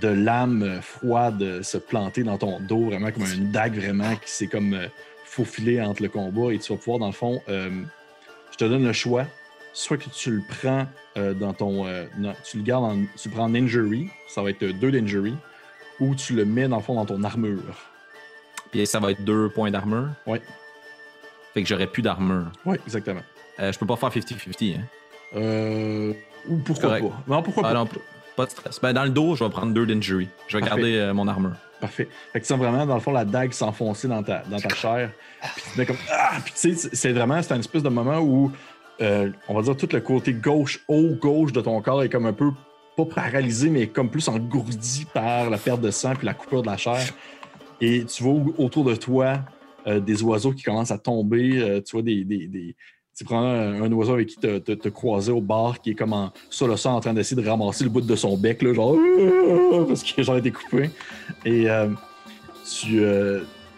[0.00, 4.46] de lame froide se planter dans ton dos, vraiment comme une dague vraiment qui s'est
[4.46, 4.78] comme
[5.26, 8.92] faufilée entre le combat et tu vas pouvoir, dans le fond, je te donne le
[8.94, 9.26] choix.
[9.72, 11.86] Soit que tu le prends euh, dans ton.
[11.86, 12.96] euh, non, tu le gardes en.
[13.16, 15.34] Tu prends en injury, ça va être euh, deux d'injury,
[16.00, 17.62] ou tu le mets dans le fond dans ton armure.
[18.72, 20.08] Puis ça va être deux points d'armure?
[20.26, 20.40] Ouais.
[21.54, 22.46] Fait que j'aurais plus d'armure.
[22.64, 23.22] Oui, exactement.
[23.60, 24.80] Euh, je peux pas faire 50-50, hein?
[25.36, 26.12] Euh,
[26.48, 27.22] ou pourquoi pas?
[27.28, 27.74] Non, pourquoi Ah pas?
[27.74, 27.88] non,
[28.36, 28.80] pas de stress.
[28.80, 30.28] Ben, dans le dos, je vais prendre deux d'injury.
[30.48, 30.76] Je vais Parfait.
[30.82, 31.52] garder euh, mon armure.
[31.80, 32.08] Parfait.
[32.32, 34.68] Fait que tu sens vraiment, dans le fond, la dague s'enfoncer dans ta, dans ta
[34.74, 35.10] chair.
[35.54, 35.96] Puis tu te mets comme.
[36.10, 36.32] Ah!
[36.44, 38.52] Puis tu sais, c'est- c'est vraiment, c'est un espèce de moment où,
[39.00, 42.26] euh, on va dire, tout le côté gauche, haut gauche de ton corps est comme
[42.26, 42.50] un peu,
[42.96, 46.66] pas paralysé, mais comme plus engourdi par la perte de sang puis la coupure de
[46.66, 47.00] la chair.
[47.80, 49.40] Et tu vois au- autour de toi
[49.86, 51.58] euh, des oiseaux qui commencent à tomber.
[51.58, 52.74] euh, tu vois des.
[53.16, 56.68] tu prends un, oiseau avec qui te, te, au bar qui est comme en, sur
[56.68, 58.96] le sol en train d'essayer de ramasser le bout de son bec, là, genre
[59.88, 60.90] parce qu'il a genre été coupé.
[61.46, 61.66] Et
[62.70, 63.02] tu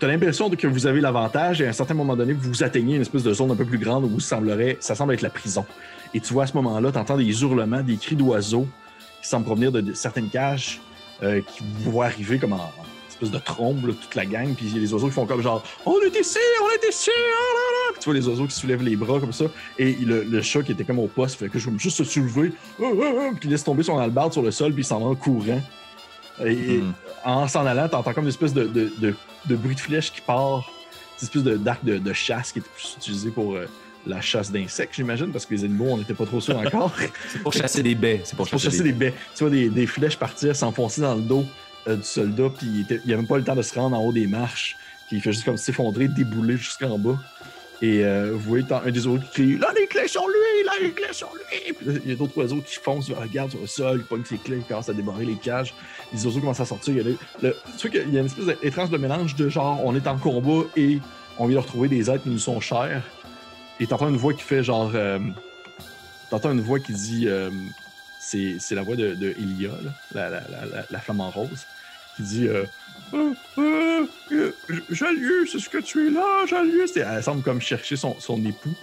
[0.04, 3.02] as l'impression que vous avez l'avantage et à un certain moment donné, vous atteignez une
[3.02, 5.64] espèce de zone un peu plus grande où semblerait, ça semble être la prison.
[6.14, 8.66] Et tu vois à ce moment-là, tu entends des hurlements, des cris d'oiseaux
[9.22, 10.80] qui semblent provenir de, de certaines cages
[11.22, 14.52] euh, qui vous voient arriver comme en, en espèce de trombe, là, toute la gang.
[14.54, 16.88] Puis il y a les oiseaux qui font comme genre On est ici, on est
[16.88, 17.92] ici, ah là là.
[17.92, 19.44] Puis tu vois les oiseaux qui soulèvent les bras comme ça.
[19.78, 22.04] Et le, le chat qui était comme au poste fait que je vais juste se
[22.04, 24.86] soulever, ah, ah, ah, puis il laisse tomber son albarde sur le sol, puis il
[24.86, 25.60] s'en va en courant.
[26.44, 26.92] Et, et Mhm.
[27.24, 29.14] en s'en allant, t'entends comme une espèce de, de, de-
[29.46, 30.70] de bruit de flèche qui part.
[31.20, 33.66] Une espèce de- d'arc de, de chasse qui était plus utilisé pour euh,
[34.06, 36.92] la chasse d'insectes, j'imagine, parce que les animaux, on n'était pas trop sûrs encore.
[37.30, 38.20] C'est pour chasser des baies.
[38.24, 39.14] C'est pour pour chasser, des baies.
[39.36, 41.44] Tu vois des, des flèches partir, s'enfoncer dans le dos
[41.86, 44.04] euh, du soldat, puis il, il avait même pas le temps de se rendre en
[44.04, 44.76] haut des marches.
[45.06, 47.16] Puis il fait juste comme s'effondrer, débouler jusqu'en bas.
[47.84, 50.72] Et euh, vous voyez un des oiseaux qui crie Là, les clés sur lui, là,
[50.80, 51.74] les clés sur lui.
[52.04, 54.58] Il y a d'autres oiseaux qui foncent vers sur le sol, ils pognent ses clés,
[54.58, 55.74] ils commencent à débarrer les cages.
[56.14, 56.94] Les oiseaux commencent à sortir.
[56.94, 57.12] Il y a,
[57.42, 57.56] le-
[57.90, 61.00] qu'il y a une espèce d'étrange de mélange de genre on est en combat et
[61.38, 63.02] on vient de retrouver des êtres qui nous sont chers.
[63.80, 64.92] Et t'entends une voix qui fait genre.
[64.94, 65.18] euh,
[66.30, 67.24] t'entends une voix qui dit.
[67.26, 67.50] euh,
[68.20, 71.66] c'est, la voix de, Elia, là, la, la, la, la, la flamme en rose,
[72.16, 72.46] qui dit.
[73.14, 74.52] Euh, Euh,
[74.90, 76.96] Jalius, est-ce que tu es là, Jalius?
[76.96, 78.74] Elle semble comme chercher son, son époux.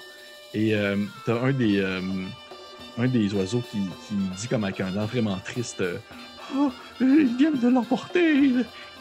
[0.53, 1.82] Et euh, t'as un des.
[2.98, 5.83] un des oiseaux qui, qui dit comme avec un air vraiment triste.
[6.56, 8.33] Oh, ils viennent de l'emporter.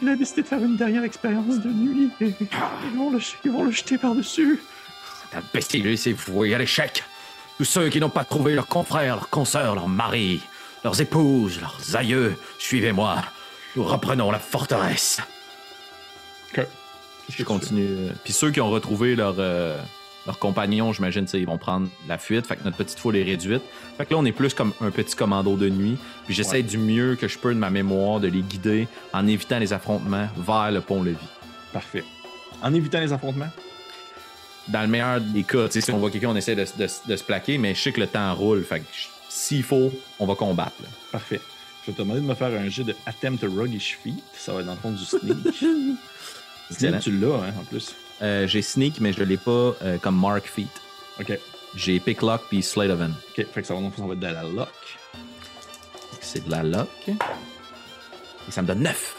[0.01, 2.09] Il, a décidé de faire une dernière expérience de nuit.
[2.21, 4.61] Et, ils, vont le, ils vont le jeter par-dessus.
[5.33, 7.03] Imbécile, laissez-vous vouer à l'échec.
[7.57, 10.41] Tous ceux qui n'ont pas trouvé leurs confrères, leurs consoeurs, leurs maris,
[10.83, 13.17] leurs épouses, leurs aïeux, suivez-moi.
[13.79, 15.21] Nous reprenons la forteresse.
[17.29, 18.09] Je continue?
[18.25, 19.79] Puis ceux qui ont retrouvé leur, euh,
[20.25, 22.45] leur compagnon, j'imagine, ils vont prendre la fuite.
[22.45, 23.61] Fait que notre petite foule est réduite.
[23.97, 25.97] Fait que là, on est plus comme un petit commando de nuit.
[26.25, 26.63] Puis j'essaie Ouais.
[26.63, 30.27] du mieux que je peux de ma mémoire de les guider en évitant les affrontements
[30.35, 31.17] vers le pont-levis.
[31.71, 32.03] Parfait.
[32.61, 33.49] En évitant les affrontements?
[34.67, 36.87] Dans le meilleur des cas, tu sais, si on voit quelqu'un, on essaie de, de-
[37.07, 38.65] de se plaquer, mais je sais que le temps roule.
[38.65, 38.85] Fait que
[39.29, 40.73] s'il faut, on va combattre.
[40.81, 40.89] là.
[41.13, 41.39] Parfait.
[41.89, 44.13] Je vais te demander de me faire un jet de Attempt Ruggish Feet.
[44.37, 45.55] Ça va être dans le fond du sneak.
[46.71, 47.95] Sneak, tu l'as, hein, en plus.
[48.21, 50.67] Euh, j'ai Sneak, mais je l'ai pas euh, comme Mark Feet.
[51.19, 51.37] OK.
[51.75, 53.13] J'ai Picklock puis Slate of Hand.
[53.29, 53.45] OK.
[53.51, 54.69] Fait que ça va, dans le fond, ça va être de la lock.
[56.21, 56.89] C'est de la lock.
[57.07, 59.15] Et ça me donne 9.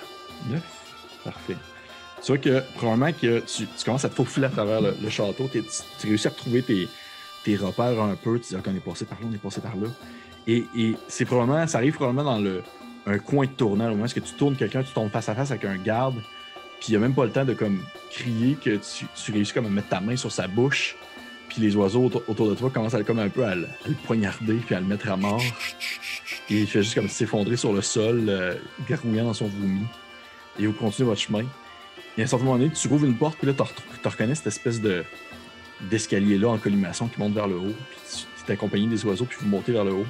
[0.51, 0.61] 9.
[1.25, 1.57] Parfait.
[2.23, 5.11] Tu vois que probablement que tu, tu commences à te faufiler à travers le, le
[5.11, 5.49] château.
[5.53, 5.69] T'es- Tu,
[6.01, 6.89] tu réussis à retrouver tes,
[7.45, 8.39] tes repères un peu.
[8.39, 9.89] Tu dis, OK, on est passé par là, on est passé par là.
[10.53, 12.63] Et, c'est probablement, ça arrive probablement dans le,
[13.07, 13.87] un coin de tournant.
[13.87, 16.17] Au moment où tu tournes quelqu'un, tu tombes face à face avec un garde.
[16.81, 18.79] Puis il n'y a même pas le temps de comme crier que
[19.17, 20.97] tu, réussis comme à mettre ta main sur sa bouche.
[21.49, 23.69] Puis les oiseaux autour, de toi commencent à, comme un peu à, le-
[24.07, 25.43] poignarder puis à le mettre à mort.
[26.49, 28.55] Et il fait juste comme s'effondrer sur le sol, euh,
[28.89, 29.83] gargouillant dans son vomi.
[30.59, 31.45] Et vous continuez votre chemin.
[32.17, 33.69] Et à un certain moment donné, tu rouvres une porte, puis là, tu re-
[34.03, 35.05] tu reconnais cette espèce de
[35.91, 37.75] d'escalier-là en collimation qui monte vers le haut.
[37.91, 40.07] Puis tu es accompagné des oiseaux, puis vous montez vers le haut.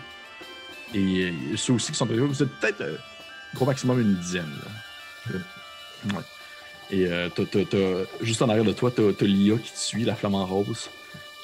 [0.94, 2.96] Et euh, ceux aussi qui sont arrivés, vous êtes peut-être euh,
[3.54, 4.50] gros maximum une dizaine.
[5.28, 5.38] Là.
[6.16, 6.22] Ouais.
[6.90, 9.78] Et euh, t'as- t'as- t'as- juste en arrière de toi, t'as t'as Lia qui te
[9.78, 10.88] suit, la flamme en rose,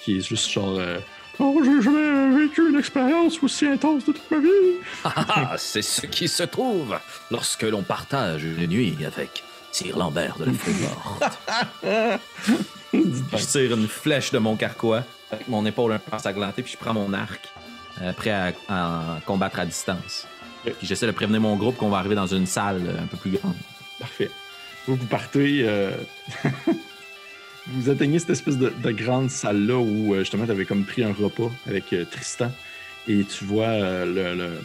[0.02, 0.78] qui est juste genre.
[0.78, 0.98] euh,
[1.38, 4.48] Oh, j'ai jamais vécu une expérience aussi intense de toute ma vie.
[5.04, 6.98] Ah, c'est ce qui se trouve
[7.30, 12.18] lorsque l'on partage une nuit avec Sir Lambert de la Feuille
[12.94, 16.78] Je tire une flèche de mon carquois avec mon épaule un peu ensanglantée, puis je
[16.78, 17.40] prends mon arc,
[18.02, 20.26] euh, prêt à, à combattre à distance.
[20.64, 23.16] Puis j'essaie de prévenir mon groupe qu'on va arriver dans une salle euh, un peu
[23.16, 23.54] plus grande.
[23.98, 24.30] Parfait.
[24.86, 25.60] Vous, vous partez.
[25.64, 25.90] euh,
[27.68, 31.12] vous atteignez cette espèce de, de grande salle-là où justement tu avais comme pris un
[31.12, 32.50] repas avec Tristan.
[33.08, 34.60] Et tu vois le, le-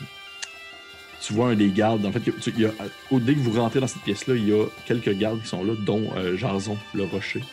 [1.22, 2.06] Tu vois un des gardes.
[2.06, 2.72] En fait, tu- il y a,
[3.11, 5.64] au- dès que vous rentrez dans cette pièce-là, il y a quelques gardes qui sont
[5.64, 7.43] là, dont euh, Jarzon le Rocher.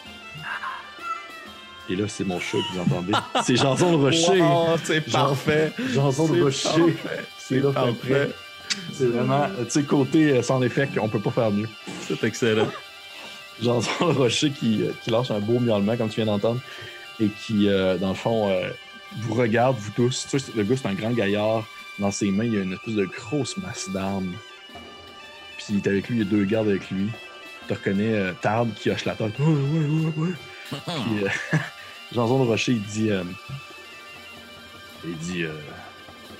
[1.90, 3.12] Et là, c'est mon chat que vous entendez.
[3.44, 4.42] C'est Jarzon le Rocher.
[4.84, 5.72] c'est parfait.
[5.92, 6.96] Jarzon le Rocher.
[7.38, 8.30] C'est là fait prêt.
[8.92, 11.68] C'est vraiment, euh, tu sais, côté euh, sans effet, on peut pas faire mieux.
[12.06, 12.68] C'est excellent.
[13.62, 16.60] Janson le Rocher qui, euh, qui lâche un beau miaulement, comme tu viens d'entendre,
[17.20, 18.70] et qui, euh, dans le fond, euh,
[19.18, 20.26] vous regarde, vous tous.
[20.30, 21.64] Tu sais, le gars, c'est un grand gaillard.
[21.98, 24.32] Dans ses mains, il y a une espèce de grosse masse d'armes.
[25.56, 27.08] Puis il est avec lui, il y a deux gardes avec lui.
[27.66, 29.36] Tu reconnais euh, Tard qui hoche la tête.
[29.38, 30.34] Ouais, ouais, ouais, ouais.
[30.70, 31.24] Puis
[32.12, 33.10] Janson le Rocher, il dit.
[33.10, 33.22] euh,
[35.04, 35.44] il dit.
[35.44, 35.52] euh,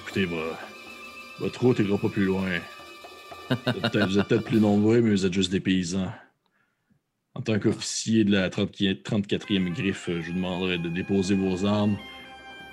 [0.00, 0.58] écoutez, va-
[1.40, 2.48] votre route ira pas plus loin.
[3.50, 3.56] Vous
[4.18, 6.10] êtes peut-être- plus nombreux, mais vous êtes juste des paysans.
[7.34, 8.72] En tant qu'officier de la 30
[9.04, 11.96] 34e griffe, je vous demanderai de déposer vos armes.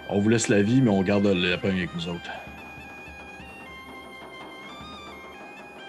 [0.10, 2.30] On vous laisse la vie, mais on garde le lapin avec nous autres.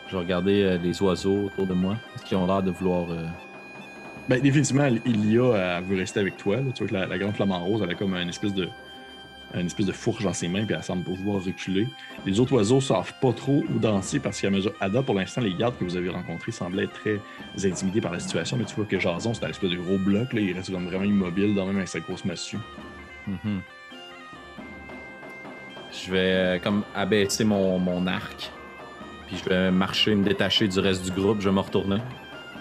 [0.08, 1.96] Je regarder euh, les oiseaux autour de moi.
[2.14, 3.10] Est-ce qu'ils ont l'air de vouloir.
[3.10, 3.26] euh,
[4.28, 6.56] Ben, définitivement, Ilia elle veut rester avec toi.
[6.56, 6.72] là.
[6.74, 8.68] Tu vois que la, grande flamme en rose, elle a comme une espèce de
[9.54, 11.86] une espèce de fourche dans ses mains, puis elle semble pas vouloir reculer.
[12.26, 15.54] Les autres oiseaux savent pas trop où danser parce qu'à mesure Ada, pour l'instant, les
[15.54, 17.20] gardes que vous avez rencontrés semblaient être très
[17.64, 20.32] intimidés par la situation, mais tu vois que Jason, c'est un espèce de gros bloc,
[20.32, 22.58] là, il reste comme vraiment immobile, dans même avec sa grosse massue.
[23.26, 23.60] mhm.
[25.92, 28.50] Je vais euh, comme abaisser mon, mon arc.
[29.28, 31.40] Puis je vais marcher, me détacher du reste du groupe.
[31.40, 31.98] Je vais me retourner.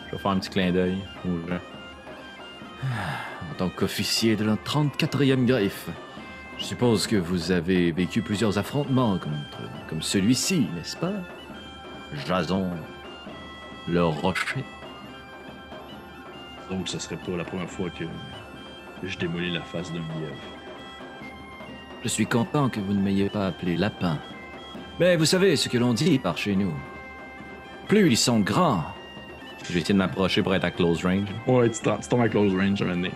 [0.07, 1.59] Je vais faire un petit clin d'œil aux gens.
[3.51, 5.89] En tant qu'officier de la 34e griffe,
[6.57, 9.37] je suppose que vous avez vécu plusieurs affrontements comme,
[9.89, 11.13] comme celui-ci, n'est-ce pas?
[12.27, 12.69] Jason,
[13.87, 14.63] le rocher.
[16.69, 18.05] Donc, ce serait pas la première fois que
[19.03, 20.35] je démolis la face d'un lièvre.
[22.03, 24.17] Je suis content que vous ne m'ayez pas appelé lapin.
[24.99, 26.73] Mais vous savez ce que l'on dit par chez nous.
[27.87, 28.85] Plus ils sont grands,
[29.67, 31.27] Je vais essayer de m'approcher pour être à close range.
[31.47, 33.11] Ouais, tu, tombes à close range un moment donné.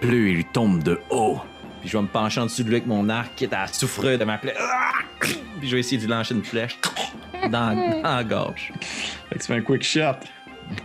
[0.00, 1.38] plus ils tombent de haut.
[1.80, 4.18] Puis je vais me pencher en dessous de lui avec mon arc, quitte à souffrir
[4.18, 4.54] de ma plaie.
[4.58, 4.90] Ah!
[5.20, 6.78] Puis je vais essayer de lui lancer une flèche
[7.50, 8.72] dans, dans la gorge.
[9.28, 10.16] Fait que tu fais un quick shot.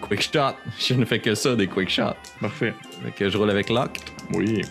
[0.02, 0.56] Quick shot?
[0.78, 2.16] Je ne fais que ça, des quick shots.
[2.42, 2.74] Parfait.
[3.04, 3.98] Fait que je roule avec Lock.
[4.34, 4.62] Oui.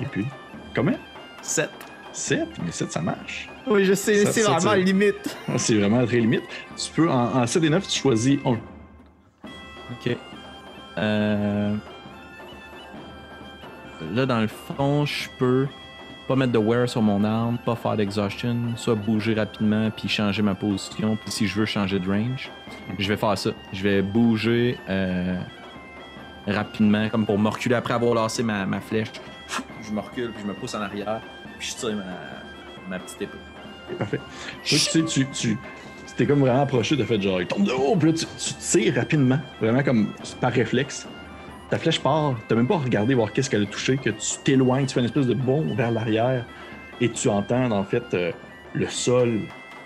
[0.00, 0.26] Et puis,
[0.74, 0.98] combien?
[1.42, 1.70] 7.
[2.12, 2.48] 7?
[2.64, 3.48] Mais 7, ça marche.
[3.66, 4.76] Oui, je sais, c'est vraiment ça.
[4.76, 5.36] limite.
[5.56, 6.44] C'est vraiment très limite.
[6.76, 8.58] Tu peux, en, en 7 et 9, tu choisis un.
[9.92, 10.16] Ok.
[10.98, 11.74] Euh...
[14.12, 15.66] Là, dans le fond, je peux
[16.28, 20.42] pas mettre de wear sur mon arme, pas faire d'exhaustion, soit bouger rapidement puis changer
[20.42, 21.16] ma position.
[21.16, 22.50] Puis si je veux changer de range,
[22.98, 23.50] je vais faire ça.
[23.72, 25.38] Je vais bouger euh,
[26.46, 29.12] rapidement, comme pour me reculer après avoir lancé ma, ma flèche.
[29.82, 31.20] Je me recule puis je me pousse en arrière,
[31.58, 32.04] puis je tire ma,
[32.88, 33.38] ma petite épée.
[33.98, 34.20] Parfait.
[34.64, 35.58] Tu sais, tu, tu
[36.16, 38.54] t'es comme vraiment approché de fait genre, il tombe de haut, puis là, tu, tu
[38.54, 40.08] tires rapidement, vraiment comme
[40.40, 41.06] par réflexe.
[41.68, 44.86] Ta flèche part, t'as même pas regardé voir qu'est-ce qu'elle a touché, que tu t'éloignes,
[44.86, 46.46] tu fais une espèce de bond vers l'arrière,
[47.00, 48.32] et tu entends en fait euh,
[48.72, 49.40] le sol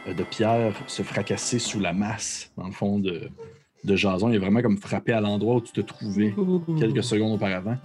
[0.07, 3.29] euh, de pierre se fracasser sous la masse, dans le fond, de,
[3.85, 4.29] de Jason.
[4.29, 6.35] Il est vraiment comme frappé à l'endroit où tu te trouvais
[6.79, 7.79] quelques secondes auparavant.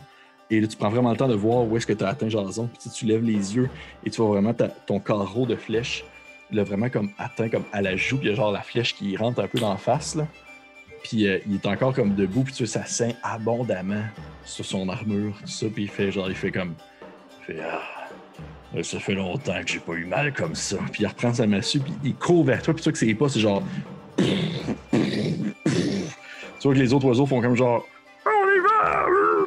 [0.49, 2.29] Et là, tu prends vraiment le temps de voir où est-ce que tu as atteint
[2.29, 2.67] Jason.
[2.67, 3.69] Puis tu, lèves les yeux
[4.05, 4.53] et tu vois vraiment
[4.85, 6.05] ton carreau de flèche,
[6.51, 8.17] là, vraiment comme atteint comme à la joue.
[8.17, 10.15] Puis il y a genre la flèche qui rentre un peu dans la face.
[10.15, 10.27] Là.
[11.03, 12.43] Puis euh, il est encore comme debout.
[12.43, 14.03] Puis tu vois, ça saigne abondamment
[14.43, 15.33] sur son armure.
[15.41, 15.67] Tout ça.
[15.73, 16.75] Puis il fait genre, il fait comme.
[17.49, 20.77] Il fait Ah, ça fait longtemps que j'ai pas eu mal comme ça.
[20.91, 21.79] Puis il reprend sa massue.
[21.79, 22.73] Puis il court vers toi.
[22.73, 23.63] Puis tu vois que c'est pas, c'est genre.
[26.59, 27.85] Tu vois que les autres oiseaux font comme genre.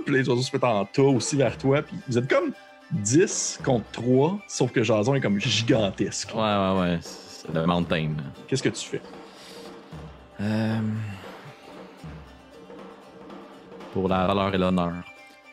[0.08, 1.82] Puis les oiseaux se mettent en tas aussi vers toi.
[1.82, 2.52] Puis vous êtes comme
[2.92, 6.30] 10 contre 3, sauf que Jason est comme gigantesque.
[6.34, 6.98] Ouais, ouais, ouais.
[7.02, 8.12] C'est le mountain.
[8.46, 9.02] Qu'est-ce que tu fais?
[10.40, 10.78] Euh,
[13.92, 14.94] Pour la valeur et l'honneur.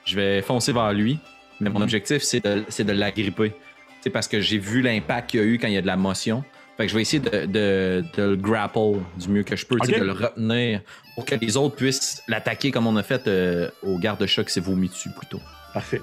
[0.06, 1.20] Je vais foncer vers lui,
[1.60, 3.54] mais mon objectif, c'est de, c'est de l'agripper.
[4.00, 5.88] C'est parce que j'ai vu l'impact qu'il y a eu quand il y a de
[5.88, 6.46] la motion.
[6.78, 9.78] Fait que je vais essayer de, de- de le grapple du mieux que je peux,
[9.80, 10.82] de le retenir
[11.16, 14.60] pour que les autres puissent l'attaquer comme on a fait euh, au garde-chat qui s'est
[14.60, 15.40] vomi dessus plutôt.
[15.74, 16.02] Parfait.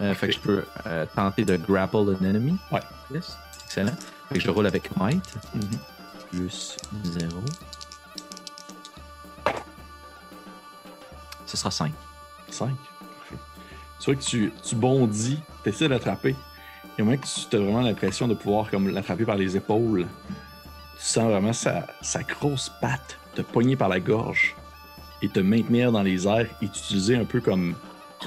[0.00, 2.56] Euh, fait que je peux euh, tenter de grapple an enemy.
[2.72, 2.80] Ouais.
[3.12, 3.36] Yes.
[3.66, 3.92] Excellent.
[4.30, 5.22] Fait que je roule avec Might.
[5.54, 5.62] Mhm.
[6.30, 7.28] Plus 0.
[11.44, 11.92] Ce sera 5.
[12.48, 12.68] 5.
[12.68, 13.36] Parfait.
[14.00, 16.34] Tu vois que tu, tu bondis, tu essaies de l'attraper.
[16.98, 20.06] Et au moment que tu as vraiment l'impression de pouvoir comme l'attraper par les épaules,
[20.98, 21.86] tu sens vraiment sa,
[22.28, 24.54] grosse patte te pogner par la gorge
[25.22, 27.74] et te maintenir dans les airs et t'utiliser un peu comme.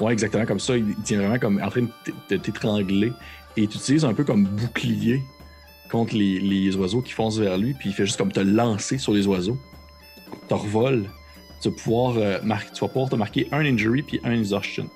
[0.02, 0.76] Ouais, exactement comme ça.
[0.76, 1.88] Il tient vraiment comme en train
[2.30, 3.14] de t'étrangler
[3.56, 5.24] et tu utilises un peu comme bouclier
[5.90, 9.14] contre les, oiseaux qui foncent vers lui, puis il fait juste comme te lancer sur
[9.14, 9.58] les oiseaux.
[10.50, 11.10] Revoles.
[11.62, 12.40] Tu euh,
[12.74, 14.90] tu vas pouvoir te marquer un injury puis un exhaustion.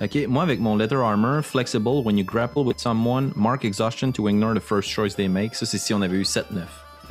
[0.00, 4.28] Ok, moi avec mon Leather Armor, Flexible, when you grapple with someone, mark Exhaustion to
[4.28, 5.54] ignore the first choice they make.
[5.56, 6.44] Ça, c'est si on avait eu 7-9.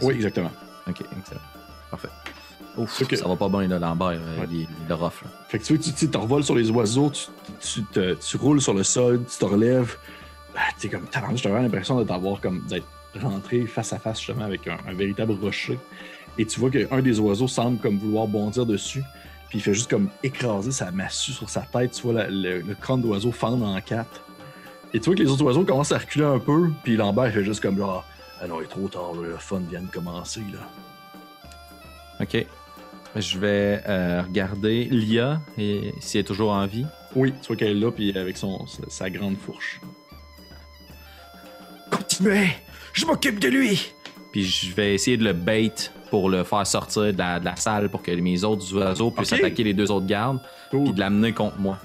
[0.01, 0.51] Oui, exactement.
[0.87, 1.41] Ok, excellent.
[1.91, 2.07] Parfait.
[2.77, 3.15] Ouf, Ok.
[3.17, 4.19] ça va pas bien, là, Lambert.
[4.21, 4.47] euh, Ouais.
[4.51, 5.29] Il, il est rough, là.
[5.49, 7.23] Fait que tu vois, tu, te revoles sur les oiseaux, tu,
[7.59, 9.97] tu, te- tu roules sur le sol, tu te relèves.
[10.55, 12.85] Ah, tu sais, comme, t'as vraiment l'impression de t'avoir comme, d'être
[13.21, 15.77] rentré face à face justement avec un, un véritable rocher.
[16.37, 19.03] Et tu vois qu'un des oiseaux semble comme vouloir bondir dessus.
[19.49, 21.91] Puis il fait juste comme écraser sa massue sur sa tête.
[21.91, 24.21] Tu vois la- le, le crâne d'oiseau fendre en quatre.
[24.93, 26.69] Et tu vois que les autres oiseaux commencent à reculer un peu.
[26.83, 28.03] Puis Lambert il fait juste comme genre,
[28.41, 30.41] ah non, il est trop tard, là, le fun vient de commencer.
[30.53, 30.59] là.
[32.19, 32.45] Ok.
[33.15, 36.85] Je vais euh, regarder Lia et si elle est toujours en vie.
[37.15, 39.79] Oui, tu vois qu'elle est là, puis avec son, sa, sa grande fourche.
[41.89, 42.49] Continuez!
[42.93, 43.91] Je m'occupe de lui!
[44.37, 45.73] Puis je vais essayer de le bait
[46.11, 49.33] pour le faire sortir de la, de la salle pour que mes autres oiseaux puissent
[49.33, 50.37] attaquer les deux autres gardes
[50.69, 50.83] Cool.
[50.83, 51.79] puis de l'amener contre moi.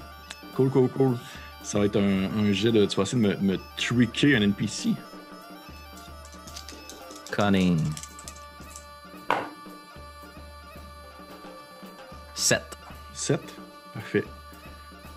[0.55, 1.17] Cool, cool, cool.
[1.63, 2.85] Ça va être un, un jet de.
[2.85, 4.89] Tu vas essayer de me, me tricker un NPC.
[7.31, 7.79] Cunning.
[12.35, 12.61] 7.
[13.13, 13.39] 7.
[13.95, 14.23] Parfait.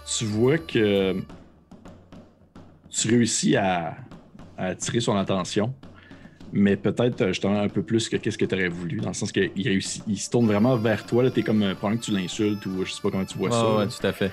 [0.07, 1.23] Tu vois que.
[2.89, 3.95] Tu réussis à,
[4.57, 5.75] à attirer son attention,
[6.53, 9.15] mais peut-être euh, justement un peu plus que qu'est-ce que tu aurais voulu, dans le
[9.15, 9.51] sens qu'il.
[9.57, 11.63] Il se tourne vraiment vers toi, là, t'es comme.
[11.63, 13.63] euh, Pendant que tu l'insultes ou je sais pas comment tu vois ça.
[13.63, 14.31] Ah ouais, tout à fait.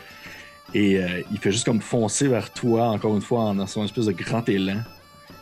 [0.74, 3.84] Et euh, il fait juste comme foncer vers toi, encore une fois, en dans son
[3.84, 4.82] espèce de grand élan.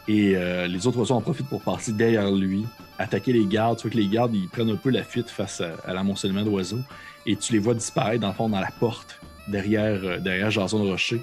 [0.08, 2.66] Et euh, les autres oiseaux en profitent pour passer derrière lui,
[2.98, 3.78] attaquer les gardes.
[3.78, 6.44] Tu vois que les gardes, ils prennent un peu la fuite face à, à l'amoncellement
[6.44, 6.82] d'oiseaux.
[7.26, 10.84] Et tu les vois disparaître, dans le fond, dans la porte, derrière, euh, derrière Jason
[10.84, 11.22] Rocher.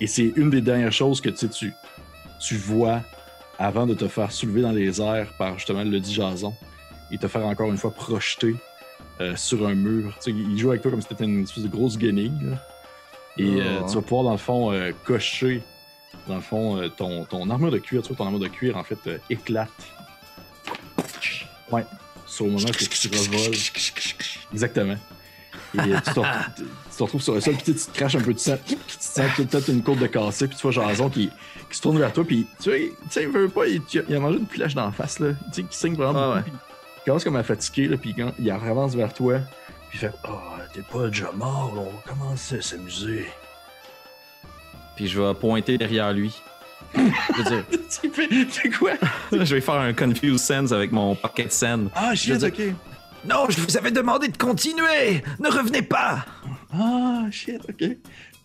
[0.00, 1.72] Et c'est une des dernières choses que tu, tu,
[2.40, 3.02] tu vois
[3.58, 6.54] avant de te faire soulever dans les airs par justement le dit Jason
[7.10, 8.54] et te faire encore une fois projeter
[9.20, 10.14] euh, sur un mur.
[10.22, 12.32] Tu sais, il joue avec toi comme si c'était une espèce de grosse guenille.
[12.42, 12.56] là.
[13.36, 13.86] Et euh, Oh.
[13.88, 15.62] tu vas pouvoir, dans le fond, euh, cocher,
[16.26, 18.02] dans le fond, ton, ton armure de cuir.
[18.02, 18.98] Tu vois, ton armure de cuir, en fait,
[19.30, 19.68] éclate.
[21.70, 21.84] Ouais.
[22.26, 23.54] Sur le moment que tu revoles.
[24.52, 24.96] Exactement.
[25.74, 28.20] Et tu, te retrouves, tu te retrouves sur le sol, puis tu te craches un
[28.20, 31.30] peu de sang, tu sens peut-être une côte de cassé, puis tu vois Jason qui,
[31.70, 34.16] qui se tourne vers toi, puis tu sais, tu sais, il veut pas, il, il
[34.16, 36.60] a mangé une flèche d'en face, là, tu sais, qui saigne vraiment Ah beaucoup, ouais.
[36.98, 39.38] il commence comme à fatiguer, là, puis quand il avance vers toi,
[39.90, 40.38] puis il fait «Oh,
[40.72, 43.26] t'es pas déjà mort, là, on va commencer à s'amuser.
[44.96, 46.34] Puis je vais pointer derrière lui.
[46.94, 47.00] Je
[47.38, 47.64] veux dire,»
[48.02, 48.92] Tu fais «C'est quoi?
[49.32, 51.90] je vais faire un confuse sense avec mon pocket sense.
[51.94, 52.60] Ah, shit, ok.
[53.24, 55.22] Non, je vous avais demandé de continuer.
[55.40, 56.24] Ne revenez pas.
[56.72, 57.96] Ah, shit, ok.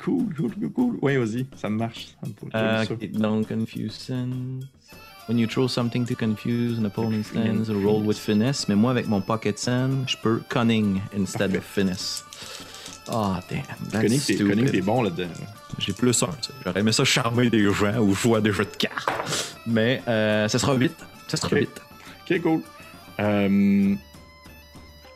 [0.04, 0.98] Cool, cool, cool, cool.
[1.02, 2.08] Ouais, vas-y, ça marche.
[2.22, 2.94] Ça me pourrait Euh, ça.
[2.94, 4.66] ok, donc confuse sense.
[5.30, 8.68] When you throw something to confuse an opponent's stance, roll with finesse.
[8.68, 12.26] Mais moi, avec mon pocket sense, je peux cunning instead of finesse.
[13.10, 13.62] Oh, damn.
[13.92, 14.20] That's Cunning.
[14.50, 15.30] Cunning, t'es bon là-dedans.
[15.78, 16.54] J'ai plus un, tu sais.
[16.66, 19.56] J'aurais aimé ça charmer des gens ou jouer à des jeux de cartes.
[19.66, 20.96] Mais euh, ça sera vite.
[21.30, 21.60] Ça sera Ok.
[21.60, 21.82] vite.
[22.30, 22.62] Ok, cool.
[23.22, 23.96] Euh,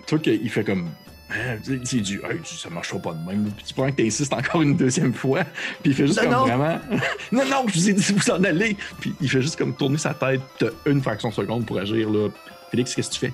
[0.05, 0.89] toi, qu'il fait comme.
[1.29, 3.51] Hein, il dit, hey, ça marchera pas de même.
[3.51, 5.43] Puis tu prends que t'insistes encore une deuxième fois.
[5.83, 6.45] Puis il fait juste Non, comme non.
[6.57, 6.79] vraiment.
[7.33, 8.77] non, non, je vous ai dit de vous en aller.
[9.01, 10.39] Puis il fait juste comme tourner sa tête.
[10.57, 12.29] T'as une fraction de seconde pour agir, là.
[12.71, 13.33] Félix, qu'est-ce que tu fais?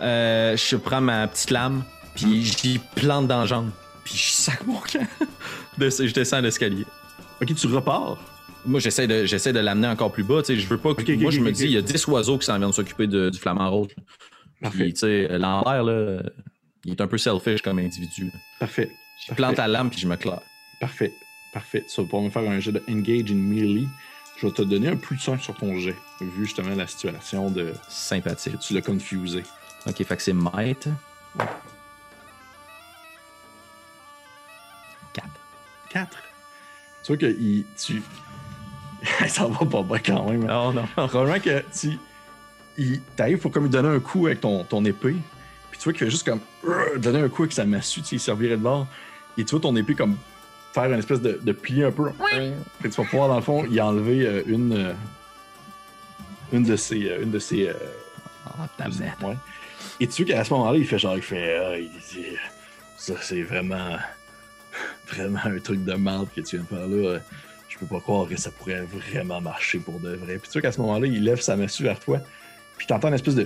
[0.00, 3.70] Euh, je prends ma petite lame, puis j'y plante dans la jambe.
[4.04, 5.06] Puis je sac mon camp.
[5.78, 6.84] De- je descends l'escalier.
[7.40, 8.18] Ok, tu repars?
[8.66, 10.42] Moi, j'essaie de, j'essaie de l'amener encore plus bas.
[10.42, 11.12] Tu sais, je veux pas que.
[11.14, 13.38] Moi, je me dis, il y a 10 oiseaux qui s'en viennent s'occuper de- du
[13.38, 13.88] flamant rose.
[14.60, 14.78] Parfait.
[14.78, 16.22] Puis, tu sais, Lambert, là,
[16.84, 18.30] il est un peu selfish comme individu.
[18.58, 18.90] Parfait.
[19.28, 20.40] Je plante la lame, puis je me claire.
[20.80, 21.12] Parfait.
[21.52, 21.84] Parfait.
[21.88, 23.88] Tu vas pouvoir me faire un jet de Engage in Melee.
[24.38, 27.50] Je vais te donner un plus de 5 sur ton jet, vu justement la situation
[27.50, 28.58] de que Sympathique.
[28.60, 29.44] tu l'as confusé.
[29.86, 30.88] Ok, fait que c'est Might.
[35.12, 35.28] 4.
[35.90, 36.08] 4.
[37.04, 38.02] Tu vois que il, tu.
[39.28, 40.48] ça va pas bien quand même.
[40.48, 40.64] hein.
[40.68, 40.86] Oh non.
[41.08, 41.98] Probablement que tu.
[42.78, 45.16] Il t'arrives pour comme lui donner un coup avec ton, ton épée.
[45.82, 46.38] Tu vois qu'il fait juste comme.
[46.64, 48.86] euh, donner un coup avec sa massue, tu sais, il servirait de bord.
[49.36, 50.16] Et tu vois ton épée comme
[50.72, 52.10] faire une espèce de, de pli un peu.
[52.80, 54.72] Puis tu vas pouvoir, dans le fond, y enlever euh, une.
[54.76, 54.92] euh,
[56.52, 57.08] une de ses.
[57.10, 57.68] euh, une de ses.
[57.68, 57.74] euh,
[58.46, 58.62] Oh.
[59.26, 59.36] Ouais.
[60.00, 62.26] Et tu vois qu'à ce moment-là, il fait genre, il fait, ah, il dit,
[62.96, 63.96] ça c'est vraiment,
[65.08, 67.08] vraiment un truc de merde que tu viens de faire là.
[67.10, 67.18] Euh,
[67.68, 70.38] Je peux pas croire que ça pourrait vraiment marcher pour de vrai.
[70.38, 72.18] Puis tu vois qu'à ce moment-là, il lève sa massue vers toi,
[72.76, 73.44] puis t'entends une espèce de,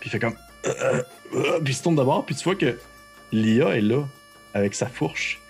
[0.00, 2.44] puis il fait comme, Euh, euh, euh, puis il se tourne de bord, puis tu
[2.44, 2.76] vois que
[3.32, 4.06] Lia est là
[4.54, 5.40] avec sa fourche.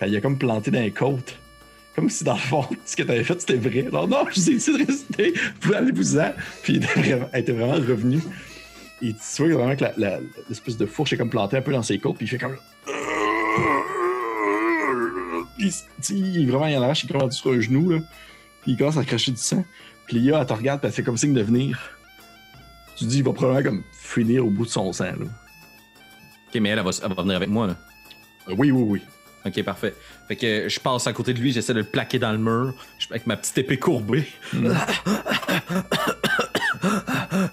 [0.00, 1.38] Elle a comme planté dans les côtes.
[1.94, 3.86] Comme si dans le fond, ce que t'avais fait, c'était vrai.
[3.88, 5.32] Alors non, je vous ai dit de rester.
[5.32, 6.32] Vous pouvez aller vous en.
[6.62, 6.86] Puis il
[7.32, 8.20] elle était vraiment revenue.
[9.02, 9.84] Et tu vois vraiment que
[10.48, 12.16] l'espèce de fourche est comme plantée un peu dans ses côtes.
[12.16, 12.56] Puis il fait comme.
[16.02, 17.90] Tu il est vraiment, il en arrache, il comme sur un genou.
[17.90, 17.98] Là.
[18.62, 19.64] Puis il commence à cracher du sang.
[20.06, 21.95] Puis Lia, elle te regarde, puis elle fait comme signe de venir.
[22.96, 25.04] Tu dis, il va probablement comme finir au bout de son sang.
[25.04, 25.12] Là.
[26.48, 27.76] Ok, mais elle, elle va, elle va venir avec moi, là.
[28.48, 29.02] Euh, oui, oui, oui.
[29.44, 29.94] Ok, parfait.
[30.28, 32.74] Fait que je passe à côté de lui, j'essaie de le plaquer dans le mur,
[33.10, 34.26] avec ma petite épée courbée.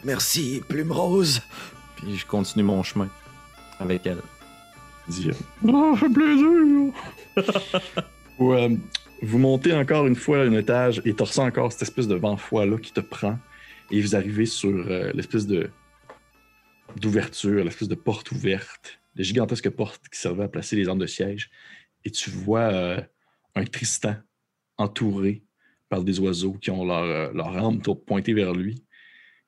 [0.03, 1.41] Merci, Plume Rose.
[1.97, 3.09] Puis je continue mon chemin
[3.80, 4.22] avec elle.
[5.07, 6.93] Dit, euh, ça fait plaisir.
[8.39, 8.69] Vous, euh,
[9.22, 12.38] vous montez encore une fois un étage et tu ressens encore cette espèce de vent
[12.38, 13.38] froid-là qui te prend.
[13.93, 15.69] Et vous arrivez sur euh, l'espèce de
[16.95, 21.05] d'ouverture, l'espèce de porte ouverte, la gigantesque porte qui servait à placer les armes de
[21.05, 21.51] siège.
[22.03, 22.99] Et tu vois euh,
[23.53, 24.15] un Tristan
[24.77, 25.43] entouré
[25.89, 28.83] par des oiseaux qui ont leur, euh, leur arme pointée vers lui.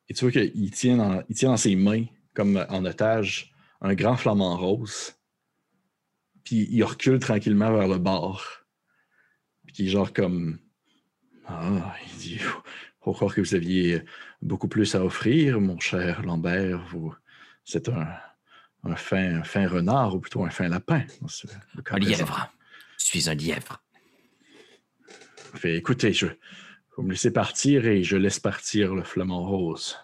[0.10, 3.52] Et tu vois qu'il tient, il tient dans ses mains, comme en otage,
[3.82, 5.16] un grand flamant rose.
[6.44, 8.68] Puis il recule tranquillement vers le bar.
[9.66, 10.60] Puis il est genre comme.
[11.48, 12.40] Ah, il dit
[13.14, 14.04] croire que vous aviez
[14.42, 16.84] beaucoup plus à offrir, mon cher Lambert.
[16.90, 17.14] Vous,
[17.64, 18.08] c'est un,
[18.84, 21.04] un, fin, un fin renard ou plutôt un fin lapin.
[21.28, 21.48] ce-
[21.92, 22.52] Un lièvre.
[23.00, 23.82] Je suis un lièvre.
[25.56, 26.28] Fait, écoutez, je,
[26.98, 29.98] vous me laissez partir et je laisse partir le flamant rose.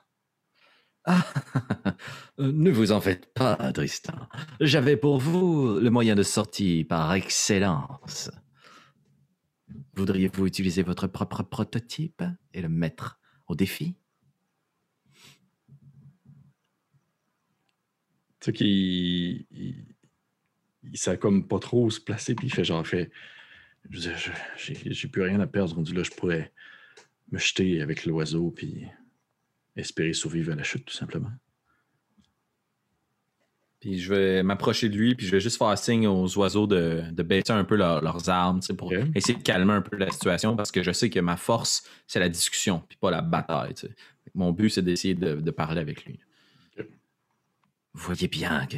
[1.03, 1.25] Ah,
[2.39, 4.13] euh, ne vous en faites pas, Tristan.
[4.59, 8.29] J'avais pour vous le moyen de sortie par excellence.
[9.93, 13.95] Voudriez-vous utiliser votre propre prototype et le mettre au défi?
[18.39, 19.45] Tu sais qu'il.
[19.51, 19.85] Il,
[20.83, 23.11] il sait comme pas trop se placer, puis il fait genre, fait.
[23.89, 26.51] J'ai plus rien à perdre, là, je pourrais
[27.31, 28.85] me jeter avec l'oiseau, puis
[29.75, 31.31] espérer survivre à la chute, tout simplement.
[33.81, 37.01] Puis je vais m'approcher de lui, puis je vais juste faire signe aux oiseaux de,
[37.11, 40.71] de baisser un peu leurs armes, pour essayer de calmer un peu la situation, parce
[40.71, 43.73] que je sais que ma force, c'est la discussion, puis pas la bataille.
[44.35, 46.19] Mon but, c'est d'essayer de, parler avec lui.
[46.77, 48.77] Vous voyez bien que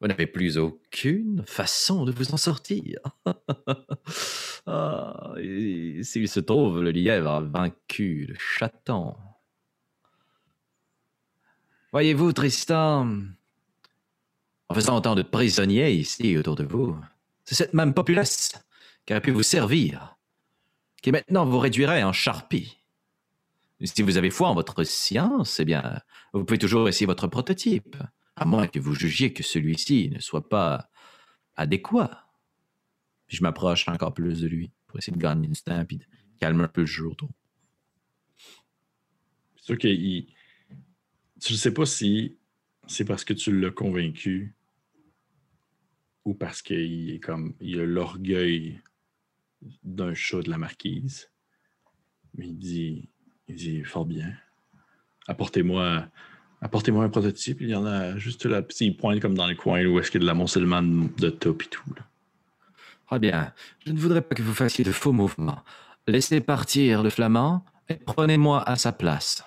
[0.00, 3.00] vous n'avez plus aucune façon de vous en sortir.
[4.66, 9.14] ah, s'il se trouve, le lièvre a vaincu le chaton.
[11.92, 13.18] Voyez-vous, Tristan,
[14.74, 16.98] en faisant autant de prisonniers ici autour de vous,
[17.44, 18.60] c'est cette même populace
[19.06, 20.16] qui aurait pu vous servir,
[21.00, 22.76] qui maintenant vous réduirait en charpie.
[23.84, 26.00] Si vous avez foi en votre science, eh bien,
[26.32, 27.96] vous pouvez toujours essayer votre prototype,
[28.34, 30.90] à moins que vous jugiez que celui-ci ne soit pas
[31.54, 32.26] adéquat.
[33.28, 36.04] Puis je m'approche encore plus de lui pour essayer de gagner du temps et de
[36.40, 37.30] calmer un peu le jeu autour.
[39.54, 40.26] C'est sûr qu'il.
[41.40, 42.38] Tu ne sais pas si
[42.88, 44.56] c'est parce que tu l'as convaincu
[46.24, 48.80] ou parce qu'il est comme il a l'orgueil
[49.82, 51.30] d'un chat de la marquise.
[52.34, 53.08] Mais il dit,
[53.48, 54.32] il dit fort bien.
[55.28, 56.08] Apportez-moi
[56.64, 57.60] apportez-moi un prototype.
[57.60, 58.62] Il y en a juste là.
[58.80, 61.62] Il pointe comme dans le coin où est-ce qu'il y a de l'amoncellement de top
[61.62, 61.94] et tout.
[63.10, 63.52] Ah bien,
[63.86, 65.62] je ne voudrais pas que vous fassiez de faux mouvements.
[66.06, 69.44] Laissez partir le flamand et prenez-moi à sa place.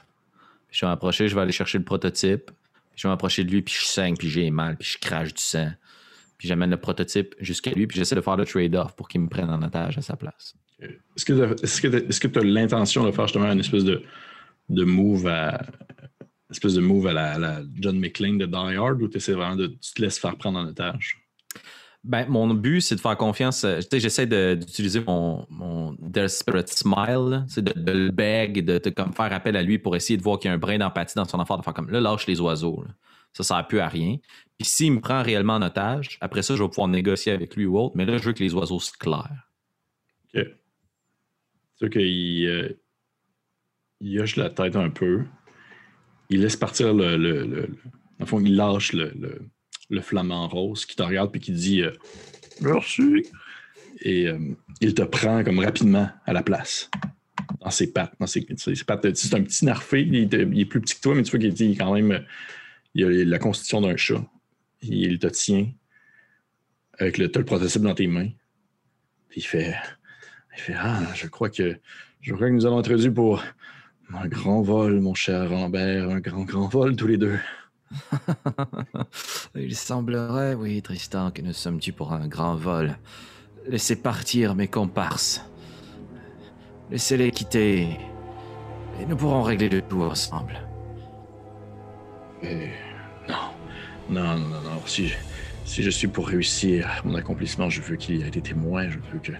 [0.69, 2.51] je vais m'approcher, je vais aller chercher le prototype.
[2.95, 5.41] je vais m'approcher de lui, puis je saigne, puis j'ai mal, puis je crache du
[5.41, 5.71] sang.
[6.37, 9.27] Puis j'amène le prototype jusqu'à lui, puis j'essaie de faire le trade-off pour qu'il me
[9.27, 10.55] prenne en otage à sa place.
[10.79, 11.25] Est-ce
[12.19, 14.03] que tu as l'intention de faire justement une espèce de,
[14.69, 15.61] de move à
[16.49, 19.67] espèce de move à la, John McClane de Die Hard ou tu essaies vraiment de
[19.67, 21.19] tu te laisses faire prendre en otage?
[22.03, 23.65] Ben, mon but, c'est de faire confiance.
[23.65, 29.33] Euh, j'essaie d'utiliser mon, mon Desperate Smile, de, de, le beg, de, de comme faire
[29.33, 31.39] appel à lui pour essayer de voir qu'il y a un brin d'empathie dans son
[31.39, 32.85] affaire, de faire comme là, lâche les oiseaux.
[33.37, 34.17] Ça, Ça, sert plus à rien.
[34.57, 37.65] Puis s'il me prend réellement en otage, après ça, je vais pouvoir négocier avec lui
[37.65, 39.51] ou autre, mais là, je veux que les oiseaux se clairent.
[40.33, 40.41] OK.
[41.79, 42.69] C'est sûr qu'il euh,
[44.01, 45.25] il hoche la tête un peu.
[46.29, 47.17] Il laisse partir le.
[47.17, 47.69] le,
[48.19, 49.13] le, fond, il lâche le,
[49.89, 51.91] le, flamant rose qui te regarde puis qui dit euh,
[52.61, 53.27] Merci.
[54.01, 54.39] Et euh,
[54.81, 56.89] il te prend comme rapidement à la place.
[57.61, 58.13] Dans ses pattes.
[58.19, 58.41] Dans ses,
[58.85, 59.15] pattes.
[59.15, 60.01] C'est un petit narfé.
[60.01, 62.25] Il, est plus petit que toi, mais tu vois qu'il est quand même.
[62.97, 64.25] Il a la constitution d'un chat.
[64.81, 65.67] Il te tient
[66.97, 68.29] avec le, le prototype dans tes mains.
[69.29, 69.75] Puis il fait,
[70.55, 71.79] il fait Ah, je crois que
[72.21, 73.43] je crois que nous allons être pour
[74.13, 77.37] un grand vol, mon cher Rambert, un grand, grand vol tous les deux.
[79.55, 82.97] il semblerait, oui, Tristan, que nous sommes dus pour un grand vol.
[83.67, 85.45] Laissez partir mes comparses.
[86.89, 87.89] Laissez-les quitter.
[88.99, 90.59] Et nous pourrons régler le tout ensemble.
[92.41, 92.69] Et...
[94.09, 94.37] Non.
[94.37, 94.81] Non, non.
[94.85, 95.15] Si je,
[95.65, 98.89] si je suis pour réussir mon accomplissement, je veux qu'il y ait des témoins.
[98.89, 99.33] Je veux que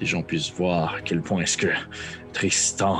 [0.00, 1.68] les gens puissent voir à quel point est-ce que
[2.32, 2.98] Tristan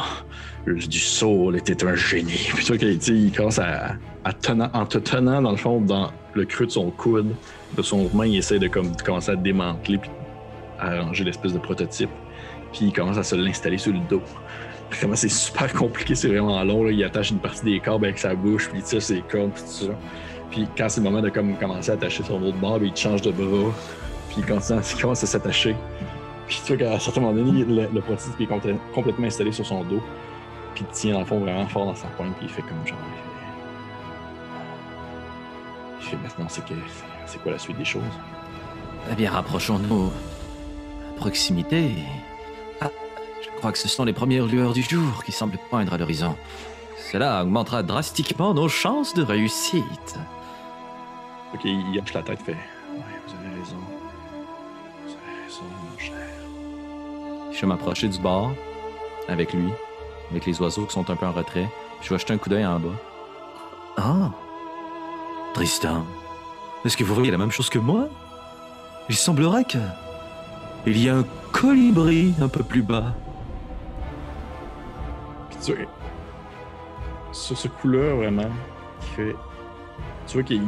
[0.66, 2.48] du Soul était un génie.
[2.54, 3.96] Puis toi, il commence à,
[4.40, 7.34] te tenant dans le fond dans le creux de son coude,
[7.76, 10.10] de son main, il essaie de, comme, commencer à démanteler puis
[10.78, 12.10] à arranger l'espèce de prototype.
[12.72, 14.22] Puis il commence à se l'installer sur le dos.
[14.90, 16.88] Vraiment, c'est super compliqué, c'est vraiment long.
[16.88, 19.86] Il attache une partie des cordes avec sa bouche, puis il tire ses tout ça.
[20.50, 23.22] Puis quand c'est le moment de comme, commencer à attacher son autre barbe, il change
[23.22, 23.72] de bras,
[24.28, 24.46] puis il, il
[25.00, 25.76] commence à s'attacher.
[26.46, 29.82] Puis tu vois qu'à un certain moment donné, le, prototype est complètement installé sur son
[29.84, 30.02] dos.
[30.74, 32.86] Puis il tient dans le fond vraiment fort dans sa pointe, puis il fait comme
[32.86, 32.98] genre.
[36.00, 36.62] Il fait, maintenant, c'est,
[37.26, 38.02] c'est quoi la suite des choses?
[39.10, 41.90] Eh bien, rapprochons-nous à proximité.
[42.80, 42.90] Ah,
[43.42, 46.36] je crois que ce sont les premières lueurs du jour qui semblent poindre à l'horizon.
[47.10, 50.18] Cela augmentera drastiquement nos chances de réussite.
[51.54, 52.52] Ok, il hoche la tête, fait.
[52.52, 53.76] Ouais, vous avez raison.
[55.04, 57.52] Vous avez raison, mon cher.
[57.52, 58.52] Je vais m'approcher du bord
[59.28, 59.70] avec lui,
[60.30, 61.68] avec les oiseaux qui sont un peu en retrait.
[62.02, 62.88] Je vais jeter un coup d'œil en bas.
[63.96, 64.30] Ah!
[65.54, 66.04] Tristan,
[66.84, 68.08] est-ce que vous voyez la même chose que moi?
[69.08, 69.78] Il semblerait que.
[70.86, 73.14] Il y a un colibri un peu plus bas.
[75.64, 75.86] tu vois,
[77.32, 78.50] sur ce coup-là, vraiment,
[79.00, 79.36] il fait.
[80.26, 80.62] Tu vois qu'il.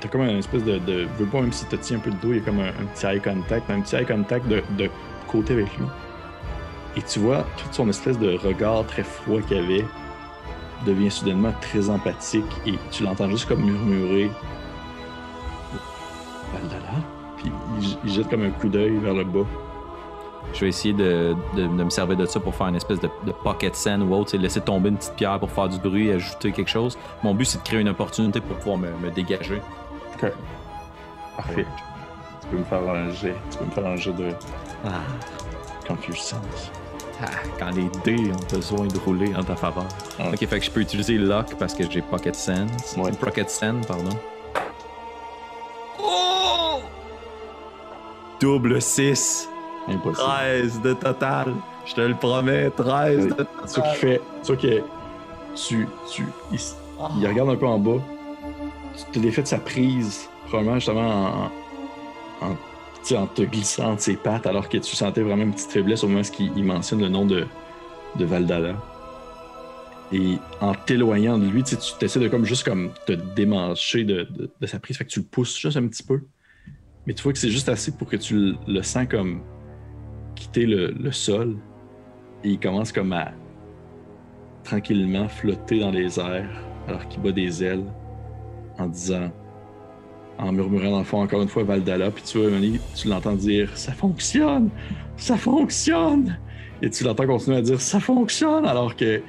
[0.00, 1.06] T'as comme une espèce de, de.
[1.18, 2.72] Veux pas, même si t'as tient un peu le dos, il y a comme un,
[2.94, 4.90] petit eye contact, un petit eye contact de, de
[5.28, 5.86] côté avec lui.
[6.96, 9.84] Et tu vois, tout son espèce de regard très froid qu'il avait
[10.84, 14.30] devient soudainement très empathique et tu l'entends juste comme murmurer.
[17.36, 17.52] Puis
[18.04, 19.46] il, jette comme un coup d'œil vers le bas.
[20.52, 23.08] Je vais essayer de, de- me servir de ça pour faire une espèce de,
[23.44, 26.70] pocket sand ou autre, laisser tomber une petite pierre pour faire du bruit, ajouter quelque
[26.70, 26.98] chose.
[27.22, 29.60] Mon but, c'est de créer une opportunité pour pouvoir me dégager.
[30.22, 30.32] Ok.
[31.36, 31.66] Parfait.
[32.42, 33.34] Tu peux me faire un jet.
[33.50, 34.30] Tu peux me faire un jet de
[34.84, 34.88] Ah,
[35.86, 36.70] Confuse Sense.
[37.22, 37.26] ah,
[37.58, 39.84] quand les dés ont besoin de rouler en ta faveur.
[40.18, 40.28] Ouais.
[40.32, 42.96] Ok, fait que je peux utiliser Lock parce que j'ai Pocket Sense.
[42.96, 43.12] Ouais.
[43.12, 44.10] Pocket Sand, pardon.
[45.98, 46.80] Oh!
[48.40, 49.48] Double 6.
[49.88, 50.26] Impossible.
[50.28, 51.54] 13 de total.
[51.86, 54.20] Je te le promets, 13 de C'est ça qui fait.
[54.42, 54.82] C'est ça que
[55.56, 55.88] tu.
[56.12, 56.76] tu il, s-
[57.18, 58.00] il regarde un peu en bas.
[59.06, 61.50] Tu te défait de sa prise, probablement justement
[62.40, 66.08] en, te glissant de ses pattes, alors que tu sentais vraiment une petite faiblesse au
[66.08, 67.46] moment où il, il mentionne le nom de,
[68.18, 68.76] Valdala.
[70.12, 74.28] Et en t'éloignant de lui, tu essaies de comme juste comme te démancher de,
[74.66, 76.22] sa prise, fait que tu le pousses juste un petit peu.
[77.06, 79.40] Mais tu vois que c'est juste assez pour que tu le, le sens comme
[80.34, 81.56] quitter le, le sol.
[82.44, 83.32] Et il commence comme à
[84.64, 86.50] tranquillement flotter dans les airs
[86.88, 87.84] alors qu'il bat des ailes
[88.80, 89.30] en disant,
[90.38, 92.38] en murmurant dans le fond encore une fois Valdala, puis tu
[92.94, 94.70] tu l'entends dire Ça fonctionne!
[95.16, 96.38] Ça fonctionne!
[96.82, 98.64] Et tu l'entends continuer à dire Ça fonctionne!
[98.64, 99.22] alors que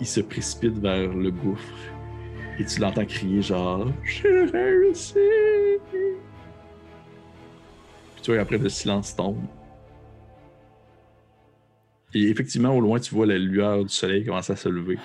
[0.00, 1.74] il se précipite vers le gouffre.
[2.58, 5.18] Et tu l'entends crier genre J'ai réussi!
[8.14, 9.42] Puis tu vois, après le silence tombe.
[12.14, 14.98] Et effectivement, au loin, tu vois la lueur du soleil commencer à se lever.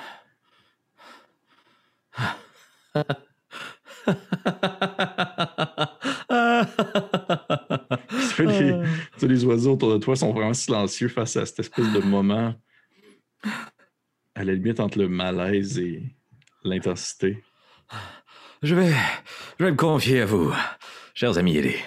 [8.40, 12.56] Les, les oiseaux autour de toi sont vraiment silencieux face à cette espèce de moment
[14.36, 16.04] à la limite entre le malaise et
[16.64, 17.44] l'intensité.
[18.64, 18.92] Je vais,
[19.60, 20.54] je vais me confier à vous,
[21.14, 21.80] chers amis ailés.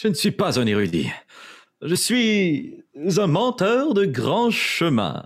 [0.00, 1.10] Je ne suis pas un érudit.
[1.82, 2.84] Je suis
[3.16, 5.24] un menteur de grand chemin.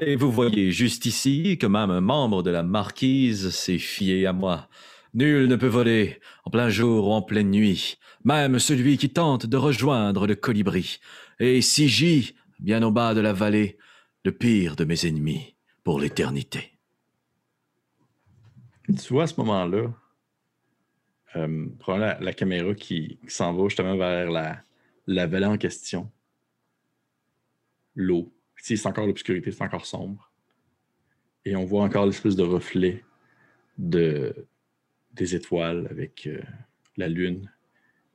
[0.00, 4.32] Et vous voyez juste ici que même un membre de la marquise s'est fié à
[4.32, 4.68] moi.
[5.12, 9.44] Nul ne peut voler en plein jour ou en pleine nuit, même celui qui tente
[9.44, 10.98] de rejoindre le colibri.
[11.38, 13.76] Et si j'y, bien au bas de la vallée,
[14.24, 15.54] le pire de mes ennemis
[15.84, 16.78] pour l'éternité.
[18.86, 19.92] Tu vois à ce moment-là,
[21.36, 24.30] euh, la, caméra qui, qui s'en va justement vers
[25.06, 26.10] la vallée en question.
[27.94, 28.32] L'eau.
[28.64, 30.30] C'est encore l'obscurité, c'est encore sombre.
[31.44, 33.04] Et on voit encore l'espèce de reflet
[33.76, 34.46] de,
[35.12, 36.40] des étoiles avec euh,
[36.96, 37.50] la lune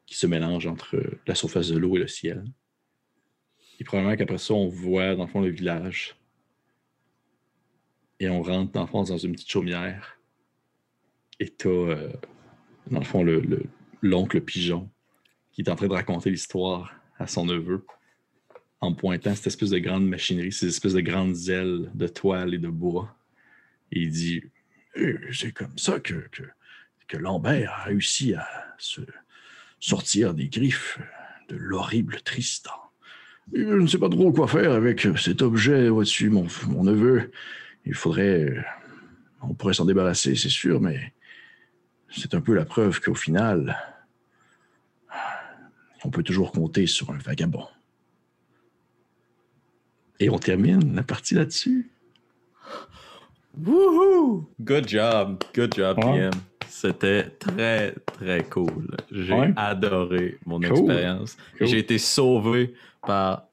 [0.05, 2.45] qui se mélange entre la surface de l'eau et le ciel.
[3.79, 6.15] Et probablement qu'après ça, on voit dans le fond le village.
[8.21, 10.17] Et on rentre dans dans une petite chaumière.
[11.41, 12.13] Et t'as, euh,
[12.89, 13.65] dans le fond, le- le-
[14.01, 14.89] l'oncle pigeon
[15.51, 17.85] qui est en train de raconter l'histoire à son neveu
[18.79, 22.59] en pointant cette espèce de grande machinerie, ces espèces de grandes ailes de toile et
[22.59, 23.15] de bois.
[23.91, 24.43] Il dit
[24.95, 26.43] Eh, C'est comme ça que, que,
[27.07, 28.47] que Lambert a réussi à
[28.77, 29.01] se
[29.79, 30.99] sortir des griffes
[31.49, 32.71] de l'horrible Tristan.
[33.53, 37.31] Je ne sais pas trop quoi faire avec cet objet au-dessus, mon, mon neveu.
[37.85, 38.65] Il faudrait.
[39.41, 41.13] On pourrait s'en débarrasser, c'est sûr, mais
[42.09, 43.77] c'est un peu la preuve qu'au final,
[46.03, 47.67] on peut toujours compter sur un vagabond.
[50.19, 51.89] Et on termine la partie là-dessus.
[53.63, 54.47] Wouhou!
[54.61, 56.13] Good job, good job, Ouais.
[56.13, 56.31] PM.
[56.69, 58.87] C'était très, très cool.
[59.11, 59.53] J'ai Ouais.
[59.55, 60.69] adoré mon Cool.
[60.91, 61.37] expérience.
[61.57, 61.67] Cool.
[61.67, 62.73] J'ai été sauvé
[63.05, 63.46] par,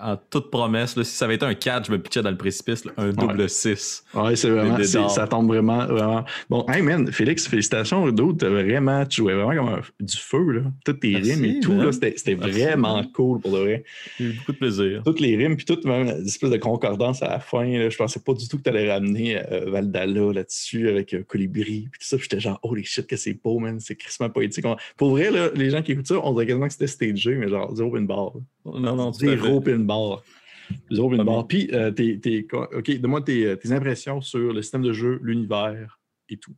[0.00, 2.36] en toute promesse, là, si ça avait été un 4, je me pitchais dans le
[2.36, 4.04] précipice, là, un double 6.
[4.14, 4.76] Ouais, c'est vraiment,
[5.08, 6.24] ça tombe vraiment, vraiment.
[6.50, 10.50] Bon, hey man, Félix, félicitations, d'autres, t'as vraiment, tu jouais vraiment comme un- du feu,
[10.50, 10.62] là.
[10.84, 11.86] Toutes tes Merci, rimes et tout, man.
[11.86, 13.08] là, c'était, vraiment man.
[13.12, 13.84] cool pour de vrai.
[14.18, 15.02] J'ai eu beaucoup de plaisir.
[15.04, 18.20] Toutes les rimes, puis toutes même l'espèce de concordance à la fin, là, je pensais
[18.20, 22.16] pas du tout que t'allais ramener euh, Valdala là-dessus avec euh, Colibri, puis tout ça,
[22.16, 24.64] puis j'étais genre, holy shit, que c'est beau, man, c'est crissement poétique.
[24.66, 27.34] On- Pour vrai, là, les gens qui écoutent ça, on dirait quasiment que c'était stagé,
[27.36, 28.32] mais genre, zéro pin bar.
[28.64, 29.72] Non, non, Zéro fait.
[29.72, 30.22] pin bar.
[30.90, 31.24] Zéro bien.
[31.48, 35.98] Puis, euh, tes- tes- OK, donne-moi tes, tes impressions sur le système de jeu, l'univers
[36.28, 36.52] et tout.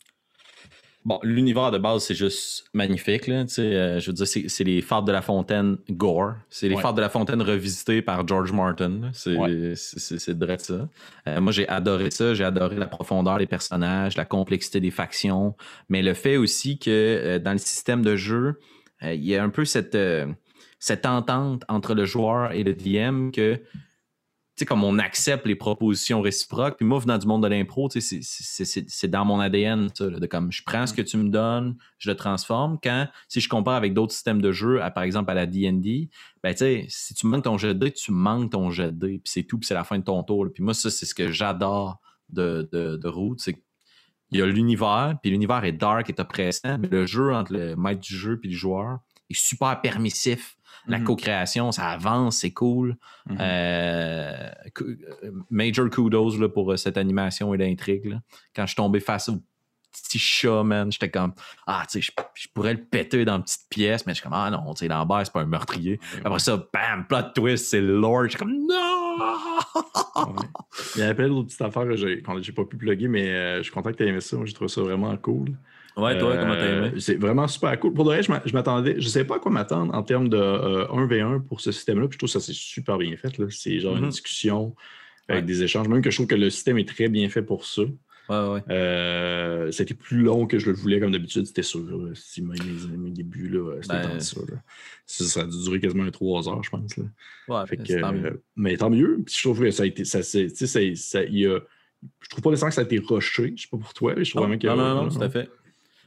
[1.07, 3.26] Bon, l'univers de base, c'est juste magnifique.
[3.26, 6.33] Là, euh, je veux dire, c'est, c'est les Fables de la Fontaine gore.
[6.49, 6.81] C'est les Ouais.
[6.81, 9.10] Fables de la Fontaine revisitées par George Martin.
[9.12, 9.74] C'est, Ouais.
[9.76, 10.89] c'est, c'est, c'est direct ça.
[11.28, 12.33] Euh, moi, j'ai adoré ça.
[12.33, 15.55] J'ai adoré la profondeur des personnages, la complexité des factions.
[15.91, 18.58] Mais le fait aussi que euh, dans le système de jeu,
[19.02, 20.26] euh, il y a un peu cette, euh,
[20.85, 23.59] cette entente entre le joueur et le DM que
[24.55, 26.77] sais, comme on accepte les propositions réciproques.
[26.77, 30.27] Puis moi, venant du monde de l'impro, tu sais, c'est dans mon ADN, ça, de
[30.27, 32.79] comme je prends ce que tu me donnes, je le transforme.
[32.83, 36.11] Quand, si je compare avec d'autres systèmes de jeu, par exemple à la D&D,
[36.43, 39.07] ben tu sais, si tu manques ton jet de dé, tu manques ton jet de
[39.07, 40.47] dé, puis c'est tout, puis c'est la fin de ton tour.
[40.53, 41.99] Puis moi, ça, c'est ce que j'adore
[42.29, 43.57] de, de, de Root, c'est
[44.31, 47.77] il y a l'univers, puis l'univers est dark et oppressant, mais le jeu entre le
[47.77, 48.99] maître du jeu et le joueur
[49.31, 50.57] est super permissif
[50.87, 51.05] la mhm.
[51.05, 52.97] co-création, ça avance, c'est cool.
[53.29, 53.39] Mhm.
[53.41, 54.51] Euh,
[55.51, 58.19] major kudos là, pour euh, cette animation et l'intrigue.
[58.55, 59.41] Quand je suis tombé face au
[59.93, 61.33] petit chat, man, j'étais comme
[61.67, 64.35] Ah, tu sais, je, pourrais le péter dans une petite pièce, mais je suis comme
[64.35, 66.01] Ah non, tu sais, Lambert, c'est pas un meurtrier.
[66.25, 68.25] Après ça, bam, plot twist, c'est Lord.
[68.25, 69.05] Je suis comme Non!
[70.97, 73.63] Il y avait plein d'autres petites affaires que j'ai pas pu plugger, mais euh, je
[73.65, 74.37] suis content que tu aimé ça.
[74.37, 75.57] Moi, j'ai trouvé ça vraiment cool.
[75.97, 76.90] Ouais, toi, comment t'as aimé?
[76.94, 77.92] Euh, c'est vraiment super cool.
[77.92, 80.36] Pour de vrai, je m'attendais, je ne savais pas à quoi m'attendre en termes de
[80.36, 82.08] 1v1 euh, pour ce système-là.
[82.08, 83.32] Puis je trouve que ça c'est super bien fait.
[83.50, 84.10] C'est genre une mm-hmm.
[84.10, 84.74] discussion
[85.28, 85.89] avec des échanges.
[85.89, 87.82] Même que je trouve que le système est très bien fait pour ça.
[88.28, 88.62] Ouais, ouais.
[88.70, 91.82] Euh, c'était plus long que je le voulais, comme d'habitude, c'était sûr.
[92.14, 92.56] Si mes,
[92.97, 94.20] mes, débuts, là, c'était ben...
[94.20, 94.40] ça,
[95.06, 95.24] ça.
[95.24, 96.97] Ça a dû durer quasiment 3 heures, je pense.
[96.97, 97.05] Là.
[97.48, 98.42] Ouais, fait que, tant mieux.
[98.56, 99.20] mais tant mieux.
[99.26, 100.05] Puis je trouve que ça a été.
[100.05, 101.60] Ça, ça, y a,
[102.20, 103.52] je trouve pas nécessairement que ça a été rushé.
[103.56, 104.14] Je sais pas pour toi.
[104.16, 105.50] Je trouve non, non, non, non, tout à fait.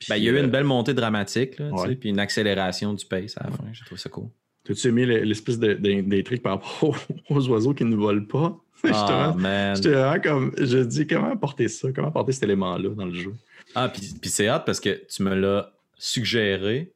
[0.10, 3.06] Ben, il y a eu une euh, belle montée dramatique, là, puis une accélération du
[3.06, 3.64] pace à la fin.
[3.72, 4.30] J'ai trouvé ça cool.
[4.64, 6.96] T'as-tu aimé l'espèce d'intrigue par rapport
[7.30, 8.58] aux oiseaux qui ne volent pas?
[8.94, 9.34] Ah.
[9.76, 10.52] J'étais vraiment comme.
[10.56, 11.92] Je dis, comment apporter ça?
[11.92, 13.34] Comment apporter cet élément-là dans le jeu?
[13.74, 16.92] Ah, puis, puis c'est hâte parce que tu me l'as suggéré.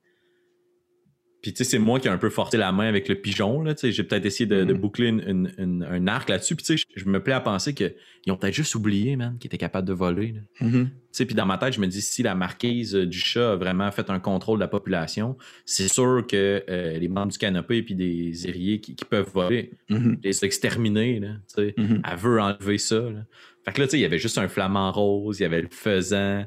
[1.42, 3.64] Puis, tu sais, c'est moi qui ai un peu forcé la main avec le pigeon,
[3.64, 3.92] là, tu sais.
[3.92, 4.74] J'ai peut-être essayé de, mm-hmm.
[4.74, 6.56] boucler un arc là-dessus.
[6.56, 7.94] Puis, tu sais, je me plais à penser qu'ils
[8.30, 10.36] ont peut-être juste oublié, man, qu'ils étaient capables de voler.
[10.62, 10.86] Mm-hmm.
[10.86, 13.56] Tu sais, puis dans ma tête, je me dis, si la marquise du chat a
[13.56, 17.78] vraiment fait un contrôle de la population, c'est sûr que euh, les membres du canopé
[17.78, 20.20] et puis des ériers qui, peuvent voler, mm-hmm.
[20.24, 21.76] les exterminer, là, tu sais.
[21.78, 23.26] Elle veut enlever ça, là.
[23.64, 25.62] Fait que là, tu sais, il y avait juste un flamant rose, il y avait
[25.62, 26.46] le faisan,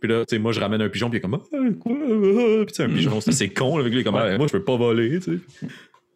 [0.00, 1.92] puis là, tu sais, moi, je ramène un pigeon, puis il est comme, ah, quoi?
[1.92, 4.76] Ah, puis tu un pigeon, c'est con, avec lui, comme, ah, moi, je veux pas
[4.76, 5.68] voler, tu sais.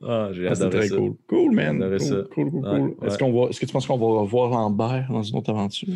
[0.03, 0.97] Ah, j'ai ah, adoré très ça.
[0.97, 1.15] cool.
[1.27, 1.79] Cool, man.
[1.79, 2.15] Cool, ça.
[2.35, 3.07] cool, cool, cool.
[3.07, 5.89] Est-ce, qu'on va, est-ce que tu penses qu'on va revoir Lambert dans une autre aventure?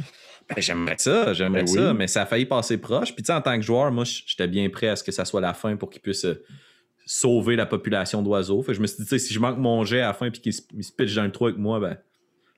[0.49, 3.15] Ben, j'aimerais ça, j'aimerais ben ça, mais ça a failli passer proche.
[3.15, 5.25] Puis, tu sais, en tant que joueur, moi, j'étais bien prêt à ce que ça
[5.25, 6.45] soit la fin pour qu'il puisse euh,
[7.07, 8.63] sauver la population d'oiseaux.
[8.63, 10.13] Fait que je me suis dit, tu sais, si je manque mon jet à la
[10.13, 10.63] fin puis qu'il se,
[10.97, 11.97] pitch dans le trou avec moi, ben,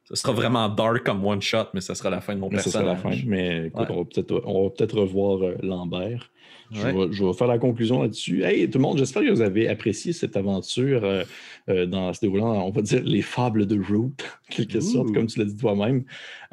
[0.08, 2.72] ça sera vraiment dark comme one shot, mais ça sera la fin de mon personnage.
[2.72, 3.22] Ça sera la fin.
[3.26, 6.30] Mais écoute, on va peut-être revoir euh, Lambert.
[6.72, 8.42] Je, vais, faire la conclusion là-dessus.
[8.42, 11.22] Hey, tout le monde, j'espère que vous avez apprécié cette aventure euh,
[11.68, 15.26] euh, dans ce déroulant, on va dire, les fables de Root, en quelque sorte, comme
[15.26, 16.04] tu l'as dit toi-même.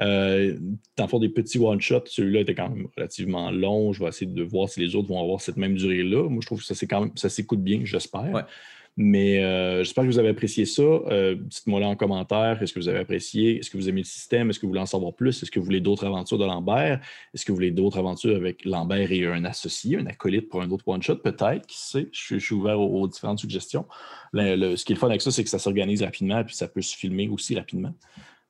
[0.01, 0.57] Euh,
[0.95, 2.05] T'en fais des petits one-shots.
[2.05, 3.91] Celui-là était quand même relativement long.
[3.93, 6.29] Je vais essayer de voir si les autres vont avoir cette même durée-là.
[6.29, 8.45] Moi, je trouve que ça, quand même, ça s'écoute bien, j'espère.
[8.95, 10.83] Mais euh, j'espère que vous avez apprécié ça.
[10.83, 13.57] Euh, dites-moi là en commentaire, est-ce que vous avez apprécié?
[13.57, 14.49] Est-ce que vous aimez le système?
[14.49, 15.41] Est-ce que vous voulez en savoir plus?
[15.41, 16.99] Est-ce que vous voulez d'autres aventures de Lambert?
[17.33, 20.69] Est-ce que vous voulez d'autres aventures avec Lambert et un associé, un acolyte pour un
[20.69, 21.15] autre one-shot?
[21.15, 22.07] Peut-être, qui sait?
[22.11, 23.85] Je, suis ouvert aux, différentes suggestions.
[24.33, 26.67] ce qui est le fun avec ça, c'est que ça s'organise rapidement et puis ça
[26.67, 27.93] peut se filmer aussi rapidement.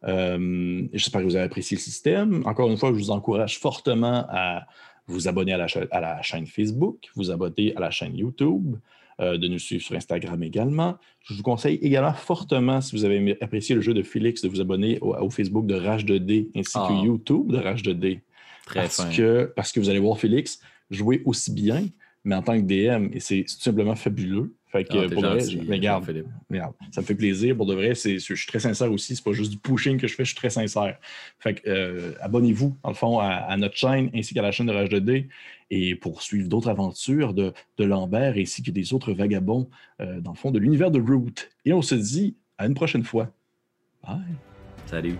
[0.06, 2.46] Euh, j'espère que vous avez apprécié le système.
[2.46, 4.66] Encore une fois, je vous encourage fortement à
[5.08, 8.76] vous abonner à la, à la chaîne Facebook, vous abonner à la chaîne YouTube.
[9.24, 10.98] Euh, de nous suivre sur Instagram également.
[11.24, 14.62] Je vous conseille également fortement, si vous avez apprécié le jeu de Félix, de vous
[14.62, 17.02] abonner au, Facebook de Rage 2D ainsi que ah.
[17.04, 18.20] YouTube de Rage 2D.
[18.66, 21.88] Très parce Que, parce que vous allez voir Félix jouer aussi bien,
[22.24, 24.54] mais en tant que DM, et c'est tout simplement fabuleux.
[24.74, 25.38] Fait que, ah, pour vrai,
[25.70, 26.04] regarde,
[26.90, 27.56] ça me fait plaisir.
[27.56, 29.16] Pour de vrai, je suis très sincère aussi.
[29.16, 30.98] C'est pas juste du pushing que je fais, je suis très sincère.
[31.38, 34.72] Fait que, euh, abonnez-vous, dans le fond, à, notre chaîne ainsi qu'à la chaîne de
[34.72, 35.28] Rage 2D
[35.70, 39.70] et pour suivre d'autres aventures de, Lambert ainsi que des autres vagabonds,
[40.02, 41.52] euh, dans le fond, de l'univers de Root.
[41.66, 43.32] Et on se dit à une prochaine fois.
[44.02, 44.18] Bye.
[44.88, 45.20] Salut.